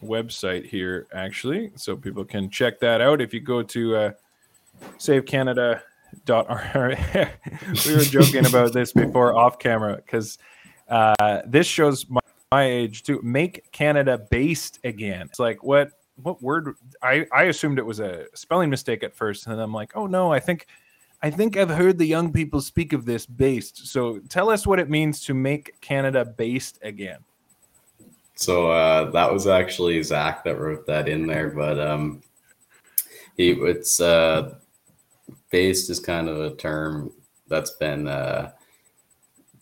website 0.02 0.64
here 0.64 1.06
actually, 1.12 1.70
so 1.76 1.96
people 1.96 2.24
can 2.24 2.48
check 2.50 2.80
that 2.80 3.00
out. 3.00 3.20
If 3.20 3.34
you 3.34 3.40
go 3.40 3.62
to 3.62 3.96
uh, 3.96 4.12
Save 4.96 5.26
Canada 5.26 5.82
dot 6.24 6.48
we 6.74 7.94
were 7.94 8.02
joking 8.02 8.46
about 8.46 8.72
this 8.72 8.92
before 8.92 9.36
off 9.36 9.58
camera 9.58 9.96
because 9.96 10.38
uh, 10.88 11.42
this 11.46 11.66
shows 11.66 12.08
my, 12.08 12.20
my 12.50 12.64
age 12.64 13.02
too. 13.02 13.20
Make 13.22 13.70
Canada 13.72 14.18
based 14.30 14.78
again. 14.84 15.22
It's 15.22 15.38
like 15.38 15.62
what 15.62 15.92
what 16.22 16.42
word? 16.42 16.74
I 17.02 17.26
I 17.32 17.44
assumed 17.44 17.78
it 17.78 17.86
was 17.86 18.00
a 18.00 18.26
spelling 18.34 18.70
mistake 18.70 19.02
at 19.02 19.14
first, 19.14 19.46
and 19.46 19.60
I'm 19.60 19.72
like, 19.72 19.96
oh 19.96 20.06
no, 20.06 20.32
I 20.32 20.40
think 20.40 20.66
I 21.22 21.30
think 21.30 21.56
I've 21.56 21.70
heard 21.70 21.98
the 21.98 22.06
young 22.06 22.32
people 22.32 22.60
speak 22.60 22.92
of 22.92 23.04
this 23.04 23.26
based. 23.26 23.88
So 23.88 24.20
tell 24.28 24.50
us 24.50 24.66
what 24.66 24.78
it 24.78 24.88
means 24.88 25.24
to 25.24 25.34
make 25.34 25.80
Canada 25.80 26.24
based 26.24 26.78
again. 26.82 27.18
So 28.34 28.70
uh, 28.70 29.10
that 29.10 29.32
was 29.32 29.48
actually 29.48 30.00
Zach 30.04 30.44
that 30.44 30.58
wrote 30.58 30.86
that 30.86 31.08
in 31.08 31.26
there, 31.26 31.50
but 31.50 31.80
um, 31.80 32.22
he 33.36 33.50
it's 33.50 34.00
uh, 34.00 34.54
based 35.50 35.90
is 35.90 36.00
kind 36.00 36.28
of 36.28 36.40
a 36.40 36.54
term 36.56 37.12
that's 37.48 37.72
been 37.72 38.06
uh, 38.08 38.52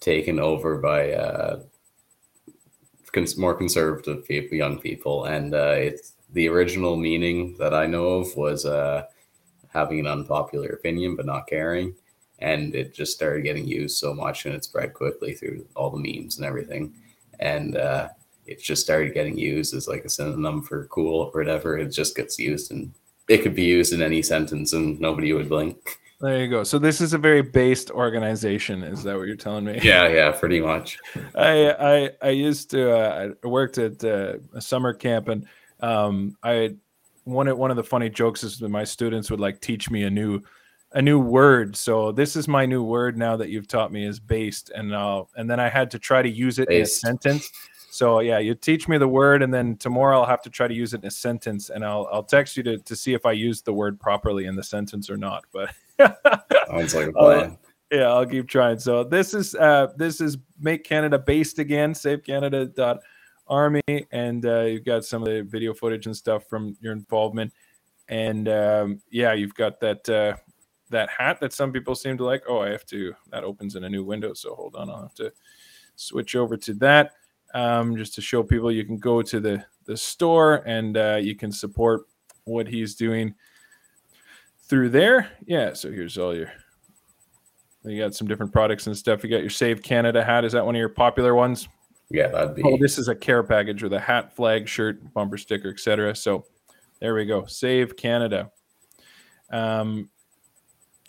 taken 0.00 0.38
over 0.38 0.78
by 0.78 1.12
uh, 1.12 1.60
cons- 3.12 3.36
more 3.36 3.54
conservative 3.54 4.24
people, 4.26 4.56
young 4.56 4.78
people, 4.78 5.24
and 5.24 5.54
uh, 5.54 5.74
it's 5.76 6.12
the 6.32 6.48
original 6.48 6.96
meaning 6.96 7.56
that 7.58 7.72
I 7.72 7.86
know 7.86 8.06
of 8.06 8.36
was 8.36 8.66
uh, 8.66 9.04
having 9.68 10.00
an 10.00 10.06
unpopular 10.06 10.68
opinion 10.70 11.16
but 11.16 11.26
not 11.26 11.46
caring. 11.46 11.94
And 12.38 12.74
it 12.74 12.94
just 12.94 13.14
started 13.14 13.44
getting 13.44 13.66
used 13.66 13.96
so 13.96 14.12
much 14.12 14.44
and 14.44 14.54
it 14.54 14.64
spread 14.64 14.92
quickly 14.92 15.34
through 15.34 15.66
all 15.74 15.90
the 15.90 15.98
memes 15.98 16.36
and 16.36 16.44
everything. 16.44 16.92
And 17.40 17.76
uh, 17.76 18.08
it 18.46 18.60
just 18.60 18.82
started 18.82 19.14
getting 19.14 19.38
used 19.38 19.74
as 19.74 19.88
like 19.88 20.04
a 20.04 20.10
synonym 20.10 20.62
for 20.62 20.86
cool 20.88 21.30
or 21.32 21.40
whatever. 21.40 21.78
It 21.78 21.88
just 21.88 22.16
gets 22.16 22.38
used 22.38 22.70
and 22.72 22.92
it 23.28 23.38
could 23.38 23.54
be 23.54 23.64
used 23.64 23.92
in 23.92 24.02
any 24.02 24.22
sentence 24.22 24.72
and 24.72 25.00
nobody 25.00 25.32
would 25.32 25.48
blink. 25.48 25.98
There 26.20 26.42
you 26.42 26.48
go. 26.48 26.64
So 26.64 26.78
this 26.78 27.00
is 27.00 27.12
a 27.12 27.18
very 27.18 27.42
based 27.42 27.90
organization. 27.90 28.82
Is 28.82 29.02
that 29.02 29.16
what 29.16 29.26
you're 29.26 29.36
telling 29.36 29.64
me? 29.64 29.78
Yeah, 29.82 30.08
yeah, 30.08 30.30
pretty 30.30 30.60
much. 30.60 30.98
I 31.34 31.70
I, 31.72 32.10
I 32.22 32.30
used 32.30 32.70
to 32.70 32.96
uh, 32.96 33.32
I 33.44 33.46
worked 33.46 33.76
at 33.78 34.02
uh, 34.02 34.34
a 34.54 34.60
summer 34.60 34.94
camp 34.94 35.28
and 35.28 35.46
um, 35.80 36.36
I 36.42 36.76
one 37.24 37.48
of 37.48 37.58
one 37.58 37.70
of 37.70 37.76
the 37.76 37.84
funny 37.84 38.08
jokes 38.08 38.44
is 38.44 38.58
that 38.58 38.70
my 38.70 38.84
students 38.84 39.30
would 39.30 39.40
like 39.40 39.60
teach 39.60 39.90
me 39.90 40.04
a 40.04 40.10
new 40.10 40.40
a 40.92 41.02
new 41.02 41.18
word. 41.18 41.76
So 41.76 42.12
this 42.12 42.36
is 42.36 42.48
my 42.48 42.64
new 42.64 42.82
word 42.82 43.18
now 43.18 43.36
that 43.36 43.50
you've 43.50 43.68
taught 43.68 43.92
me 43.92 44.06
is 44.06 44.18
based, 44.18 44.70
and 44.70 44.94
uh, 44.94 45.24
and 45.36 45.50
then 45.50 45.60
I 45.60 45.68
had 45.68 45.90
to 45.90 45.98
try 45.98 46.22
to 46.22 46.30
use 46.30 46.58
it 46.58 46.68
based. 46.68 47.04
in 47.04 47.10
a 47.10 47.12
sentence. 47.12 47.50
So 47.96 48.20
yeah, 48.20 48.38
you 48.38 48.54
teach 48.54 48.88
me 48.88 48.98
the 48.98 49.08
word, 49.08 49.42
and 49.42 49.52
then 49.52 49.76
tomorrow 49.76 50.20
I'll 50.20 50.26
have 50.26 50.42
to 50.42 50.50
try 50.50 50.68
to 50.68 50.74
use 50.74 50.92
it 50.92 51.00
in 51.00 51.06
a 51.06 51.10
sentence, 51.10 51.70
and 51.70 51.84
I'll 51.84 52.08
I'll 52.12 52.22
text 52.22 52.56
you 52.56 52.62
to 52.64 52.78
to 52.78 52.94
see 52.94 53.14
if 53.14 53.24
I 53.24 53.32
used 53.32 53.64
the 53.64 53.72
word 53.72 53.98
properly 53.98 54.44
in 54.44 54.54
the 54.54 54.62
sentence 54.62 55.08
or 55.08 55.16
not. 55.16 55.44
But 55.50 55.74
sounds 56.68 56.94
like 56.94 57.08
a 57.08 57.12
plan. 57.12 57.50
Uh, 57.50 57.56
yeah, 57.90 58.12
I'll 58.12 58.26
keep 58.26 58.48
trying. 58.48 58.78
So 58.78 59.02
this 59.02 59.32
is 59.32 59.54
uh 59.54 59.88
this 59.96 60.20
is 60.20 60.36
make 60.60 60.84
Canada 60.84 61.18
based 61.18 61.58
again. 61.58 61.94
Save 61.94 62.22
Canada 62.22 62.66
dot 62.66 63.00
Army, 63.48 63.82
and 64.10 64.44
uh, 64.44 64.62
you've 64.62 64.84
got 64.84 65.04
some 65.04 65.22
of 65.22 65.28
the 65.28 65.42
video 65.42 65.72
footage 65.72 66.04
and 66.04 66.16
stuff 66.16 66.44
from 66.48 66.76
your 66.80 66.92
involvement. 66.92 67.52
And 68.08 68.46
um, 68.48 69.00
yeah, 69.10 69.32
you've 69.32 69.54
got 69.54 69.80
that 69.80 70.06
uh, 70.08 70.36
that 70.90 71.08
hat 71.08 71.40
that 71.40 71.54
some 71.54 71.72
people 71.72 71.94
seem 71.94 72.18
to 72.18 72.24
like. 72.24 72.42
Oh, 72.46 72.58
I 72.58 72.68
have 72.70 72.84
to. 72.86 73.14
That 73.30 73.44
opens 73.44 73.74
in 73.74 73.84
a 73.84 73.88
new 73.88 74.04
window, 74.04 74.34
so 74.34 74.54
hold 74.54 74.76
on. 74.76 74.90
I'll 74.90 75.02
have 75.02 75.14
to 75.14 75.32
switch 75.94 76.36
over 76.36 76.58
to 76.58 76.74
that 76.74 77.12
um, 77.54 77.96
just 77.96 78.14
to 78.14 78.20
show 78.20 78.42
people 78.42 78.70
you 78.70 78.84
can 78.84 78.98
go 78.98 79.22
to 79.22 79.40
the 79.40 79.64
the 79.86 79.96
store 79.96 80.62
and 80.66 80.96
uh, 80.96 81.18
you 81.20 81.34
can 81.34 81.52
support 81.52 82.02
what 82.44 82.66
he's 82.66 82.94
doing 82.94 83.34
through 84.68 84.90
there. 84.90 85.30
Yeah, 85.46 85.72
so 85.72 85.90
here's 85.90 86.18
all 86.18 86.34
your. 86.34 86.52
You 87.84 88.02
got 88.02 88.14
some 88.14 88.26
different 88.26 88.52
products 88.52 88.88
and 88.88 88.96
stuff. 88.96 89.22
You 89.22 89.30
got 89.30 89.42
your 89.42 89.50
Save 89.50 89.80
Canada 89.80 90.24
hat. 90.24 90.44
Is 90.44 90.52
that 90.52 90.66
one 90.66 90.74
of 90.74 90.78
your 90.80 90.88
popular 90.88 91.36
ones? 91.36 91.68
Yeah, 92.10 92.28
that'd 92.28 92.56
be. 92.56 92.62
Oh, 92.64 92.76
this 92.80 92.98
is 92.98 93.06
a 93.06 93.14
care 93.14 93.44
package 93.44 93.82
with 93.82 93.92
a 93.92 94.00
hat, 94.00 94.34
flag, 94.34 94.68
shirt, 94.68 95.12
bumper 95.14 95.38
sticker, 95.38 95.70
etc. 95.70 96.16
So 96.16 96.44
there 97.00 97.14
we 97.14 97.26
go. 97.26 97.46
Save 97.46 97.96
Canada. 97.96 98.50
Um, 99.50 100.10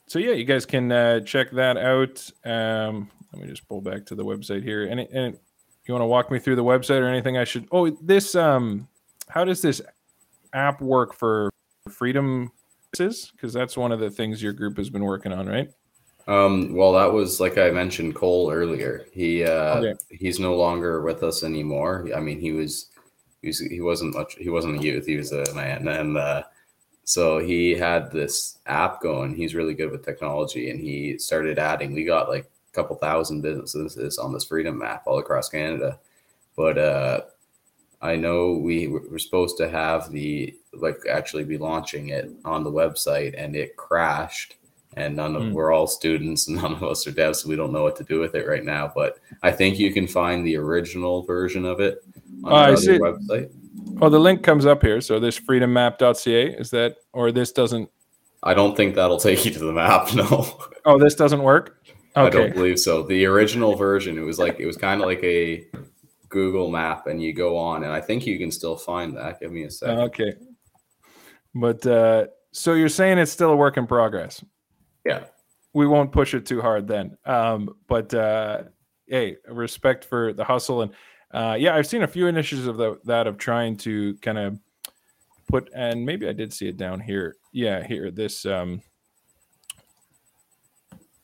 so 0.06 0.20
yeah, 0.20 0.34
you 0.34 0.46
guys 0.46 0.66
can 0.66 0.92
uh, 0.92 1.20
check 1.22 1.50
that 1.52 1.78
out. 1.78 2.30
Um, 2.46 3.10
let 3.34 3.42
me 3.42 3.50
just 3.50 3.68
pull 3.68 3.82
back 3.82 4.06
to 4.08 4.16
the 4.16 4.24
website 4.24 4.64
here. 4.64 4.86
And, 4.86 5.00
and 5.00 5.38
you 5.88 5.94
want 5.94 6.04
to 6.04 6.08
walk 6.08 6.32
me 6.32 6.40
through 6.40 6.56
the 6.56 6.64
website 6.64 7.02
or 7.02 7.08
anything? 7.08 7.38
I 7.38 7.44
should. 7.44 7.68
Oh, 7.72 7.90
this. 7.90 8.36
Um, 8.36 8.88
how 9.30 9.44
does 9.44 9.62
this 9.62 9.82
app 10.54 10.82
work 10.82 11.14
for 11.14 11.52
freedom? 11.90 12.52
Because 12.92 13.54
that's 13.54 13.78
one 13.78 13.92
of 13.92 14.00
the 14.00 14.10
things 14.10 14.42
your 14.42 14.54
group 14.54 14.78
has 14.78 14.90
been 14.90 15.04
working 15.04 15.32
on, 15.32 15.48
right? 15.48 15.70
Um, 16.28 16.74
well, 16.76 16.92
that 16.94 17.12
was 17.12 17.40
like 17.40 17.58
I 17.58 17.70
mentioned 17.70 18.16
Cole 18.16 18.52
earlier. 18.52 19.06
He 19.14 19.44
uh, 19.44 19.80
okay. 19.80 19.94
he's 20.10 20.40
no 20.40 20.56
longer 20.56 21.02
with 21.02 21.24
us 21.24 21.44
anymore. 21.44 22.08
I 22.16 22.20
mean, 22.20 22.40
he 22.40 22.52
was 22.52 22.90
he, 23.42 23.48
was, 23.48 23.60
he 23.60 23.82
wasn't 23.82 24.16
much. 24.16 24.36
He 24.36 24.50
wasn't 24.50 24.80
a 24.80 24.84
youth. 24.84 25.06
He 25.06 25.16
was 25.16 25.32
a 25.32 25.54
man, 25.54 25.88
and 25.88 26.18
uh, 26.18 26.44
so 27.06 27.40
he 27.40 27.72
had 27.72 28.12
this 28.12 28.58
app 28.66 29.02
going. 29.02 29.36
He's 29.36 29.56
really 29.56 29.74
good 29.74 29.92
with 29.92 30.04
technology, 30.04 30.70
and 30.70 30.80
he 30.80 31.18
started 31.18 31.60
adding. 31.60 31.94
We 31.94 32.04
got 32.04 32.28
like 32.28 32.50
couple 32.82 32.96
thousand 32.96 33.42
businesses 33.42 34.18
on 34.18 34.34
this 34.34 34.46
Freedom 34.46 34.78
map 34.78 35.04
all 35.06 35.20
across 35.20 35.50
Canada, 35.50 36.00
but 36.56 36.78
uh, 36.78 37.22
I 38.02 38.16
know 38.16 38.54
we 38.54 38.88
were 38.88 39.20
supposed 39.20 39.58
to 39.58 39.70
have 39.70 40.12
the 40.12 40.56
like 40.74 40.98
actually 41.10 41.44
be 41.44 41.58
launching 41.58 42.10
it 42.10 42.30
on 42.46 42.64
the 42.64 42.72
website, 42.72 43.34
and 43.38 43.56
it 43.56 43.76
crashed 43.76 44.56
and 44.96 45.16
none 45.16 45.36
of 45.36 45.44
mm. 45.44 45.52
we're 45.52 45.72
all 45.72 45.86
students 45.86 46.48
and 46.48 46.58
none 46.62 46.74
of 46.74 46.84
us 46.84 47.06
are 47.06 47.12
devs 47.12 47.36
so 47.38 47.50
we 47.50 47.56
don't 47.56 47.74
know 47.74 47.84
what 47.84 47.96
to 47.98 48.04
do 48.06 48.20
with 48.20 48.34
it 48.34 48.48
right 48.48 48.64
now 48.64 48.92
but 48.96 49.20
i 49.44 49.52
think 49.52 49.78
you 49.78 49.94
can 49.94 50.08
find 50.08 50.44
the 50.44 50.56
original 50.56 51.22
version 51.24 51.66
of 51.66 51.80
it 51.80 52.04
on 52.46 52.74
the 52.74 53.00
website 53.00 53.52
Oh, 54.02 54.10
the 54.10 54.20
link 54.20 54.44
comes 54.44 54.66
up 54.66 54.82
here. 54.82 55.02
So 55.02 55.20
this 55.20 55.40
freedommap.ca 55.40 56.48
is 56.56 56.70
that, 56.72 56.98
or 57.14 57.32
this 57.32 57.52
doesn't? 57.52 57.90
I 58.44 58.54
don't 58.54 58.78
think 58.78 58.96
that'll 58.96 59.18
take 59.20 59.46
you 59.46 59.52
to 59.52 59.60
the 59.60 59.74
map. 59.74 60.14
No. 60.14 60.46
Oh, 60.86 60.98
this 60.98 61.16
doesn't 61.16 61.42
work. 61.42 61.77
I 62.26 62.30
don't 62.30 62.54
believe 62.54 62.80
so. 62.80 63.04
The 63.04 63.26
original 63.26 63.76
version, 63.76 64.18
it 64.18 64.22
was 64.22 64.40
like 64.40 64.60
it 64.60 64.66
was 64.66 64.78
kind 64.78 65.02
of 65.02 65.08
like 65.08 65.24
a 65.24 65.68
Google 66.30 66.70
map, 66.70 67.08
and 67.08 67.22
you 67.22 67.34
go 67.34 67.58
on, 67.58 67.84
and 67.84 67.92
I 67.92 68.02
think 68.02 68.26
you 68.26 68.38
can 68.38 68.52
still 68.52 68.76
find 68.76 69.16
that. 69.18 69.40
Give 69.40 69.52
me 69.52 69.64
a 69.64 69.72
second. 69.72 70.00
Okay. 70.00 70.34
But 71.54 71.86
uh, 71.86 72.28
so 72.52 72.74
you're 72.74 72.90
saying 72.90 73.18
it's 73.18 73.32
still 73.32 73.52
a 73.52 73.56
work 73.56 73.78
in 73.78 73.88
progress. 73.88 74.44
yeah. 75.06 75.26
we 75.74 75.88
won't 75.88 76.12
push 76.12 76.34
it 76.34 76.46
too 76.46 76.62
hard 76.62 76.88
then. 76.88 77.18
Um, 77.26 77.76
but 77.88 78.14
uh, 78.14 78.64
hey, 79.08 79.38
respect 79.48 80.06
for 80.06 80.34
the 80.34 80.44
hustle 80.44 80.82
and 80.82 80.92
uh, 81.32 81.56
yeah, 81.60 81.76
I've 81.76 81.88
seen 81.88 82.04
a 82.04 82.08
few 82.08 82.28
initiatives 82.28 82.68
of 82.68 82.78
the, 82.78 83.00
that 83.04 83.28
of 83.28 83.38
trying 83.38 83.76
to 83.78 84.16
kind 84.22 84.38
of 84.38 84.60
put 85.48 85.70
and 85.76 86.06
maybe 86.06 86.28
I 86.28 86.34
did 86.34 86.54
see 86.54 86.68
it 86.68 86.78
down 86.78 87.00
here. 87.00 87.36
Yeah, 87.52 87.86
here 87.86 88.12
this. 88.12 88.46
Um, 88.46 88.82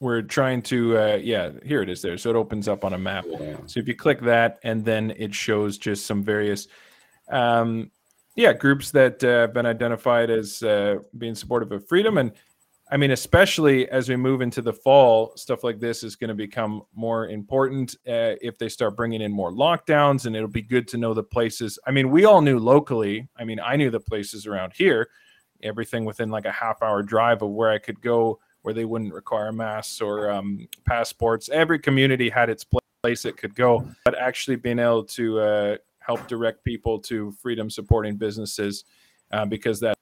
we're 0.04 0.22
trying 0.22 0.62
to 0.62 0.98
uh, 0.98 1.16
yeah, 1.16 1.52
here 1.66 1.82
it 1.82 1.90
is 1.90 2.02
there. 2.02 2.18
So 2.18 2.30
it 2.30 2.36
opens 2.36 2.68
up 2.68 2.84
on 2.84 2.94
a 2.94 2.98
map. 2.98 3.26
Down. 3.26 3.68
So 3.68 3.80
if 3.80 3.88
you 3.88 3.96
click 3.96 4.20
that, 4.22 4.60
and 4.64 4.84
then 4.84 5.14
it 5.18 5.34
shows 5.34 5.78
just 5.78 6.06
some 6.06 6.22
various, 6.22 6.68
um, 7.30 7.90
yeah, 8.36 8.52
groups 8.52 8.92
that 8.92 9.24
uh, 9.24 9.42
have 9.42 9.54
been 9.54 9.66
identified 9.66 10.30
as 10.30 10.62
uh, 10.62 10.98
being 11.18 11.36
supportive 11.36 11.72
of 11.72 11.88
freedom. 11.88 12.18
And 12.18 12.34
I 12.92 12.98
mean, 12.98 13.12
especially 13.12 13.88
as 13.90 14.10
we 14.10 14.18
move 14.18 14.42
into 14.42 14.62
the 14.62 14.74
fall, 14.74 15.32
stuff 15.38 15.64
like 15.64 15.80
this 15.80 16.04
is 16.04 16.18
going 16.18 16.28
to 16.28 16.36
become 16.36 16.84
more 16.94 17.30
important 17.30 17.96
uh, 18.06 18.36
if 18.42 18.58
they 18.58 18.68
start 18.68 18.98
bringing 18.98 19.22
in 19.22 19.32
more 19.32 19.52
lockdowns. 19.52 20.26
And 20.26 20.36
it'll 20.36 20.50
be 20.50 20.62
good 20.62 20.86
to 20.90 20.98
know 20.98 21.14
the 21.14 21.24
places. 21.24 21.80
I 21.88 21.92
mean, 21.92 22.12
we 22.12 22.26
all 22.26 22.42
knew 22.42 22.60
locally. 22.60 23.30
I 23.38 23.46
mean, 23.46 23.62
I 23.62 23.78
knew 23.78 23.90
the 23.90 24.02
places 24.02 24.48
around 24.48 24.74
here, 24.76 25.08
everything 25.64 26.04
within 26.04 26.30
like 26.30 26.46
a 26.46 26.52
half 26.52 26.84
hour 26.84 27.02
drive 27.02 27.42
of 27.42 27.52
where 27.52 27.72
I 27.72 27.78
could 27.78 28.02
go 28.02 28.40
where 28.64 28.74
they 28.74 28.86
wouldn't 28.86 29.14
require 29.14 29.52
masks 29.52 30.02
or 30.02 30.32
um, 30.32 30.68
passports. 30.86 31.50
Every 31.50 31.78
community 31.78 32.30
had 32.30 32.50
its 32.50 32.66
place 33.04 33.26
it 33.26 33.38
could 33.38 33.54
go, 33.54 33.88
but 34.06 34.18
actually 34.18 34.56
being 34.56 34.80
able 34.80 35.04
to 35.04 35.40
uh, 35.40 35.78
help 36.00 36.28
direct 36.28 36.64
people 36.64 37.00
to 37.00 37.32
freedom 37.42 37.70
supporting 37.70 38.16
businesses 38.16 38.86
uh, 39.32 39.46
because 39.46 39.80
that, 39.82 39.98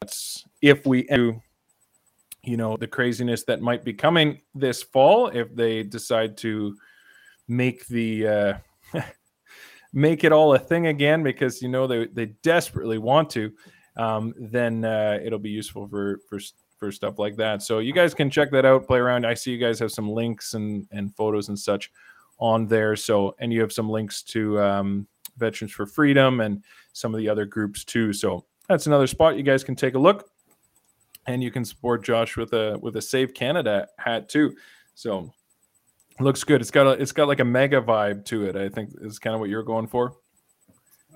that's 0.00 0.44
if 0.60 0.84
we 0.84 1.04
do, 1.04 1.40
you 2.42 2.56
know, 2.56 2.76
the 2.76 2.86
craziness 2.86 3.44
that 3.44 3.60
might 3.60 3.84
be 3.84 3.92
coming 3.92 4.40
this 4.54 4.82
fall 4.82 5.28
if 5.28 5.54
they 5.54 5.84
decide 5.84 6.36
to 6.38 6.76
make 7.46 7.86
the 7.86 8.26
uh, 8.26 8.54
make 9.92 10.24
it 10.24 10.32
all 10.32 10.54
a 10.54 10.58
thing 10.58 10.88
again 10.88 11.22
because 11.22 11.62
you 11.62 11.68
know 11.68 11.86
they 11.86 12.06
they 12.06 12.26
desperately 12.42 12.98
want 12.98 13.30
to. 13.30 13.52
Um, 13.96 14.32
then 14.38 14.84
uh, 14.84 15.18
it'll 15.22 15.38
be 15.38 15.50
useful 15.50 15.86
for 15.86 16.18
for 16.28 16.40
for 16.82 16.90
stuff 16.90 17.20
like 17.20 17.36
that. 17.36 17.62
So 17.62 17.78
you 17.78 17.92
guys 17.92 18.12
can 18.12 18.28
check 18.28 18.50
that 18.50 18.64
out, 18.64 18.88
play 18.88 18.98
around. 18.98 19.24
I 19.24 19.34
see 19.34 19.52
you 19.52 19.58
guys 19.58 19.78
have 19.78 19.92
some 19.92 20.10
links 20.10 20.54
and 20.54 20.84
and 20.90 21.14
photos 21.14 21.48
and 21.48 21.56
such 21.56 21.92
on 22.38 22.66
there. 22.66 22.96
So 22.96 23.36
and 23.38 23.52
you 23.52 23.60
have 23.60 23.72
some 23.72 23.88
links 23.88 24.20
to 24.34 24.60
um, 24.60 25.06
Veterans 25.36 25.70
for 25.70 25.86
Freedom 25.86 26.40
and 26.40 26.64
some 26.92 27.14
of 27.14 27.18
the 27.18 27.28
other 27.28 27.46
groups 27.46 27.84
too. 27.84 28.12
So 28.12 28.44
that's 28.68 28.88
another 28.88 29.06
spot 29.06 29.36
you 29.36 29.44
guys 29.44 29.62
can 29.62 29.76
take 29.76 29.94
a 29.94 29.98
look, 29.98 30.28
and 31.28 31.40
you 31.40 31.52
can 31.52 31.64
support 31.64 32.02
Josh 32.02 32.36
with 32.36 32.52
a 32.52 32.76
with 32.82 32.96
a 32.96 33.02
Save 33.02 33.32
Canada 33.32 33.86
hat 33.98 34.28
too. 34.28 34.56
So 34.96 35.32
looks 36.18 36.42
good. 36.42 36.60
It's 36.60 36.72
got 36.72 36.88
a 36.88 37.00
it's 37.00 37.12
got 37.12 37.28
like 37.28 37.38
a 37.38 37.44
MAGA 37.44 37.82
vibe 37.82 38.24
to 38.24 38.46
it. 38.46 38.56
I 38.56 38.68
think 38.68 38.90
is 39.02 39.20
kind 39.20 39.34
of 39.34 39.40
what 39.40 39.50
you're 39.50 39.62
going 39.62 39.86
for. 39.86 40.16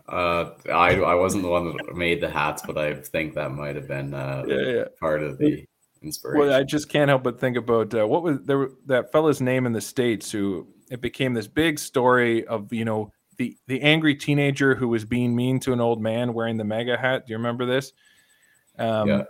Uh, 0.08 0.50
I 0.72 1.00
I 1.00 1.14
wasn't 1.14 1.42
the 1.42 1.48
one 1.48 1.64
that 1.66 1.96
made 1.96 2.20
the 2.20 2.30
hats, 2.30 2.62
but 2.66 2.78
I 2.78 2.94
think 2.94 3.34
that 3.34 3.50
might 3.52 3.74
have 3.76 3.88
been 3.88 4.14
uh, 4.14 4.44
Yeah, 4.46 4.56
yeah. 4.56 4.84
part 5.00 5.22
of 5.22 5.38
the 5.38 5.66
inspiration. 6.02 6.48
Well, 6.48 6.58
I 6.58 6.62
just 6.62 6.88
can't 6.88 7.08
help 7.08 7.24
but 7.24 7.40
think 7.40 7.56
about 7.56 7.92
uh, 7.94 8.06
what 8.06 8.22
was 8.22 8.40
there 8.44 8.70
that 8.86 9.10
fella's 9.12 9.40
name 9.40 9.66
in 9.66 9.72
the 9.72 9.80
states 9.80 10.30
who 10.30 10.68
it 10.90 11.00
became 11.00 11.34
this 11.34 11.48
big 11.48 11.78
story 11.78 12.46
of 12.46 12.72
you 12.72 12.84
know 12.84 13.12
the 13.38 13.56
the 13.66 13.82
angry 13.82 14.14
teenager 14.14 14.74
who 14.74 14.88
was 14.88 15.04
being 15.04 15.34
mean 15.34 15.58
to 15.60 15.72
an 15.72 15.80
old 15.80 16.00
man 16.00 16.32
wearing 16.32 16.56
the 16.56 16.64
MAGA 16.64 16.96
hat. 16.96 17.26
Do 17.26 17.32
you 17.32 17.36
remember 17.36 17.66
this? 17.66 17.92
Um, 18.78 19.08
Yeah. 19.08 19.24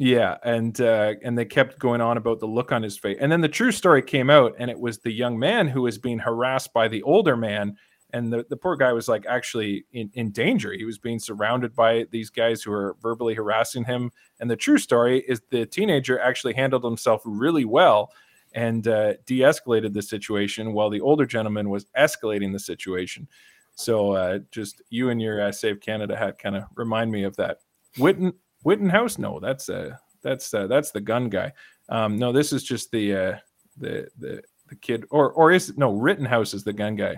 Yeah, 0.00 0.36
and 0.44 0.80
uh, 0.80 1.14
and 1.24 1.36
they 1.36 1.44
kept 1.44 1.80
going 1.80 2.00
on 2.00 2.18
about 2.18 2.38
the 2.38 2.46
look 2.46 2.70
on 2.70 2.84
his 2.84 2.96
face, 2.96 3.18
and 3.20 3.32
then 3.32 3.40
the 3.40 3.48
true 3.48 3.72
story 3.72 4.00
came 4.00 4.30
out, 4.30 4.54
and 4.56 4.70
it 4.70 4.78
was 4.78 5.00
the 5.00 5.10
young 5.10 5.36
man 5.36 5.66
who 5.66 5.82
was 5.82 5.98
being 5.98 6.20
harassed 6.20 6.72
by 6.72 6.86
the 6.86 7.02
older 7.02 7.36
man, 7.36 7.76
and 8.12 8.32
the, 8.32 8.44
the 8.48 8.56
poor 8.56 8.76
guy 8.76 8.92
was 8.92 9.08
like 9.08 9.26
actually 9.26 9.84
in, 9.92 10.10
in 10.14 10.30
danger. 10.30 10.72
He 10.72 10.84
was 10.84 10.98
being 10.98 11.18
surrounded 11.18 11.74
by 11.74 12.06
these 12.10 12.30
guys 12.30 12.62
who 12.62 12.70
were 12.70 12.96
verbally 13.02 13.34
harassing 13.34 13.84
him, 13.84 14.10
and 14.40 14.50
the 14.50 14.56
true 14.56 14.78
story 14.78 15.24
is 15.28 15.42
the 15.50 15.66
teenager 15.66 16.18
actually 16.18 16.54
handled 16.54 16.84
himself 16.84 17.22
really 17.24 17.64
well 17.64 18.10
and 18.54 18.88
uh, 18.88 19.12
de-escalated 19.26 19.92
the 19.92 20.00
situation, 20.00 20.72
while 20.72 20.88
the 20.88 21.02
older 21.02 21.26
gentleman 21.26 21.68
was 21.68 21.86
escalating 21.98 22.52
the 22.52 22.58
situation. 22.58 23.28
So 23.74 24.12
uh, 24.12 24.38
just 24.50 24.82
you 24.88 25.10
and 25.10 25.20
your 25.20 25.40
uh, 25.40 25.52
Save 25.52 25.80
Canada 25.80 26.16
hat 26.16 26.38
kind 26.38 26.56
of 26.56 26.64
remind 26.74 27.12
me 27.12 27.24
of 27.24 27.36
that. 27.36 27.58
Witten 27.96 28.32
Wittenhouse? 28.64 29.18
No, 29.18 29.38
that's 29.38 29.68
uh 29.68 29.96
that's 30.22 30.52
uh, 30.52 30.66
that's 30.66 30.90
the 30.90 31.00
gun 31.00 31.28
guy. 31.28 31.52
Um, 31.88 32.18
no, 32.18 32.32
this 32.32 32.52
is 32.52 32.64
just 32.64 32.90
the 32.90 33.14
uh, 33.14 33.36
the 33.76 34.08
the 34.18 34.42
the 34.68 34.74
kid, 34.76 35.04
or 35.10 35.30
or 35.32 35.52
is 35.52 35.76
no 35.76 35.92
Rittenhouse 35.92 36.54
is 36.54 36.64
the 36.64 36.72
gun 36.72 36.96
guy. 36.96 37.16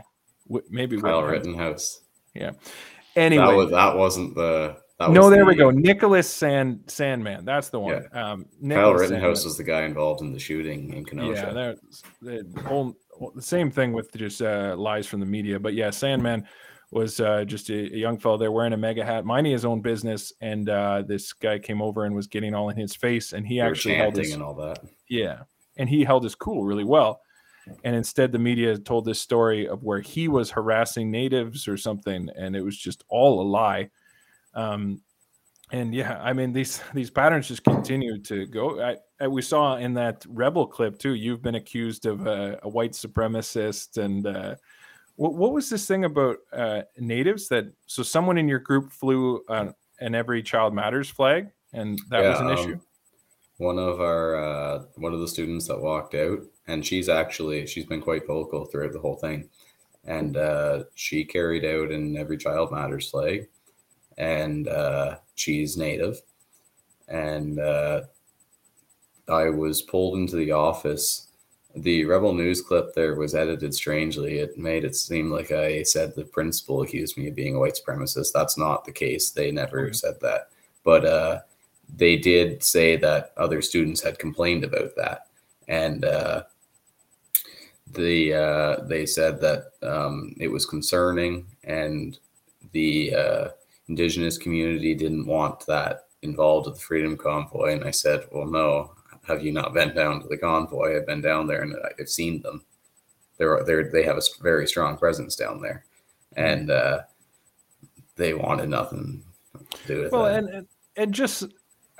Maybe 0.70 1.00
Kyle 1.00 1.22
Wittenhouse. 1.22 1.46
Rittenhouse. 1.46 2.00
Yeah. 2.34 2.50
Anyway, 3.16 3.44
That 3.44 3.54
was 3.56 3.70
that 3.70 3.96
wasn't 3.96 4.34
the. 4.34 4.76
That 4.98 5.12
no, 5.12 5.22
was 5.22 5.30
there 5.30 5.46
we 5.46 5.54
go. 5.54 5.70
Nicholas 5.70 6.28
Sand 6.28 6.84
Sandman. 6.86 7.46
That's 7.46 7.70
the 7.70 7.80
one. 7.80 8.04
Um, 8.12 8.44
Kyle 8.68 8.92
Rittenhouse 8.92 9.08
Sandman. 9.08 9.32
was 9.32 9.56
the 9.56 9.64
guy 9.64 9.82
involved 9.84 10.20
in 10.20 10.32
the 10.32 10.38
shooting 10.38 10.92
in 10.92 11.04
Kenosha. 11.06 11.52
Yeah, 11.54 11.72
the 12.20 12.62
whole 12.66 12.94
the 13.34 13.40
same 13.42 13.70
thing 13.70 13.92
with 13.92 14.12
just 14.14 14.42
uh, 14.42 14.74
lies 14.76 15.06
from 15.06 15.20
the 15.20 15.26
media. 15.26 15.58
But 15.58 15.72
yeah, 15.74 15.88
Sandman 15.90 16.46
was 16.90 17.20
uh, 17.20 17.44
just 17.44 17.70
a, 17.70 17.74
a 17.94 17.96
young 17.96 18.18
fellow 18.18 18.36
there 18.36 18.52
wearing 18.52 18.72
a 18.72 18.76
MAGA 18.76 19.04
hat, 19.04 19.24
minding 19.24 19.52
his 19.52 19.64
own 19.64 19.80
business, 19.80 20.32
and 20.40 20.68
uh, 20.68 21.02
this 21.06 21.32
guy 21.32 21.58
came 21.58 21.80
over 21.80 22.04
and 22.04 22.14
was 22.14 22.26
getting 22.26 22.52
all 22.54 22.68
in 22.68 22.76
his 22.76 22.94
face, 22.94 23.32
and 23.32 23.46
he 23.46 23.56
They 23.56 23.62
were 23.62 23.70
actually 23.70 23.94
held 23.94 24.16
his 24.16 24.32
and 24.34 24.42
all 24.42 24.54
that. 24.56 24.80
yeah, 25.08 25.42
and 25.78 25.88
he 25.88 26.04
held 26.04 26.24
his 26.24 26.34
cool 26.34 26.64
really 26.64 26.84
well. 26.84 27.20
And 27.84 27.94
instead, 27.96 28.32
the 28.32 28.38
media 28.38 28.78
told 28.78 29.04
this 29.04 29.20
story 29.20 29.68
of 29.68 29.82
where 29.82 30.00
he 30.00 30.28
was 30.28 30.50
harassing 30.50 31.10
natives 31.10 31.68
or 31.68 31.76
something, 31.76 32.28
and 32.36 32.54
it 32.56 32.62
was 32.62 32.76
just 32.76 33.04
all 33.08 33.40
a 33.40 33.46
lie. 33.48 33.90
Um, 34.54 35.00
and 35.72 35.94
yeah, 35.94 36.20
I 36.20 36.32
mean 36.32 36.52
these 36.52 36.82
these 36.94 37.10
patterns 37.10 37.48
just 37.48 37.64
continue 37.64 38.18
to 38.22 38.46
go. 38.46 38.82
I, 38.82 38.96
I 39.20 39.28
we 39.28 39.42
saw 39.42 39.76
in 39.76 39.94
that 39.94 40.24
rebel 40.28 40.66
clip 40.66 40.98
too. 40.98 41.14
You've 41.14 41.42
been 41.42 41.54
accused 41.54 42.06
of 42.06 42.26
a, 42.26 42.58
a 42.62 42.68
white 42.68 42.92
supremacist, 42.92 44.02
and 44.02 44.26
uh, 44.26 44.56
what 45.16 45.34
what 45.34 45.52
was 45.52 45.70
this 45.70 45.86
thing 45.86 46.04
about 46.04 46.38
uh, 46.52 46.82
natives 46.98 47.48
that? 47.48 47.66
So 47.86 48.02
someone 48.02 48.38
in 48.38 48.48
your 48.48 48.58
group 48.58 48.90
flew 48.90 49.44
uh, 49.48 49.72
an 50.00 50.14
"Every 50.14 50.42
Child 50.42 50.74
Matters" 50.74 51.08
flag, 51.08 51.50
and 51.72 52.00
that 52.08 52.22
was 52.22 52.40
an 52.40 52.46
um, 52.48 52.52
issue. 52.58 52.80
One 53.60 53.78
of 53.78 54.00
our 54.00 54.36
uh, 54.36 54.84
one 54.96 55.12
of 55.12 55.20
the 55.20 55.28
students 55.28 55.68
that 55.68 55.78
walked 55.82 56.14
out, 56.14 56.38
and 56.66 56.84
she's 56.84 57.10
actually 57.10 57.66
she's 57.66 57.84
been 57.84 58.00
quite 58.00 58.26
vocal 58.26 58.64
throughout 58.64 58.94
the 58.94 59.00
whole 59.00 59.16
thing, 59.16 59.50
and 60.06 60.38
uh, 60.38 60.84
she 60.94 61.26
carried 61.26 61.66
out 61.66 61.90
in 61.92 62.16
Every 62.16 62.38
Child 62.38 62.72
Matters 62.72 63.10
flag, 63.10 63.48
and 64.16 64.66
uh, 64.66 65.16
she's 65.34 65.76
native, 65.76 66.22
and 67.08 67.60
uh, 67.60 68.00
I 69.28 69.50
was 69.50 69.82
pulled 69.82 70.16
into 70.16 70.36
the 70.36 70.52
office. 70.52 71.26
The 71.76 72.06
Rebel 72.06 72.32
News 72.32 72.62
clip 72.62 72.94
there 72.94 73.14
was 73.14 73.34
edited 73.34 73.74
strangely. 73.74 74.38
It 74.38 74.56
made 74.56 74.84
it 74.86 74.96
seem 74.96 75.30
like 75.30 75.52
I 75.52 75.82
said 75.82 76.14
the 76.16 76.24
principal 76.24 76.80
accused 76.80 77.18
me 77.18 77.28
of 77.28 77.34
being 77.34 77.56
a 77.56 77.60
white 77.60 77.78
supremacist. 77.78 78.32
That's 78.32 78.56
not 78.56 78.86
the 78.86 78.92
case. 78.92 79.32
They 79.32 79.50
never 79.52 79.80
Okay. 79.82 79.92
said 79.92 80.14
that. 80.22 80.48
But 80.82 81.04
uh, 81.04 81.40
they 81.96 82.16
did 82.16 82.62
say 82.62 82.96
that 82.96 83.32
other 83.36 83.62
students 83.62 84.00
had 84.00 84.18
complained 84.18 84.64
about 84.64 84.94
that. 84.96 85.26
And 85.68 86.04
uh, 86.04 86.44
the 87.92 88.34
uh, 88.34 88.84
they 88.84 89.06
said 89.06 89.40
that 89.40 89.72
um, 89.82 90.34
it 90.38 90.48
was 90.48 90.66
concerning 90.66 91.46
and 91.64 92.18
the 92.72 93.14
uh, 93.14 93.48
indigenous 93.88 94.38
community 94.38 94.94
didn't 94.94 95.26
want 95.26 95.66
that 95.66 96.06
involved 96.22 96.66
with 96.66 96.76
the 96.76 96.82
freedom 96.82 97.16
convoy. 97.16 97.72
And 97.72 97.84
i 97.84 97.90
said 97.90 98.26
well 98.32 98.46
no. 98.46 98.92
Have 99.26 99.44
you 99.44 99.52
not 99.52 99.74
been 99.74 99.94
down 99.94 100.22
to 100.22 100.28
the 100.28 100.38
convoy? 100.38 100.96
I've 100.96 101.06
been 101.06 101.20
down 101.20 101.46
there 101.46 101.62
and 101.62 101.76
i've 101.98 102.08
seen 102.08 102.42
them. 102.42 102.64
They're, 103.36 103.62
they're 103.64 103.90
they 103.90 104.02
have 104.02 104.16
a 104.16 104.22
very 104.42 104.66
strong 104.66 104.96
presence 104.96 105.36
down 105.36 105.60
there. 105.60 105.84
And 106.36 106.70
uh, 106.70 107.00
they 108.16 108.34
wanted 108.34 108.68
nothing 108.68 109.22
to 109.70 109.86
do 109.86 110.02
with 110.02 110.12
well 110.12 110.24
that. 110.24 110.38
and, 110.38 110.48
and 110.48 110.66
and 110.96 111.14
just 111.14 111.44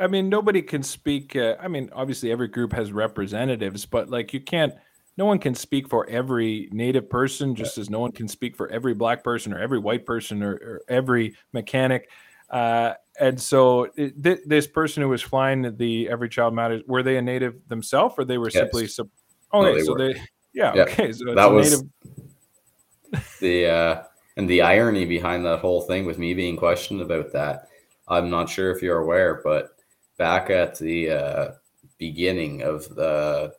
i 0.01 0.07
mean 0.07 0.29
nobody 0.29 0.63
can 0.63 0.83
speak 0.83 1.37
uh, 1.37 1.55
i 1.61 1.69
mean 1.69 1.89
obviously 1.93 2.33
every 2.33 2.49
group 2.49 2.73
has 2.73 2.93
representatives 2.93 3.87
but 3.87 4.09
like 4.11 4.33
you 4.33 4.41
can't 4.41 4.75
no 5.21 5.27
one 5.27 5.39
can 5.39 5.55
speak 5.55 5.87
for 5.87 6.09
every 6.09 6.71
native 6.73 7.11
person, 7.11 7.55
just 7.55 7.77
as 7.77 7.91
no 7.91 7.99
one 7.99 8.11
can 8.11 8.27
speak 8.27 8.57
for 8.57 8.71
every 8.71 8.95
black 8.95 9.23
person 9.23 9.53
or 9.53 9.59
every 9.59 9.79
white 9.79 10.07
person 10.07 10.43
or, 10.43 10.53
or 10.53 10.81
every 10.89 11.37
mechanic. 11.53 12.09
Uh, 12.49 12.95
and 13.21 13.39
so 13.39 13.89
it, 13.97 14.23
th- 14.23 14.41
this 14.47 14.67
person 14.67 15.03
who 15.03 15.11
was 15.11 15.21
flying 15.21 15.77
the 15.77 16.09
Every 16.09 16.31
Child 16.31 16.55
Matters, 16.55 16.83
were 16.87 17.03
they 17.03 17.19
a 17.19 17.23
native 17.23 17.57
themselves 17.69 18.15
or 18.17 18.25
they 18.25 18.39
were 18.39 18.49
Yes. 18.49 18.61
simply, 18.63 18.87
sup- 18.87 19.09
okay, 19.53 19.69
No, 19.69 19.75
they 19.75 19.83
so 19.85 19.93
were. 19.93 19.99
they, 19.99 20.21
yeah, 20.55 20.75
Yeah, 20.75 20.83
okay. 20.85 21.13
So 21.13 21.27
it's 21.27 21.35
that 21.35 21.51
a 21.51 21.53
was 21.53 21.71
native, 21.71 23.23
the 23.41 23.67
uh, 23.67 24.03
and 24.39 24.49
the 24.49 24.63
irony 24.63 25.05
behind 25.05 25.45
that 25.45 25.59
whole 25.59 25.83
thing 25.83 26.07
with 26.07 26.19
me 26.19 26.33
being 26.33 26.57
questioned 26.57 27.03
about 27.03 27.31
that. 27.33 27.69
I'm 28.09 28.31
not 28.31 28.49
sure 28.49 28.71
if 28.71 28.83
you're 28.83 29.01
aware, 29.01 29.43
but 29.45 29.73
back 30.21 30.51
at 30.51 30.79
the 30.79 31.11
uh, 31.11 31.51
beginning 31.97 32.61
of 32.61 32.95
the 32.95 33.55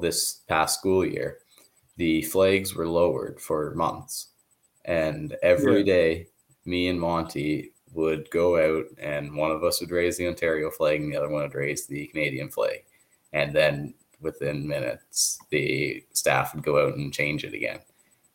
this 0.00 0.42
past 0.48 0.78
school 0.78 1.04
year, 1.04 1.38
the 1.96 2.22
flags 2.22 2.72
were 2.76 2.86
lowered 2.86 3.40
for 3.40 3.74
months, 3.74 4.28
and 4.84 5.36
every 5.42 5.78
Yeah. 5.80 5.94
day, 5.96 6.26
me 6.64 6.86
and 6.86 7.00
Monty 7.00 7.72
would 7.92 8.30
go 8.30 8.46
out, 8.66 8.86
and 8.98 9.34
one 9.34 9.50
of 9.50 9.64
us 9.64 9.80
would 9.80 9.90
raise 9.90 10.16
the 10.16 10.28
Ontario 10.28 10.70
flag, 10.70 11.00
and 11.00 11.12
the 11.12 11.16
other 11.16 11.28
one 11.28 11.42
would 11.42 11.54
raise 11.56 11.84
the 11.86 12.06
Canadian 12.06 12.48
flag, 12.48 12.84
and 13.32 13.52
then 13.52 13.92
within 14.20 14.68
minutes, 14.68 15.40
the 15.50 16.04
staff 16.12 16.54
would 16.54 16.62
go 16.62 16.86
out 16.86 16.94
and 16.94 17.12
change 17.12 17.42
it 17.44 17.54
again 17.54 17.80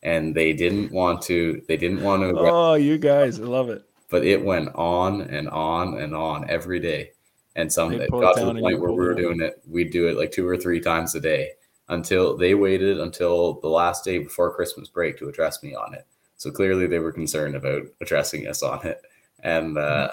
and 0.03 0.35
they 0.35 0.53
didn't 0.53 0.91
want 0.91 1.21
to 1.23 1.61
they 1.67 1.75
didn't 1.77 2.03
want 2.03 2.21
to 2.21 2.37
oh, 2.37 2.75
you 2.75 2.97
guys, 2.99 3.39
I 3.39 3.43
love 3.45 3.69
it. 3.69 3.83
but 4.09 4.23
it 4.23 4.43
went 4.43 4.69
on 4.75 5.21
and 5.21 5.49
on 5.49 5.97
and 5.97 6.13
on 6.13 6.47
every 6.49 6.79
day 6.79 7.11
and 7.57 7.73
some 7.73 7.91
it 7.91 8.09
got 8.11 8.37
to 8.37 8.45
the 8.45 8.61
point 8.61 8.79
where 8.79 8.91
we 8.91 8.97
were 8.97 9.15
doing 9.15 9.41
it 9.41 9.61
we'd 9.67 9.91
do 9.91 10.07
it 10.07 10.15
like 10.15 10.31
two 10.31 10.47
or 10.47 10.55
three 10.55 10.79
times 10.79 11.15
a 11.15 11.19
day 11.19 11.49
until 11.89 12.37
they 12.37 12.53
waited 12.53 12.99
until 12.99 13.59
the 13.61 13.67
last 13.67 14.05
day 14.05 14.19
before 14.19 14.55
christmas 14.55 14.87
break 14.87 15.17
to 15.17 15.27
address 15.27 15.63
me 15.63 15.75
on 15.75 15.93
it. 15.93 16.05
So 16.37 16.51
clearly 16.51 16.85
they 16.85 16.99
were 16.99 17.11
concerned 17.11 17.55
about 17.55 17.83
addressing 17.99 18.47
us 18.47 18.63
on 18.63 18.85
it. 18.85 19.01
And 19.43 19.77
uh 19.77 20.11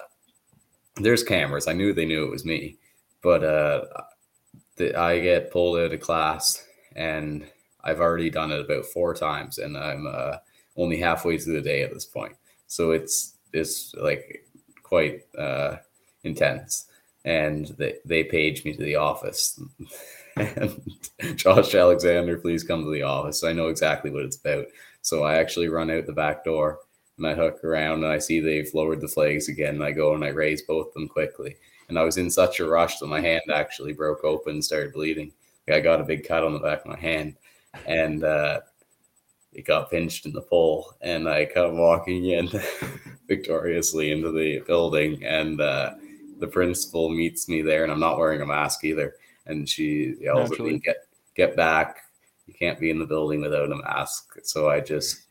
there's 0.97 1.23
cameras. 1.23 1.69
I 1.69 1.73
knew 1.73 1.93
they 1.93 2.07
knew 2.07 2.25
it 2.25 2.31
was 2.31 2.45
me. 2.45 2.79
But 3.23 3.45
uh 3.45 3.85
the, 4.77 4.99
i 4.99 5.21
get 5.21 5.53
pulled 5.53 5.79
out 5.79 5.93
of 5.93 6.01
class 6.01 6.67
and 6.97 7.47
i've 7.85 8.01
already 8.01 8.29
done 8.29 8.51
it 8.51 8.61
about 8.61 8.85
four 8.87 9.15
times 9.15 9.59
and 9.59 9.77
i'm 9.79 10.05
uh 10.07 10.37
only 10.77 10.99
halfway 10.99 11.39
through 11.39 11.55
the 11.55 11.61
day 11.61 11.83
at 11.83 11.93
this 11.93 12.07
point. 12.07 12.35
So 12.67 12.91
it's 12.91 13.35
it's 13.53 13.95
like 13.95 14.45
quite 14.83 15.23
uh 15.39 15.77
intense 16.25 16.87
and 17.25 17.67
they, 17.79 17.97
they 18.05 18.25
page 18.25 18.65
me 18.65 18.75
to 18.75 18.83
the 18.83 18.97
office. 18.97 19.61
And 20.37 20.83
josh 21.37 21.77
alexander 21.77 22.37
please 22.37 22.65
come 22.65 22.83
to 22.83 22.91
the 22.91 23.03
office. 23.03 23.45
I 23.45 23.53
know 23.53 23.69
exactly 23.69 24.11
what 24.11 24.25
it's 24.25 24.37
about. 24.37 24.67
So 25.01 25.23
i 25.23 25.37
actually 25.37 25.69
run 25.69 25.93
out 25.93 26.07
the 26.07 26.13
back 26.13 26.43
door 26.43 26.81
and 27.19 27.25
i 27.25 27.35
hook 27.35 27.63
around 27.63 28.03
and 28.03 28.13
i 28.13 28.19
see 28.19 28.41
they've 28.41 28.75
lowered 28.75 29.01
the 29.01 29.07
flags 29.07 29.49
again. 29.49 29.77
And 29.77 29.85
i 29.85 29.93
go 29.93 30.13
and 30.13 30.25
i 30.25 30.31
raise 30.31 30.63
both 30.63 30.89
of 30.89 30.95
them 30.95 31.07
quickly. 31.07 31.55
And 31.89 31.97
i 31.97 32.03
was 32.03 32.17
in 32.17 32.29
such 32.31 32.59
a 32.59 32.69
rush 32.69 32.99
that 32.99 33.07
my 33.07 33.21
hand 33.21 33.43
actually 33.55 33.93
broke 33.93 34.25
open 34.25 34.55
and 34.55 34.65
started 34.65 34.93
bleeding. 34.93 35.31
I 35.69 35.79
got 35.79 36.01
a 36.01 36.05
big 36.05 36.27
cut 36.27 36.43
on 36.43 36.53
the 36.53 36.59
back 36.59 36.81
of 36.81 36.87
my 36.87 36.99
hand 36.99 37.37
and 37.87 38.25
uh 38.25 38.61
it 39.55 39.65
got 39.67 39.91
pinched 39.91 40.27
in 40.27 40.33
the 40.33 40.43
pole 40.43 40.95
and 41.01 41.29
I 41.29 41.45
come 41.45 41.79
walking 41.79 42.27
in 42.27 42.51
victoriously 43.29 44.11
into 44.11 44.33
the 44.33 44.61
building 44.67 45.25
and 45.25 45.61
uh, 45.61 45.95
the 46.39 46.47
principal 46.47 47.09
meets 47.09 47.49
me 47.49 47.63
there 47.63 47.83
and 47.83 47.93
I'm 47.93 48.01
not 48.01 48.19
wearing 48.19 48.41
a 48.41 48.47
mask 48.47 48.85
either. 48.85 49.15
And 49.47 49.69
she 49.69 50.15
yells 50.21 50.53
at 50.53 50.61
me, 50.61 50.79
get 50.79 50.97
get 51.35 51.57
back. 51.57 51.99
You 52.47 52.55
can't 52.55 52.79
be 52.79 52.91
in 52.91 52.99
the 52.99 53.07
building 53.07 53.43
without 53.43 53.73
a 53.73 53.77
mask. 53.77 54.39
So 54.43 54.69
I 54.69 54.81
just 54.81 55.25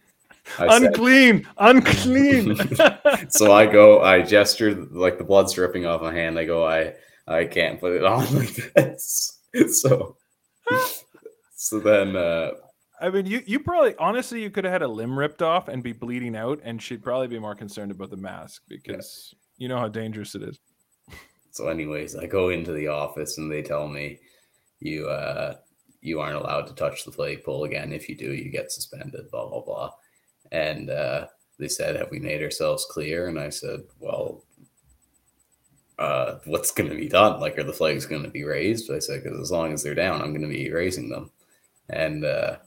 I 0.59 0.67
said, 0.67 0.87
unclean, 0.87 1.47
unclean. 1.57 2.57
so 3.29 3.51
I 3.51 3.65
go, 3.65 4.01
I 4.01 4.21
gesture 4.21 4.73
like 4.91 5.17
the 5.17 5.23
blood's 5.23 5.53
dripping 5.53 5.85
off 5.85 6.01
my 6.01 6.13
hand. 6.13 6.37
I 6.37 6.45
go, 6.45 6.65
I 6.65 6.93
I 7.27 7.45
can't 7.45 7.79
put 7.79 7.93
it 7.93 8.03
on 8.03 8.35
like 8.35 8.73
this. 8.75 9.39
So 9.71 10.17
so 11.55 11.79
then 11.79 12.15
uh 12.15 12.51
I 13.03 13.09
mean, 13.09 13.25
you 13.25 13.41
you 13.45 13.59
probably 13.59 13.95
honestly 13.97 14.41
you 14.41 14.49
could 14.49 14.63
have 14.63 14.71
had 14.71 14.81
a 14.81 14.87
limb 14.87 15.17
ripped 15.19 15.41
off 15.41 15.67
and 15.67 15.83
be 15.83 15.91
bleeding 15.91 16.37
out, 16.37 16.61
and 16.63 16.81
she'd 16.81 17.03
probably 17.03 17.27
be 17.27 17.37
more 17.37 17.53
concerned 17.53 17.91
about 17.91 18.09
the 18.09 18.17
mask 18.17 18.63
because 18.69 19.35
you 19.57 19.67
know 19.67 19.77
how 19.77 19.89
dangerous 19.89 20.35
it 20.35 20.43
is. 20.43 20.59
So, 21.53 21.67
anyways, 21.67 22.15
I 22.15 22.25
go 22.25 22.49
into 22.49 22.73
the 22.73 22.87
office 22.87 23.37
and 23.37 23.49
they 23.49 23.61
tell 23.61 23.87
me 23.87 24.19
you 24.79 25.07
uh 25.07 25.55
you 26.01 26.19
aren't 26.19 26.35
allowed 26.35 26.67
to 26.67 26.75
touch 26.75 27.05
the 27.05 27.11
flagpole 27.11 27.63
again. 27.63 27.93
If 27.93 28.09
you 28.09 28.17
do, 28.17 28.33
you 28.33 28.49
get 28.49 28.71
suspended. 28.71 29.31
Blah 29.31 29.47
blah 29.47 29.61
blah. 29.61 29.91
And 30.51 30.89
uh, 30.89 31.27
they 31.59 31.67
said, 31.67 31.95
"Have 31.95 32.09
we 32.11 32.19
made 32.19 32.41
ourselves 32.41 32.85
clear?" 32.89 33.27
And 33.27 33.39
I 33.39 33.49
said, 33.49 33.83
"Well, 33.99 34.43
uh, 35.99 36.39
what's 36.45 36.71
going 36.71 36.89
to 36.89 36.95
be 36.95 37.07
done? 37.07 37.39
Like, 37.39 37.57
are 37.57 37.63
the 37.63 37.71
flags 37.71 38.07
going 38.07 38.23
to 38.23 38.29
be 38.29 38.43
raised?" 38.43 38.91
I 38.91 38.99
said, 38.99 39.23
"Because 39.23 39.39
as 39.39 39.51
long 39.51 39.71
as 39.73 39.83
they're 39.83 39.95
down, 39.95 40.21
I'm 40.21 40.31
going 40.33 40.41
to 40.41 40.47
be 40.47 40.71
raising 40.71 41.07
them." 41.07 41.31
And 41.89 42.25
uh, 42.25 42.57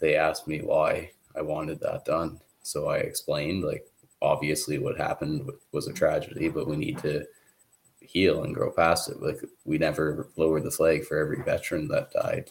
they 0.00 0.16
asked 0.16 0.48
me 0.48 0.60
why 0.60 1.12
I 1.36 1.42
wanted 1.42 1.80
that 1.80 2.04
done. 2.04 2.40
So 2.62 2.88
I 2.88 2.98
explained, 2.98 3.64
like, 3.64 3.86
obviously 4.20 4.78
what 4.78 4.98
happened 4.98 5.48
was 5.72 5.86
a 5.86 5.92
tragedy, 5.92 6.48
but 6.48 6.66
we 6.66 6.76
need 6.76 6.98
to 6.98 7.24
heal 8.06 8.44
and 8.44 8.54
grow 8.54 8.70
past 8.70 9.08
it. 9.08 9.20
Like 9.20 9.40
we 9.64 9.78
never 9.78 10.28
lowered 10.36 10.64
the 10.64 10.70
flag 10.70 11.04
for 11.04 11.18
every 11.18 11.42
veteran 11.42 11.88
that 11.88 12.12
died, 12.12 12.50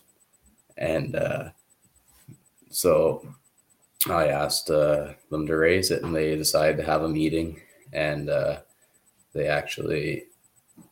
and 0.78 1.16
uh, 1.16 1.50
so 2.70 3.28
I 4.10 4.28
asked 4.28 4.70
uh, 4.70 5.14
them 5.30 5.48
to 5.48 5.56
raise 5.56 5.92
it, 5.92 6.04
and 6.04 6.16
they 6.16 6.36
decided 6.36 6.78
to 6.78 6.84
have 6.86 7.04
a 7.04 7.10
meeting, 7.10 7.62
and 7.94 8.30
uh, 8.30 8.60
they 9.34 9.48
actually 9.48 10.26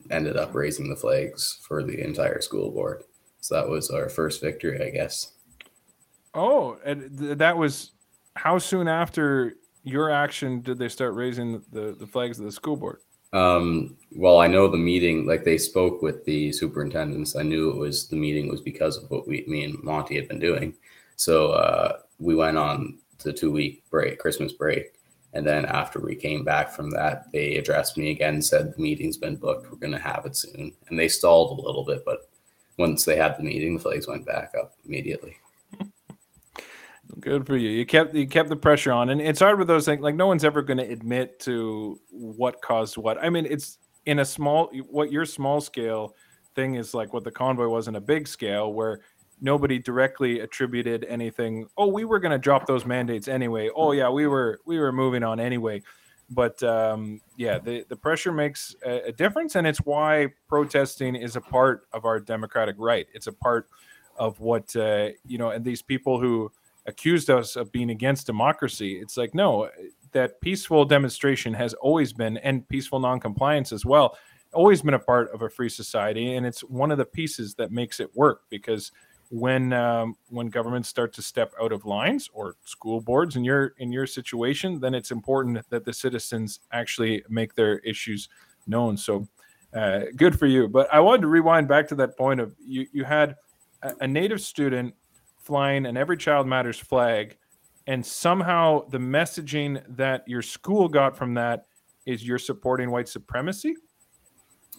ended 0.09 0.37
up 0.37 0.53
raising 0.53 0.89
the 0.89 0.95
flags 0.95 1.59
for 1.67 1.83
the 1.83 2.03
entire 2.03 2.41
school 2.41 2.71
board. 2.71 3.03
So 3.41 3.55
that 3.55 3.69
was 3.69 3.89
our 3.89 4.09
first 4.09 4.41
victory, 4.41 4.81
I 4.81 4.89
guess. 4.89 5.33
Oh, 6.33 6.77
and 6.85 7.17
th- 7.17 7.37
that 7.37 7.57
was 7.57 7.91
how 8.35 8.57
soon 8.57 8.87
after 8.87 9.55
your 9.83 10.09
action 10.09 10.61
did 10.61 10.79
they 10.79 10.89
start 10.89 11.13
raising 11.13 11.61
the, 11.71 11.95
the 11.99 12.07
flags 12.07 12.39
of 12.39 12.45
the 12.45 12.51
school 12.51 12.77
board? 12.77 12.99
Um, 13.33 13.97
well, 14.15 14.37
I 14.39 14.47
know 14.47 14.67
the 14.67 14.77
meeting, 14.77 15.25
like 15.25 15.43
they 15.43 15.57
spoke 15.57 16.01
with 16.01 16.23
the 16.23 16.51
superintendents. 16.51 17.35
I 17.35 17.41
knew 17.41 17.71
it 17.71 17.77
was 17.77 18.07
the 18.07 18.15
meeting 18.15 18.47
was 18.47 18.61
because 18.61 18.97
of 18.97 19.09
what 19.09 19.27
we, 19.27 19.43
me 19.47 19.63
and 19.63 19.83
Monty 19.83 20.15
had 20.15 20.27
been 20.27 20.39
doing. 20.39 20.75
So 21.15 21.51
uh, 21.51 21.97
we 22.19 22.35
went 22.35 22.57
on 22.57 22.99
the 23.23 23.33
two 23.33 23.51
week 23.51 23.83
break, 23.89 24.19
Christmas 24.19 24.53
break. 24.53 24.93
And 25.33 25.47
then 25.47 25.65
after 25.65 25.99
we 25.99 26.15
came 26.15 26.43
back 26.43 26.71
from 26.71 26.91
that, 26.91 27.31
they 27.31 27.57
addressed 27.57 27.97
me 27.97 28.11
again, 28.11 28.39
said 28.39 28.75
the 28.75 28.81
meeting's 28.81 29.17
been 29.17 29.35
booked. 29.35 29.71
We're 29.71 29.79
going 29.79 29.93
to 29.93 29.99
have 29.99 30.27
it 30.27 30.35
soon. 30.35 30.73
And 30.89 30.99
they 30.99 31.07
stalled 31.07 31.57
a 31.57 31.61
little 31.61 31.83
bit, 31.83 32.05
but 32.05 32.29
once 32.77 33.03
they 33.03 33.15
had 33.15 33.37
the 33.37 33.43
meeting, 33.43 33.73
the 33.73 33.81
flags 33.81 34.07
went 34.07 34.27
back 34.27 34.53
up 34.59 34.73
immediately. 34.85 35.35
Good 37.19 37.45
for 37.45 37.55
you. 37.57 37.69
You 37.69 37.85
kept 37.85 38.15
you 38.15 38.27
kept 38.27 38.49
the 38.49 38.55
pressure 38.55 38.91
on, 38.91 39.09
and 39.09 39.21
it's 39.21 39.39
hard 39.39 39.59
with 39.59 39.67
those 39.67 39.85
things. 39.85 40.01
Like 40.01 40.15
no 40.15 40.27
one's 40.27 40.43
ever 40.43 40.61
going 40.61 40.77
to 40.77 40.89
admit 40.89 41.39
to 41.41 41.99
what 42.09 42.61
caused 42.61 42.97
what. 42.97 43.23
I 43.23 43.29
mean, 43.29 43.45
it's 43.45 43.77
in 44.05 44.19
a 44.19 44.25
small 44.25 44.71
what 44.89 45.11
your 45.11 45.25
small 45.25 45.61
scale 45.61 46.15
thing 46.55 46.75
is 46.75 46.93
like 46.93 47.13
what 47.13 47.23
the 47.23 47.31
convoy 47.31 47.67
was 47.67 47.87
in 47.87 47.95
a 47.95 48.01
big 48.01 48.27
scale 48.27 48.73
where 48.73 49.01
nobody 49.41 49.79
directly 49.79 50.39
attributed 50.39 51.05
anything. 51.09 51.67
Oh, 51.77 51.87
we 51.87 52.05
were 52.05 52.19
going 52.19 52.31
to 52.31 52.37
drop 52.37 52.65
those 52.65 52.85
mandates 52.85 53.27
anyway. 53.27 53.69
Oh 53.75 53.91
yeah, 53.91 54.09
we 54.09 54.25
were 54.27 54.59
we 54.65 54.79
were 54.79 54.91
moving 54.91 55.23
on 55.23 55.39
anyway. 55.39 55.83
But 56.29 56.63
um, 56.63 57.21
yeah, 57.37 57.59
the 57.59 57.85
the 57.89 57.95
pressure 57.95 58.31
makes 58.31 58.75
a, 58.85 59.09
a 59.09 59.11
difference, 59.11 59.55
and 59.55 59.67
it's 59.67 59.79
why 59.79 60.29
protesting 60.47 61.15
is 61.15 61.35
a 61.35 61.41
part 61.41 61.87
of 61.93 62.05
our 62.05 62.19
democratic 62.19 62.75
right. 62.79 63.05
It's 63.13 63.27
a 63.27 63.33
part 63.33 63.67
of 64.17 64.39
what 64.39 64.75
uh, 64.75 65.09
you 65.27 65.37
know, 65.37 65.49
and 65.49 65.63
these 65.63 65.81
people 65.81 66.19
who 66.19 66.51
accused 66.85 67.29
us 67.29 67.55
of 67.55 67.71
being 67.71 67.89
against 67.89 68.25
democracy. 68.25 68.99
It's 68.99 69.17
like, 69.17 69.33
no, 69.33 69.69
that 70.11 70.39
peaceful 70.41 70.85
demonstration 70.85 71.53
has 71.53 71.73
always 71.75 72.13
been, 72.13 72.37
and 72.37 72.67
peaceful 72.67 72.99
noncompliance 72.99 73.71
as 73.71 73.85
well, 73.85 74.17
always 74.53 74.81
been 74.81 74.93
a 74.93 74.99
part 74.99 75.33
of 75.33 75.41
a 75.41 75.49
free 75.49 75.69
society. 75.69 76.35
And 76.35 76.45
it's 76.45 76.61
one 76.61 76.91
of 76.91 76.97
the 76.97 77.05
pieces 77.05 77.55
that 77.55 77.71
makes 77.71 77.99
it 77.99 78.15
work 78.15 78.41
because 78.49 78.91
when 79.29 79.73
um, 79.73 80.15
when 80.29 80.47
governments 80.47 80.89
start 80.89 81.11
to 81.13 81.21
step 81.23 81.53
out 81.59 81.71
of 81.71 81.85
lines 81.85 82.29
or 82.33 82.55
school 82.65 83.01
boards 83.01 83.35
in 83.35 83.43
your 83.43 83.73
in 83.79 83.91
your 83.91 84.05
situation, 84.05 84.79
then 84.79 84.93
it's 84.93 85.09
important 85.09 85.67
that 85.71 85.83
the 85.85 85.93
citizens 85.93 86.59
actually 86.71 87.23
make 87.29 87.55
their 87.55 87.79
issues 87.79 88.29
known. 88.67 88.95
So 88.95 89.27
uh, 89.73 90.01
good 90.15 90.37
for 90.37 90.45
you. 90.45 90.67
But 90.67 90.87
I 90.93 90.99
wanted 90.99 91.21
to 91.21 91.27
rewind 91.27 91.67
back 91.67 91.87
to 91.87 91.95
that 91.95 92.15
point 92.15 92.39
of 92.39 92.53
you 92.63 92.85
you 92.93 93.03
had 93.05 93.35
a, 93.81 93.95
a 94.01 94.07
native 94.07 94.39
student 94.39 94.93
flying 95.43 95.85
an 95.85 95.97
Every 95.97 96.17
Child 96.17 96.47
Matters 96.47 96.79
flag, 96.79 97.37
and 97.87 98.05
somehow 98.05 98.87
the 98.89 98.97
messaging 98.97 99.83
that 99.97 100.27
your 100.27 100.41
school 100.41 100.87
got 100.87 101.15
from 101.15 101.33
that 101.35 101.67
is 102.05 102.25
you're 102.25 102.39
supporting 102.39 102.91
white 102.91 103.07
supremacy. 103.07 103.75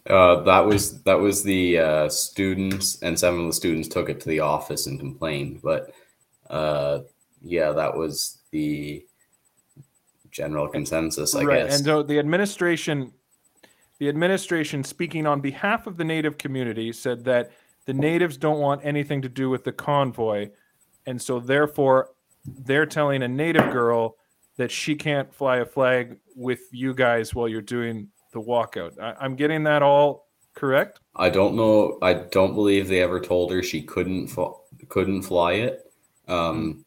Uh, 0.09 0.43
that 0.43 0.61
was 0.61 1.03
that 1.05 1.19
was 1.19 1.43
the 1.43 1.79
uh, 1.79 2.09
students, 2.09 3.03
and 3.03 3.19
some 3.19 3.41
of 3.41 3.47
the 3.47 3.53
students 3.53 3.89
took 3.89 4.11
it 4.11 4.21
to 4.21 4.29
the 4.29 4.41
office 4.41 4.87
and 4.87 4.99
complained. 4.99 5.61
But 5.63 5.93
uh, 6.51 7.01
yeah, 7.41 7.73
that 7.73 7.97
was 7.97 8.39
the 8.51 9.07
general 10.31 10.69
consensus, 10.69 11.35
I 11.35 11.45
right. 11.45 11.67
guess. 11.67 11.77
And 11.77 11.85
so 11.85 12.03
the 12.03 12.19
administration, 12.19 13.13
the 13.99 14.09
administration, 14.09 14.85
speaking 14.85 15.27
on 15.27 15.41
behalf 15.41 15.87
of 15.87 15.97
the 15.97 16.05
native 16.05 16.37
community, 16.37 16.93
said 16.93 17.25
that 17.25 17.53
the 17.87 17.95
natives 17.95 18.37
don't 18.37 18.61
want 18.61 18.81
anything 18.85 19.23
to 19.23 19.29
do 19.29 19.51
with 19.51 19.65
the 19.65 19.73
convoy, 19.73 20.51
and 21.07 21.21
so 21.21 21.41
therefore 21.41 22.11
they're 22.45 22.87
telling 22.87 23.23
a 23.23 23.29
native 23.29 23.71
girl 23.73 24.17
that 24.57 24.71
she 24.71 24.95
can't 24.95 25.35
fly 25.35 25.59
a 25.59 25.67
flag 25.67 26.19
with 26.37 26.61
you 26.71 26.95
guys 26.95 27.35
while 27.35 27.49
you're 27.49 27.61
doing 27.61 28.09
the 28.33 28.41
walkout. 28.41 28.99
I, 29.01 29.15
I'm 29.21 29.37
getting 29.37 29.65
that 29.65 29.83
all 29.83 30.29
correct. 30.55 31.01
I 31.17 31.31
don't 31.31 31.55
know. 31.55 31.99
I 32.03 32.15
don't 32.15 32.55
believe 32.55 32.89
they 32.89 33.03
ever 33.03 33.21
told 33.21 33.51
her 33.53 33.63
she 33.63 33.83
couldn't 33.83 34.29
fl- 34.29 34.61
couldn't 34.89 35.23
fly 35.23 35.55
it. 35.55 35.93
Um, 36.29 36.85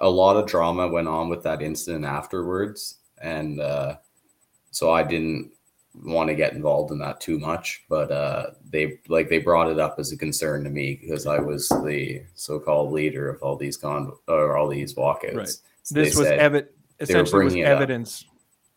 a 0.00 0.08
lot 0.08 0.36
of 0.36 0.46
drama 0.46 0.88
went 0.88 1.08
on 1.08 1.28
with 1.28 1.42
that 1.42 1.62
incident 1.62 2.04
afterwards, 2.04 3.00
and 3.20 3.60
uh, 3.60 3.96
so 4.70 4.90
I 4.90 5.02
didn't 5.02 5.52
want 6.04 6.28
to 6.28 6.34
get 6.34 6.52
involved 6.52 6.92
in 6.92 6.98
that 6.98 7.20
too 7.20 7.38
much. 7.38 7.84
But 7.88 8.10
uh, 8.10 8.50
they 8.70 8.98
like 9.08 9.28
they 9.28 9.38
brought 9.38 9.70
it 9.70 9.78
up 9.78 9.96
as 9.98 10.12
a 10.12 10.16
concern 10.16 10.64
to 10.64 10.70
me 10.70 10.98
because 11.00 11.26
I 11.26 11.38
was 11.38 11.68
the 11.84 12.22
so-called 12.34 12.92
leader 12.92 13.28
of 13.28 13.42
all 13.42 13.56
these 13.56 13.76
con 13.76 14.12
or 14.26 14.56
all 14.56 14.68
these 14.68 14.94
walkouts. 14.94 15.34
Right. 15.36 15.48
So 15.82 15.94
This 15.94 16.16
was 16.16 16.28
evi- 16.28 16.66
essentially 17.00 17.22
was 17.22 17.52
bringing 17.54 17.58
it 17.64 17.66
up. 17.70 17.76
evidence 17.76 18.24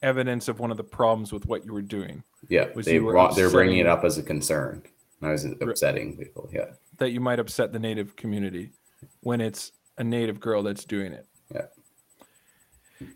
evidence 0.02 0.48
of 0.48 0.60
one 0.60 0.72
of 0.72 0.78
the 0.78 0.84
problems 0.84 1.32
with 1.32 1.46
what 1.46 1.64
you 1.64 1.74
were 1.74 1.82
doing 1.82 2.24
yeah, 2.50 2.68
was 2.74 2.88
they 2.88 3.00
were 3.00 3.12
brought, 3.12 3.36
they're 3.36 3.52
bringing 3.52 3.78
it 3.78 3.86
up 3.86 4.04
as 4.04 4.18
a 4.18 4.24
concern. 4.24 4.82
I 5.22 5.30
was 5.32 5.46
upsetting 5.46 6.18
people. 6.18 6.50
Yeah. 6.52 6.72
that 6.98 7.12
you 7.12 7.20
might 7.20 7.38
upset 7.38 7.72
the 7.72 7.78
native 7.78 8.16
community 8.16 8.72
when 9.20 9.42
it's 9.42 9.74
a 10.00 10.04
native 10.04 10.40
girl 10.40 10.64
that's 10.64 10.86
doing 10.86 11.14
it. 11.14 11.28
Yeah. 11.54 11.66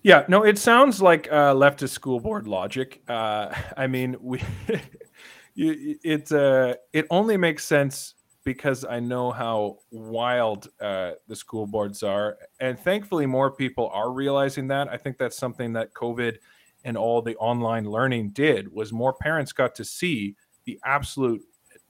Yeah, 0.03 0.25
no, 0.27 0.43
it 0.43 0.57
sounds 0.57 1.01
like 1.01 1.27
uh, 1.31 1.53
leftist 1.53 1.89
school 1.89 2.19
board 2.19 2.47
logic. 2.47 3.01
Uh, 3.07 3.53
I 3.77 3.87
mean, 3.87 4.15
we, 4.19 4.41
it 5.55 6.31
uh, 6.31 6.75
it 6.93 7.05
only 7.09 7.37
makes 7.37 7.65
sense 7.65 8.15
because 8.43 8.85
I 8.85 8.99
know 8.99 9.31
how 9.31 9.79
wild 9.91 10.67
uh, 10.79 11.11
the 11.27 11.35
school 11.35 11.65
boards 11.65 12.03
are, 12.03 12.37
and 12.59 12.79
thankfully, 12.79 13.25
more 13.25 13.51
people 13.51 13.89
are 13.93 14.11
realizing 14.11 14.67
that. 14.69 14.87
I 14.89 14.97
think 14.97 15.17
that's 15.17 15.37
something 15.37 15.73
that 15.73 15.93
COVID 15.93 16.37
and 16.83 16.97
all 16.97 17.21
the 17.21 17.35
online 17.37 17.85
learning 17.85 18.29
did 18.31 18.71
was 18.71 18.93
more 18.93 19.13
parents 19.13 19.51
got 19.51 19.73
to 19.75 19.83
see 19.85 20.35
the 20.65 20.79
absolute 20.85 21.41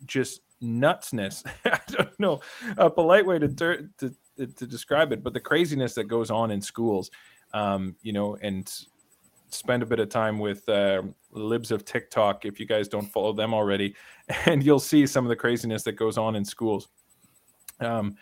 just 0.06 0.42
nutsness. 0.62 1.44
I 1.66 1.80
don't 1.88 2.20
know 2.20 2.42
a 2.78 2.90
polite 2.90 3.26
way 3.26 3.40
to, 3.40 3.48
ter- 3.50 3.90
to 4.00 4.14
to 4.38 4.68
describe 4.68 5.14
it, 5.14 5.24
but 5.24 5.34
the 5.34 5.40
craziness 5.40 5.94
that 5.94 6.06
goes 6.06 6.30
on 6.30 6.52
in 6.52 6.62
schools, 6.62 7.10
um, 7.54 7.96
you 8.02 8.14
know, 8.14 8.38
and 8.42 8.72
spend 9.50 9.84
a 9.84 9.86
bit 9.86 10.00
of 10.00 10.10
time 10.10 10.40
with 10.40 10.68
uh, 10.70 11.02
libs 11.32 11.72
of 11.72 11.86
TikTok 11.86 12.46
if 12.46 12.60
you 12.60 12.66
guys 12.66 12.88
don't 12.88 13.06
follow 13.08 13.34
them 13.34 13.54
already, 13.54 13.96
and 14.46 14.64
you'll 14.64 14.80
see 14.80 15.06
some 15.06 15.26
of 15.26 15.30
the 15.30 15.36
craziness 15.36 15.84
that 15.84 15.94
goes 15.94 16.18
on 16.18 16.36
in 16.36 16.46
schools. 16.46 16.88
Um, 17.80 18.16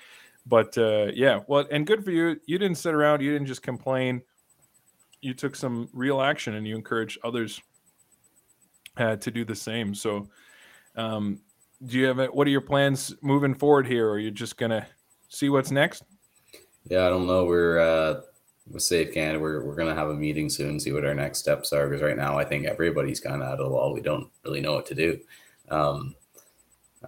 but 0.45 0.77
uh, 0.77 1.07
yeah, 1.13 1.39
well, 1.47 1.65
and 1.71 1.87
good 1.87 2.03
for 2.03 2.11
you. 2.11 2.39
You 2.45 2.57
didn't 2.57 2.77
sit 2.77 2.93
around. 2.93 3.21
You 3.21 3.31
didn't 3.31 3.47
just 3.47 3.63
complain. 3.63 4.21
You 5.21 5.33
took 5.33 5.55
some 5.55 5.89
real 5.93 6.21
action, 6.21 6.55
and 6.55 6.67
you 6.67 6.75
encouraged 6.75 7.17
others 7.23 7.61
uh, 8.97 9.15
to 9.17 9.31
do 9.31 9.45
the 9.45 9.55
same. 9.55 9.95
So, 9.95 10.27
um, 10.95 11.39
do 11.85 11.97
you 11.97 12.05
have 12.05 12.19
a, 12.19 12.27
what 12.27 12.45
are 12.47 12.51
your 12.51 12.61
plans 12.61 13.15
moving 13.21 13.55
forward 13.55 13.87
here? 13.87 14.07
Or 14.07 14.13
are 14.13 14.19
you 14.19 14.31
just 14.31 14.57
gonna 14.57 14.85
see 15.29 15.49
what's 15.49 15.71
next? 15.71 16.03
Yeah, 16.89 17.05
I 17.05 17.09
don't 17.09 17.25
know. 17.25 17.45
We're 17.45 17.79
uh, 17.79 18.21
with 18.69 18.83
Save 18.83 19.13
Canada. 19.13 19.39
We're 19.39 19.63
we're 19.63 19.75
gonna 19.75 19.95
have 19.95 20.09
a 20.09 20.15
meeting 20.15 20.49
soon, 20.49 20.79
see 20.79 20.91
what 20.91 21.05
our 21.05 21.13
next 21.13 21.39
steps 21.39 21.73
are. 21.73 21.87
Because 21.87 22.03
right 22.03 22.17
now, 22.17 22.37
I 22.37 22.45
think 22.45 22.65
everybody's 22.65 23.19
kind 23.19 23.41
of 23.41 23.47
out 23.47 23.59
of 23.59 23.65
the 23.65 23.69
wall. 23.69 23.93
We 23.93 24.01
don't 24.01 24.29
really 24.43 24.61
know 24.61 24.73
what 24.73 24.85
to 24.87 24.95
do. 24.95 25.19
Um, 25.69 26.15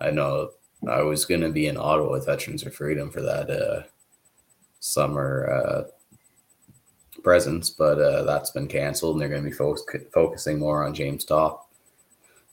I 0.01 0.11
know 0.11 0.51
I 0.87 1.01
was 1.01 1.25
gonna 1.25 1.51
be 1.51 1.67
in 1.67 1.77
Ottawa 1.77 2.11
with 2.11 2.25
Veterans 2.25 2.63
for 2.63 2.71
Freedom 2.71 3.09
for 3.09 3.21
that 3.21 3.49
uh, 3.49 3.83
summer 4.79 5.49
uh, 5.49 5.83
presence, 7.23 7.69
but 7.69 7.99
uh, 7.99 8.23
that's 8.23 8.51
been 8.51 8.67
canceled, 8.67 9.15
and 9.15 9.21
they're 9.21 9.29
gonna 9.29 9.49
be 9.49 9.55
fo- 9.55 9.77
focusing 10.13 10.59
more 10.59 10.85
on 10.85 10.93
James 10.93 11.25
Topp. 11.25 11.69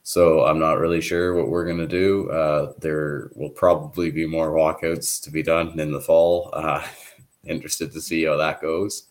So 0.04 0.44
I'm 0.44 0.58
not 0.58 0.78
really 0.78 1.00
sure 1.00 1.34
what 1.34 1.48
we're 1.48 1.66
gonna 1.66 1.86
do. 1.86 2.28
Uh, 2.30 2.72
there 2.78 3.30
will 3.34 3.50
probably 3.50 4.10
be 4.10 4.26
more 4.26 4.50
walkouts 4.50 5.22
to 5.22 5.30
be 5.30 5.42
done 5.42 5.78
in 5.78 5.92
the 5.92 6.00
fall. 6.00 6.50
Interested 7.46 7.92
to 7.92 8.00
see 8.00 8.24
how 8.24 8.36
that 8.36 8.60
goes. 8.60 9.08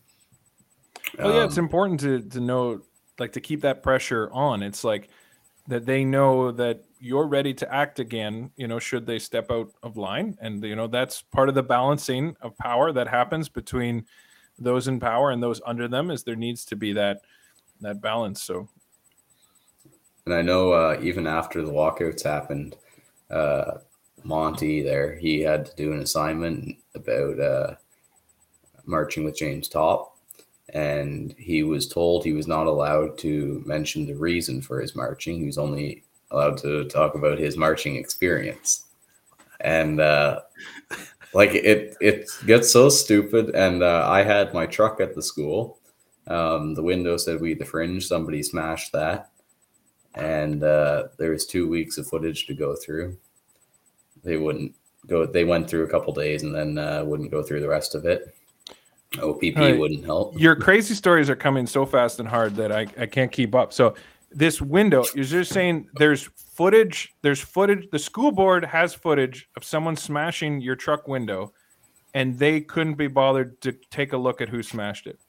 Oh 1.19 1.29
yeah, 1.29 1.43
it's 1.43 1.57
Um, 1.57 1.65
important 1.65 1.99
to 2.01 2.21
to 2.21 2.39
know, 2.39 2.81
like, 3.19 3.33
to 3.33 3.41
keep 3.41 3.61
that 3.61 3.83
pressure 3.83 4.29
on. 4.31 4.63
It's 4.63 4.83
like 4.83 5.09
that 5.67 5.85
they 5.85 6.03
know 6.05 6.51
that 6.51 6.83
you're 6.99 7.27
ready 7.27 7.53
to 7.55 7.73
act 7.73 7.99
again. 7.99 8.51
You 8.55 8.67
know, 8.67 8.79
should 8.79 9.05
they 9.05 9.19
step 9.19 9.51
out 9.51 9.71
of 9.83 9.97
line, 9.97 10.37
and 10.41 10.63
you 10.63 10.75
know 10.75 10.87
that's 10.87 11.21
part 11.21 11.49
of 11.49 11.55
the 11.55 11.63
balancing 11.63 12.35
of 12.41 12.57
power 12.57 12.91
that 12.93 13.07
happens 13.07 13.49
between 13.49 14.05
those 14.59 14.87
in 14.87 14.99
power 14.99 15.31
and 15.31 15.41
those 15.43 15.61
under 15.65 15.87
them. 15.87 16.11
Is 16.11 16.23
there 16.23 16.35
needs 16.35 16.65
to 16.65 16.75
be 16.75 16.93
that 16.93 17.21
that 17.81 18.01
balance. 18.01 18.41
So 18.43 18.69
And 20.25 20.35
I 20.35 20.41
know 20.41 20.71
uh, 20.71 20.99
even 21.01 21.27
after 21.27 21.63
the 21.63 21.71
walkouts 21.71 22.23
happened, 22.23 22.75
uh, 23.29 23.79
Monty 24.23 24.81
there, 24.81 25.15
he 25.15 25.41
had 25.41 25.65
to 25.65 25.75
do 25.75 25.93
an 25.93 25.99
assignment 25.99 26.77
about 26.93 27.39
uh, 27.39 27.75
marching 28.85 29.23
with 29.23 29.37
James 29.37 29.67
Topp. 29.67 30.15
And 30.73 31.33
he 31.37 31.63
was 31.63 31.87
told 31.87 32.23
he 32.23 32.33
was 32.33 32.47
not 32.47 32.67
allowed 32.67 33.17
to 33.19 33.61
mention 33.65 34.05
the 34.05 34.15
reason 34.15 34.61
for 34.61 34.79
his 34.79 34.95
marching. 34.95 35.39
He 35.39 35.45
was 35.45 35.57
only 35.57 36.03
allowed 36.31 36.57
to 36.59 36.85
talk 36.85 37.15
about 37.15 37.39
his 37.39 37.57
marching 37.57 37.95
experience. 37.95 38.85
And 39.59 39.99
uh, 39.99 40.41
like 41.33 41.51
it, 41.53 41.97
it 41.99 42.29
gets 42.45 42.71
so 42.71 42.89
stupid. 42.89 43.49
And 43.53 43.83
uh, 43.83 44.05
I 44.07 44.23
had 44.23 44.53
my 44.53 44.65
truck 44.65 45.01
at 45.01 45.13
the 45.13 45.21
school. 45.21 45.79
Um, 46.27 46.75
the 46.75 46.83
window 46.83 47.17
said 47.17 47.41
we 47.41 47.53
the 47.53 47.65
fringe. 47.65 48.07
Somebody 48.07 48.41
smashed 48.43 48.93
that 48.93 49.31
and 50.15 50.63
uh, 50.63 51.05
there 51.17 51.31
was 51.31 51.45
two 51.45 51.69
weeks 51.69 51.97
of 51.97 52.07
footage 52.07 52.45
to 52.47 52.53
go 52.53 52.75
through. 52.75 53.17
They 54.23 54.37
wouldn't 54.37 54.75
go. 55.07 55.25
They 55.25 55.45
went 55.45 55.69
through 55.69 55.85
a 55.85 55.89
couple 55.89 56.13
days 56.13 56.43
and 56.43 56.53
then 56.53 56.77
uh, 56.77 57.03
wouldn't 57.05 57.31
go 57.31 57.41
through 57.41 57.61
the 57.61 57.69
rest 57.69 57.95
of 57.95 58.05
it. 58.05 58.35
OPP 59.19 59.57
Right. 59.57 59.77
wouldn't 59.77 60.05
help. 60.05 60.39
your 60.39 60.55
crazy 60.55 60.93
stories 60.93 61.29
are 61.29 61.35
coming 61.35 61.67
so 61.67 61.85
fast 61.85 62.19
and 62.19 62.27
hard 62.27 62.55
that 62.55 62.71
I, 62.71 62.87
I 62.97 63.05
can't 63.05 63.31
keep 63.31 63.53
up. 63.55 63.73
So 63.73 63.95
this 64.31 64.61
window, 64.61 65.03
you're 65.13 65.25
just 65.25 65.51
saying 65.51 65.89
there's 65.95 66.29
footage, 66.35 67.13
there's 67.21 67.41
footage, 67.41 67.89
the 67.91 67.99
school 67.99 68.31
board 68.31 68.63
has 68.63 68.93
footage 68.93 69.49
of 69.57 69.63
someone 69.63 69.95
smashing 69.95 70.61
your 70.61 70.75
truck 70.75 71.07
window 71.07 71.51
and 72.13 72.37
they 72.37 72.61
couldn't 72.61 72.95
be 72.95 73.07
bothered 73.07 73.59
to 73.61 73.73
take 73.89 74.13
a 74.13 74.17
look 74.17 74.41
at 74.41 74.49
who 74.49 74.63
smashed 74.63 75.07
it. 75.07 75.19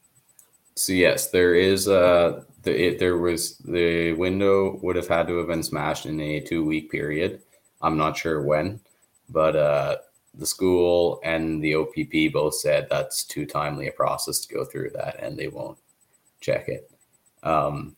So 0.75 0.93
yes, 0.93 1.31
there 1.31 1.55
is. 1.55 1.87
Uh, 1.87 2.45
the, 2.63 2.87
it, 2.87 2.99
there 2.99 3.19
was 3.19 3.59
the 3.59 4.13
window 4.15 4.79
would 4.83 4.97
have 4.97 5.09
had 5.09 5.27
to 5.29 5.37
have 5.39 5.49
been 5.49 5.63
smashed 5.63 6.07
in 6.07 6.19
a 6.21 6.41
two 6.41 6.65
week 6.65 6.91
period. 6.91 7.43
I'm 7.83 7.99
not 7.99 8.17
sure 8.17 8.43
when, 8.43 8.81
but 9.29 9.55
uh, 9.55 9.97
the 10.35 10.47
school 10.47 11.21
and 11.25 11.63
the 11.63 11.75
OPP 11.75 12.33
both 12.33 12.55
said 12.55 12.87
that's 12.89 13.25
too 13.25 13.45
timely 13.47 13.89
a 13.89 13.93
process 13.93 14.41
to 14.41 14.55
go 14.55 14.65
through 14.65 14.91
that, 14.91 15.17
and 15.21 15.39
they 15.39 15.49
won't 15.49 15.79
check 16.41 16.69
it. 16.69 16.91
Um, 17.43 17.97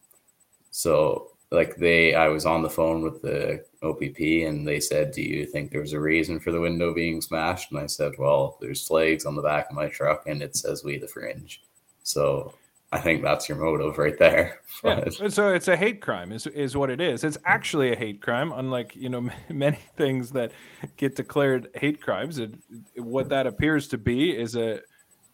so 0.71 1.31
like 1.51 1.77
they, 1.77 2.15
I 2.15 2.29
was 2.29 2.47
on 2.47 2.63
the 2.63 2.71
phone 2.71 3.03
with 3.03 3.23
the 3.23 3.65
OPP, 3.83 4.49
and 4.49 4.67
they 4.67 4.81
said, 4.81 5.13
"Do 5.13 5.23
you 5.23 5.47
think 5.47 5.71
there's 5.71 5.93
a 5.93 6.01
reason 6.01 6.41
for 6.41 6.51
the 6.51 6.61
window 6.61 6.93
being 6.93 7.21
smashed?" 7.21 7.71
And 7.71 7.81
I 7.81 7.87
said, 7.87 8.13
"Well, 8.19 8.59
there's 8.61 8.87
flags 8.87 9.25
on 9.25 9.37
the 9.37 9.43
back 9.43 9.71
of 9.71 9.77
my 9.77 9.89
truck, 9.89 10.25
and 10.27 10.43
it 10.43 10.57
says 10.57 10.83
we 10.85 10.99
the 10.99 11.09
fringe." 11.09 11.63
So 12.03 12.55
I 12.95 13.01
think 13.01 13.23
that's 13.23 13.49
your 13.49 13.59
motive 13.59 13.99
right 13.99 14.19
there. 14.19 14.61
Yeah, 14.85 15.09
so 15.09 15.49
it's 15.49 15.69
a 15.69 15.77
hate 15.79 16.03
crime 16.03 16.31
is 16.31 16.47
is 16.47 16.77
what 16.77 16.91
it 16.91 17.01
is. 17.01 17.25
It's 17.25 17.39
actually 17.47 17.93
a 17.93 17.97
hate 17.97 18.21
crime, 18.21 18.53
unlike 18.53 18.95
you 18.95 19.09
know 19.09 19.31
many 19.49 19.79
things 19.97 20.31
that 20.33 20.53
get 20.99 21.17
declared 21.17 21.69
hate 21.75 22.03
crimes. 22.03 22.39
It, 22.39 22.55
what 22.97 23.31
that 23.31 23.47
appears 23.47 23.89
to 23.89 23.99
be 23.99 24.37
is 24.37 24.57
a 24.57 24.81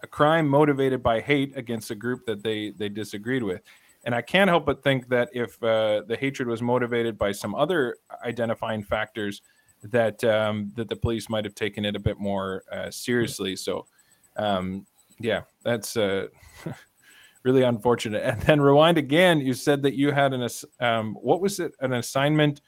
a 0.03 0.07
crime 0.07 0.47
motivated 0.47 1.03
by 1.03 1.21
hate 1.21 1.57
against 1.57 1.91
a 1.91 1.97
group 1.97 2.27
that 2.27 2.45
they 2.45 2.71
they 2.71 2.89
disagreed 2.89 3.43
with. 3.43 3.63
And 4.05 4.15
I 4.15 4.23
can't 4.23 4.49
help 4.49 4.67
but 4.67 4.85
think 4.85 5.09
that 5.09 5.31
if 5.33 5.61
uh, 5.65 6.03
the 6.07 6.17
hatred 6.17 6.47
was 6.47 6.63
motivated 6.63 7.19
by 7.19 7.33
some 7.33 7.55
other 7.55 7.97
identifying 8.25 8.85
factors, 8.85 9.43
that 9.83 10.23
um, 10.23 10.71
that 10.77 10.89
the 10.89 10.97
police 10.97 11.29
might 11.29 11.45
have 11.45 11.55
taken 11.55 11.85
it 11.85 11.97
a 11.97 12.01
bit 12.01 12.19
more 12.19 12.63
uh, 12.71 12.91
seriously. 12.91 13.57
So, 13.57 13.87
um, 14.37 14.87
yeah, 15.19 15.43
that's 15.65 15.97
uh, 15.97 16.29
really 17.43 17.63
unfortunate. 17.63 18.23
And 18.25 18.41
then 18.43 18.61
rewind 18.61 18.99
again. 18.99 19.41
You 19.41 19.55
said 19.55 19.83
that 19.83 19.95
you 19.95 20.13
had 20.13 20.33
an 20.33 20.49
um, 20.81 21.15
what 21.15 21.41
was 21.41 21.61
it? 21.61 21.73
An 21.81 21.93
assignment 21.93 22.61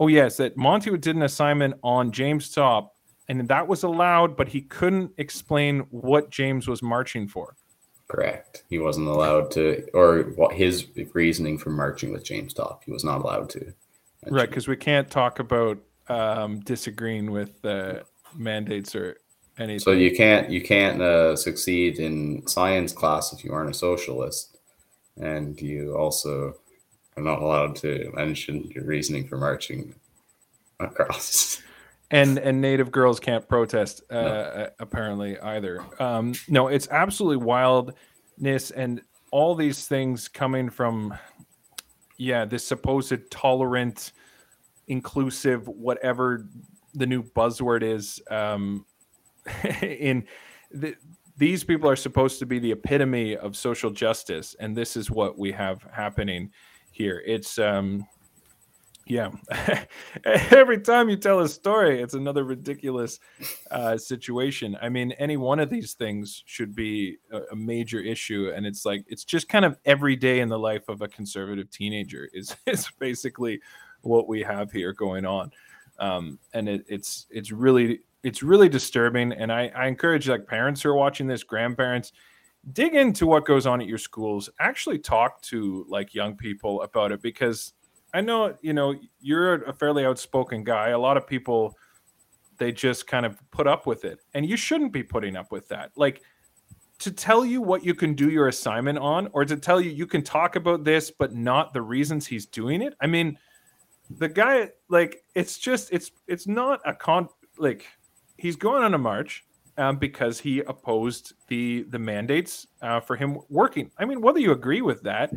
Oh 0.00 0.08
yes, 0.08 0.38
that 0.38 0.56
Monty 0.56 0.96
did 0.98 1.14
an 1.14 1.22
assignment 1.22 1.74
on 1.82 2.10
James 2.10 2.50
Topp, 2.50 2.94
and 3.28 3.46
that 3.48 3.68
was 3.68 3.84
allowed, 3.84 4.36
but 4.36 4.48
he 4.48 4.62
couldn't 4.62 5.12
explain 5.18 5.80
what 5.90 6.30
James 6.30 6.66
was 6.66 6.82
marching 6.82 7.28
for. 7.28 7.56
Correct. 8.08 8.64
He 8.68 8.78
wasn't 8.78 9.06
allowed 9.06 9.50
to, 9.52 9.86
or 9.94 10.22
what 10.34 10.52
his 10.54 10.86
reasoning 11.12 11.58
for 11.58 11.70
marching 11.70 12.12
with 12.12 12.24
James 12.24 12.52
Topp. 12.52 12.82
He 12.84 12.90
was 12.90 13.04
not 13.04 13.20
allowed 13.20 13.48
to. 13.50 13.60
mention. 13.60 13.74
Right, 14.30 14.48
because 14.48 14.66
we 14.66 14.76
can't 14.76 15.10
talk 15.10 15.38
about 15.38 15.78
um, 16.08 16.60
disagreeing 16.60 17.30
with 17.30 17.64
uh, 17.64 18.00
mandates 18.34 18.96
or 18.96 19.16
anything. 19.58 19.78
So 19.80 19.92
you 19.92 20.14
can't 20.14 20.50
you 20.50 20.62
can't 20.62 21.00
uh, 21.00 21.36
succeed 21.36 21.98
in 21.98 22.46
science 22.46 22.92
class 22.92 23.32
if 23.32 23.44
you 23.44 23.52
aren't 23.52 23.70
a 23.70 23.74
socialist, 23.74 24.58
and 25.16 25.60
you 25.60 25.96
also 25.96 26.54
are 27.16 27.22
not 27.22 27.40
allowed 27.40 27.76
to 27.76 28.10
mention 28.14 28.70
your 28.74 28.84
reasoning 28.84 29.26
for 29.26 29.38
marching 29.38 29.94
across. 30.80 31.62
and 32.10 32.38
and 32.38 32.60
native 32.60 32.90
girls 32.90 33.20
can't 33.20 33.48
protest 33.48 34.02
uh, 34.10 34.14
no. 34.14 34.68
apparently 34.80 35.38
either. 35.40 35.84
Um, 35.98 36.34
no, 36.48 36.68
it's 36.68 36.88
absolutely 36.90 37.44
wildness 37.44 38.70
and 38.70 39.02
all 39.30 39.54
these 39.54 39.88
things 39.88 40.28
coming 40.28 40.70
from 40.70 41.14
yeah 42.16 42.44
this 42.44 42.64
supposed 42.66 43.30
tolerant, 43.30 44.12
inclusive, 44.88 45.66
whatever 45.68 46.46
the 46.94 47.06
new 47.06 47.22
buzzword 47.22 47.82
is. 47.82 48.20
Um, 48.30 48.86
in 49.82 50.24
the, 50.70 50.94
these 51.36 51.64
people 51.64 51.88
are 51.88 51.96
supposed 51.96 52.38
to 52.38 52.46
be 52.46 52.58
the 52.58 52.72
epitome 52.72 53.36
of 53.36 53.56
social 53.56 53.90
justice, 53.90 54.54
and 54.60 54.76
this 54.76 54.96
is 54.96 55.10
what 55.10 55.38
we 55.38 55.52
have 55.52 55.82
happening 55.92 56.50
here. 56.92 57.22
It's 57.26 57.58
um, 57.58 58.06
yeah. 59.06 59.30
Every 60.24 60.80
time 60.80 61.08
you 61.08 61.16
tell 61.16 61.40
a 61.40 61.48
story, 61.48 62.00
it's 62.00 62.14
another 62.14 62.44
ridiculous 62.44 63.18
uh, 63.70 63.98
situation. 63.98 64.76
I 64.80 64.88
mean, 64.88 65.12
any 65.12 65.36
one 65.36 65.60
of 65.60 65.68
these 65.68 65.92
things 65.92 66.42
should 66.46 66.74
be 66.74 67.18
a, 67.30 67.40
a, 67.52 67.56
major 67.56 68.00
issue, 68.00 68.52
and 68.54 68.64
it's 68.64 68.86
like 68.86 69.04
it's 69.08 69.24
just 69.24 69.48
kind 69.48 69.64
of 69.64 69.76
every 69.84 70.16
day 70.16 70.40
in 70.40 70.48
the 70.48 70.58
life 70.58 70.88
of 70.88 71.02
a 71.02 71.08
conservative 71.08 71.70
teenager 71.70 72.30
is 72.32 72.56
is 72.66 72.88
basically 72.98 73.60
what 74.00 74.26
we 74.26 74.42
have 74.42 74.72
here 74.72 74.92
going 74.92 75.26
on, 75.26 75.50
um, 75.98 76.38
and 76.54 76.68
it, 76.68 76.84
it's 76.88 77.26
it's 77.30 77.52
really 77.52 78.00
it's 78.24 78.42
really 78.42 78.68
disturbing. 78.68 79.32
And 79.32 79.52
I, 79.52 79.70
I 79.76 79.86
encourage 79.86 80.28
like 80.28 80.46
parents 80.46 80.82
who 80.82 80.88
are 80.88 80.96
watching 80.96 81.26
this, 81.26 81.44
grandparents 81.44 82.12
dig 82.72 82.94
into 82.94 83.26
what 83.26 83.44
goes 83.44 83.66
on 83.66 83.80
at 83.80 83.86
your 83.86 83.98
schools 83.98 84.48
actually 84.58 84.98
talk 84.98 85.40
to 85.42 85.84
like 85.88 86.14
young 86.14 86.34
people 86.34 86.80
about 86.82 87.12
it 87.12 87.20
because 87.20 87.74
I 88.14 88.22
know, 88.22 88.56
you 88.62 88.72
know, 88.72 88.94
you're 89.20 89.54
a 89.64 89.72
fairly 89.72 90.06
outspoken 90.06 90.64
guy. 90.64 90.88
A 90.88 90.98
lot 90.98 91.16
of 91.16 91.26
people 91.26 91.76
they 92.56 92.70
just 92.70 93.08
kind 93.08 93.26
of 93.26 93.36
put 93.50 93.66
up 93.66 93.84
with 93.84 94.04
it. 94.04 94.20
And 94.32 94.48
you 94.48 94.56
shouldn't 94.56 94.92
be 94.92 95.02
putting 95.02 95.36
up 95.36 95.50
with 95.50 95.68
that. 95.68 95.90
Like 95.96 96.22
to 97.00 97.10
tell 97.10 97.44
you 97.44 97.60
what 97.60 97.84
you 97.84 97.94
can 97.94 98.14
do 98.14 98.30
your 98.30 98.46
assignment 98.48 98.98
on 98.98 99.28
or 99.32 99.44
to 99.44 99.56
tell 99.56 99.80
you 99.80 99.90
you 99.90 100.06
can 100.06 100.22
talk 100.22 100.54
about 100.54 100.84
this 100.84 101.10
but 101.10 101.34
not 101.34 101.74
the 101.74 101.82
reasons 101.82 102.26
he's 102.26 102.46
doing 102.46 102.80
it. 102.80 102.94
I 103.00 103.08
mean, 103.08 103.36
the 104.08 104.28
guy 104.28 104.70
like 104.88 105.22
it's 105.34 105.58
just 105.58 105.92
it's 105.92 106.12
it's 106.28 106.46
not 106.46 106.80
a 106.86 106.94
con 106.94 107.28
like 107.58 107.86
he's 108.36 108.56
going 108.56 108.82
on 108.82 108.94
a 108.94 108.98
march 108.98 109.44
um, 109.76 109.96
because 109.96 110.40
he 110.40 110.60
opposed 110.60 111.34
the 111.48 111.82
the 111.90 111.98
mandates 111.98 112.66
uh, 112.82 113.00
for 113.00 113.16
him 113.16 113.38
working. 113.48 113.90
I 113.98 114.04
mean, 114.04 114.20
whether 114.20 114.38
you 114.38 114.52
agree 114.52 114.82
with 114.82 115.02
that, 115.02 115.32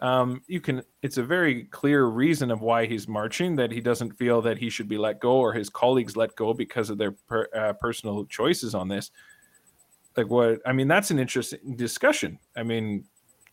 um, 0.00 0.42
you 0.46 0.60
can 0.60 0.82
it's 1.02 1.18
a 1.18 1.22
very 1.22 1.64
clear 1.64 2.06
reason 2.06 2.50
of 2.50 2.62
why 2.62 2.86
he's 2.86 3.06
marching 3.08 3.56
that 3.56 3.70
he 3.70 3.80
doesn't 3.80 4.12
feel 4.12 4.40
that 4.42 4.58
he 4.58 4.70
should 4.70 4.88
be 4.88 4.98
let 4.98 5.20
go 5.20 5.36
or 5.36 5.52
his 5.52 5.68
colleagues 5.68 6.16
let 6.16 6.34
go 6.36 6.54
because 6.54 6.90
of 6.90 6.98
their 6.98 7.12
per, 7.12 7.48
uh, 7.54 7.72
personal 7.74 8.24
choices 8.26 8.74
on 8.74 8.88
this. 8.88 9.10
Like 10.16 10.28
what 10.28 10.60
i 10.66 10.72
mean 10.72 10.88
that's 10.88 11.10
an 11.10 11.18
interesting 11.18 11.76
discussion. 11.76 12.38
I 12.56 12.62
mean 12.62 13.04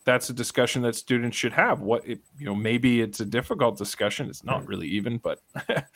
that's 0.06 0.30
a 0.30 0.34
discussion 0.34 0.82
that 0.84 0.96
students 0.96 1.36
should 1.36 1.54
have. 1.54 1.82
What 1.82 2.08
it, 2.08 2.22
you 2.40 2.46
know 2.46 2.56
maybe 2.56 3.02
it's 3.02 3.20
a 3.20 3.26
difficult 3.26 3.78
discussion. 3.78 4.30
It's 4.30 4.44
not 4.44 4.68
really 4.68 4.88
even 4.88 5.18
but 5.18 5.42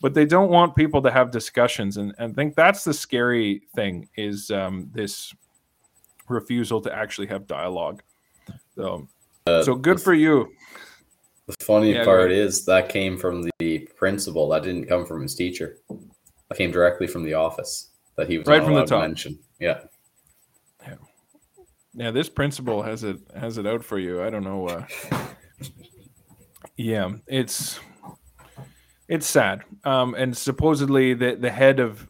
but 0.00 0.14
they 0.14 0.24
don't 0.24 0.50
want 0.50 0.74
people 0.76 1.00
to 1.02 1.10
have 1.10 1.30
discussions 1.30 1.96
and, 1.96 2.14
and 2.18 2.32
i 2.32 2.34
think 2.34 2.54
that's 2.54 2.84
the 2.84 2.94
scary 2.94 3.62
thing 3.74 4.08
is 4.16 4.50
um, 4.50 4.90
this 4.92 5.34
refusal 6.28 6.80
to 6.80 6.94
actually 6.94 7.26
have 7.26 7.46
dialogue 7.46 8.02
so 8.74 9.08
uh, 9.46 9.62
so 9.62 9.74
good 9.74 10.00
for 10.00 10.14
you. 10.14 10.52
The 11.46 11.54
funny 11.64 11.94
yeah, 11.94 12.04
part 12.04 12.32
is 12.32 12.64
that 12.64 12.88
came 12.88 13.16
from 13.16 13.48
the 13.58 13.88
principal. 13.96 14.48
That 14.48 14.64
didn't 14.64 14.86
come 14.86 15.06
from 15.06 15.22
his 15.22 15.34
teacher. 15.34 15.78
That 16.48 16.58
came 16.58 16.72
directly 16.72 17.06
from 17.06 17.22
the 17.22 17.34
office 17.34 17.90
that 18.16 18.28
he 18.28 18.38
was 18.38 18.46
right 18.46 18.62
from 18.62 18.74
the 18.74 18.84
top. 18.84 19.02
mention. 19.02 19.38
Yeah. 19.60 19.80
Yeah. 20.84 20.94
Yeah. 21.94 22.10
This 22.10 22.28
principal 22.28 22.82
has 22.82 23.04
it 23.04 23.18
has 23.38 23.58
it 23.58 23.66
out 23.66 23.84
for 23.84 24.00
you. 24.00 24.22
I 24.22 24.30
don't 24.30 24.42
know. 24.42 24.66
Uh, 24.66 24.86
yeah, 26.76 27.12
it's 27.28 27.78
it's 29.08 29.26
sad. 29.26 29.62
Um, 29.84 30.14
and 30.14 30.36
supposedly 30.36 31.14
the 31.14 31.36
the 31.36 31.50
head 31.50 31.80
of 31.80 32.08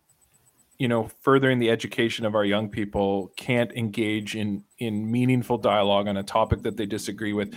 you 0.78 0.88
know 0.88 1.08
furthering 1.22 1.58
the 1.58 1.70
education 1.70 2.24
of 2.24 2.34
our 2.34 2.44
young 2.44 2.68
people 2.68 3.32
can't 3.36 3.72
engage 3.72 4.36
in 4.36 4.64
in 4.78 5.10
meaningful 5.10 5.58
dialogue 5.58 6.08
on 6.08 6.16
a 6.16 6.22
topic 6.22 6.62
that 6.62 6.76
they 6.76 6.86
disagree 6.86 7.32
with. 7.32 7.54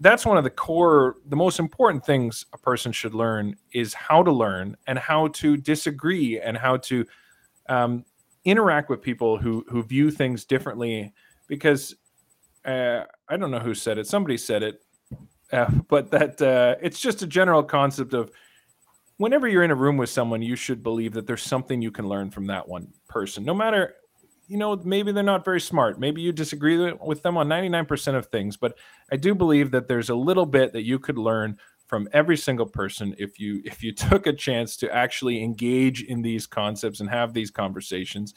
That's 0.00 0.26
one 0.26 0.38
of 0.38 0.44
the 0.44 0.50
core 0.50 1.16
the 1.26 1.36
most 1.36 1.58
important 1.58 2.04
things 2.04 2.46
a 2.52 2.58
person 2.58 2.92
should 2.92 3.14
learn 3.14 3.56
is 3.72 3.94
how 3.94 4.22
to 4.22 4.32
learn 4.32 4.76
and 4.86 4.98
how 4.98 5.28
to 5.28 5.56
disagree 5.56 6.38
and 6.40 6.56
how 6.56 6.76
to 6.78 7.04
um, 7.68 8.04
interact 8.44 8.88
with 8.88 9.02
people 9.02 9.38
who 9.38 9.64
who 9.68 9.82
view 9.82 10.10
things 10.10 10.44
differently. 10.44 11.12
Because 11.48 11.94
uh, 12.64 13.04
i 13.28 13.36
don't 13.36 13.50
know 13.50 13.58
who 13.58 13.74
said 13.74 13.98
it. 13.98 14.06
Somebody 14.06 14.36
said 14.36 14.62
it 14.62 14.82
uh, 15.52 15.70
but 15.88 16.10
that 16.10 16.40
uh, 16.42 16.76
it's 16.82 17.00
just 17.00 17.22
a 17.22 17.26
general 17.26 17.62
concept 17.62 18.14
of 18.14 18.30
whenever 19.18 19.48
you're 19.48 19.64
in 19.64 19.70
a 19.70 19.76
room 19.76 19.96
with 19.96 20.10
someone, 20.10 20.42
you 20.42 20.56
should 20.56 20.82
believe 20.82 21.12
that 21.12 21.26
there's 21.26 21.42
something 21.42 21.80
you 21.80 21.90
can 21.90 22.08
learn 22.08 22.30
from 22.30 22.46
that 22.46 22.68
one 22.68 22.88
person, 23.08 23.44
no 23.44 23.54
matter, 23.54 23.94
you 24.48 24.56
know, 24.56 24.76
maybe 24.84 25.12
they're 25.12 25.22
not 25.22 25.44
very 25.44 25.60
smart. 25.60 25.98
Maybe 25.98 26.20
you 26.20 26.32
disagree 26.32 26.92
with 26.92 27.22
them 27.22 27.36
on 27.36 27.48
99% 27.48 28.14
of 28.14 28.26
things, 28.26 28.56
but 28.56 28.76
I 29.10 29.16
do 29.16 29.34
believe 29.34 29.70
that 29.72 29.88
there's 29.88 30.10
a 30.10 30.14
little 30.14 30.46
bit 30.46 30.72
that 30.72 30.82
you 30.82 30.98
could 30.98 31.18
learn 31.18 31.58
from 31.86 32.08
every 32.12 32.36
single 32.36 32.66
person 32.66 33.14
if 33.18 33.38
you 33.38 33.62
if 33.64 33.82
you 33.82 33.92
took 33.92 34.26
a 34.26 34.32
chance 34.32 34.76
to 34.76 34.94
actually 34.94 35.42
engage 35.42 36.02
in 36.02 36.22
these 36.22 36.46
concepts 36.46 37.00
and 37.00 37.08
have 37.08 37.32
these 37.32 37.50
conversations 37.50 38.34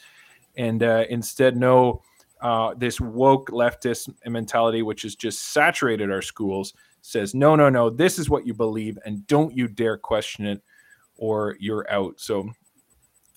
and 0.56 0.82
uh, 0.82 1.04
instead 1.10 1.56
know 1.56 2.02
uh, 2.40 2.74
this 2.74 3.00
woke 3.00 3.50
leftist 3.50 4.12
mentality 4.26 4.82
which 4.82 5.02
has 5.02 5.14
just 5.14 5.52
saturated 5.52 6.10
our 6.10 6.22
schools 6.22 6.74
says 7.02 7.34
no 7.34 7.56
no 7.56 7.68
no 7.68 7.90
this 7.90 8.18
is 8.18 8.28
what 8.28 8.46
you 8.46 8.54
believe 8.54 8.98
and 9.04 9.26
don't 9.26 9.56
you 9.56 9.66
dare 9.68 9.96
question 9.96 10.46
it 10.46 10.62
or 11.20 11.56
you're 11.60 11.88
out. 11.88 12.18
So, 12.18 12.50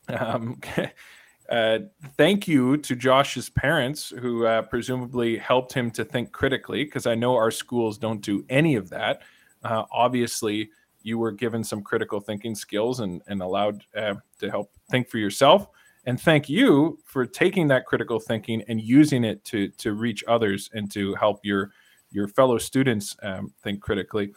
um, 0.07 0.59
uh, 1.49 1.79
thank 2.17 2.47
you 2.47 2.77
to 2.77 2.95
Josh's 2.95 3.49
parents 3.49 4.11
who 4.19 4.47
uh, 4.47 4.63
presumably 4.63 5.37
helped 5.37 5.73
him 5.73 5.91
to 5.91 6.03
think 6.03 6.31
critically, 6.31 6.85
because 6.85 7.05
I 7.05 7.13
know 7.13 7.35
our 7.35 7.51
schools 7.51 7.99
don't 7.99 8.21
do 8.21 8.43
any 8.49 8.75
of 8.75 8.89
that. 8.89 9.21
Uh, 9.63 9.83
obviously, 9.91 10.71
you 11.03 11.19
were 11.19 11.31
given 11.31 11.63
some 11.63 11.83
critical 11.83 12.19
thinking 12.19 12.55
skills 12.55 13.01
and, 13.01 13.21
and 13.27 13.41
allowed 13.41 13.83
uh, 13.95 14.15
to 14.39 14.49
help 14.49 14.71
think 14.89 15.09
for 15.09 15.17
yourself. 15.17 15.67
And 16.05 16.19
thank 16.19 16.49
you 16.49 16.99
for 17.05 17.25
taking 17.25 17.67
that 17.67 17.85
critical 17.85 18.19
thinking 18.19 18.63
and 18.67 18.81
using 18.81 19.23
it 19.23 19.43
to 19.45 19.69
to 19.69 19.93
reach 19.93 20.21
others 20.27 20.69
and 20.73 20.91
to 20.91 21.15
help 21.15 21.39
your 21.43 21.71
your 22.13 22.27
fellow 22.27 22.57
students 22.57 23.15
um, 23.23 23.53
think 23.63 23.81
critically. 23.81 24.33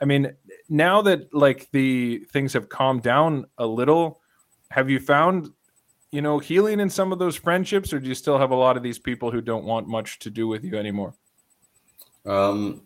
I 0.00 0.04
mean, 0.04 0.32
now 0.68 1.02
that 1.02 1.32
like 1.34 1.68
the 1.72 2.18
things 2.32 2.52
have 2.52 2.68
calmed 2.68 3.02
down 3.02 3.46
a 3.58 3.66
little, 3.66 4.20
have 4.70 4.88
you 4.88 5.00
found 5.00 5.50
you 6.12 6.22
know 6.22 6.38
healing 6.38 6.80
in 6.80 6.88
some 6.88 7.12
of 7.12 7.18
those 7.18 7.36
friendships, 7.36 7.92
or 7.92 8.00
do 8.00 8.08
you 8.08 8.14
still 8.14 8.38
have 8.38 8.50
a 8.50 8.56
lot 8.56 8.76
of 8.76 8.82
these 8.82 8.98
people 8.98 9.30
who 9.30 9.40
don't 9.40 9.64
want 9.64 9.88
much 9.88 10.18
to 10.20 10.30
do 10.30 10.46
with 10.46 10.64
you 10.64 10.76
anymore? 10.76 11.14
Um, 12.24 12.82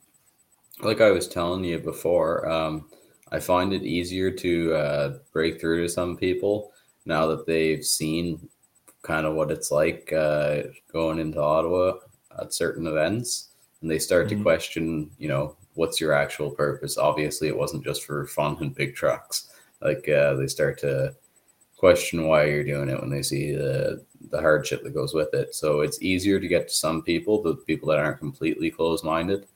like 0.81 1.01
I 1.01 1.11
was 1.11 1.29
telling 1.29 1.65
you 1.65 1.79
before, 1.79 2.49
um, 2.49 2.89
I 3.31 3.41
find 3.41 3.73
it 3.73 3.83
easier 3.83 4.31
to 4.31 4.75
uh, 4.75 5.19
break 5.33 5.61
through 5.61 5.83
to 5.83 5.89
some 5.89 6.17
people 6.17 6.73
now 7.05 7.27
that 7.27 7.47
they've 7.47 7.85
seen 7.85 8.49
kind 9.03 9.27
of 9.27 9.35
what 9.35 9.51
it's 9.51 9.71
like 9.71 10.13
uh, 10.13 10.63
going 10.93 11.19
into 11.19 11.41
Ottawa 11.41 11.95
at 12.41 12.55
certain 12.55 12.87
events, 12.87 13.51
and 13.83 13.91
they 13.91 13.99
start 13.99 14.29
mm-hmm. 14.29 14.39
to 14.39 14.43
question, 14.43 15.11
you 15.19 15.29
know, 15.29 15.57
what's 15.75 16.01
your 16.01 16.13
actual 16.13 16.51
purpose? 16.51 16.97
Obviously, 16.97 17.49
it 17.49 17.57
wasn't 17.57 17.85
just 17.85 18.05
for 18.05 18.27
fun 18.27 18.57
and 18.61 18.75
big 18.75 18.95
trucks. 18.95 19.51
Like 19.83 20.09
uh, 20.09 20.35
they 20.35 20.47
start 20.47 20.79
to 20.81 21.15
question 21.77 22.29
why 22.29 22.45
you're 22.45 22.63
doing 22.63 22.89
it 22.89 23.01
when 23.01 23.11
they 23.11 23.23
see 23.23 23.53
the 23.53 24.05
the 24.31 24.41
hardship 24.41 24.85
that 24.85 24.95
goes 24.95 25.13
with 25.13 25.35
it. 25.35 25.55
So 25.55 25.81
it's 25.81 26.01
easier 26.01 26.39
to 26.39 26.49
get 26.49 26.69
to 26.69 26.75
some 26.75 27.03
people, 27.03 27.43
the 27.43 27.57
people 27.57 27.89
that 27.89 27.99
aren't 27.99 28.21
completely 28.21 28.71
closed 28.71 29.05
minded. 29.05 29.47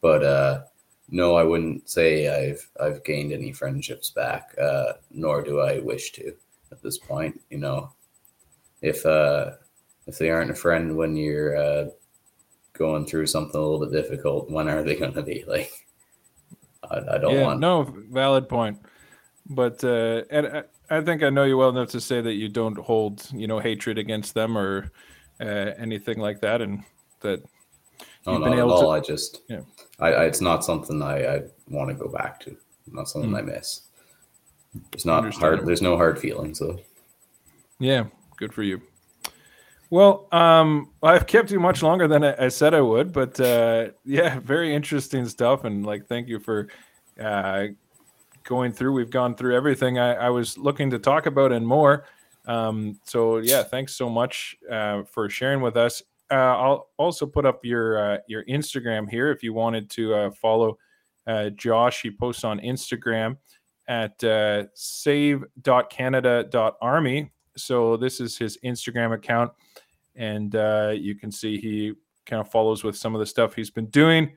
But 0.00 0.24
uh, 0.24 0.62
no, 1.10 1.36
I 1.36 1.44
wouldn't 1.44 1.88
say 1.88 2.28
I've 2.28 2.66
I've 2.80 3.04
gained 3.04 3.32
any 3.32 3.52
friendships 3.52 4.10
back, 4.10 4.54
uh, 4.60 4.94
nor 5.10 5.42
do 5.42 5.60
I 5.60 5.80
wish 5.80 6.12
to 6.12 6.32
at 6.72 6.82
this 6.82 6.96
point. 6.96 7.38
You 7.50 7.58
know, 7.58 7.92
if 8.80 9.04
uh, 9.04 9.52
if 10.06 10.16
they 10.18 10.30
aren't 10.30 10.50
a 10.50 10.54
friend 10.54 10.96
when 10.96 11.14
you're 11.14 11.56
uh, 11.56 11.88
going 12.78 13.06
through 13.06 13.26
something 13.26 13.56
a 13.60 13.64
little 13.64 13.86
bit 13.86 13.92
difficult, 13.92 14.50
when 14.50 14.68
are 14.68 14.82
they 14.82 14.94
going 15.02 15.14
to 15.14 15.22
be? 15.22 15.44
Like, 15.46 15.70
I, 16.90 16.98
I 16.98 17.18
don't 17.18 17.34
yeah, 17.34 17.42
want. 17.42 17.60
no 17.60 17.82
valid 18.10 18.48
point. 18.48 18.78
But 19.48 19.82
uh, 19.84 20.22
and 20.30 20.46
I, 20.46 20.62
I 20.90 21.00
think 21.02 21.22
I 21.22 21.30
know 21.30 21.44
you 21.44 21.56
well 21.56 21.68
enough 21.70 21.90
to 21.90 22.00
say 22.00 22.20
that 22.20 22.34
you 22.34 22.48
don't 22.48 22.76
hold 22.78 23.28
you 23.32 23.46
know 23.46 23.58
hatred 23.60 23.96
against 23.98 24.34
them 24.34 24.56
or 24.58 24.90
uh, 25.40 25.44
anything 25.78 26.18
like 26.18 26.40
that, 26.40 26.60
and 26.62 26.82
that 27.20 27.42
No, 28.26 28.32
you've 28.32 28.40
not 28.40 28.44
been 28.50 28.52
at 28.54 28.58
able 28.58 28.72
all. 28.72 28.82
to- 28.82 28.88
I 28.88 29.00
just, 29.00 29.42
Yeah. 29.48 29.60
I, 30.00 30.08
I, 30.12 30.24
it's 30.24 30.40
not 30.40 30.64
something 30.64 31.00
I, 31.02 31.36
I 31.36 31.42
want 31.68 31.88
to 31.90 31.94
go 31.94 32.08
back 32.08 32.40
to. 32.40 32.56
Not 32.90 33.08
something 33.08 33.30
Mm. 33.30 33.38
I 33.38 33.42
miss. 33.42 33.82
It's 34.92 35.04
not 35.04 35.32
hard. 35.34 35.64
There's 35.66 35.80
no 35.82 35.96
hard 35.96 36.18
feelings 36.18 36.58
though. 36.58 36.78
Yeah, 37.78 38.04
good 38.36 38.52
for 38.52 38.62
you. 38.62 38.80
Well, 39.88 40.26
um, 40.32 40.90
I've 41.02 41.26
kept 41.26 41.50
you 41.50 41.60
much 41.60 41.82
longer 41.82 42.08
than 42.08 42.24
I, 42.24 42.46
I 42.46 42.48
said 42.48 42.72
I 42.74 42.80
would, 42.80 43.12
but 43.12 43.38
uh, 43.38 43.90
yeah, 44.04 44.38
very 44.44 44.74
interesting 44.74 45.28
stuff. 45.28 45.64
And 45.64 45.84
like, 45.86 46.06
thank 46.06 46.28
you 46.28 46.40
for 46.40 46.68
uh, 47.20 47.66
going 48.44 48.72
through. 48.72 48.92
We've 48.92 49.10
gone 49.10 49.36
through 49.36 49.54
everything 49.54 49.98
I, 49.98 50.14
I 50.14 50.30
was 50.30 50.56
looking 50.58 50.90
to 50.90 50.98
talk 50.98 51.26
about 51.26 51.52
and 51.52 51.66
more. 51.66 52.06
Um, 52.46 52.98
so 53.04 53.38
yeah, 53.38 53.62
thanks 53.62 53.94
so 53.94 54.08
much 54.08 54.56
uh, 54.70 55.02
for 55.04 55.28
sharing 55.28 55.60
with 55.60 55.76
us. 55.76 56.02
Uh, 56.30 56.34
I'll 56.34 56.88
also 56.96 57.26
put 57.26 57.44
up 57.46 57.64
your 57.64 58.14
uh, 58.14 58.18
your 58.26 58.44
Instagram 58.46 59.08
here 59.08 59.30
if 59.30 59.44
you 59.44 59.52
wanted 59.52 59.88
to 59.90 60.14
uh, 60.14 60.30
follow 60.32 60.78
Josh. 61.54 62.02
He 62.02 62.10
posts 62.10 62.42
on 62.44 62.58
Instagram 62.60 63.36
at 63.88 64.22
uh, 64.24 64.64
save.canada.army 64.74 67.30
so 67.56 67.96
this 67.96 68.20
is 68.20 68.36
his 68.36 68.58
Instagram 68.64 69.14
account, 69.14 69.52
and 70.16 70.56
uh, 70.56 70.92
you 70.94 71.14
can 71.14 71.30
see 71.30 71.58
he 71.58 71.92
kind 72.26 72.40
of 72.40 72.50
follows 72.50 72.84
with 72.84 72.96
some 72.96 73.14
of 73.14 73.20
the 73.20 73.26
stuff 73.26 73.54
he's 73.54 73.70
been 73.70 73.86
doing. 73.86 74.32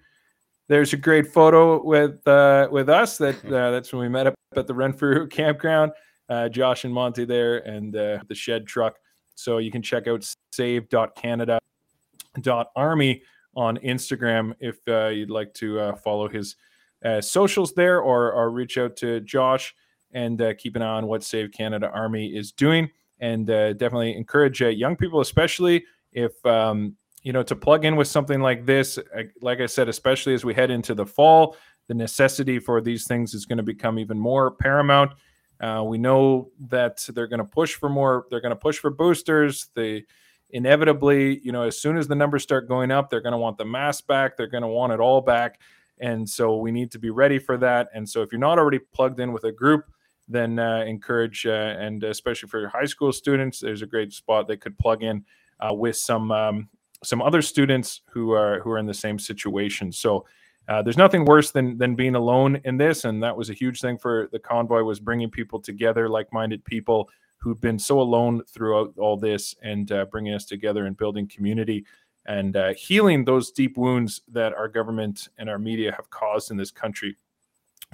There's 0.68 0.94
a 0.94 0.98
great 0.98 1.28
photo 1.28 1.84
with 1.84 2.26
uh, 2.28 2.68
with 2.72 2.90
us. 2.90 3.18
That 3.18 3.44
uh, 3.52 3.72
that's 3.72 3.92
when 3.92 4.02
we 4.02 4.10
met 4.10 4.28
up 4.28 4.36
at 4.56 4.68
the 4.68 4.74
Renfrew 4.74 5.28
campground. 5.32 5.92
Uh, 6.30 6.48
Josh 6.48 6.86
and 6.86 6.94
Monty 6.94 7.26
there, 7.26 7.58
and 7.68 7.96
uh, 7.96 8.20
the 8.28 8.36
shed 8.36 8.68
truck. 8.68 8.98
So 9.34 9.58
you 9.58 9.72
can 9.72 9.82
check 9.82 10.08
out 10.08 10.24
save.canada.army 10.52 13.24
on 13.56 13.78
Instagram 13.78 14.54
if 14.60 14.78
uh, 14.88 15.08
you'd 15.08 15.32
like 15.32 15.52
to 15.56 15.80
uh, 15.80 15.96
follow 15.96 16.30
his 16.30 16.56
uh, 17.04 17.20
socials 17.20 17.74
there, 17.74 18.00
or 18.02 18.32
or 18.32 18.52
reach 18.52 18.78
out 18.78 18.96
to 18.98 19.22
Josh 19.22 19.74
and 20.12 20.40
uh, 20.42 20.54
keep 20.56 20.76
an 20.76 20.82
eye 20.82 20.98
on 20.98 21.06
what 21.08 21.24
Save 21.24 21.52
Canada 21.52 21.90
Army 21.92 22.36
is 22.36 22.52
doing 22.52 22.90
and 23.20 23.50
uh, 23.50 23.74
definitely 23.74 24.16
encourage 24.16 24.62
uh, 24.62 24.68
young 24.68 24.96
people, 24.96 25.20
especially 25.20 25.86
if 26.14 26.34
um, 26.46 26.96
you 27.24 27.34
know 27.34 27.44
to 27.44 27.56
plug 27.56 27.86
in 27.86 27.96
with 27.96 28.08
something 28.08 28.42
like 28.42 28.66
this. 28.66 28.98
Uh, 28.98 29.24
Like 29.42 29.60
I 29.60 29.66
said, 29.66 29.90
especially 29.90 30.34
as 30.34 30.46
we 30.46 30.54
head 30.54 30.72
into 30.72 30.94
the 30.94 31.06
fall, 31.06 31.56
the 31.88 31.94
necessity 31.94 32.60
for 32.60 32.82
these 32.82 33.08
things 33.08 33.34
is 33.34 33.46
going 33.46 33.58
to 33.58 33.64
become 33.64 34.00
even 34.00 34.18
more 34.20 34.52
paramount. 34.52 35.12
Uh, 35.60 35.84
we 35.86 35.98
know 35.98 36.50
that 36.70 37.06
they're 37.14 37.28
going 37.28 37.40
to 37.40 37.46
push 37.46 37.76
for 37.76 37.90
more. 37.90 38.26
They're 38.30 38.42
going 38.42 38.52
to 38.52 38.56
push 38.56 38.78
for 38.78 38.90
boosters. 38.90 39.68
They 39.74 40.06
inevitably, 40.52 41.40
you 41.40 41.52
know, 41.52 41.64
as 41.64 41.80
soon 41.80 41.98
as 41.98 42.08
the 42.08 42.16
numbers 42.16 42.44
start 42.44 42.68
going 42.68 42.92
up, 42.92 43.10
they're 43.10 43.22
going 43.22 43.34
to 43.34 43.38
want 43.38 43.58
the 43.58 43.66
mask 43.66 44.08
back. 44.08 44.38
They're 44.38 44.48
going 44.48 44.64
to 44.64 44.70
want 44.70 44.94
it 44.94 45.00
all 45.00 45.22
back, 45.22 45.60
and 46.00 46.28
so 46.28 46.58
we 46.58 46.72
need 46.72 46.92
to 46.92 47.00
be 47.00 47.10
ready 47.10 47.40
for 47.40 47.58
that. 47.58 47.90
And 47.94 48.08
so, 48.08 48.22
if 48.22 48.32
you're 48.32 48.40
not 48.40 48.58
already 48.58 48.80
plugged 48.80 49.20
in 49.20 49.34
with 49.34 49.44
a 49.44 49.52
group, 49.52 49.86
then 50.30 50.60
uh, 50.60 50.84
encourage 50.86 51.46
uh, 51.46 51.76
and 51.80 52.04
especially 52.04 52.48
for 52.48 52.68
high 52.70 52.86
school 52.86 53.12
students, 53.12 53.60
there's 53.60 53.82
a 53.82 53.88
great 53.88 54.14
spot 54.14 54.48
they 54.48 54.58
could 54.58 54.78
plug 54.78 55.04
in 55.04 55.26
uh, 55.60 55.74
with 55.74 55.96
some 55.98 56.32
um, 56.32 56.70
some 57.04 57.22
other 57.22 57.42
students 57.42 58.02
who 58.12 58.32
are 58.32 58.60
who 58.62 58.72
are 58.72 58.78
in 58.78 58.86
the 58.86 58.94
same 58.94 59.20
situation. 59.20 59.92
So 59.92 60.26
uh, 60.68 60.82
there's 60.82 60.98
nothing 60.98 61.26
worse 61.26 61.52
than 61.52 61.78
than 61.78 61.96
being 61.96 62.16
alone 62.16 62.62
in 62.64 62.78
this, 62.78 63.06
and 63.06 63.22
that 63.24 63.36
was 63.36 63.50
a 63.50 63.54
huge 63.54 63.82
thing 63.82 63.98
for 63.98 64.30
the 64.32 64.40
convoy 64.40 64.84
was 64.84 65.00
bringing 65.00 65.30
people 65.30 65.60
together, 65.60 66.08
like-minded 66.08 66.64
people 66.64 67.10
who've 67.38 67.60
been 67.62 67.80
so 67.80 68.00
alone 68.00 68.44
throughout 68.46 68.94
all 68.98 69.18
this, 69.18 69.56
and 69.64 69.92
uh, 69.92 70.06
bringing 70.12 70.34
us 70.34 70.46
together 70.46 70.86
and 70.86 70.96
building 70.98 71.28
community 71.28 71.86
and 72.26 72.56
uh, 72.56 72.74
healing 72.74 73.26
those 73.26 73.52
deep 73.52 73.78
wounds 73.78 74.22
that 74.28 74.54
our 74.54 74.68
government 74.68 75.30
and 75.40 75.50
our 75.50 75.58
media 75.58 75.92
have 75.92 76.10
caused 76.12 76.52
in 76.52 76.58
this 76.58 76.70
country. 76.70 77.18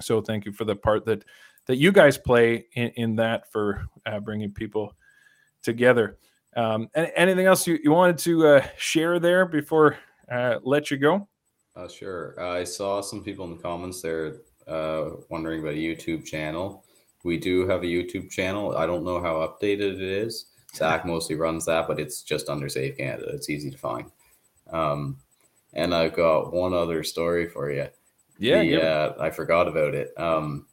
So 0.00 0.20
thank 0.20 0.44
you 0.44 0.52
for 0.52 0.64
the 0.64 0.76
part 0.76 1.06
that 1.06 1.24
that 1.66 1.76
you 1.76 1.92
guys 1.92 2.16
play 2.16 2.66
in, 2.74 2.88
in 2.90 3.16
that 3.16 3.50
for 3.52 3.86
uh, 4.06 4.20
bringing 4.20 4.52
people 4.52 4.94
together. 5.62 6.18
Um, 6.56 6.88
and 6.94 7.12
anything 7.16 7.46
else 7.46 7.66
you, 7.66 7.78
you 7.82 7.92
wanted 7.92 8.18
to 8.18 8.46
uh, 8.46 8.66
share 8.78 9.18
there 9.18 9.44
before 9.44 9.98
uh, 10.30 10.56
let 10.62 10.90
you 10.90 10.96
go? 10.96 11.28
Uh, 11.74 11.88
sure. 11.88 12.40
I 12.40 12.64
saw 12.64 13.02
some 13.02 13.22
people 13.22 13.44
in 13.44 13.56
the 13.56 13.62
comments 13.62 14.00
there 14.00 14.36
uh, 14.66 15.10
wondering 15.28 15.60
about 15.60 15.74
a 15.74 15.76
YouTube 15.76 16.24
channel. 16.24 16.84
We 17.24 17.36
do 17.36 17.68
have 17.68 17.82
a 17.82 17.86
YouTube 17.86 18.30
channel. 18.30 18.76
I 18.76 18.86
don't 18.86 19.04
know 19.04 19.20
how 19.20 19.46
updated 19.46 19.94
it 19.94 20.00
is. 20.00 20.46
Zach 20.74 21.04
mostly 21.06 21.36
runs 21.36 21.66
that, 21.66 21.86
but 21.86 22.00
it's 22.00 22.22
just 22.22 22.48
under 22.48 22.68
Save 22.68 22.96
Canada. 22.96 23.28
It's 23.32 23.50
easy 23.50 23.70
to 23.70 23.78
find. 23.78 24.10
Um, 24.70 25.18
and 25.74 25.94
I've 25.94 26.14
got 26.14 26.52
one 26.52 26.72
other 26.72 27.02
story 27.02 27.48
for 27.48 27.70
you. 27.70 27.88
Yeah. 28.38 28.62
The, 28.62 28.68
give 28.68 28.82
uh, 28.82 29.12
I 29.20 29.30
forgot 29.30 29.68
about 29.68 29.94
it. 29.94 30.18
Um, 30.18 30.66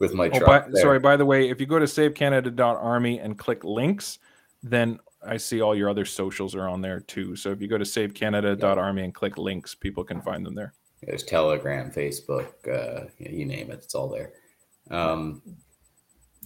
with 0.00 0.14
my 0.14 0.28
Oh, 0.32 0.38
truck. 0.38 0.72
by, 0.72 0.80
sorry, 0.80 0.98
by 0.98 1.16
the 1.16 1.24
way, 1.26 1.48
if 1.48 1.60
you 1.60 1.66
go 1.66 1.78
to 1.78 1.84
savecanada.army 1.84 3.20
and 3.20 3.38
click 3.38 3.62
links, 3.62 4.18
then 4.62 4.98
I 5.24 5.36
see 5.36 5.60
all 5.60 5.76
your 5.76 5.88
other 5.88 6.04
socials 6.04 6.54
are 6.54 6.66
on 6.68 6.80
there 6.80 7.00
too. 7.00 7.36
So 7.36 7.50
if 7.50 7.60
you 7.60 7.68
go 7.68 7.78
to 7.78 7.84
savecanada.army 7.84 9.04
and 9.04 9.14
click 9.14 9.38
links, 9.38 9.74
people 9.74 10.02
can 10.02 10.20
find 10.22 10.44
them 10.44 10.54
there. 10.54 10.74
There's 11.02 11.22
Telegram, 11.22 11.90
Facebook, 11.90 12.48
uh, 12.68 13.06
you 13.18 13.46
name 13.46 13.70
it, 13.70 13.80
it's 13.84 13.94
all 13.94 14.08
there. 14.08 14.32
Um, 14.90 15.40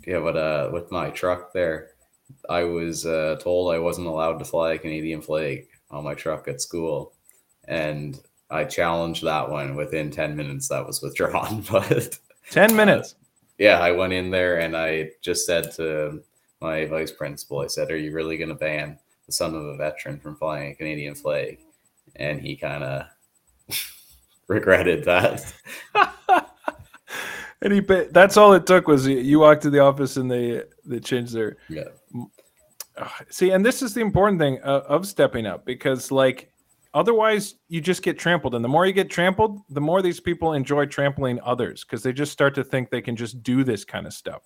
yeah, 0.07 0.21
but 0.21 0.37
uh, 0.37 0.71
with 0.73 0.91
my 0.93 1.11
truck 1.11 1.53
there, 1.53 1.91
I 2.49 2.65
was 2.65 3.07
uh, 3.07 3.37
told 3.41 3.73
I 3.75 3.79
wasn't 3.79 4.07
allowed 4.07 4.39
to 4.39 4.45
fly 4.45 4.73
a 4.75 4.79
Canadian 4.79 5.23
flag 5.23 5.67
on 5.91 6.05
my 6.05 6.15
truck 6.15 6.47
at 6.49 6.61
school, 6.61 7.15
and 7.67 8.21
I 8.51 8.65
challenged 8.65 9.23
that 9.25 9.49
one. 9.51 9.75
Within 9.77 10.11
ten 10.11 10.37
minutes, 10.37 10.69
that 10.69 10.87
was 10.87 11.03
withdrawn. 11.03 11.65
But 11.71 12.19
10 12.51 12.77
minutes. 12.77 13.15
Yeah, 13.59 13.79
I 13.81 13.93
went 13.93 14.13
in 14.13 14.31
there 14.31 14.61
and 14.61 14.77
I 14.77 15.11
just 15.23 15.47
said 15.47 15.73
to 15.73 16.23
my 16.61 16.87
vice 16.87 17.13
principal, 17.13 17.61
I 17.61 17.67
said, 17.67 17.91
"Are 17.91 17.97
you 17.97 18.13
really 18.13 18.37
going 18.37 18.49
to 18.49 18.55
ban 18.55 18.99
the 19.27 19.33
son 19.33 19.55
of 19.55 19.65
a 19.65 19.77
veteran 19.77 20.19
from 20.21 20.37
flying 20.37 20.73
a 20.73 20.75
Canadian 20.75 21.15
flag?" 21.15 21.59
And 22.17 22.41
he 22.41 22.57
kind 22.57 22.83
of 22.85 23.07
regretted 24.49 25.05
that. 25.05 25.53
and 27.63 27.73
he, 27.73 27.81
that's 27.81 28.37
all 28.37 28.53
it 28.53 28.67
took 28.67 28.89
was 28.89 29.07
you- 29.07 29.39
walked 29.41 29.63
to 29.63 29.71
the 29.71 29.81
office 29.81 30.17
and 30.17 30.31
they 30.31 30.63
they 30.85 31.01
changed 31.01 31.33
their 31.33 31.57
Yeah. 31.69 31.85
See 33.29 33.51
and 33.51 33.65
this 33.67 33.83
is 33.83 33.95
the 33.95 34.01
important 34.01 34.41
thing 34.41 34.61
uh, 34.63 34.83
of 34.87 35.07
stepping 35.07 35.47
up 35.47 35.65
because 35.65 36.13
like 36.13 36.53
otherwise 36.95 37.57
you 37.69 37.81
just 37.81 38.03
get 38.03 38.19
trampled. 38.19 38.55
And 38.55 38.65
the 38.65 38.69
more 38.69 38.87
you 38.87 38.93
get 38.93 39.11
trampled 39.11 39.61
the 39.69 39.81
more 39.81 40.01
these 40.01 40.21
people 40.21 40.55
enjoy 40.55 40.87
trampling 40.87 41.41
others 41.43 41.85
because 41.85 42.03
they 42.03 42.13
just 42.13 42.33
start 42.33 42.55
to 42.55 42.65
think 42.65 42.89
they 42.89 43.03
can 43.03 43.17
just 43.17 43.43
do 43.43 43.65
this 43.65 43.85
kind 43.85 44.07
of 44.07 44.15
stuff. 44.15 44.43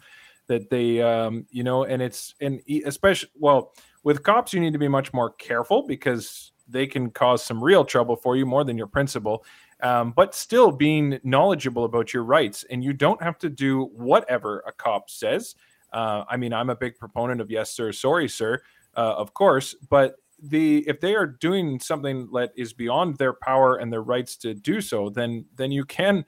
That 0.49 0.70
they 0.70 1.03
um 1.03 1.47
you 1.51 1.62
know 1.62 1.85
and 1.85 2.03
it's 2.03 2.35
and 2.41 2.61
especially 2.87 3.31
well 3.35 3.75
with 4.03 4.23
cops 4.23 4.55
you 4.55 4.61
need 4.61 4.73
to 4.73 4.79
be 4.79 4.89
much 4.89 5.12
more 5.12 5.33
careful 5.35 5.87
because 5.87 6.53
they 6.66 6.87
can 6.87 7.11
cause 7.11 7.43
some 7.43 7.62
real 7.62 7.85
trouble 7.85 8.16
for 8.16 8.37
you 8.37 8.47
more 8.47 8.65
than 8.65 8.77
your 8.77 8.87
principal. 8.87 9.45
Um, 9.81 10.12
but 10.16 10.35
still 10.35 10.73
being 10.73 11.20
knowledgeable 11.23 11.85
about 11.85 12.12
your 12.12 12.25
rights 12.25 12.65
and 12.69 12.83
you 12.83 12.93
don't 12.93 13.23
have 13.23 13.39
to 13.39 13.49
do 13.49 13.85
whatever 13.95 14.65
a 14.66 14.73
cop 14.73 15.09
says. 15.11 15.55
Uh, 15.91 16.23
i 16.29 16.37
mean 16.37 16.53
i'm 16.53 16.69
a 16.69 16.77
big 16.77 16.99
proponent 16.99 17.41
of 17.41 17.51
yes 17.51 17.70
sir 17.70 17.91
sorry 17.93 18.29
sir 18.29 18.61
uh, 18.99 19.15
of 19.16 19.33
course 19.33 19.75
but 19.89 20.16
the 20.40 20.85
if 20.89 21.01
they 21.01 21.15
are 21.15 21.27
doing 21.27 21.81
something 21.81 22.28
that 22.32 22.52
is 22.56 22.73
beyond 22.73 23.16
their 23.16 23.32
power 23.32 23.77
and 23.77 23.93
their 23.93 24.02
rights 24.02 24.36
to 24.36 24.55
do 24.55 24.81
so 24.81 25.10
then 25.10 25.44
then 25.56 25.73
you 25.73 25.85
can 25.85 26.24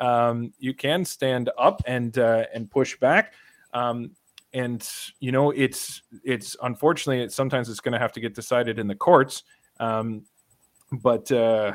um, 0.00 0.52
you 0.58 0.74
can 0.74 1.04
stand 1.04 1.50
up 1.58 1.82
and 1.86 2.18
uh, 2.18 2.46
and 2.54 2.70
push 2.70 2.98
back. 2.98 3.34
Um, 3.72 4.12
and 4.52 4.88
you 5.20 5.30
know 5.30 5.52
it's 5.52 6.02
it's 6.24 6.56
unfortunately 6.62 7.22
it's 7.22 7.36
sometimes 7.36 7.68
it's 7.68 7.78
going 7.78 7.92
to 7.92 7.98
have 8.00 8.12
to 8.12 8.20
get 8.20 8.34
decided 8.34 8.78
in 8.78 8.88
the 8.88 8.96
courts. 8.96 9.44
Um, 9.78 10.22
but 10.90 11.30
uh, 11.30 11.74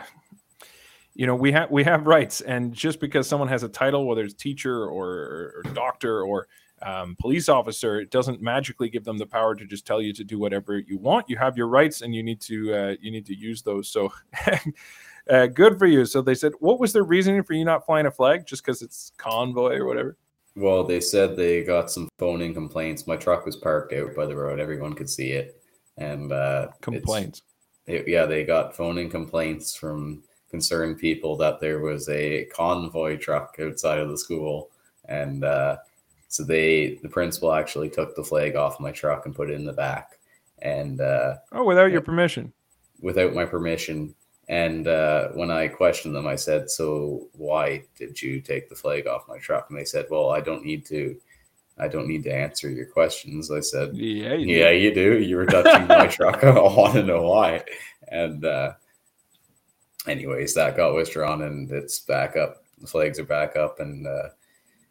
you 1.13 1.25
know 1.25 1.35
we 1.35 1.51
have 1.53 1.71
we 1.71 1.83
have 1.85 2.07
rights. 2.07 2.41
And 2.41 2.73
just 2.73 2.99
because 2.99 3.29
someone 3.29 3.47
has 3.47 3.63
a 3.63 3.69
title 3.69 4.05
whether 4.05 4.23
it's 4.23 4.33
teacher 4.33 4.85
or, 4.85 5.07
or 5.07 5.63
doctor 5.73 6.23
or 6.23 6.47
um, 6.81 7.15
police 7.19 7.47
officer 7.47 7.99
it 7.99 8.11
doesn't 8.11 8.41
magically 8.41 8.89
give 8.89 9.03
them 9.03 9.18
the 9.18 9.26
power 9.26 9.56
to 9.56 9.65
just 9.65 9.88
tell 9.88 10.02
you 10.02 10.14
to 10.14 10.23
do 10.23 10.38
whatever 10.39 10.77
you 10.77 10.97
want. 10.97 11.30
You 11.30 11.38
have 11.38 11.57
your 11.57 11.68
rights 11.68 12.02
and 12.02 12.14
you 12.14 12.22
need 12.22 12.41
to 12.41 12.73
uh, 12.73 12.95
you 13.02 13.11
need 13.11 13.26
to 13.27 13.35
use 13.35 13.61
those. 13.61 13.89
So 13.89 14.11
uh, 15.30 15.47
good 15.47 15.80
for 15.80 15.85
you. 15.85 16.06
So 16.06 16.22
they 16.22 16.35
said 16.35 16.53
what 16.60 16.80
was 16.80 16.93
their 16.93 17.03
reasoning 17.03 17.43
for 17.43 17.53
you 17.53 17.65
not 17.65 17.85
flying 17.85 18.06
a 18.06 18.11
flag? 18.11 18.45
Just 18.45 18.64
because 18.64 18.81
it's 18.81 19.11
convoy 19.18 19.76
or 19.77 19.85
whatever? 19.85 20.18
Well, 20.57 20.85
they 20.85 21.02
said 21.02 21.35
they 21.35 21.64
got 21.64 21.91
some 21.91 22.07
phone-in 22.18 22.53
complaints. 22.53 23.07
My 23.07 23.18
truck 23.18 23.45
was 23.45 23.57
parked 23.57 23.91
out 23.93 24.15
by 24.15 24.26
the 24.26 24.35
road; 24.35 24.60
everyone 24.60 24.93
could 24.93 25.10
see 25.10 25.31
it, 25.31 25.61
and 25.97 26.31
uh, 26.31 26.69
complaints. 26.81 27.41
It- 27.88 28.07
yeah, 28.07 28.26
they 28.26 28.43
got 28.45 28.76
phone-in 28.76 29.10
complaints 29.10 29.76
from 29.76 30.23
concerned 30.49 30.97
people 30.97 31.35
that 31.38 31.60
there 31.60 31.80
was 31.80 32.07
a 32.10 32.45
convoy 32.45 33.18
truck 33.18 33.57
outside 33.60 33.99
of 33.99 34.10
the 34.10 34.18
school, 34.18 34.72
and 35.10 35.43
uh, 35.43 35.77
so 36.35 36.43
they, 36.43 36.99
the 37.01 37.09
principal, 37.09 37.53
actually 37.53 37.89
took 37.89 38.15
the 38.15 38.23
flag 38.23 38.55
off 38.55 38.79
my 38.79 38.91
truck 38.91 39.25
and 39.25 39.35
put 39.35 39.49
it 39.49 39.53
in 39.53 39.65
the 39.65 39.73
back, 39.73 40.19
and 40.61 41.01
uh, 41.01 41.35
oh 41.51 41.63
without 41.63 41.91
your 41.91 42.01
permission 42.01 42.53
without 43.01 43.33
my 43.33 43.45
permission. 43.45 44.15
And 44.47 44.87
uh, 44.87 45.29
when 45.29 45.49
I 45.49 45.67
questioned 45.67 46.15
them, 46.15 46.27
I 46.27 46.35
said, 46.35 46.69
"So 46.69 47.29
why 47.33 47.83
did 47.97 48.21
you 48.21 48.41
take 48.41 48.69
the 48.69 48.75
flag 48.75 49.07
off 49.07 49.27
my 49.27 49.39
truck?" 49.39 49.67
And 49.69 49.79
they 49.79 49.85
said, 49.85 50.05
"Well, 50.09 50.29
I 50.29 50.41
don't 50.41 50.63
need 50.63 50.85
to. 50.87 51.17
I 51.77 51.87
don't 51.87 52.07
need 52.07 52.23
to 52.25 52.33
answer 52.33 52.69
your 52.69 52.85
questions." 52.85 53.51
I 53.51 53.61
said, 53.61 53.95
yeah 53.95 54.33
you 54.33 54.57
"Yeah, 54.57 54.69
you 54.69 54.93
do. 54.93 55.17
You 55.19 55.37
were 55.37 55.47
touching 55.47 55.87
my 55.87 56.07
truck. 56.17 56.43
I 56.43 56.51
want 56.51 56.93
to 56.93 57.03
know 57.03 57.23
why." 57.23 57.63
And 58.09 58.45
uh, 58.45 58.73
anyways, 60.07 60.53
that 60.53 60.77
got 60.77 60.93
withdrawn, 60.93 61.41
and 61.41 61.71
it's 61.71 61.99
back 62.01 62.35
up. 62.35 62.63
The 62.79 62.87
flags 62.87 63.17
are 63.19 63.25
back 63.25 63.55
up, 63.55 63.79
and 63.79 64.05
uh, 64.05 64.29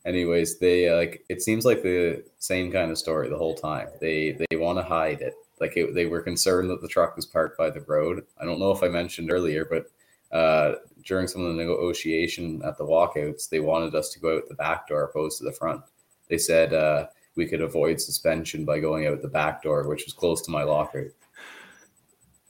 anyways, 0.05 0.59
they 0.59 0.89
uh, 0.89 0.97
like 0.97 1.24
it 1.28 1.43
seems 1.43 1.64
like 1.64 1.82
the 1.82 2.24
same 2.39 2.70
kind 2.70 2.90
of 2.90 2.98
story 2.98 3.28
the 3.28 3.39
whole 3.39 3.55
time. 3.55 3.89
They 4.01 4.36
they 4.51 4.56
want 4.56 4.78
to 4.78 4.85
hide 4.85 5.20
it. 5.20 5.35
Like 5.60 5.76
it, 5.76 5.94
they 5.94 6.06
were 6.06 6.20
concerned 6.20 6.70
that 6.70 6.82
the 6.82 6.89
truck 6.89 7.16
was 7.16 7.26
parked 7.26 7.56
by 7.56 7.70
the 7.70 7.81
road. 7.82 8.24
I 8.40 8.44
don't 8.44 8.59
know 8.59 8.72
if 8.72 8.82
I 8.82 8.89
mentioned 8.89 9.31
earlier, 9.31 9.64
but 9.64 9.90
uh, 10.36 10.76
during 11.05 11.28
some 11.28 11.43
of 11.43 11.55
the 11.55 11.62
negotiation 11.62 12.60
at 12.64 12.76
the 12.76 12.85
walkouts, 12.85 13.48
they 13.48 13.60
wanted 13.60 13.94
us 13.94 14.10
to 14.10 14.20
go 14.20 14.36
out 14.36 14.48
the 14.48 14.55
back 14.55 14.89
door 14.89 15.05
opposed 15.05 15.39
to 15.39 15.44
the 15.44 15.52
front. 15.52 15.82
They 16.28 16.39
said 16.39 16.72
uh, 16.72 17.06
we 17.36 17.47
could 17.47 17.60
avoid 17.60 18.01
suspension 18.01 18.64
by 18.64 18.81
going 18.81 19.06
out 19.06 19.22
the 19.22 19.28
back 19.28 19.62
door, 19.62 19.86
which 19.86 20.05
was 20.05 20.12
close 20.12 20.43
to 20.43 20.51
my 20.51 20.64
locker, 20.64 21.12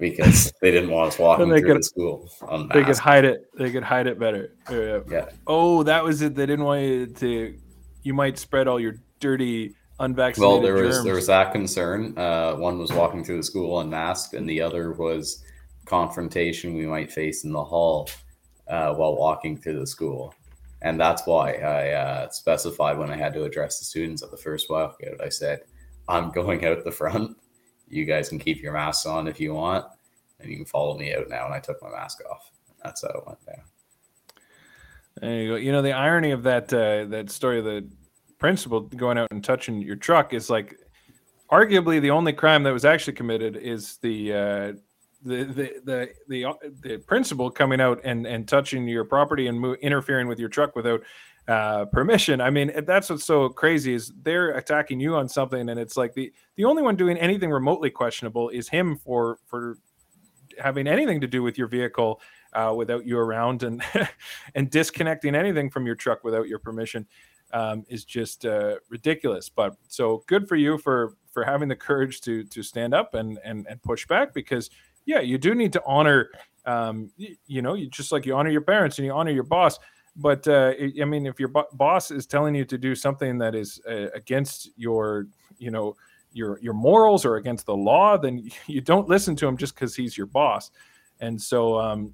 because 0.08 0.52
they 0.62 0.70
didn't 0.70 0.90
want 0.90 1.08
us 1.08 1.18
walking 1.18 1.48
they 1.48 1.60
through 1.60 1.68
could- 1.74 1.78
the 1.78 1.82
school 1.94 2.30
on 2.48 2.68
they 2.68 2.84
could 2.84 2.98
hide 2.98 3.24
it 3.24 3.38
they 3.56 3.70
could 3.70 3.82
hide 3.82 4.06
it 4.06 4.18
better 4.18 4.52
Yeah. 4.70 5.26
Oh 5.46 5.82
that 5.84 6.02
was 6.04 6.22
it 6.22 6.34
they 6.34 6.46
didn't 6.46 6.64
want 6.64 6.82
you 6.82 7.06
to 7.06 7.58
you 8.02 8.14
might 8.14 8.36
spread 8.38 8.68
all 8.68 8.78
your 8.78 8.96
dirty 9.20 9.74
unvaccinated 10.00 10.52
Well, 10.52 10.60
there 10.60 10.74
was 10.74 11.04
there 11.04 11.14
was 11.14 11.28
that 11.28 11.52
concern. 11.52 12.18
Uh, 12.18 12.54
one 12.56 12.78
was 12.78 12.92
walking 12.92 13.24
through 13.24 13.38
the 13.38 13.42
school 13.52 13.80
unmasked, 13.80 14.34
and 14.34 14.48
the 14.48 14.60
other 14.60 14.92
was 14.92 15.42
confrontation 15.86 16.74
we 16.74 16.86
might 16.86 17.12
face 17.12 17.44
in 17.44 17.52
the 17.52 17.64
hall 17.64 18.08
uh, 18.68 18.92
while 18.94 19.16
walking 19.16 19.56
through 19.56 19.78
the 19.78 19.86
school. 19.86 20.34
And 20.82 21.00
that's 21.00 21.26
why 21.26 21.54
I 21.54 21.90
uh, 21.92 22.30
specified 22.30 22.98
when 22.98 23.10
I 23.10 23.16
had 23.16 23.32
to 23.34 23.44
address 23.44 23.78
the 23.78 23.84
students 23.86 24.22
at 24.22 24.30
the 24.30 24.36
first 24.36 24.68
walkout. 24.68 25.22
I 25.22 25.30
said, 25.30 25.60
"I'm 26.08 26.30
going 26.30 26.66
out 26.66 26.84
the 26.84 26.90
front. 26.90 27.36
You 27.88 28.04
guys 28.04 28.28
can 28.28 28.38
keep 28.38 28.60
your 28.62 28.72
masks 28.72 29.06
on 29.06 29.28
if 29.28 29.38
you 29.40 29.54
want, 29.54 29.86
and 30.44 30.52
you 30.52 30.58
can 30.58 30.66
follow 30.66 30.96
me 30.96 31.14
out 31.14 31.28
now." 31.28 31.44
And 31.46 31.54
I 31.54 31.60
took 31.60 31.82
my 31.82 31.90
mask 31.90 32.20
off. 32.30 32.50
That's 32.82 33.02
how 33.02 33.08
it 33.08 33.26
went 33.26 33.44
down. 33.46 33.64
There 35.20 35.42
you 35.42 35.48
go. 35.50 35.56
You 35.56 35.72
know 35.72 35.82
the 35.82 35.92
irony 35.92 36.32
of 36.32 36.42
that 36.44 36.72
uh, 36.72 37.04
that 37.06 37.30
story, 37.30 37.58
of 37.58 37.64
the 37.64 37.88
principal 38.38 38.80
going 38.80 39.16
out 39.16 39.28
and 39.30 39.42
touching 39.42 39.80
your 39.80 39.96
truck 39.96 40.34
is 40.34 40.50
like, 40.50 40.78
arguably 41.50 42.00
the 42.00 42.10
only 42.10 42.32
crime 42.32 42.62
that 42.64 42.72
was 42.72 42.84
actually 42.84 43.12
committed 43.12 43.56
is 43.56 43.96
the 43.98 44.32
uh, 44.32 44.72
the 45.24 45.44
the 45.44 45.80
the 45.84 46.08
the, 46.28 46.44
uh, 46.44 46.52
the 46.82 46.98
principal 46.98 47.50
coming 47.50 47.80
out 47.80 48.00
and 48.04 48.26
and 48.26 48.46
touching 48.46 48.86
your 48.86 49.04
property 49.04 49.46
and 49.46 49.58
mo- 49.58 49.76
interfering 49.80 50.28
with 50.28 50.38
your 50.38 50.48
truck 50.48 50.76
without 50.76 51.00
uh, 51.48 51.84
permission. 51.86 52.40
I 52.40 52.50
mean, 52.50 52.72
that's 52.86 53.10
what's 53.10 53.24
so 53.24 53.48
crazy 53.48 53.94
is 53.94 54.12
they're 54.22 54.52
attacking 54.52 55.00
you 55.00 55.14
on 55.14 55.28
something, 55.28 55.68
and 55.68 55.78
it's 55.78 55.96
like 55.96 56.12
the 56.14 56.32
the 56.56 56.64
only 56.64 56.82
one 56.82 56.96
doing 56.96 57.16
anything 57.18 57.50
remotely 57.50 57.90
questionable 57.90 58.48
is 58.48 58.68
him 58.68 58.96
for 58.96 59.38
for 59.46 59.78
having 60.58 60.86
anything 60.86 61.20
to 61.20 61.26
do 61.26 61.42
with 61.42 61.58
your 61.58 61.68
vehicle 61.68 62.20
uh, 62.52 62.72
without 62.76 63.06
you 63.06 63.18
around 63.18 63.62
and 63.62 63.82
and 64.54 64.70
disconnecting 64.70 65.34
anything 65.34 65.70
from 65.70 65.86
your 65.86 65.94
truck 65.94 66.24
without 66.24 66.48
your 66.48 66.58
permission 66.58 67.06
um, 67.52 67.84
is 67.88 68.04
just 68.04 68.44
uh, 68.46 68.76
ridiculous. 68.88 69.48
But 69.48 69.76
so 69.88 70.22
good 70.26 70.48
for 70.48 70.56
you 70.56 70.78
for 70.78 71.16
for 71.32 71.44
having 71.44 71.68
the 71.68 71.76
courage 71.76 72.20
to 72.22 72.44
to 72.44 72.62
stand 72.62 72.94
up 72.94 73.14
and 73.14 73.38
and 73.44 73.66
and 73.68 73.82
push 73.82 74.06
back 74.06 74.34
because 74.34 74.70
yeah, 75.06 75.20
you 75.20 75.38
do 75.38 75.54
need 75.54 75.72
to 75.74 75.82
honor 75.84 76.30
um, 76.66 77.10
you, 77.16 77.62
know 77.62 77.74
you 77.74 77.88
just 77.88 78.10
like 78.10 78.24
you 78.24 78.34
honor 78.34 78.50
your 78.50 78.62
parents 78.62 78.98
and 78.98 79.06
you 79.06 79.12
honor 79.12 79.30
your 79.30 79.44
boss. 79.44 79.78
But 80.16 80.46
uh, 80.46 80.72
I 80.80 80.92
I 81.02 81.04
mean, 81.04 81.26
if 81.26 81.38
your 81.38 81.48
bo- 81.48 81.68
boss 81.72 82.10
is 82.10 82.26
telling 82.26 82.54
you 82.54 82.64
to 82.66 82.78
do 82.78 82.94
something 82.94 83.38
that 83.38 83.54
is 83.54 83.80
uh, 83.88 84.08
against 84.14 84.70
your, 84.76 85.26
you 85.58 85.70
know, 85.70 85.96
your 86.34 86.58
your 86.60 86.74
morals 86.74 87.24
or 87.24 87.36
against 87.36 87.66
the 87.66 87.76
law, 87.76 88.18
then 88.18 88.48
you 88.66 88.80
don't 88.80 89.08
listen 89.08 89.36
to 89.36 89.46
him 89.46 89.56
just 89.56 89.74
because 89.74 89.94
he's 89.94 90.16
your 90.16 90.26
boss. 90.26 90.70
And 91.20 91.40
so, 91.40 91.78
um, 91.78 92.12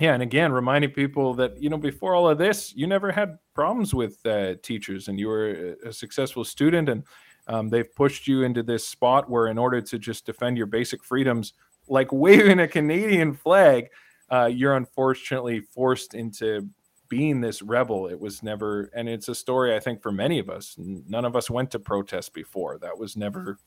yeah, 0.00 0.14
and 0.14 0.22
again, 0.22 0.52
reminding 0.52 0.90
people 0.90 1.34
that 1.34 1.60
you 1.62 1.70
know 1.70 1.78
before 1.78 2.14
all 2.14 2.28
of 2.28 2.38
this, 2.38 2.74
you 2.74 2.86
never 2.86 3.12
had 3.12 3.38
problems 3.54 3.94
with 3.94 4.24
uh, 4.26 4.54
teachers, 4.62 5.08
and 5.08 5.18
you 5.18 5.28
were 5.28 5.76
a, 5.84 5.92
successful 5.92 6.44
student, 6.44 6.88
and 6.88 7.04
um, 7.46 7.68
they've 7.68 7.94
pushed 7.94 8.26
you 8.26 8.42
into 8.42 8.62
this 8.62 8.86
spot 8.86 9.30
where, 9.30 9.46
in 9.48 9.58
order 9.58 9.80
to 9.80 9.98
just 9.98 10.26
defend 10.26 10.56
your 10.56 10.66
basic 10.66 11.04
freedoms, 11.04 11.54
like 11.88 12.08
waving 12.12 12.60
a 12.60 12.68
Canadian 12.68 13.34
flag, 13.34 13.88
uh, 14.30 14.46
you're 14.46 14.76
unfortunately 14.76 15.60
forced 15.60 16.14
into 16.14 16.68
being 17.08 17.40
this 17.40 17.62
rebel. 17.62 18.06
It 18.08 18.18
was 18.18 18.42
never, 18.42 18.90
and 18.94 19.08
it's 19.08 19.28
a 19.28 19.34
story 19.34 19.74
I 19.74 19.80
think 19.80 20.02
for 20.02 20.12
many 20.12 20.38
of 20.38 20.50
us. 20.50 20.74
None 20.78 21.24
of 21.24 21.36
us 21.36 21.50
went 21.50 21.70
to 21.72 21.78
protest 21.78 22.34
before. 22.34 22.78
That 22.78 22.98
was 22.98 23.16
never 23.16 23.58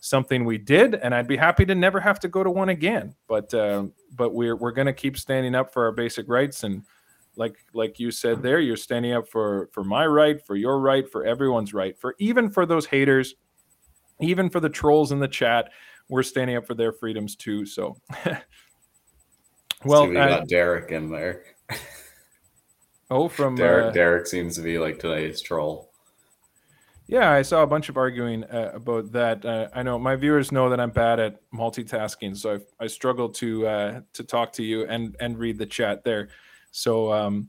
something 0.00 0.44
we 0.44 0.58
did, 0.58 0.94
and 0.94 1.14
I'd 1.14 1.28
be 1.28 1.36
happy 1.36 1.64
to 1.66 1.74
never 1.74 2.00
have 2.00 2.20
to 2.20 2.28
go 2.28 2.42
to 2.42 2.50
one 2.50 2.68
again. 2.68 3.14
But 3.28 3.52
uh, 3.54 3.86
but 4.14 4.34
we're 4.34 4.56
we're 4.56 4.72
going 4.72 4.86
to 4.86 4.92
keep 4.92 5.16
standing 5.16 5.54
up 5.54 5.72
for 5.72 5.84
our 5.84 5.92
basic 5.92 6.28
rights, 6.28 6.64
and 6.64 6.82
like 7.36 7.56
like 7.72 7.98
you 7.98 8.10
said 8.10 8.42
there, 8.42 8.60
you're 8.60 8.76
standing 8.76 9.12
up 9.12 9.28
for 9.28 9.68
for 9.72 9.84
my 9.84 10.06
right, 10.06 10.44
for 10.44 10.56
your 10.56 10.80
right, 10.80 11.10
for 11.10 11.24
everyone's 11.24 11.72
right, 11.72 11.98
for 11.98 12.14
even 12.18 12.50
for 12.50 12.66
those 12.66 12.86
haters, 12.86 13.34
even 14.20 14.50
for 14.50 14.60
the 14.60 14.70
trolls 14.70 15.12
in 15.12 15.18
the 15.20 15.28
chat. 15.28 15.70
We're 16.08 16.24
standing 16.24 16.56
up 16.56 16.66
for 16.66 16.74
their 16.74 16.92
freedoms 16.92 17.36
too. 17.36 17.64
So. 17.64 17.96
Well, 19.84 20.06
we 20.06 20.16
uh, 20.16 20.28
got 20.28 20.48
Derek 20.48 20.92
in 20.92 21.10
there. 21.10 21.44
oh, 23.12 23.28
from 23.28 23.54
Derek, 23.54 23.86
uh, 23.86 23.90
Derek 23.90 24.26
seems 24.26 24.56
to 24.56 24.62
be 24.62 24.78
like 24.78 24.98
today's 24.98 25.40
troll. 25.40 25.90
Yeah, 27.06 27.30
I 27.30 27.42
saw 27.42 27.62
a 27.62 27.66
bunch 27.66 27.88
of 27.88 27.96
arguing 27.96 28.44
uh, 28.44 28.70
about 28.74 29.12
that. 29.12 29.44
Uh, 29.44 29.68
I 29.74 29.82
know 29.82 29.98
my 29.98 30.16
viewers 30.16 30.50
know 30.50 30.70
that 30.70 30.80
I'm 30.80 30.90
bad 30.90 31.20
at 31.20 31.40
multitasking, 31.52 32.36
so 32.36 32.54
I, 32.54 32.84
I 32.84 32.86
struggle 32.86 33.28
to 33.30 33.66
uh, 33.66 34.00
to 34.12 34.24
talk 34.24 34.52
to 34.54 34.62
you 34.62 34.86
and 34.86 35.14
and 35.20 35.38
read 35.38 35.58
the 35.58 35.66
chat 35.66 36.04
there. 36.04 36.30
So, 36.70 37.12
um, 37.12 37.48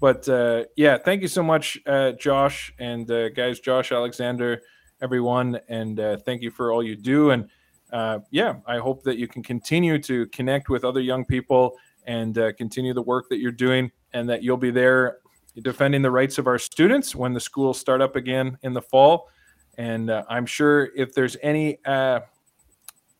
but 0.00 0.28
uh, 0.28 0.64
yeah, 0.76 0.98
thank 0.98 1.22
you 1.22 1.28
so 1.28 1.42
much, 1.42 1.78
uh, 1.86 2.12
Josh 2.12 2.72
and 2.78 3.10
uh, 3.10 3.30
guys, 3.30 3.60
Josh, 3.60 3.92
Alexander, 3.92 4.60
everyone, 5.00 5.58
and 5.68 5.98
uh, 5.98 6.18
thank 6.18 6.42
you 6.42 6.50
for 6.50 6.70
all 6.70 6.82
you 6.82 6.94
do. 6.94 7.30
And 7.30 7.48
uh, 7.92 8.20
yeah, 8.30 8.56
I 8.66 8.78
hope 8.78 9.02
that 9.04 9.16
you 9.16 9.26
can 9.26 9.42
continue 9.42 9.98
to 10.02 10.26
connect 10.26 10.68
with 10.68 10.84
other 10.84 11.00
young 11.00 11.24
people 11.24 11.76
and 12.06 12.36
uh, 12.38 12.52
continue 12.52 12.94
the 12.94 13.02
work 13.02 13.28
that 13.30 13.38
you're 13.38 13.52
doing, 13.52 13.90
and 14.12 14.28
that 14.28 14.42
you'll 14.42 14.56
be 14.56 14.70
there 14.70 15.18
defending 15.62 16.02
the 16.02 16.10
rights 16.10 16.38
of 16.38 16.46
our 16.46 16.58
students 16.58 17.14
when 17.14 17.32
the 17.32 17.40
schools 17.40 17.78
start 17.78 18.00
up 18.00 18.16
again 18.16 18.58
in 18.62 18.72
the 18.72 18.82
fall. 18.82 19.28
And 19.76 20.10
uh, 20.10 20.24
I'm 20.28 20.46
sure 20.46 20.90
if 20.96 21.14
there's 21.14 21.36
any 21.42 21.78
uh, 21.84 22.20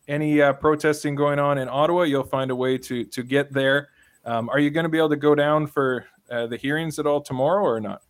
any 0.07 0.41
uh, 0.41 0.53
protesting 0.53 1.15
going 1.15 1.39
on 1.39 1.57
in 1.57 1.69
Ottawa, 1.69 2.03
you'll 2.03 2.23
find 2.23 2.51
a 2.51 2.55
way 2.55 2.77
to 2.77 3.05
to 3.05 3.23
get 3.23 3.53
there. 3.53 3.89
Um, 4.25 4.49
are 4.49 4.59
you 4.59 4.69
going 4.69 4.83
to 4.83 4.89
be 4.89 4.97
able 4.97 5.09
to 5.09 5.15
go 5.15 5.35
down 5.35 5.67
for 5.67 6.05
uh, 6.29 6.47
the 6.47 6.57
hearings 6.57 6.99
at 6.99 7.07
all 7.07 7.21
tomorrow 7.21 7.63
or 7.63 7.79
not? 7.79 8.01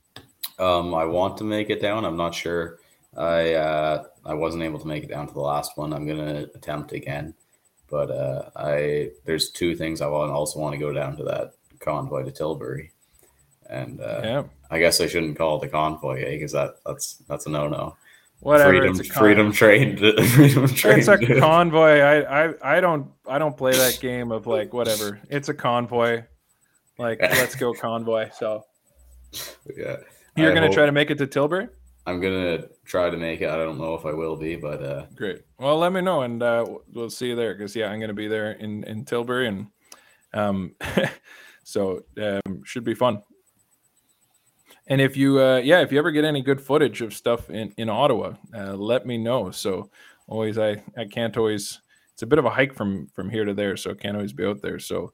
Um, 0.58 0.94
I 0.94 1.06
want 1.06 1.38
to 1.38 1.44
make 1.44 1.70
it 1.70 1.82
down. 1.82 2.06
I'm 2.06 2.18
not 2.18 2.34
sure. 2.34 2.80
I 3.16 3.54
uh, 3.54 4.04
I 4.26 4.34
wasn't 4.34 4.64
able 4.64 4.80
to 4.80 4.88
make 4.88 5.04
it 5.04 5.10
down 5.10 5.28
to 5.28 5.34
the 5.34 5.40
last 5.40 5.78
one. 5.78 5.94
I'm 5.94 6.08
gonna 6.08 6.48
attempt 6.56 6.92
again, 6.94 7.34
but 7.90 8.10
uh, 8.10 8.50
I 8.56 9.12
there's 9.26 9.52
two 9.52 9.76
things 9.76 10.02
I 10.02 10.08
want. 10.08 10.32
Also 10.32 10.60
want 10.60 10.74
to 10.74 10.80
go 10.80 10.92
down 10.92 11.16
to 11.18 11.24
that 11.26 11.54
convoy 11.80 12.24
to 12.24 12.32
Tilbury, 12.32 12.92
and 13.70 14.02
uh, 14.02 14.22
yeah, 14.24 14.44
I 14.70 14.80
guess 14.80 15.02
I 15.02 15.08
shouldn't 15.08 15.38
call 15.38 15.58
it 15.58 15.62
the 15.62 15.70
convoy 15.70 16.26
because 16.30 16.52
that 16.52 16.76
that's 16.86 17.16
that's 17.28 17.46
a 17.46 17.50
no 17.50 17.68
no. 17.68 17.98
whatever. 18.40 18.70
Freedom 18.72 19.00
it's 19.00 19.10
a 19.10 19.14
freedom 19.14 19.52
train 19.52 19.98
freedom 19.98 20.68
train. 20.68 21.00
It's 21.00 21.08
a 21.08 21.40
convoy. 21.40 22.00
I, 22.00 22.48
I 22.48 22.78
I 22.78 22.82
don't 22.82 23.12
I 23.28 23.40
don't 23.40 23.58
play 23.58 23.74
that 23.74 24.00
game 24.00 24.32
of 24.32 24.48
like 24.48 24.74
whatever. 24.74 25.20
It's 25.30 25.50
a 25.50 25.54
convoy. 25.54 26.24
Like 26.98 27.22
let's 27.22 27.56
go 27.56 27.74
convoy. 27.74 28.30
So 28.34 28.64
yeah. 29.76 29.98
you're 30.36 30.52
I 30.52 30.54
gonna 30.54 30.72
try 30.72 30.86
to 30.86 30.92
make 30.92 31.10
it 31.10 31.18
to 31.20 31.28
Tilbury? 31.28 31.70
I'm 32.06 32.20
gonna 32.20 32.66
try 32.86 33.10
to 33.10 33.18
make 33.18 33.42
it. 33.42 33.50
I 33.50 33.58
don't 33.58 33.78
know 33.78 33.94
if 33.94 34.06
I 34.06 34.14
will 34.14 34.36
be, 34.36 34.56
but 34.56 34.82
uh, 34.82 35.06
great. 35.16 35.44
Well, 35.60 35.78
let 35.78 35.94
me 35.94 36.02
know, 36.02 36.24
and 36.24 36.42
uh, 36.42 36.66
we'll 36.94 37.10
see 37.10 37.28
you 37.28 37.36
there. 37.36 37.54
Because 37.54 37.76
yeah, 37.76 37.90
I'm 37.90 38.00
gonna 38.00 38.14
be 38.14 38.28
there 38.28 38.54
in 38.54 38.84
in 38.86 39.06
Tilbury, 39.06 39.48
and 39.48 39.68
um, 40.34 40.76
so 41.70 42.04
um, 42.22 42.64
should 42.64 42.84
be 42.84 42.96
fun. 42.96 43.22
And 44.88 45.00
if 45.00 45.16
you, 45.16 45.40
uh, 45.40 45.58
yeah, 45.58 45.82
if 45.82 45.92
you 45.92 46.00
ever 46.00 46.12
get 46.12 46.26
any 46.26 46.42
good 46.42 46.60
footage 46.60 47.02
of 47.02 47.14
stuff 47.14 47.50
in 47.50 47.74
in 47.78 47.90
Ottawa, 47.90 48.34
uh, 48.56 48.74
let 48.74 49.06
me 49.06 49.18
know. 49.18 49.52
So 49.52 49.90
always, 50.28 50.58
I 50.58 50.84
I 50.98 51.06
can't 51.06 51.38
always. 51.38 51.82
It's 52.14 52.24
a 52.24 52.28
bit 52.28 52.40
of 52.40 52.46
a 52.46 52.50
hike 52.50 52.74
from 52.74 53.08
from 53.14 53.30
here 53.30 53.46
to 53.46 53.54
there, 53.54 53.78
so 53.78 53.94
can't 53.94 54.18
always 54.18 54.34
be 54.34 54.46
out 54.46 54.62
there. 54.62 54.80
So 54.80 55.14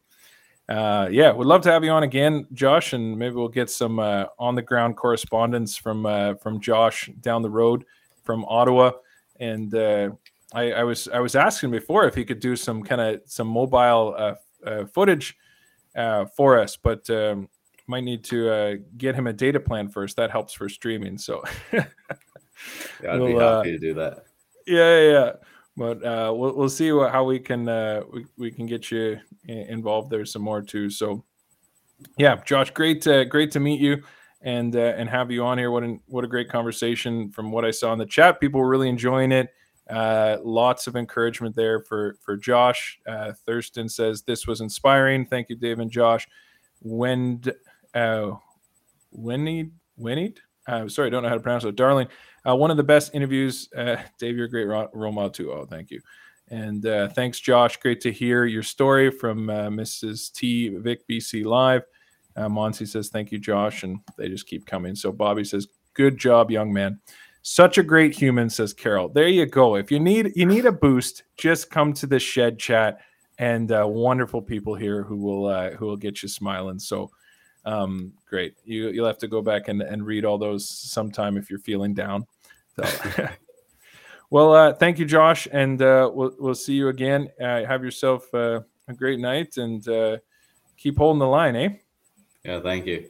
uh, 0.69 1.07
yeah, 1.11 1.31
would 1.31 1.45
love 1.45 1.61
to 1.61 1.71
have 1.71 1.83
you 1.83 1.91
on 1.91 2.03
again, 2.03 2.47
Josh, 2.53 2.93
and 2.93 3.17
maybe 3.19 3.35
we'll 3.35 3.49
get 3.49 3.69
some 3.69 3.99
uh, 3.99 4.25
on 4.39 4.55
the 4.55 4.61
ground 4.61 4.95
correspondence 4.95 5.77
from 5.77 6.05
uh, 6.05 6.35
from 6.35 6.59
Josh 6.59 7.09
down 7.19 7.41
the 7.41 7.49
road 7.49 7.85
from 8.23 8.45
Ottawa. 8.45 8.91
And 9.39 9.75
uh, 9.75 10.11
I, 10.53 10.71
I, 10.71 10.83
was 10.83 11.09
I 11.09 11.19
was 11.19 11.35
asking 11.35 11.71
before 11.71 12.07
if 12.07 12.15
he 12.15 12.23
could 12.23 12.39
do 12.39 12.55
some 12.55 12.81
kind 12.81 13.01
of 13.01 13.21
some 13.25 13.47
mobile 13.47 14.15
uh, 14.17 14.35
uh, 14.65 14.85
footage 14.85 15.37
for 16.35 16.59
us, 16.59 16.77
but 16.77 17.09
um, 17.09 17.49
might 17.87 18.03
need 18.03 18.23
to 18.25 18.49
uh, 18.49 18.75
get 18.97 19.15
him 19.15 19.27
a 19.27 19.33
data 19.33 19.59
plan 19.59 19.89
first. 19.89 20.15
That 20.17 20.31
helps 20.31 20.53
for 20.53 20.69
streaming. 20.69 21.17
So 21.17 21.43
yeah, 21.73 21.85
I'd 23.09 23.19
we'll, 23.19 23.27
be 23.27 23.33
happy 23.35 23.71
to 23.71 23.79
do 23.79 23.93
that. 23.95 24.25
Yeah, 24.67 24.99
yeah 24.99 25.31
but 25.77 26.03
uh, 26.05 26.33
we'll 26.33 26.55
we'll 26.55 26.69
see 26.69 26.91
what, 26.91 27.11
how 27.11 27.23
we 27.23 27.39
can 27.39 27.67
uh, 27.67 28.01
we, 28.11 28.25
we 28.37 28.51
can 28.51 28.65
get 28.65 28.91
you 28.91 29.19
involved 29.43 30.09
there 30.09 30.25
some 30.25 30.41
more 30.41 30.61
too. 30.61 30.89
So 30.89 31.23
yeah, 32.17 32.37
Josh, 32.45 32.71
great 32.71 33.05
uh, 33.07 33.25
great 33.25 33.51
to 33.51 33.59
meet 33.59 33.79
you 33.79 34.01
and 34.41 34.75
uh, 34.75 34.93
and 34.97 35.09
have 35.09 35.31
you 35.31 35.43
on 35.43 35.57
here. 35.57 35.71
What 35.71 35.83
an, 35.83 35.99
what 36.07 36.23
a 36.23 36.27
great 36.27 36.49
conversation 36.49 37.29
from 37.31 37.51
what 37.51 37.65
I 37.65 37.71
saw 37.71 37.91
in 37.93 37.99
the 37.99 38.05
chat. 38.05 38.39
People 38.39 38.61
were 38.61 38.69
really 38.69 38.89
enjoying 38.89 39.31
it. 39.31 39.49
Uh, 39.89 40.37
lots 40.43 40.87
of 40.87 40.95
encouragement 40.95 41.55
there 41.55 41.81
for 41.81 42.17
for 42.21 42.35
Josh. 42.35 42.99
Uh, 43.07 43.33
Thurston 43.45 43.87
says 43.87 44.23
this 44.23 44.47
was 44.47 44.61
inspiring. 44.61 45.25
Thank 45.25 45.49
you, 45.49 45.55
Dave 45.55 45.79
and 45.79 45.91
Josh. 45.91 46.27
When 46.81 47.41
uh, 47.93 48.31
Winnie. 49.11 49.71
Uh, 50.67 50.87
sorry, 50.87 51.07
I 51.07 51.09
don't 51.11 51.21
know 51.21 51.29
how 51.29 51.35
to 51.35 51.41
pronounce 51.41 51.63
it. 51.63 51.75
Darling, 51.75 52.07
uh, 52.47 52.55
one 52.55 52.71
of 52.71 52.77
the 52.77 52.83
best 52.83 53.13
interviews. 53.13 53.69
Uh, 53.75 53.97
Dave, 54.19 54.35
you're 54.35 54.47
a 54.47 54.49
great 54.49 54.65
role 54.65 55.11
model 55.11 55.29
too. 55.29 55.51
Oh, 55.51 55.65
thank 55.65 55.91
you. 55.91 56.01
And 56.49 56.83
thanks, 57.13 57.39
Josh. 57.39 57.77
Great 57.77 58.01
to 58.01 58.11
hear 58.11 58.45
your 58.45 58.63
story 58.63 59.09
from 59.09 59.47
Mrs. 59.47 60.31
T. 60.31 60.69
Vic 60.69 61.07
BC 61.07 61.43
Live. 61.43 61.83
Uh, 62.35 62.71
says, 62.71 63.09
Thank 63.09 63.31
you, 63.31 63.39
Josh. 63.39 63.83
And 63.83 63.99
they 64.17 64.27
just 64.27 64.47
keep 64.47 64.65
coming. 64.65 64.95
So 64.95 65.11
Bobby 65.11 65.43
says, 65.43 65.67
Good 65.93 66.17
job, 66.17 66.51
young 66.51 66.73
man. 66.73 66.99
Such 67.47 67.77
a 67.77 67.83
great 67.83 68.15
human, 68.15 68.49
says 68.49 68.73
Carol. 68.73 69.07
There 69.07 69.27
you 69.27 69.45
go. 69.45 69.75
If 69.75 69.91
you 69.91 69.99
need 69.99 70.31
you 70.35 70.47
need 70.47 70.65
a 70.65 70.71
boost, 70.71 71.25
just 71.37 71.69
come 71.69 71.93
to 71.93 72.07
the 72.07 72.17
shed 72.17 72.57
chat 72.57 73.01
and 73.37 73.71
uh, 73.71 73.85
wonderful 73.87 74.41
people 74.41 74.73
here 74.73 75.03
who 75.03 75.17
will 75.17 75.45
uh, 75.45 75.69
who 75.71 75.85
will 75.85 75.95
get 75.95 76.23
you 76.23 76.27
smiling. 76.27 76.79
So 76.79 77.11
um, 77.63 78.13
great. 78.27 78.55
You 78.63 78.89
you'll 78.89 79.05
have 79.05 79.19
to 79.19 79.27
go 79.27 79.43
back 79.43 79.67
and, 79.67 79.83
and 79.83 80.03
read 80.03 80.25
all 80.25 80.39
those 80.39 80.67
sometime 80.67 81.37
if 81.37 81.51
you're 81.51 81.59
feeling 81.59 81.93
down. 81.93 82.25
So, 82.77 83.27
well, 84.31 84.51
uh, 84.55 84.73
thank 84.73 84.97
you, 84.97 85.05
Josh, 85.05 85.47
and 85.51 85.79
uh, 85.83 86.09
we'll 86.11 86.35
we'll 86.39 86.55
see 86.55 86.73
you 86.73 86.87
again. 86.87 87.29
Uh, 87.39 87.63
have 87.63 87.83
yourself 87.83 88.33
uh, 88.33 88.61
a 88.87 88.93
great 88.95 89.19
night 89.19 89.57
and 89.57 89.87
uh, 89.87 90.17
keep 90.77 90.97
holding 90.97 91.19
the 91.19 91.27
line, 91.27 91.55
eh? 91.55 91.69
Yeah, 92.43 92.59
thank 92.61 92.87
you. 92.87 93.07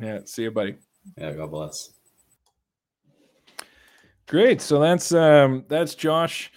Yeah, 0.00 0.20
see 0.24 0.44
you, 0.44 0.52
buddy. 0.52 0.76
Yeah, 1.18 1.32
God 1.32 1.50
bless. 1.50 1.90
Great. 4.26 4.60
So 4.60 4.80
that's 4.80 5.12
um, 5.12 5.64
that's 5.68 5.94
Josh 5.94 6.50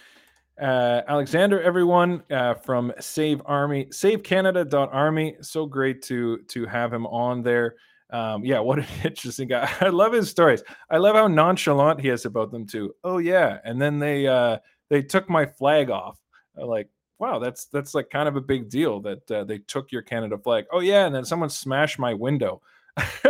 uh, 0.60 1.02
Alexander, 1.06 1.62
everyone 1.62 2.22
uh, 2.30 2.54
from 2.54 2.92
Save 2.98 3.42
Army, 3.44 3.86
SaveCanada.army. 3.86 5.36
So 5.40 5.66
great 5.66 6.02
to 6.02 6.38
to 6.38 6.66
have 6.66 6.92
him 6.92 7.06
on 7.06 7.42
there. 7.42 7.76
Um, 8.10 8.44
yeah, 8.44 8.58
what 8.60 8.78
an 8.78 8.86
interesting 9.04 9.48
guy. 9.48 9.70
I 9.80 9.88
love 9.88 10.12
his 10.12 10.30
stories. 10.30 10.62
I 10.90 10.96
love 10.96 11.14
how 11.14 11.28
nonchalant 11.28 12.00
he 12.00 12.08
is 12.08 12.24
about 12.24 12.50
them 12.50 12.66
too. 12.66 12.94
Oh 13.04 13.18
yeah, 13.18 13.58
and 13.64 13.80
then 13.80 13.98
they 13.98 14.26
uh, 14.26 14.58
they 14.88 15.02
took 15.02 15.28
my 15.28 15.46
flag 15.46 15.90
off. 15.90 16.18
like, 16.56 16.88
wow, 17.18 17.38
that's 17.38 17.66
that's 17.66 17.94
like 17.94 18.10
kind 18.10 18.28
of 18.28 18.36
a 18.36 18.40
big 18.40 18.68
deal 18.68 19.00
that 19.00 19.30
uh, 19.30 19.44
they 19.44 19.58
took 19.58 19.92
your 19.92 20.02
Canada 20.02 20.38
flag. 20.38 20.64
Oh 20.72 20.80
yeah, 20.80 21.06
and 21.06 21.14
then 21.14 21.24
someone 21.24 21.50
smashed 21.50 21.98
my 21.98 22.14
window. 22.14 22.62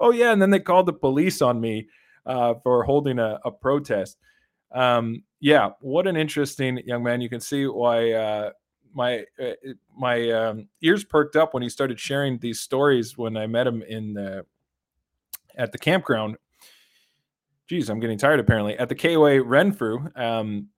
oh 0.00 0.12
yeah, 0.12 0.32
and 0.32 0.40
then 0.40 0.50
they 0.50 0.60
called 0.60 0.86
the 0.86 0.92
police 0.92 1.42
on 1.42 1.60
me 1.60 1.88
uh, 2.26 2.54
for 2.62 2.84
holding 2.84 3.18
a, 3.18 3.38
a 3.44 3.50
protest. 3.50 4.18
Um, 4.72 5.22
yeah, 5.40 5.70
what 5.80 6.06
an 6.06 6.16
interesting 6.16 6.80
young 6.86 7.02
man. 7.02 7.20
You 7.20 7.28
can 7.28 7.40
see 7.40 7.66
why 7.66 8.12
uh, 8.12 8.50
my 8.92 9.24
uh, 9.40 9.52
my 9.96 10.30
um, 10.30 10.68
ears 10.82 11.04
perked 11.04 11.36
up 11.36 11.54
when 11.54 11.62
he 11.62 11.68
started 11.68 12.00
sharing 12.00 12.38
these 12.38 12.60
stories 12.60 13.18
when 13.18 13.36
I 13.36 13.46
met 13.46 13.66
him 13.66 13.82
in 13.82 14.14
the, 14.14 14.44
at 15.56 15.72
the 15.72 15.78
campground. 15.78 16.36
Geez, 17.66 17.88
I'm 17.88 18.00
getting 18.00 18.18
tired 18.18 18.40
apparently 18.40 18.78
at 18.78 18.88
the 18.88 18.94
KOA 18.94 19.42
Renfrew. 19.42 20.10
Um, 20.16 20.68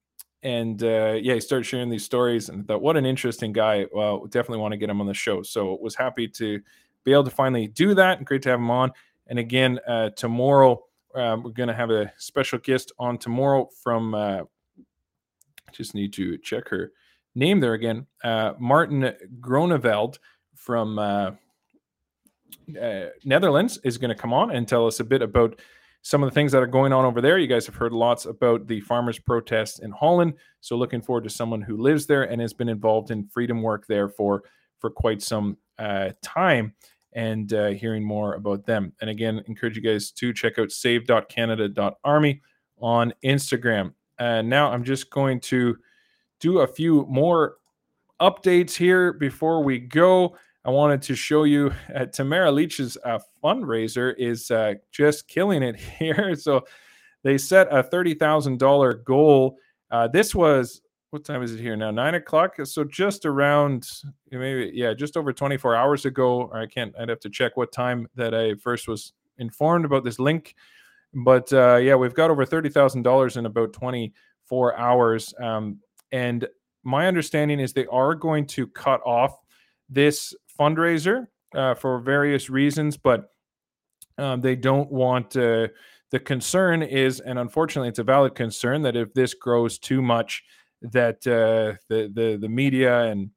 and 0.42 0.82
uh, 0.82 1.18
yeah, 1.20 1.34
he 1.34 1.40
started 1.40 1.64
sharing 1.64 1.90
these 1.90 2.04
stories 2.04 2.48
and 2.48 2.66
thought, 2.66 2.82
what 2.82 2.96
an 2.96 3.04
interesting 3.04 3.52
guy. 3.52 3.86
Well, 3.92 4.26
definitely 4.26 4.58
want 4.58 4.72
to 4.72 4.78
get 4.78 4.90
him 4.90 5.00
on 5.00 5.06
the 5.06 5.14
show. 5.14 5.42
So 5.42 5.76
was 5.80 5.96
happy 5.96 6.28
to 6.28 6.60
be 7.04 7.12
able 7.12 7.24
to 7.24 7.30
finally 7.30 7.66
do 7.66 7.94
that. 7.94 8.18
And 8.18 8.26
great 8.26 8.42
to 8.42 8.50
have 8.50 8.60
him 8.60 8.70
on. 8.70 8.92
And 9.26 9.38
again, 9.38 9.80
uh, 9.88 10.10
tomorrow 10.10 10.84
um, 11.16 11.42
we're 11.42 11.50
going 11.50 11.68
to 11.68 11.74
have 11.74 11.90
a 11.90 12.12
special 12.18 12.58
guest 12.58 12.92
on 12.98 13.18
tomorrow 13.18 13.68
from. 13.82 14.14
Uh, 14.14 14.42
just 15.72 15.94
need 15.94 16.12
to 16.14 16.38
check 16.38 16.68
her 16.68 16.92
name 17.34 17.60
there 17.60 17.74
again. 17.74 18.06
Uh, 18.24 18.52
Martin 18.58 19.12
Groneveld 19.40 20.18
from 20.54 20.98
uh, 20.98 21.32
uh, 22.80 23.06
Netherlands 23.24 23.78
is 23.84 23.98
going 23.98 24.08
to 24.08 24.20
come 24.20 24.32
on 24.32 24.52
and 24.52 24.66
tell 24.66 24.86
us 24.86 25.00
a 25.00 25.04
bit 25.04 25.22
about 25.22 25.60
some 26.02 26.22
of 26.22 26.30
the 26.30 26.34
things 26.34 26.52
that 26.52 26.62
are 26.62 26.68
going 26.68 26.92
on 26.92 27.04
over 27.04 27.20
there. 27.20 27.38
You 27.38 27.46
guys 27.46 27.66
have 27.66 27.74
heard 27.74 27.92
lots 27.92 28.26
about 28.26 28.66
the 28.66 28.80
farmers' 28.80 29.18
protest 29.18 29.82
in 29.82 29.90
Holland, 29.90 30.34
so 30.60 30.76
looking 30.76 31.02
forward 31.02 31.24
to 31.24 31.30
someone 31.30 31.62
who 31.62 31.76
lives 31.76 32.06
there 32.06 32.24
and 32.24 32.40
has 32.40 32.52
been 32.52 32.68
involved 32.68 33.10
in 33.10 33.28
freedom 33.28 33.62
work 33.62 33.86
there 33.86 34.08
for 34.08 34.44
for 34.78 34.90
quite 34.90 35.22
some 35.22 35.56
uh, 35.78 36.10
time 36.22 36.74
and 37.16 37.54
uh, 37.54 37.68
hearing 37.68 38.04
more 38.04 38.34
about 38.34 38.66
them. 38.66 38.92
And 39.00 39.08
again, 39.08 39.42
encourage 39.48 39.74
you 39.74 39.82
guys 39.82 40.10
to 40.12 40.34
check 40.34 40.58
out 40.58 40.70
save.canada.army 40.70 42.42
on 42.78 43.14
Instagram. 43.24 43.94
And 44.18 44.48
now 44.48 44.70
I'm 44.70 44.84
just 44.84 45.10
going 45.10 45.40
to 45.40 45.78
do 46.40 46.60
a 46.60 46.66
few 46.66 47.06
more 47.08 47.56
updates 48.20 48.76
here 48.76 49.14
before 49.14 49.64
we 49.64 49.78
go. 49.78 50.36
I 50.66 50.70
wanted 50.70 51.00
to 51.02 51.16
show 51.16 51.44
you 51.44 51.72
uh, 51.94 52.04
Tamara 52.04 52.52
Lich's 52.52 52.98
uh, 53.02 53.18
fundraiser 53.42 54.14
is 54.18 54.50
uh, 54.50 54.74
just 54.92 55.26
killing 55.26 55.62
it 55.62 55.76
here. 55.98 56.36
So 56.36 56.64
they 57.22 57.38
set 57.38 57.68
a 57.70 57.82
$30,000 57.82 59.04
goal. 59.04 59.56
Uh, 59.90 60.06
this 60.08 60.34
was, 60.34 60.82
what 61.10 61.24
time 61.24 61.42
is 61.42 61.54
it 61.54 61.60
here 61.60 61.76
now? 61.76 61.90
Nine 61.90 62.14
o'clock. 62.14 62.56
So 62.64 62.84
just 62.84 63.26
around, 63.26 63.88
maybe, 64.30 64.72
yeah, 64.74 64.92
just 64.92 65.16
over 65.16 65.32
24 65.32 65.76
hours 65.76 66.04
ago. 66.04 66.50
I 66.52 66.66
can't, 66.66 66.94
I'd 66.98 67.08
have 67.08 67.20
to 67.20 67.30
check 67.30 67.56
what 67.56 67.72
time 67.72 68.08
that 68.16 68.34
I 68.34 68.54
first 68.54 68.88
was 68.88 69.12
informed 69.38 69.84
about 69.84 70.04
this 70.04 70.18
link. 70.18 70.54
But 71.14 71.52
uh, 71.52 71.76
yeah, 71.76 71.94
we've 71.94 72.14
got 72.14 72.30
over 72.30 72.44
$30,000 72.44 73.36
in 73.36 73.46
about 73.46 73.72
24 73.72 74.76
hours. 74.76 75.32
Um, 75.40 75.78
and 76.12 76.46
my 76.82 77.06
understanding 77.06 77.60
is 77.60 77.72
they 77.72 77.86
are 77.86 78.14
going 78.14 78.46
to 78.48 78.66
cut 78.66 79.00
off 79.04 79.40
this 79.88 80.34
fundraiser 80.58 81.26
uh, 81.54 81.74
for 81.74 82.00
various 82.00 82.50
reasons, 82.50 82.96
but 82.96 83.30
um, 84.18 84.40
they 84.40 84.56
don't 84.56 84.90
want 84.90 85.36
uh, 85.36 85.68
the 86.10 86.20
concern 86.20 86.82
is, 86.82 87.20
and 87.20 87.38
unfortunately, 87.38 87.88
it's 87.88 87.98
a 87.98 88.04
valid 88.04 88.34
concern 88.34 88.82
that 88.82 88.96
if 88.96 89.12
this 89.14 89.34
grows 89.34 89.78
too 89.78 90.00
much, 90.00 90.44
that 90.82 91.26
uh, 91.26 91.78
the 91.88 92.10
the 92.12 92.38
the 92.40 92.48
media 92.48 93.04
and 93.04 93.30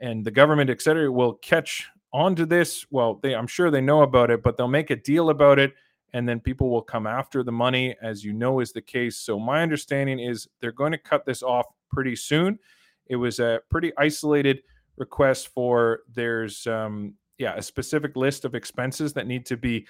and 0.00 0.24
the 0.24 0.30
government, 0.30 0.70
et 0.70 0.82
cetera, 0.82 1.10
will 1.10 1.34
catch 1.34 1.88
onto 2.12 2.44
this. 2.44 2.86
Well, 2.90 3.20
they 3.22 3.34
I'm 3.34 3.46
sure 3.46 3.70
they 3.70 3.80
know 3.80 4.02
about 4.02 4.30
it, 4.30 4.42
but 4.42 4.56
they'll 4.56 4.68
make 4.68 4.90
a 4.90 4.96
deal 4.96 5.30
about 5.30 5.58
it, 5.58 5.74
and 6.12 6.28
then 6.28 6.40
people 6.40 6.70
will 6.70 6.82
come 6.82 7.06
after 7.06 7.42
the 7.42 7.52
money, 7.52 7.96
as 8.02 8.24
you 8.24 8.32
know 8.32 8.60
is 8.60 8.72
the 8.72 8.82
case. 8.82 9.16
So 9.16 9.38
my 9.38 9.62
understanding 9.62 10.18
is 10.18 10.48
they're 10.60 10.72
going 10.72 10.92
to 10.92 10.98
cut 10.98 11.24
this 11.24 11.42
off 11.42 11.66
pretty 11.90 12.16
soon. 12.16 12.58
It 13.06 13.16
was 13.16 13.38
a 13.38 13.60
pretty 13.70 13.92
isolated 13.98 14.62
request 14.96 15.48
for 15.48 16.00
there's 16.12 16.66
um, 16.66 17.14
yeah 17.38 17.54
a 17.56 17.62
specific 17.62 18.16
list 18.16 18.44
of 18.44 18.54
expenses 18.54 19.12
that 19.14 19.26
need 19.26 19.46
to 19.46 19.56
be 19.56 19.86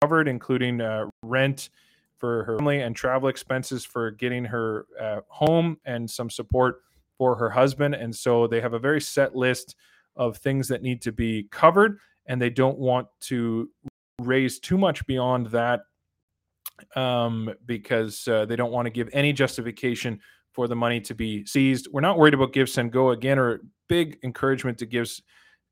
covered, 0.00 0.28
including 0.28 0.80
uh, 0.80 1.06
rent 1.22 1.70
for 2.18 2.44
her 2.44 2.58
family 2.58 2.80
and 2.80 2.94
travel 2.94 3.28
expenses 3.28 3.84
for 3.84 4.10
getting 4.10 4.44
her 4.44 4.86
uh, 5.00 5.20
home 5.28 5.78
and 5.84 6.10
some 6.10 6.28
support 6.28 6.82
for 7.16 7.34
her 7.36 7.50
husband. 7.50 7.94
And 7.94 8.14
so 8.14 8.46
they 8.46 8.60
have 8.60 8.74
a 8.74 8.78
very 8.78 9.00
set 9.00 9.34
list 9.34 9.76
of 10.16 10.36
things 10.36 10.68
that 10.68 10.82
need 10.82 11.00
to 11.02 11.12
be 11.12 11.48
covered, 11.50 11.98
and 12.26 12.40
they 12.40 12.50
don't 12.50 12.78
want 12.78 13.06
to 13.20 13.70
raise 14.20 14.58
too 14.58 14.76
much 14.76 15.06
beyond 15.06 15.46
that 15.48 15.80
um, 16.96 17.54
because 17.66 18.26
uh, 18.28 18.44
they 18.46 18.56
don't 18.56 18.72
want 18.72 18.86
to 18.86 18.90
give 18.90 19.08
any 19.12 19.32
justification 19.32 20.20
for 20.52 20.66
the 20.66 20.76
money 20.76 21.00
to 21.00 21.14
be 21.14 21.44
seized. 21.46 21.88
We're 21.92 22.00
not 22.00 22.18
worried 22.18 22.34
about 22.34 22.52
Give 22.52 22.68
Send 22.68 22.92
Go 22.92 23.10
again, 23.10 23.38
or 23.38 23.60
big 23.88 24.18
encouragement 24.24 24.78
to 24.78 24.86
Give 24.86 25.08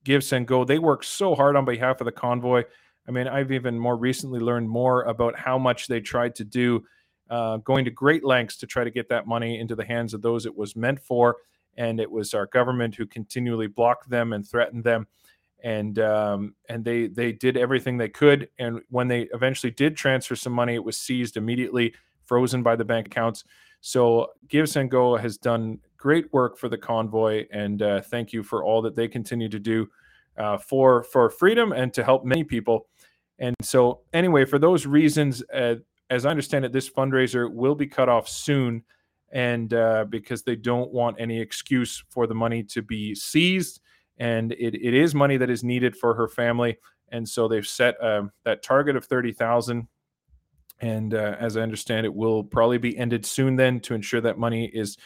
Give 0.05 0.23
Send 0.23 0.47
Go. 0.47 0.65
They 0.65 0.79
work 0.79 1.03
so 1.03 1.35
hard 1.35 1.57
on 1.57 1.65
behalf 1.65 2.01
of 2.01 2.05
the 2.05 2.13
convoy. 2.13 2.63
I 3.09 3.13
mean, 3.13 3.29
I've 3.29 3.53
even 3.53 3.79
more 3.79 3.97
recently 3.97 4.41
learned 4.41 4.69
more 4.69 5.03
about 5.05 5.39
how 5.39 5.59
much 5.59 5.87
they 5.87 6.01
tried 6.01 6.35
to 6.37 6.45
do, 6.45 6.85
uh, 7.31 7.59
going 7.59 7.85
to 7.85 7.91
great 7.91 8.25
lengths 8.25 8.57
to 8.59 8.67
try 8.67 8.85
to 8.85 8.91
get 8.91 9.09
that 9.09 9.27
money 9.27 9.61
into 9.61 9.77
the 9.77 9.85
hands 9.85 10.15
of 10.15 10.23
those 10.23 10.47
it 10.47 10.57
was 10.57 10.77
meant 10.77 11.01
for. 11.01 11.37
And 11.77 12.01
it 12.01 12.11
was 12.11 12.35
our 12.35 12.47
government 12.47 12.95
who 12.95 13.07
continually 13.07 13.67
blocked 13.67 14.09
them 14.09 14.33
and 14.33 14.47
threatened 14.47 14.85
them. 14.85 15.07
And 15.63 15.99
um, 15.99 16.55
and 16.69 16.85
they 16.85 17.09
they 17.09 17.33
did 17.33 17.57
everything 17.57 17.97
they 17.97 18.09
could. 18.09 18.49
And 18.59 18.81
when 18.91 19.09
they 19.09 19.23
eventually 19.33 19.71
did 19.71 19.97
transfer 19.97 20.37
some 20.37 20.53
money, 20.53 20.75
it 20.75 20.85
was 20.85 20.97
seized 20.97 21.37
immediately, 21.37 21.95
frozen 22.25 22.63
by 22.63 22.77
the 22.77 22.85
bank 22.85 23.07
accounts. 23.07 23.45
So 23.81 24.33
Give 24.49 24.75
and 24.77 24.91
Go 24.91 25.17
has 25.17 25.39
done 25.39 25.79
great 25.97 26.33
work 26.33 26.59
for 26.59 26.69
the 26.69 26.79
convoy, 26.79 27.47
and 27.51 27.83
uh, 27.83 28.01
thank 28.01 28.33
you 28.33 28.43
for 28.43 28.65
all 28.65 28.83
that 28.83 28.97
they 28.97 29.09
continue 29.09 29.49
to 29.49 29.59
do 29.59 29.89
uh, 30.37 30.59
for 30.59 31.03
for 31.05 31.31
freedom 31.31 31.73
and 31.73 31.93
to 31.95 32.05
help 32.05 32.25
many 32.25 32.45
people. 32.45 32.87
And 33.39 33.55
so, 33.63 34.01
anyway, 34.13 34.45
for 34.45 34.59
those 34.59 34.87
reasons, 34.87 35.43
uh, 35.53 35.77
as 36.09 36.25
I 36.25 36.31
understand 36.31 36.65
it, 36.65 36.73
this 36.73 36.89
fundraiser 36.89 37.53
will 37.53 37.75
be 37.75 37.87
cut 37.87 38.09
off 38.09 38.29
soon, 38.29 38.83
and 39.31 39.75
uh, 39.75 40.07
because 40.09 40.43
they 40.43 40.57
don't 40.57 40.93
want 40.93 41.21
any 41.21 41.41
excuse 41.41 42.03
for 42.09 42.27
the 42.27 42.35
money 42.35 42.63
to 42.63 42.83
be 42.83 43.15
seized, 43.15 43.81
and 44.19 44.53
it, 44.53 44.75
it 44.75 44.95
is 44.95 45.15
money 45.15 45.37
that 45.37 45.51
is 45.51 45.63
needed 45.63 45.97
for 45.97 46.15
her 46.15 46.29
family, 46.29 46.79
and 47.11 47.29
so 47.29 47.47
they've 47.47 47.67
set 47.67 48.01
uh, 48.01 48.23
that 48.45 48.63
target 48.63 48.97
of 48.97 49.05
thirty 49.05 49.33
thousand. 49.33 49.89
And 50.81 51.15
uh, 51.15 51.37
as 51.41 51.57
I 51.57 51.63
understand, 51.63 52.05
it 52.05 52.15
will 52.15 52.45
probably 52.45 52.79
be 52.79 52.97
ended 52.99 53.25
soon 53.25 53.57
then 53.57 53.81
to 53.81 53.95
ensure 53.95 54.21
that 54.21 54.39
money 54.39 54.67
is 54.67 54.99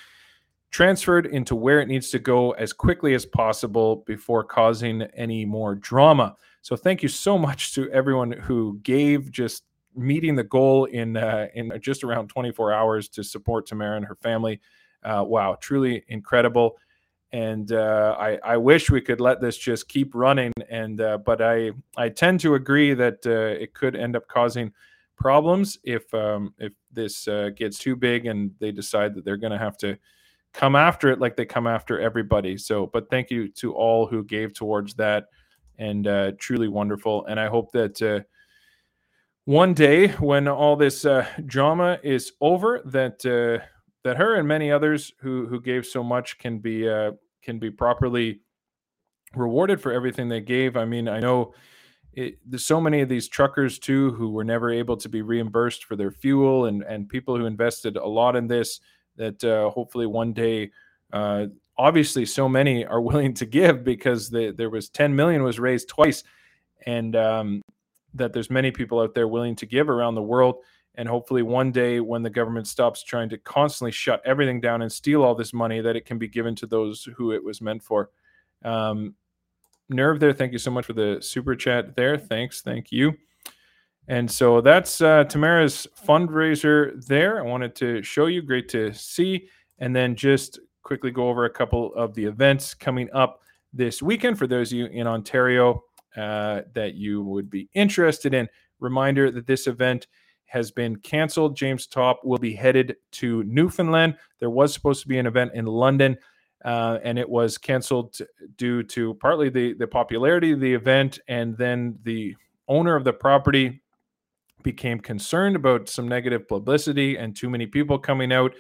transferred 0.71 1.27
into 1.27 1.55
where 1.55 1.81
it 1.81 1.89
needs 1.89 2.11
to 2.11 2.19
go 2.19 2.53
as 2.53 2.73
quickly 2.73 3.15
as 3.15 3.25
possible 3.25 4.05
before 4.07 4.45
causing 4.45 5.03
any 5.15 5.45
more 5.45 5.75
drama. 5.75 6.37
So 6.63 6.77
thank 6.77 7.03
you 7.03 7.09
so 7.09 7.39
much 7.39 7.75
to 7.75 7.91
everyone 7.91 8.33
who 8.33 8.79
gave 8.83 9.31
just 9.31 9.65
meeting 9.95 10.37
the 10.37 10.45
goal 10.45 10.85
in 10.85 11.17
uh, 11.17 11.49
in 11.55 11.73
just 11.81 12.05
around 12.05 12.29
24 12.29 12.73
hours 12.73 13.09
to 13.11 13.25
support 13.25 13.67
Tamara 13.67 13.97
and 13.97 14.07
her 14.07 14.17
family. 14.17 14.61
Uh, 15.03 15.25
wow, 15.27 15.57
truly 15.61 16.05
incredible. 16.09 16.77
And 17.33 17.73
uh, 17.73 18.17
I, 18.19 18.39
I 18.45 18.57
wish 18.57 18.91
we 18.91 19.01
could 19.01 19.21
let 19.21 19.41
this 19.41 19.57
just 19.57 19.89
keep 19.89 20.15
running. 20.15 20.53
And 20.69 21.01
uh, 21.01 21.19
but 21.19 21.41
I 21.41 21.71
I 21.97 22.09
tend 22.09 22.41
to 22.41 22.55
agree 22.55 22.95
that 22.95 23.27
uh, 23.27 23.61
it 23.61 23.75
could 23.75 23.97
end 23.97 24.17
up 24.17 24.27
causing 24.29 24.73
problems 25.17 25.79
if 25.85 26.13
um, 26.13 26.55
if 26.59 26.73
this 26.93 27.29
uh, 27.29 27.51
gets 27.57 27.79
too 27.79 27.97
big 27.97 28.27
and 28.27 28.51
they 28.59 28.73
decide 28.73 29.15
that 29.15 29.25
they're 29.25 29.37
going 29.37 29.53
to 29.53 29.59
have 29.59 29.77
to 29.79 29.97
come 30.53 30.75
after 30.75 31.11
it 31.11 31.21
like 31.21 31.37
they 31.37 31.45
come 31.45 31.69
after 31.69 32.01
everybody. 32.01 32.59
So, 32.59 32.87
but 32.87 33.09
thank 33.09 33.31
you 33.31 33.49
to 33.53 33.73
all 33.73 34.07
who 34.07 34.25
gave 34.25 34.53
towards 34.53 34.95
that 34.95 35.27
and 35.81 36.07
uh, 36.07 36.33
truly 36.39 36.69
wonderful. 36.69 37.25
And 37.27 37.41
I 37.41 37.49
hope 37.49 37.73
that 37.73 38.01
uh, 38.03 38.21
one 39.47 39.75
day 39.75 40.09
when 40.09 40.47
all 40.47 40.77
this 40.77 41.05
uh, 41.05 41.27
drama 41.47 41.99
is 42.05 42.33
over, 42.41 42.83
that 42.85 43.25
uh, 43.27 43.65
that 44.05 44.19
her 44.19 44.37
and 44.37 44.47
many 44.47 44.71
others 44.71 45.13
who 45.21 45.47
who 45.47 45.61
gave 45.61 45.87
so 45.87 46.05
much 46.05 46.39
can 46.39 46.59
be 46.59 46.89
uh, 46.89 47.13
can 47.43 47.59
be 47.59 47.71
properly 47.71 48.43
rewarded 49.35 49.81
for 49.81 49.93
everything 49.93 50.29
they 50.29 50.41
gave. 50.41 50.77
I 50.77 50.85
mean, 50.85 51.09
I 51.09 51.19
know. 51.19 51.55
It, 52.13 52.39
there's 52.45 52.67
so 52.67 52.81
many 52.81 53.03
of 53.03 53.09
these 53.09 53.29
truckers 53.29 53.79
too 53.79 54.11
who 54.15 54.31
were 54.31 54.43
never 54.43 54.73
able 54.73 54.97
to 54.97 55.09
be 55.09 55.23
reimbursed 55.23 55.85
for 55.85 55.95
their 55.95 56.11
fuel 56.11 56.67
and 56.67 56.83
and 56.83 57.09
people 57.09 57.39
who 57.39 57.47
invested 57.47 57.97
a 57.97 58.07
lot 58.07 58.35
in 58.35 58.49
this 58.49 58.81
that 59.17 59.43
uh, 59.45 59.71
hopefully 59.71 60.07
one 60.07 60.33
day 60.33 60.73
obviously 61.81 62.27
so 62.27 62.49
many 62.49 62.85
are 62.85 63.01
willing 63.11 63.35
to 63.35 63.47
give 63.47 63.83
because 63.83 64.31
the, 64.31 64.53
there 64.57 64.71
was 64.71 64.89
10 64.89 65.15
million 65.15 65.43
was 65.43 65.59
raised 65.59 65.89
twice 65.89 66.23
and 66.87 67.17
um, 67.17 67.63
that 68.15 68.33
there's 68.33 68.51
many 68.51 68.71
people 68.71 69.01
out 69.01 69.15
there 69.15 69.29
willing 69.29 69.57
to 69.57 69.67
give 69.67 69.89
around 69.89 70.15
the 70.15 70.23
world 70.23 70.57
and 70.97 71.09
hopefully 71.09 71.43
one 71.43 71.71
day 71.71 72.01
when 72.01 72.23
the 72.23 72.31
government 72.31 72.67
stops 72.67 73.03
trying 73.03 73.29
to 73.29 73.39
constantly 73.39 73.93
shut 73.93 74.21
everything 74.25 74.61
down 74.61 74.83
and 74.83 74.93
steal 74.93 75.23
all 75.23 75.35
this 75.35 75.53
money 75.53 75.81
that 75.81 75.97
it 75.97 76.05
can 76.05 76.19
be 76.19 76.29
given 76.29 76.55
to 76.55 76.67
those 76.67 77.09
who 77.17 77.33
it 77.33 77.43
was 77.43 77.61
meant 77.61 77.83
for 77.83 78.11
um, 78.65 79.15
nerve 79.89 80.21
there 80.21 80.33
thank 80.33 80.53
you 80.53 80.59
so 80.59 80.71
much 80.71 80.85
for 80.85 80.93
the 80.93 81.19
super 81.21 81.55
chat 81.55 81.97
there 81.97 82.19
thanks 82.19 82.61
thank 82.61 82.93
you 82.93 83.15
and 84.09 84.29
so 84.29 84.61
that's 84.61 85.01
uh, 85.01 85.23
Tamara's 85.25 85.87
fundraiser 86.05 87.07
there. 87.07 87.39
I 87.39 87.43
wanted 87.43 87.77
to 87.77 88.03
show 88.03 88.27
you. 88.27 88.43
Great 88.43 88.69
to 88.71 88.93
see. 88.93 89.47
And 89.79 89.95
then 89.95 90.17
just 90.17 90.59
quickly 90.83 91.11
go 91.11 91.29
over 91.29 91.45
a 91.45 91.51
couple 91.51 91.95
of 91.95 92.15
the 92.15 92.25
events 92.25 92.75
coming 92.75 93.09
up 93.13 93.43
this 93.73 94.03
weekend 94.03 94.39
for 94.39 94.47
those 94.47 94.73
of 94.73 94.79
you 94.79 94.87
in 94.87 95.07
Ontario 95.07 95.85
uh, 96.17 96.63
that 96.75 96.95
you 96.95 97.23
would 97.23 97.49
be 97.51 97.69
interested 97.75 98.35
in. 98.35 98.49
Reminder 98.81 99.31
that 99.31 99.47
this 99.47 99.67
event 99.67 100.07
has 100.47 100.71
been 100.71 100.97
canceled. 100.97 101.57
James 101.57 101.87
Topp 101.87 102.25
will 102.25 102.39
be 102.39 102.55
headed 102.55 102.97
to 103.13 103.45
Newfoundland. 103.45 104.17
There 104.41 104.51
was 104.51 104.75
supposed 104.75 105.03
to 105.03 105.09
be 105.09 105.19
an 105.19 105.27
event 105.27 105.53
in 105.55 105.67
London, 105.67 106.17
uh, 106.65 106.99
and 107.05 107.19
it 107.19 107.29
was 107.29 107.57
canceled 107.57 108.19
due 108.57 108.83
to 108.83 109.15
partly 109.15 109.49
the, 109.49 109.75
the 109.75 109.87
popularity 109.87 110.51
of 110.51 110.61
the 110.61 110.75
event 110.75 111.21
and 111.29 111.57
then 111.57 111.99
the 112.03 112.35
owner 112.67 112.97
of 112.97 113.05
the 113.05 113.13
property 113.13 113.81
became 114.63 114.99
concerned 114.99 115.57
about 115.57 115.89
some 115.89 116.09
negative 116.09 116.49
publicity 116.49 117.17
and 117.17 117.37
too 117.37 117.49
many 117.49 117.67
people 117.67 117.99
coming 117.99 118.33
out. 118.33 118.53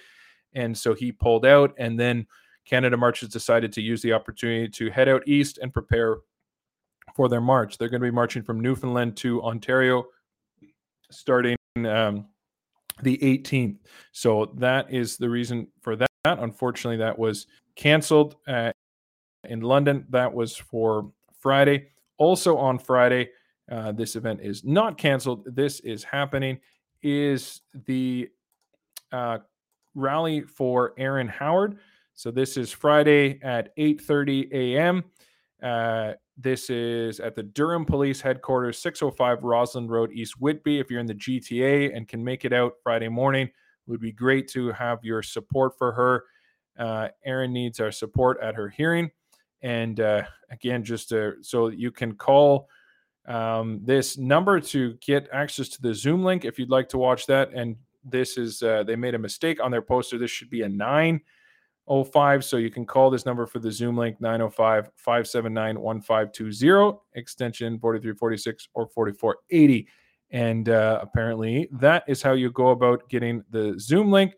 And 0.55 0.77
so 0.77 0.94
he 0.94 1.12
pulled 1.12 1.47
out. 1.47 1.74
And 1.78 1.98
then 1.98 2.27
Canada 2.64 2.97
Marches 2.97 3.28
decided 3.28 3.72
to 3.72 3.82
use 3.82 4.02
the 4.02 4.12
opportunity 4.12 4.68
to 4.68 4.90
head 4.90 5.09
out 5.09 5.22
east 5.27 5.59
and 5.59 5.72
prepare 5.72 6.18
for 7.14 7.28
their 7.28 7.40
march. 7.40 7.78
They're 7.78 7.89
going 7.89 8.01
to 8.01 8.06
be 8.06 8.10
marching 8.10 8.43
from 8.43 8.60
Newfoundland 8.60 9.16
to 9.18 9.43
Ontario 9.43 10.06
starting 11.10 11.56
um, 11.77 12.27
the 13.02 13.18
18th. 13.18 13.78
So 14.12 14.52
that 14.59 14.93
is 14.93 15.16
the 15.16 15.28
reason 15.28 15.68
for 15.81 15.97
that. 15.97 16.09
Unfortunately, 16.24 16.98
that 16.98 17.18
was 17.18 17.47
canceled 17.77 18.36
uh, 18.47 18.72
in 19.44 19.60
London. 19.60 20.06
That 20.10 20.32
was 20.32 20.56
for 20.56 21.10
Friday. 21.39 21.89
Also 22.18 22.56
on 22.56 22.78
Friday, 22.78 23.31
uh, 23.70 23.93
this 23.93 24.16
event 24.16 24.40
is 24.43 24.64
not 24.64 24.98
canceled. 24.98 25.44
This 25.47 25.81
is 25.81 26.05
happening. 26.05 26.60
Is 27.02 27.62
the 27.86 28.28
uh, 29.10 29.39
rally 29.94 30.42
for 30.42 30.94
Aaron 30.98 31.28
Howard? 31.28 31.78
So 32.14 32.30
this 32.30 32.56
is 32.56 32.70
Friday 32.70 33.40
at 33.42 33.74
8:30 33.76 34.52
a.m. 34.52 35.04
Uh, 35.62 36.14
this 36.36 36.70
is 36.70 37.20
at 37.20 37.34
the 37.34 37.42
Durham 37.42 37.84
Police 37.84 38.20
Headquarters, 38.20 38.78
605 38.78 39.44
Rossland 39.44 39.90
Road, 39.90 40.10
East 40.12 40.40
Whitby. 40.40 40.78
If 40.78 40.90
you're 40.90 41.00
in 41.00 41.06
the 41.06 41.14
GTA 41.14 41.94
and 41.94 42.08
can 42.08 42.24
make 42.24 42.44
it 42.44 42.52
out 42.52 42.74
Friday 42.82 43.08
morning, 43.08 43.46
it 43.46 43.52
would 43.86 44.00
be 44.00 44.12
great 44.12 44.48
to 44.48 44.72
have 44.72 45.04
your 45.04 45.22
support 45.22 45.76
for 45.76 45.92
her. 45.92 46.24
Uh, 46.78 47.08
Aaron 47.24 47.52
needs 47.52 47.78
our 47.78 47.92
support 47.92 48.40
at 48.40 48.54
her 48.54 48.68
hearing. 48.68 49.10
And 49.62 50.00
uh, 50.00 50.22
again, 50.50 50.82
just 50.82 51.10
to, 51.10 51.34
so 51.42 51.68
you 51.68 51.90
can 51.90 52.14
call 52.14 52.68
um, 53.26 53.80
this 53.84 54.16
number 54.16 54.60
to 54.60 54.94
get 54.94 55.28
access 55.32 55.68
to 55.70 55.82
the 55.82 55.94
Zoom 55.94 56.24
link 56.24 56.44
if 56.46 56.58
you'd 56.58 56.70
like 56.70 56.88
to 56.90 56.98
watch 56.98 57.26
that. 57.26 57.52
And 57.52 57.76
this 58.05 58.36
is, 58.36 58.62
uh, 58.62 58.82
they 58.82 58.97
made 58.97 59.14
a 59.14 59.18
mistake 59.18 59.62
on 59.62 59.70
their 59.70 59.82
poster. 59.82 60.18
This 60.18 60.31
should 60.31 60.51
be 60.51 60.62
a 60.62 60.68
905. 60.68 62.44
So 62.44 62.56
you 62.56 62.70
can 62.70 62.86
call 62.86 63.10
this 63.10 63.27
number 63.27 63.47
for 63.47 63.59
the 63.59 63.70
Zoom 63.70 63.97
link 63.97 64.20
905 64.20 64.90
579 64.97 65.81
1520, 65.81 66.98
extension 67.14 67.78
4346 67.78 68.68
or 68.74 68.86
4480. 68.86 69.89
And 70.31 70.68
uh, 70.68 71.01
apparently 71.02 71.68
that 71.72 72.05
is 72.06 72.22
how 72.22 72.32
you 72.32 72.51
go 72.51 72.68
about 72.68 73.09
getting 73.09 73.43
the 73.51 73.74
Zoom 73.78 74.10
link. 74.10 74.35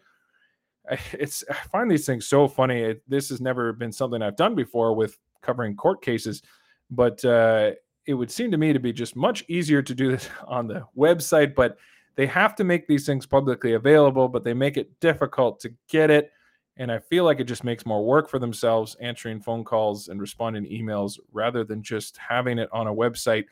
It's 1.13 1.45
I 1.49 1.55
find 1.55 1.91
these 1.91 2.07
things 2.07 2.27
so 2.27 2.49
funny. 2.49 2.81
It, 2.81 3.03
this 3.09 3.29
has 3.29 3.41
never 3.41 3.73
been 3.73 3.93
something 3.93 4.21
I've 4.21 4.37
done 4.37 4.55
before 4.55 4.95
with 4.95 5.17
covering 5.41 5.77
court 5.77 6.03
cases, 6.03 6.43
but 6.91 7.25
uh, 7.25 7.73
it 8.07 8.15
would 8.15 8.31
seem 8.31 8.51
to 8.51 8.57
me 8.57 8.73
to 8.73 8.81
be 8.81 8.93
just 8.93 9.15
much 9.15 9.45
easier 9.49 9.83
to 9.83 9.95
do 9.95 10.11
this 10.11 10.29
on 10.47 10.67
the 10.67 10.85
website, 10.97 11.55
but 11.55 11.77
they 12.15 12.27
have 12.27 12.55
to 12.57 12.65
make 12.65 12.87
these 12.87 13.07
things 13.07 13.27
publicly 13.27 13.73
available, 13.73 14.29
but 14.29 14.45
they 14.45 14.55
make 14.55 14.77
it 14.77 14.99
difficult 15.01 15.61
to 15.61 15.73
get 15.89 16.11
it. 16.11 16.31
And 16.77 16.91
I 16.91 16.99
feel 16.99 17.25
like 17.25 17.41
it 17.41 17.45
just 17.45 17.65
makes 17.65 17.85
more 17.85 18.05
work 18.05 18.29
for 18.29 18.39
themselves 18.39 18.97
answering 19.01 19.41
phone 19.41 19.65
calls 19.65 20.09
and 20.09 20.21
responding 20.21 20.65
to 20.65 20.71
emails 20.71 21.19
rather 21.33 21.65
than 21.65 21.83
just 21.83 22.17
having 22.17 22.59
it 22.59 22.69
on 22.73 22.87
a 22.87 22.95
website. 22.95 23.45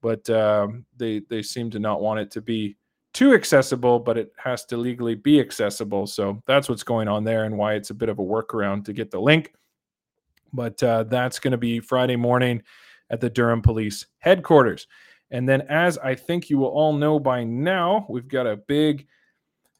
But 0.00 0.28
um, 0.30 0.84
they 0.96 1.20
they 1.28 1.42
seem 1.42 1.70
to 1.70 1.78
not 1.78 2.00
want 2.00 2.20
it 2.20 2.30
to 2.32 2.40
be 2.40 2.76
too 3.12 3.34
accessible, 3.34 3.98
but 3.98 4.16
it 4.16 4.32
has 4.36 4.64
to 4.64 4.76
legally 4.76 5.14
be 5.14 5.38
accessible. 5.38 6.06
So 6.06 6.42
that's 6.46 6.68
what's 6.68 6.82
going 6.82 7.08
on 7.08 7.24
there 7.24 7.44
and 7.44 7.58
why 7.58 7.74
it's 7.74 7.90
a 7.90 7.94
bit 7.94 8.08
of 8.08 8.18
a 8.18 8.22
workaround 8.22 8.84
to 8.86 8.92
get 8.92 9.10
the 9.10 9.20
link. 9.20 9.52
But 10.52 10.82
uh, 10.82 11.04
that's 11.04 11.38
going 11.38 11.52
to 11.52 11.58
be 11.58 11.80
Friday 11.80 12.16
morning 12.16 12.62
at 13.10 13.20
the 13.20 13.30
Durham 13.30 13.62
Police 13.62 14.06
headquarters. 14.18 14.86
And 15.32 15.48
then, 15.48 15.62
as 15.62 15.98
I 15.98 16.14
think 16.14 16.50
you 16.50 16.58
will 16.58 16.68
all 16.68 16.92
know 16.92 17.18
by 17.18 17.42
now, 17.42 18.06
we've 18.08 18.28
got 18.28 18.46
a 18.46 18.56
big 18.56 19.06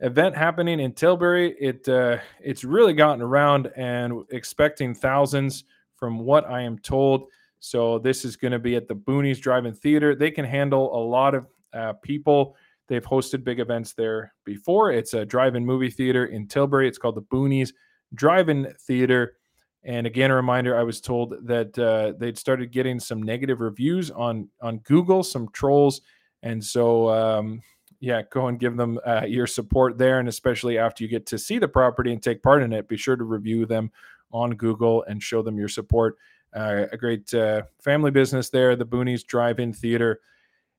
event 0.00 0.34
happening 0.34 0.80
in 0.80 0.92
Tilbury. 0.92 1.54
It 1.60 1.88
uh, 1.88 2.18
it's 2.40 2.64
really 2.64 2.94
gotten 2.94 3.22
around 3.22 3.70
and 3.76 4.24
expecting 4.30 4.94
thousands 4.94 5.64
from 5.94 6.18
what 6.18 6.48
I 6.50 6.62
am 6.62 6.78
told. 6.78 7.28
So 7.60 7.98
this 7.98 8.24
is 8.24 8.34
going 8.34 8.52
to 8.52 8.58
be 8.58 8.74
at 8.74 8.88
the 8.88 8.96
Boonies 8.96 9.40
Drive-In 9.40 9.74
Theater. 9.74 10.16
They 10.16 10.32
can 10.32 10.44
handle 10.44 10.92
a 10.96 11.02
lot 11.04 11.34
of 11.34 11.46
uh, 11.72 11.92
people. 12.02 12.56
They've 12.88 13.04
hosted 13.04 13.44
big 13.44 13.60
events 13.60 13.92
there 13.92 14.34
before. 14.44 14.90
It's 14.90 15.14
a 15.14 15.24
drive-in 15.24 15.64
movie 15.64 15.90
theater 15.90 16.26
in 16.26 16.48
Tilbury. 16.48 16.88
It's 16.88 16.98
called 16.98 17.14
the 17.14 17.22
Boonies 17.22 17.72
Drive-In 18.14 18.74
Theater. 18.80 19.36
And 19.84 20.06
again, 20.06 20.30
a 20.30 20.34
reminder: 20.34 20.78
I 20.78 20.82
was 20.84 21.00
told 21.00 21.34
that 21.46 21.76
uh, 21.78 22.12
they'd 22.18 22.38
started 22.38 22.70
getting 22.70 23.00
some 23.00 23.22
negative 23.22 23.60
reviews 23.60 24.10
on 24.10 24.48
on 24.60 24.78
Google, 24.78 25.22
some 25.22 25.48
trolls, 25.52 26.02
and 26.42 26.62
so 26.62 27.10
um, 27.10 27.62
yeah, 28.02 28.22
go 28.30 28.48
and 28.48 28.58
give 28.58 28.76
them 28.76 28.98
uh, 29.06 29.22
your 29.26 29.46
support 29.46 29.98
there, 29.98 30.18
and 30.18 30.28
especially 30.28 30.78
after 30.78 31.04
you 31.04 31.08
get 31.08 31.26
to 31.26 31.38
see 31.38 31.58
the 31.58 31.68
property 31.68 32.12
and 32.12 32.22
take 32.22 32.42
part 32.42 32.62
in 32.62 32.72
it, 32.72 32.88
be 32.88 32.96
sure 32.96 33.16
to 33.16 33.24
review 33.24 33.64
them 33.64 33.90
on 34.32 34.50
Google 34.54 35.04
and 35.04 35.22
show 35.22 35.40
them 35.40 35.56
your 35.56 35.68
support. 35.68 36.16
Uh, 36.54 36.86
a 36.92 36.96
great 36.96 37.32
uh, 37.32 37.62
family 37.80 38.10
business 38.10 38.50
there, 38.50 38.76
the 38.76 38.84
Boonies 38.84 39.24
Drive-In 39.24 39.72
Theater, 39.72 40.20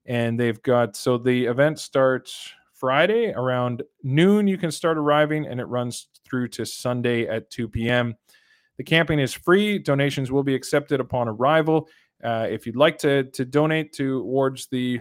and 0.05 0.39
they've 0.39 0.61
got 0.63 0.95
so 0.95 1.17
the 1.17 1.45
event 1.45 1.79
starts 1.79 2.51
Friday 2.73 3.31
around 3.31 3.83
noon. 4.03 4.45
You 4.45 4.57
can 4.57 4.69
start 4.69 4.97
arriving, 4.97 5.47
and 5.47 5.61
it 5.61 5.65
runs 5.65 6.07
through 6.25 6.49
to 6.49 6.65
Sunday 6.65 7.25
at 7.27 7.49
2 7.49 7.69
p.m. 7.69 8.15
The 8.77 8.83
camping 8.83 9.19
is 9.19 9.33
free. 9.33 9.79
Donations 9.79 10.31
will 10.31 10.43
be 10.43 10.55
accepted 10.55 10.99
upon 10.99 11.27
arrival. 11.27 11.87
Uh, 12.23 12.47
if 12.49 12.65
you'd 12.65 12.75
like 12.75 12.97
to 12.99 13.23
to 13.23 13.45
donate 13.45 13.93
towards 13.93 14.67
the 14.67 14.99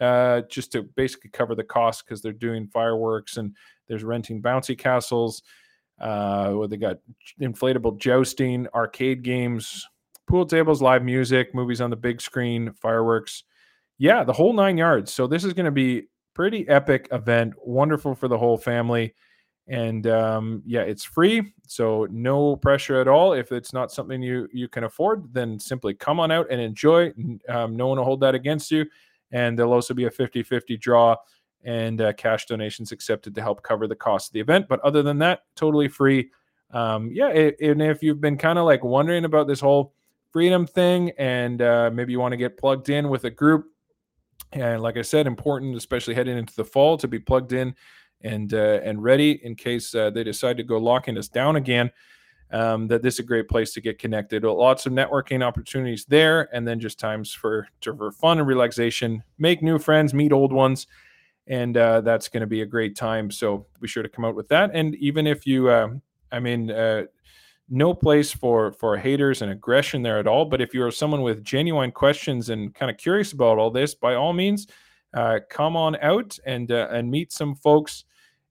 uh, 0.00 0.42
just 0.50 0.72
to 0.72 0.82
basically 0.82 1.30
cover 1.30 1.54
the 1.54 1.64
cost 1.64 2.04
because 2.04 2.20
they're 2.20 2.32
doing 2.32 2.66
fireworks 2.66 3.36
and 3.36 3.54
there's 3.88 4.04
renting 4.04 4.42
bouncy 4.42 4.76
castles. 4.76 5.42
Uh, 6.00 6.50
where 6.50 6.66
they 6.66 6.76
got 6.76 6.96
inflatable 7.40 7.96
jousting, 7.98 8.66
arcade 8.74 9.22
games, 9.22 9.86
pool 10.26 10.44
tables, 10.44 10.82
live 10.82 11.04
music, 11.04 11.54
movies 11.54 11.80
on 11.80 11.88
the 11.88 11.96
big 11.96 12.20
screen, 12.20 12.72
fireworks. 12.72 13.44
Yeah, 13.98 14.24
the 14.24 14.32
whole 14.32 14.52
nine 14.52 14.76
yards. 14.76 15.12
So 15.12 15.28
this 15.28 15.44
is 15.44 15.52
going 15.52 15.66
to 15.66 15.70
be 15.70 16.08
pretty 16.34 16.68
epic 16.68 17.06
event. 17.12 17.54
Wonderful 17.64 18.16
for 18.16 18.26
the 18.26 18.36
whole 18.36 18.58
family 18.58 19.14
and 19.68 20.06
um, 20.06 20.62
yeah 20.66 20.82
it's 20.82 21.04
free 21.04 21.54
so 21.66 22.06
no 22.10 22.56
pressure 22.56 23.00
at 23.00 23.08
all. 23.08 23.32
If 23.32 23.50
it's 23.50 23.72
not 23.72 23.90
something 23.90 24.22
you 24.22 24.48
you 24.52 24.68
can 24.68 24.84
afford 24.84 25.32
then 25.32 25.58
simply 25.58 25.94
come 25.94 26.20
on 26.20 26.30
out 26.30 26.46
and 26.50 26.60
enjoy. 26.60 27.12
Um, 27.48 27.76
no 27.76 27.88
one 27.88 27.98
will 27.98 28.04
hold 28.04 28.20
that 28.20 28.34
against 28.34 28.70
you 28.70 28.86
and 29.32 29.58
there'll 29.58 29.72
also 29.72 29.94
be 29.94 30.04
a 30.04 30.10
50-50 30.10 30.78
draw 30.78 31.16
and 31.64 32.00
uh, 32.00 32.12
cash 32.12 32.44
donations 32.46 32.92
accepted 32.92 33.34
to 33.34 33.40
help 33.40 33.62
cover 33.62 33.88
the 33.88 33.96
cost 33.96 34.28
of 34.28 34.32
the 34.34 34.40
event. 34.40 34.66
But 34.68 34.80
other 34.80 35.02
than 35.02 35.18
that 35.18 35.44
totally 35.56 35.88
free. 35.88 36.30
Um, 36.70 37.10
yeah 37.12 37.28
it, 37.28 37.56
and 37.60 37.80
if 37.80 38.02
you've 38.02 38.20
been 38.20 38.36
kind 38.36 38.58
of 38.58 38.66
like 38.66 38.84
wondering 38.84 39.24
about 39.24 39.46
this 39.46 39.60
whole 39.60 39.94
freedom 40.34 40.66
thing 40.66 41.12
and 41.16 41.62
uh, 41.62 41.90
maybe 41.94 42.10
you 42.10 42.18
want 42.18 42.32
to 42.32 42.36
get 42.36 42.58
plugged 42.58 42.88
in 42.88 43.08
with 43.08 43.22
a 43.22 43.30
group 43.30 43.66
and 44.50 44.82
like 44.82 44.96
i 44.96 45.02
said 45.02 45.28
important 45.28 45.76
especially 45.76 46.12
heading 46.12 46.36
into 46.36 46.56
the 46.56 46.64
fall 46.64 46.96
to 46.96 47.06
be 47.06 47.20
plugged 47.20 47.52
in 47.52 47.72
and 48.24 48.52
uh, 48.54 48.80
and 48.82 49.02
ready 49.02 49.40
in 49.44 49.54
case 49.54 49.94
uh, 49.94 50.10
they 50.10 50.24
decide 50.24 50.56
to 50.56 50.64
go 50.64 50.78
locking 50.78 51.16
us 51.16 51.28
down 51.28 51.56
again. 51.56 51.90
Um, 52.50 52.86
that 52.88 53.02
this 53.02 53.14
is 53.14 53.20
a 53.20 53.24
great 53.24 53.48
place 53.48 53.72
to 53.72 53.80
get 53.80 53.98
connected. 53.98 54.44
Lots 54.44 54.86
of 54.86 54.92
networking 54.92 55.42
opportunities 55.42 56.04
there, 56.04 56.54
and 56.54 56.66
then 56.66 56.78
just 56.78 56.98
times 56.98 57.32
for 57.32 57.68
for 57.82 58.12
fun 58.12 58.38
and 58.38 58.46
relaxation. 58.46 59.22
Make 59.38 59.62
new 59.62 59.78
friends, 59.78 60.14
meet 60.14 60.32
old 60.32 60.52
ones, 60.52 60.86
and 61.46 61.76
uh, 61.76 62.00
that's 62.02 62.28
going 62.28 62.42
to 62.42 62.46
be 62.46 62.62
a 62.62 62.66
great 62.66 62.96
time. 62.96 63.30
So 63.30 63.66
be 63.80 63.88
sure 63.88 64.02
to 64.02 64.08
come 64.08 64.24
out 64.24 64.34
with 64.34 64.48
that. 64.48 64.70
And 64.72 64.94
even 64.96 65.26
if 65.26 65.46
you, 65.46 65.68
uh, 65.68 65.88
I 66.30 66.38
mean, 66.38 66.70
uh, 66.70 67.04
no 67.68 67.94
place 67.94 68.30
for 68.30 68.72
for 68.72 68.96
haters 68.96 69.42
and 69.42 69.50
aggression 69.50 70.02
there 70.02 70.18
at 70.18 70.26
all. 70.26 70.44
But 70.44 70.60
if 70.60 70.74
you 70.74 70.84
are 70.84 70.90
someone 70.90 71.22
with 71.22 71.42
genuine 71.42 71.92
questions 71.92 72.50
and 72.50 72.74
kind 72.74 72.90
of 72.90 72.98
curious 72.98 73.32
about 73.32 73.58
all 73.58 73.70
this, 73.70 73.94
by 73.94 74.14
all 74.14 74.32
means, 74.32 74.66
uh, 75.14 75.40
come 75.50 75.76
on 75.76 75.96
out 75.96 76.38
and 76.46 76.70
uh, 76.70 76.88
and 76.90 77.10
meet 77.10 77.32
some 77.32 77.54
folks 77.54 78.04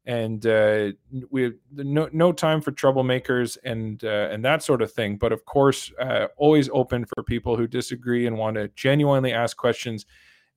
and 0.06 0.46
uh, 0.46 0.92
we 1.30 1.44
have 1.44 1.54
no, 1.72 2.10
no 2.12 2.34
time 2.34 2.62
for 2.62 2.72
troublemakers 2.72 3.58
and 3.64 4.04
uh, 4.04 4.28
and 4.32 4.44
that 4.44 4.62
sort 4.62 4.82
of 4.82 4.92
thing. 4.92 5.18
But 5.18 5.32
of 5.32 5.46
course, 5.46 5.92
uh, 6.00 6.28
always 6.38 6.70
open 6.74 7.06
for 7.06 7.24
people 7.24 7.56
who 7.56 7.68
disagree 7.68 8.28
and 8.28 8.38
want 8.38 8.56
to 8.56 8.68
genuinely 8.70 9.32
ask 9.32 9.56
questions 9.56 10.06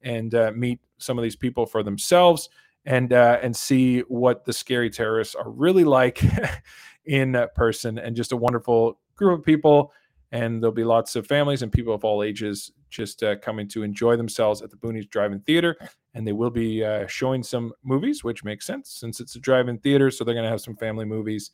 and 0.02 0.35
uh, 0.35 0.52
meet 0.55 0.81
some 0.98 1.18
of 1.18 1.23
these 1.23 1.36
people 1.36 1.64
for 1.64 1.82
themselves 1.82 2.48
and 2.85 3.12
uh, 3.12 3.39
and 3.40 3.56
see 3.56 4.01
what 4.01 4.44
the 4.44 4.52
scary 4.52 4.90
terrorists 4.90 5.36
are 5.36 5.51
really 5.51 5.85
like 5.85 6.23
in 7.05 7.47
person. 7.55 7.98
And 7.98 8.16
just 8.16 8.32
a 8.32 8.36
wonderful 8.36 8.98
group 9.14 9.39
of 9.39 9.44
people. 9.44 9.93
And 10.32 10.60
there'll 10.60 10.74
be 10.74 10.85
lots 10.85 11.14
of 11.14 11.24
families 11.27 11.62
and 11.62 11.70
people 11.70 11.94
of 11.94 12.05
all 12.05 12.24
ages 12.24 12.73
just 12.90 13.23
uh, 13.23 13.36
coming 13.36 13.68
to 13.68 13.85
enjoy 13.85 14.16
themselves 14.16 14.60
at 14.60 14.70
the 14.70 14.77
Boonies 14.77 15.09
Drive-In 15.09 15.40
Theater 15.40 15.77
and 16.16 16.26
they 16.26 16.32
will 16.32 16.51
be 16.51 16.82
uh, 16.82 17.06
showing 17.06 17.43
some 17.43 17.74
movies, 17.84 18.24
which 18.24 18.43
makes 18.43 18.64
sense 18.64 18.88
since 18.88 19.20
it's 19.20 19.36
a 19.36 19.38
drive-in 19.38 19.76
theater. 19.78 20.10
So 20.10 20.24
they're 20.24 20.34
going 20.34 20.47
to 20.47 20.51
have 20.51 20.62
some 20.62 20.74
family 20.74 21.05
movies, 21.05 21.51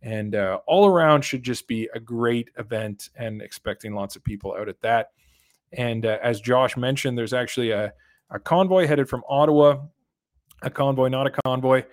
and 0.00 0.34
uh, 0.34 0.60
all 0.66 0.86
around 0.86 1.22
should 1.26 1.42
just 1.42 1.68
be 1.68 1.90
a 1.94 2.00
great 2.00 2.48
event. 2.56 3.10
And 3.16 3.42
expecting 3.42 3.94
lots 3.94 4.16
of 4.16 4.24
people 4.24 4.54
out 4.54 4.66
at 4.66 4.80
that. 4.80 5.10
And 5.74 6.06
uh, 6.06 6.16
as 6.22 6.40
Josh 6.40 6.74
mentioned, 6.78 7.18
there's 7.18 7.34
actually 7.34 7.72
a, 7.72 7.92
a 8.30 8.38
convoy 8.38 8.86
headed 8.86 9.10
from 9.10 9.24
Ottawa, 9.28 9.76
a 10.62 10.70
convoy, 10.70 11.08
not 11.08 11.26
a 11.26 11.42
convoy, 11.44 11.84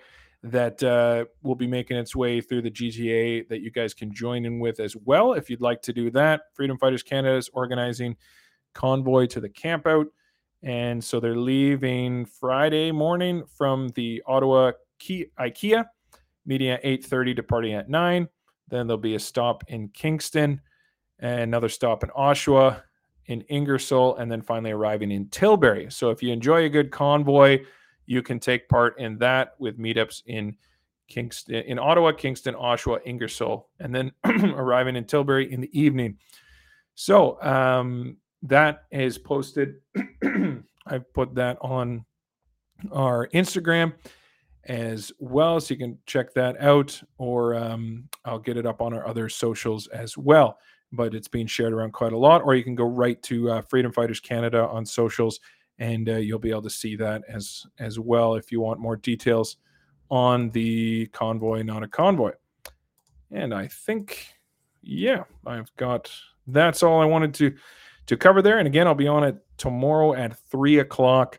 that 0.42 0.82
uh, 0.82 1.26
will 1.42 1.54
be 1.54 1.66
making 1.66 1.98
its 1.98 2.16
way 2.16 2.40
through 2.40 2.62
the 2.62 2.70
GTA 2.70 3.46
that 3.50 3.60
you 3.60 3.70
guys 3.70 3.92
can 3.92 4.10
join 4.10 4.46
in 4.46 4.58
with 4.58 4.80
as 4.80 4.96
well 4.96 5.34
if 5.34 5.50
you'd 5.50 5.60
like 5.60 5.82
to 5.82 5.92
do 5.92 6.10
that. 6.12 6.44
Freedom 6.54 6.78
Fighters 6.78 7.02
Canada 7.02 7.36
is 7.36 7.50
organizing 7.52 8.16
convoy 8.72 9.26
to 9.26 9.40
the 9.40 9.50
campout. 9.50 10.06
And 10.62 11.02
so 11.02 11.20
they're 11.20 11.36
leaving 11.36 12.24
Friday 12.26 12.90
morning 12.90 13.44
from 13.56 13.88
the 13.90 14.22
Ottawa 14.26 14.72
Key- 14.98 15.30
IKEA, 15.38 15.86
meeting 16.44 16.70
at 16.70 16.82
8.30, 16.82 17.36
departing 17.36 17.74
at 17.74 17.88
9. 17.88 18.28
Then 18.68 18.86
there'll 18.86 18.98
be 18.98 19.14
a 19.14 19.20
stop 19.20 19.64
in 19.68 19.88
Kingston, 19.88 20.60
another 21.20 21.68
stop 21.68 22.02
in 22.02 22.10
Oshawa, 22.10 22.82
in 23.26 23.42
Ingersoll, 23.42 24.16
and 24.16 24.30
then 24.30 24.42
finally 24.42 24.72
arriving 24.72 25.10
in 25.10 25.28
Tilbury. 25.28 25.90
So 25.90 26.10
if 26.10 26.22
you 26.22 26.32
enjoy 26.32 26.64
a 26.64 26.68
good 26.68 26.90
convoy, 26.90 27.64
you 28.06 28.22
can 28.22 28.38
take 28.38 28.68
part 28.68 28.98
in 28.98 29.18
that 29.18 29.54
with 29.58 29.78
meetups 29.78 30.22
in 30.26 30.56
Kingston, 31.08 31.56
in 31.56 31.78
Ottawa, 31.78 32.12
Kingston, 32.12 32.54
Oshawa, 32.54 33.00
Ingersoll, 33.04 33.68
and 33.78 33.94
then 33.94 34.12
arriving 34.24 34.96
in 34.96 35.04
Tilbury 35.04 35.52
in 35.52 35.60
the 35.60 35.78
evening. 35.78 36.18
So 36.94 37.40
um, 37.42 38.16
that 38.48 38.84
is 38.90 39.18
posted. 39.18 39.76
I've 40.86 41.12
put 41.12 41.34
that 41.34 41.58
on 41.60 42.04
our 42.92 43.28
Instagram 43.28 43.94
as 44.64 45.12
well, 45.18 45.60
so 45.60 45.74
you 45.74 45.78
can 45.78 45.98
check 46.06 46.34
that 46.34 46.60
out, 46.60 47.00
or 47.18 47.54
um, 47.54 48.08
I'll 48.24 48.38
get 48.38 48.56
it 48.56 48.66
up 48.66 48.80
on 48.80 48.92
our 48.92 49.06
other 49.06 49.28
socials 49.28 49.86
as 49.88 50.16
well. 50.16 50.58
But 50.92 51.14
it's 51.14 51.28
being 51.28 51.46
shared 51.46 51.72
around 51.72 51.92
quite 51.92 52.12
a 52.12 52.18
lot, 52.18 52.42
or 52.42 52.54
you 52.54 52.64
can 52.64 52.74
go 52.74 52.84
right 52.84 53.20
to 53.24 53.50
uh, 53.50 53.60
Freedom 53.62 53.92
Fighters 53.92 54.20
Canada 54.20 54.66
on 54.68 54.86
socials, 54.86 55.40
and 55.78 56.08
uh, 56.08 56.16
you'll 56.16 56.38
be 56.38 56.50
able 56.50 56.62
to 56.62 56.70
see 56.70 56.96
that 56.96 57.22
as 57.28 57.66
as 57.78 57.98
well 57.98 58.34
if 58.34 58.52
you 58.52 58.60
want 58.60 58.80
more 58.80 58.96
details 58.96 59.56
on 60.10 60.50
the 60.50 61.06
convoy, 61.06 61.62
not 61.62 61.82
a 61.82 61.88
convoy. 61.88 62.32
And 63.32 63.52
I 63.52 63.66
think, 63.66 64.28
yeah, 64.82 65.24
I've 65.44 65.74
got 65.76 66.10
that's 66.46 66.84
all 66.84 67.00
I 67.00 67.04
wanted 67.04 67.34
to 67.34 67.54
to 68.06 68.16
cover 68.16 68.42
there. 68.42 68.58
And 68.58 68.66
again, 68.66 68.86
I'll 68.86 68.94
be 68.94 69.08
on 69.08 69.24
it 69.24 69.36
tomorrow 69.58 70.14
at 70.14 70.38
three 70.50 70.78
o'clock 70.78 71.38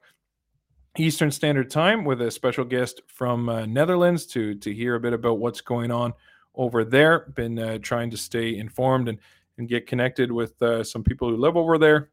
Eastern 0.97 1.31
Standard 1.31 1.69
Time 1.69 2.05
with 2.05 2.21
a 2.21 2.31
special 2.31 2.65
guest 2.65 3.01
from 3.07 3.49
uh, 3.49 3.65
Netherlands 3.65 4.25
to 4.27 4.55
to 4.55 4.73
hear 4.73 4.95
a 4.95 4.99
bit 4.99 5.13
about 5.13 5.39
what's 5.39 5.61
going 5.61 5.91
on 5.91 6.13
over 6.55 6.83
there. 6.83 7.31
Been 7.35 7.59
uh, 7.59 7.77
trying 7.79 8.09
to 8.11 8.17
stay 8.17 8.57
informed 8.57 9.07
and 9.09 9.19
and 9.57 9.67
get 9.67 9.87
connected 9.87 10.31
with 10.31 10.61
uh, 10.61 10.83
some 10.83 11.03
people 11.03 11.29
who 11.29 11.37
live 11.37 11.57
over 11.57 11.77
there, 11.77 12.09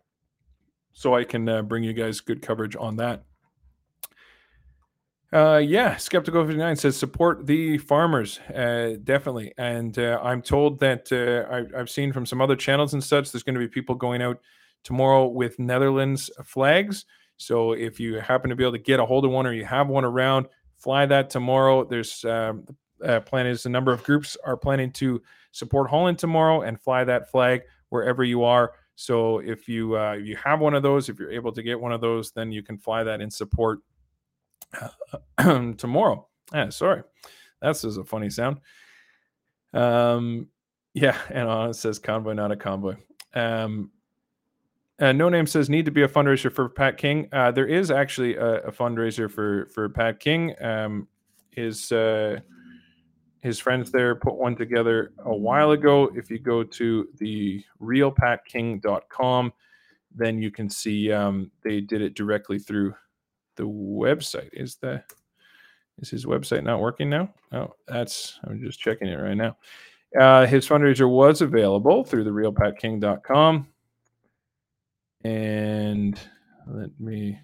so 0.92 1.14
I 1.14 1.24
can 1.24 1.48
uh, 1.48 1.62
bring 1.62 1.84
you 1.84 1.92
guys 1.92 2.20
good 2.20 2.42
coverage 2.42 2.76
on 2.76 2.96
that. 2.96 3.24
Uh, 5.34 5.56
yeah, 5.56 5.96
Skeptical 5.96 6.46
59 6.46 6.76
says 6.76 6.96
support 6.96 7.44
the 7.44 7.76
farmers. 7.78 8.38
Uh, 8.54 8.94
definitely. 9.02 9.52
And 9.58 9.98
uh, 9.98 10.20
I'm 10.22 10.40
told 10.40 10.78
that 10.78 11.10
uh, 11.10 11.52
I, 11.52 11.80
I've 11.80 11.90
seen 11.90 12.12
from 12.12 12.24
some 12.24 12.40
other 12.40 12.54
channels 12.54 12.94
and 12.94 13.02
such, 13.02 13.32
there's 13.32 13.42
going 13.42 13.56
to 13.56 13.60
be 13.60 13.66
people 13.66 13.96
going 13.96 14.22
out 14.22 14.38
tomorrow 14.84 15.26
with 15.26 15.58
Netherlands 15.58 16.30
flags. 16.44 17.04
So 17.36 17.72
if 17.72 17.98
you 17.98 18.20
happen 18.20 18.48
to 18.50 18.54
be 18.54 18.62
able 18.62 18.74
to 18.74 18.78
get 18.78 19.00
a 19.00 19.04
hold 19.04 19.24
of 19.24 19.32
one 19.32 19.44
or 19.44 19.52
you 19.52 19.64
have 19.64 19.88
one 19.88 20.04
around, 20.04 20.46
fly 20.76 21.04
that 21.06 21.30
tomorrow. 21.30 21.82
There's 21.82 22.24
um, 22.24 22.64
uh, 23.04 23.18
plan 23.18 23.48
is 23.48 23.66
a 23.66 23.70
number 23.70 23.92
of 23.92 24.04
groups 24.04 24.36
are 24.44 24.56
planning 24.56 24.92
to 24.92 25.20
support 25.50 25.90
Holland 25.90 26.16
tomorrow 26.16 26.62
and 26.62 26.80
fly 26.80 27.02
that 27.02 27.28
flag 27.28 27.62
wherever 27.88 28.22
you 28.22 28.44
are. 28.44 28.74
So 28.94 29.40
if 29.40 29.68
you 29.68 29.98
uh, 29.98 30.12
you 30.12 30.36
have 30.36 30.60
one 30.60 30.74
of 30.74 30.84
those, 30.84 31.08
if 31.08 31.18
you're 31.18 31.32
able 31.32 31.50
to 31.50 31.62
get 31.64 31.80
one 31.80 31.90
of 31.90 32.00
those, 32.00 32.30
then 32.30 32.52
you 32.52 32.62
can 32.62 32.78
fly 32.78 33.02
that 33.02 33.20
in 33.20 33.32
support 33.32 33.80
tomorrow. 35.76 36.26
Yeah, 36.52 36.68
sorry, 36.70 37.02
that's 37.60 37.82
just 37.82 37.98
a 37.98 38.04
funny 38.04 38.30
sound. 38.30 38.58
Um, 39.72 40.48
yeah, 40.94 41.18
and 41.30 41.48
on 41.48 41.70
it 41.70 41.74
says 41.74 41.98
convoy, 41.98 42.34
not 42.34 42.52
a 42.52 42.56
convoy. 42.56 42.96
Um, 43.34 43.90
uh, 45.00 45.12
no 45.12 45.28
name 45.28 45.46
says 45.46 45.68
need 45.68 45.84
to 45.86 45.90
be 45.90 46.02
a 46.02 46.08
fundraiser 46.08 46.52
for 46.52 46.68
Pat 46.68 46.96
King. 46.96 47.28
Uh, 47.32 47.50
there 47.50 47.66
is 47.66 47.90
actually 47.90 48.36
a, 48.36 48.58
a, 48.60 48.70
fundraiser 48.70 49.28
for 49.28 49.66
for 49.66 49.88
Pat 49.88 50.20
King. 50.20 50.54
Um, 50.62 51.08
his 51.50 51.90
uh, 51.90 52.38
his 53.40 53.58
friends 53.58 53.90
there 53.90 54.14
put 54.14 54.36
one 54.36 54.56
together 54.56 55.12
a 55.24 55.34
while 55.34 55.72
ago. 55.72 56.10
If 56.14 56.30
you 56.30 56.38
go 56.38 56.62
to 56.62 57.08
the 57.18 57.62
realpatking.com, 57.82 59.52
then 60.14 60.40
you 60.40 60.50
can 60.50 60.70
see 60.70 61.10
um, 61.10 61.50
they 61.64 61.80
did 61.80 62.00
it 62.00 62.14
directly 62.14 62.60
through 62.60 62.94
the 63.56 63.64
website. 63.64 64.50
Is 64.52 64.76
the 64.76 65.02
is 65.98 66.10
his 66.10 66.26
website 66.26 66.64
not 66.64 66.80
working 66.80 67.08
now? 67.08 67.32
Oh, 67.52 67.74
that's 67.86 68.38
I'm 68.44 68.60
just 68.60 68.80
checking 68.80 69.08
it 69.08 69.16
right 69.16 69.36
now. 69.36 69.56
Uh, 70.18 70.46
his 70.46 70.66
fundraiser 70.66 71.08
was 71.08 71.40
available 71.40 72.04
through 72.04 72.24
the 72.24 72.30
realpatking.com. 72.30 73.66
And 75.24 76.20
let 76.66 76.90
me 77.00 77.38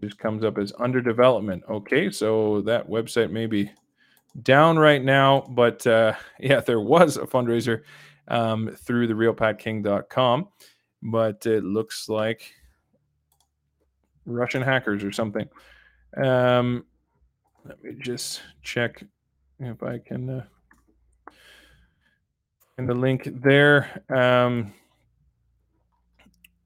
just 0.00 0.18
comes 0.18 0.44
up 0.44 0.58
as 0.58 0.72
under 0.78 1.00
development. 1.00 1.64
Okay, 1.68 2.10
so 2.10 2.62
that 2.62 2.88
website 2.88 3.30
may 3.30 3.46
be 3.46 3.70
down 4.42 4.78
right 4.78 5.02
now, 5.02 5.42
but 5.50 5.86
uh, 5.86 6.14
yeah, 6.40 6.60
there 6.60 6.80
was 6.80 7.16
a 7.16 7.26
fundraiser 7.26 7.82
um, 8.28 8.76
through 8.84 9.06
the 9.06 9.14
realpatking.com, 9.14 10.48
but 11.02 11.44
it 11.46 11.64
looks 11.64 12.08
like 12.08 12.52
Russian 14.26 14.62
hackers 14.62 15.02
or 15.02 15.12
something. 15.12 15.48
Um, 16.22 16.84
let 17.64 17.82
me 17.82 17.92
just 17.98 18.42
check 18.62 19.02
if 19.60 19.82
I 19.82 19.98
can. 19.98 20.28
Uh, 20.28 20.44
in 22.78 22.86
the 22.86 22.94
link 22.94 23.28
there. 23.42 24.02
Um, 24.14 24.72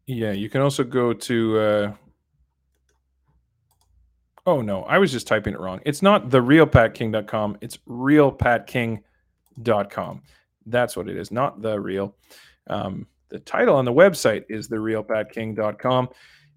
yeah, 0.07 0.32
you 0.32 0.51
can 0.51 0.61
also 0.61 0.85
go 0.85 1.12
to. 1.12 1.59
Uh, 1.59 1.93
oh 4.47 4.61
no, 4.61 4.82
I 4.82 4.99
was 4.99 5.11
just 5.12 5.27
typing 5.27 5.55
it 5.55 5.61
wrong. 5.61 5.81
It's 5.85 6.03
not 6.03 6.31
the 6.31 6.41
realpatking.com. 6.41 7.59
It's 7.61 7.78
realpatking.com. 7.89 10.23
That's 10.66 10.97
what 10.97 11.09
it 11.09 11.16
is, 11.16 11.31
not 11.31 11.62
the 11.62 11.81
real. 11.81 12.16
Um, 12.66 13.07
the 13.28 13.39
title 13.39 13.77
on 13.77 13.85
the 13.85 13.93
website 13.93 14.45
is 14.49 14.66
the 14.69 14.77
realpatking.com. 14.77 16.09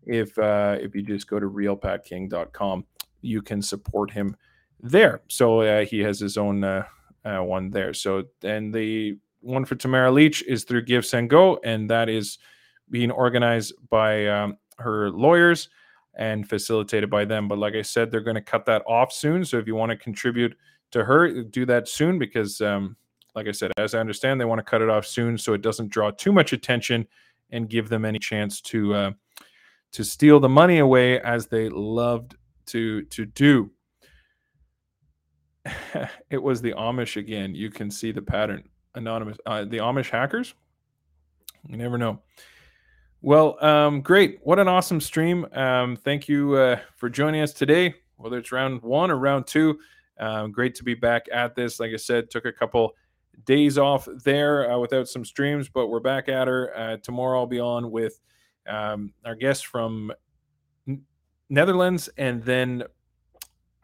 If 0.05 0.37
uh, 0.37 0.77
if 0.79 0.95
you 0.95 1.01
just 1.01 1.27
go 1.27 1.39
to 1.39 1.49
realpatking.com, 1.49 2.85
you 3.21 3.41
can 3.41 3.61
support 3.61 4.11
him 4.11 4.35
there. 4.81 5.21
So 5.29 5.61
uh, 5.61 5.85
he 5.85 5.99
has 5.99 6.19
his 6.19 6.37
own 6.37 6.63
uh, 6.63 6.85
uh, 7.25 7.39
one 7.39 7.69
there. 7.69 7.93
So 7.93 8.23
and 8.43 8.73
the 8.73 9.17
one 9.41 9.65
for 9.65 9.75
Tamara 9.75 10.11
Lich 10.11 10.43
is 10.43 10.63
through 10.63 10.83
Give 10.83 11.05
Send 11.05 11.29
Go, 11.29 11.59
and 11.63 11.89
that 11.89 12.09
is 12.09 12.37
being 12.89 13.11
organized 13.11 13.73
by 13.89 14.27
um, 14.27 14.57
her 14.77 15.09
lawyers 15.09 15.69
and 16.15 16.47
facilitated 16.47 17.09
by 17.09 17.25
them. 17.25 17.47
But 17.47 17.57
like 17.57 17.75
I 17.75 17.81
said, 17.81 18.11
they're 18.11 18.21
going 18.21 18.35
to 18.35 18.41
cut 18.41 18.65
that 18.65 18.83
off 18.87 19.11
soon. 19.11 19.43
So 19.45 19.57
if 19.57 19.67
you 19.67 19.75
want 19.75 19.89
to 19.91 19.97
contribute 19.97 20.55
to 20.91 21.03
her, 21.03 21.43
do 21.43 21.65
that 21.65 21.87
soon 21.87 22.19
because, 22.19 22.61
um, 22.61 22.95
like 23.35 23.47
I 23.47 23.51
said, 23.51 23.71
as 23.77 23.95
I 23.95 23.99
understand, 23.99 24.39
they 24.39 24.45
want 24.45 24.59
to 24.59 24.63
cut 24.63 24.81
it 24.81 24.89
off 24.89 25.07
soon 25.07 25.37
so 25.37 25.53
it 25.53 25.61
doesn't 25.61 25.89
draw 25.89 26.11
too 26.11 26.31
much 26.31 26.53
attention 26.53 27.07
and 27.49 27.69
give 27.69 27.89
them 27.89 28.05
any 28.05 28.19
chance 28.19 28.61
to 28.61 28.93
uh, 28.93 29.11
to 29.93 30.03
steal 30.03 30.39
the 30.39 30.49
money 30.49 30.79
away 30.79 31.19
as 31.21 31.47
they 31.47 31.69
loved 31.69 32.35
to 32.67 33.03
to 33.03 33.25
do. 33.25 33.71
it 36.29 36.41
was 36.41 36.61
the 36.61 36.73
Amish 36.73 37.15
again. 37.15 37.55
You 37.55 37.69
can 37.69 37.89
see 37.89 38.11
the 38.11 38.21
pattern. 38.21 38.67
Anonymous 38.95 39.37
uh, 39.45 39.65
the 39.65 39.77
amish 39.77 40.09
hackers? 40.09 40.53
You 41.67 41.77
never 41.77 41.97
know. 41.97 42.21
Well 43.21 43.63
um, 43.63 44.01
great. 44.01 44.39
What 44.43 44.59
an 44.59 44.67
awesome 44.67 45.01
stream. 45.01 45.47
Um, 45.53 45.95
thank 45.95 46.27
you 46.27 46.55
uh, 46.55 46.79
for 46.97 47.09
joining 47.09 47.41
us 47.41 47.53
today. 47.53 47.95
Whether 48.17 48.37
it's 48.37 48.51
round 48.51 48.81
one 48.83 49.09
or 49.09 49.17
round 49.17 49.47
two 49.47 49.79
um, 50.19 50.51
great 50.51 50.75
to 50.75 50.83
be 50.83 50.93
back 50.93 51.25
at 51.31 51.55
this. 51.55 51.79
Like 51.79 51.91
i 51.91 51.97
said 51.97 52.29
took 52.29 52.45
a 52.45 52.51
couple 52.51 52.93
days 53.45 53.79
off 53.79 54.07
there 54.23 54.71
uh, 54.71 54.77
without 54.77 55.07
some 55.07 55.25
streams 55.25 55.67
but 55.67 55.87
we're 55.87 55.99
back 55.99 56.29
at 56.29 56.47
her 56.47 56.77
uh, 56.77 56.97
tomorrow. 56.97 57.39
I'll 57.39 57.47
be 57.47 57.59
on 57.59 57.89
with 57.89 58.19
um, 58.67 59.13
our 59.25 59.35
guest 59.35 59.67
from 59.67 60.11
netherlands 61.49 62.09
and 62.17 62.41
then 62.43 62.83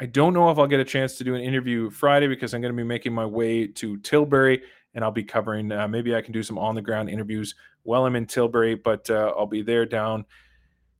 I 0.01 0.05
don't 0.05 0.33
know 0.33 0.49
if 0.49 0.57
I'll 0.57 0.67
get 0.67 0.79
a 0.79 0.85
chance 0.85 1.17
to 1.17 1.25
do 1.25 1.35
an 1.35 1.41
interview 1.41 1.89
Friday 1.89 2.27
because 2.27 2.53
I'm 2.53 2.61
going 2.61 2.73
to 2.73 2.77
be 2.77 2.87
making 2.87 3.13
my 3.13 3.25
way 3.25 3.67
to 3.67 3.97
Tilbury 3.97 4.61
and 4.95 5.03
I'll 5.03 5.11
be 5.11 5.25
covering. 5.25 5.71
Uh, 5.73 5.89
maybe 5.89 6.15
I 6.15 6.21
can 6.21 6.31
do 6.31 6.41
some 6.41 6.57
on 6.57 6.73
the 6.73 6.81
ground 6.81 7.09
interviews 7.09 7.53
while 7.83 8.05
I'm 8.05 8.15
in 8.15 8.25
Tilbury, 8.25 8.75
but 8.75 9.09
uh, 9.09 9.33
I'll 9.37 9.45
be 9.45 9.61
there 9.61 9.85
down 9.85 10.25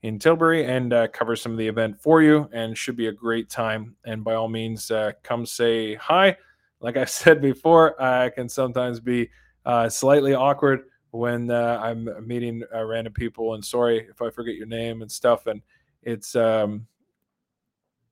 in 0.01 0.19
Tilbury 0.19 0.65
and 0.65 0.91
uh, 0.91 1.07
cover 1.10 1.38
some 1.38 1.53
of 1.53 1.57
the 1.57 1.68
event 1.68 2.01
for 2.01 2.22
you, 2.22 2.49
and 2.51 2.77
should 2.77 2.95
be 2.95 3.07
a 3.07 3.11
great 3.11 3.49
time. 3.49 3.95
And 4.06 4.23
by 4.23 4.35
all 4.35 4.49
means, 4.49 4.91
uh, 4.91 5.14
come 5.23 5.45
say 5.45 5.95
hi. 5.95 6.38
Like 6.81 6.97
I 6.97 7.06
said 7.06 7.41
before, 7.41 8.01
I 8.01 8.30
can 8.30 8.49
sometimes 8.49 8.99
be 8.99 9.30
uh, 9.65 9.88
slightly 9.88 10.34
awkward 10.34 10.84
when 11.11 11.49
uh, 11.49 11.80
I'm 11.81 12.10
meeting 12.27 12.64
random 12.73 13.14
people, 13.14 13.53
and 13.56 13.64
sorry 13.64 14.07
if 14.10 14.22
I 14.22 14.30
forget 14.30 14.56
your 14.56 14.68
name 14.68 15.02
and 15.02 15.11
stuff. 15.11 15.48
And 15.48 15.61
it's 16.03 16.36
um, 16.36 16.88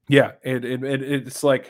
yeah, 0.07 0.31
it, 0.43 0.65
it, 0.65 0.83
it 0.83 1.01
it's 1.03 1.43
like 1.43 1.69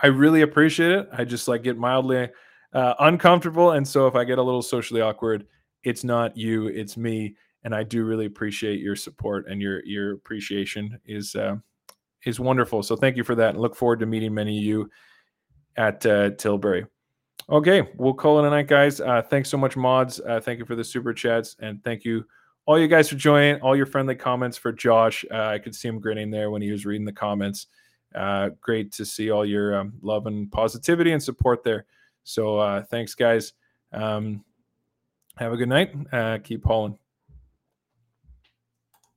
I 0.00 0.08
really 0.08 0.42
appreciate 0.42 0.92
it. 0.92 1.08
I 1.12 1.24
just 1.24 1.48
like 1.48 1.62
get 1.62 1.78
mildly 1.78 2.28
uh, 2.72 2.94
uncomfortable. 3.00 3.72
And 3.72 3.86
so 3.86 4.06
if 4.06 4.14
I 4.14 4.24
get 4.24 4.38
a 4.38 4.42
little 4.42 4.62
socially 4.62 5.00
awkward, 5.00 5.46
it's 5.84 6.04
not 6.04 6.36
you, 6.36 6.68
it's 6.68 6.96
me. 6.96 7.36
And 7.64 7.74
I 7.74 7.84
do 7.84 8.04
really 8.04 8.26
appreciate 8.26 8.80
your 8.80 8.96
support 8.96 9.46
and 9.48 9.62
your 9.62 9.84
your 9.84 10.14
appreciation 10.14 10.98
is 11.06 11.36
uh, 11.36 11.56
is 12.24 12.40
wonderful. 12.40 12.82
So 12.82 12.96
thank 12.96 13.16
you 13.16 13.24
for 13.24 13.36
that, 13.36 13.50
and 13.50 13.60
look 13.60 13.76
forward 13.76 14.00
to 14.00 14.06
meeting 14.06 14.34
many 14.34 14.58
of 14.58 14.64
you 14.64 14.90
at 15.76 16.04
uh, 16.04 16.30
Tilbury. 16.30 16.86
Okay, 17.50 17.88
we'll 17.96 18.14
call 18.14 18.42
it 18.42 18.46
a 18.46 18.50
night, 18.50 18.68
guys. 18.68 19.00
Uh, 19.00 19.22
thanks 19.22 19.48
so 19.48 19.56
much, 19.56 19.76
mods. 19.76 20.20
Uh, 20.20 20.40
thank 20.40 20.58
you 20.58 20.64
for 20.64 20.76
the 20.76 20.84
super 20.84 21.12
chats, 21.12 21.56
and 21.60 21.82
thank 21.82 22.04
you 22.04 22.24
all 22.66 22.78
you 22.78 22.88
guys 22.88 23.08
for 23.08 23.16
joining. 23.16 23.60
All 23.60 23.76
your 23.76 23.86
friendly 23.86 24.14
comments 24.14 24.56
for 24.56 24.72
Josh. 24.72 25.24
Uh, 25.30 25.46
I 25.46 25.58
could 25.58 25.74
see 25.74 25.88
him 25.88 25.98
grinning 25.98 26.30
there 26.30 26.50
when 26.50 26.62
he 26.62 26.70
was 26.70 26.86
reading 26.86 27.04
the 27.04 27.12
comments. 27.12 27.66
Uh, 28.14 28.50
great 28.60 28.92
to 28.92 29.04
see 29.04 29.30
all 29.30 29.44
your 29.44 29.76
um, 29.76 29.94
love 30.02 30.26
and 30.26 30.50
positivity 30.52 31.12
and 31.12 31.22
support 31.22 31.64
there. 31.64 31.86
So 32.24 32.58
uh, 32.58 32.82
thanks, 32.84 33.14
guys. 33.14 33.52
Um, 33.92 34.44
have 35.36 35.52
a 35.52 35.56
good 35.56 35.68
night. 35.68 35.94
Uh, 36.12 36.38
keep 36.42 36.64
hauling. 36.64 36.98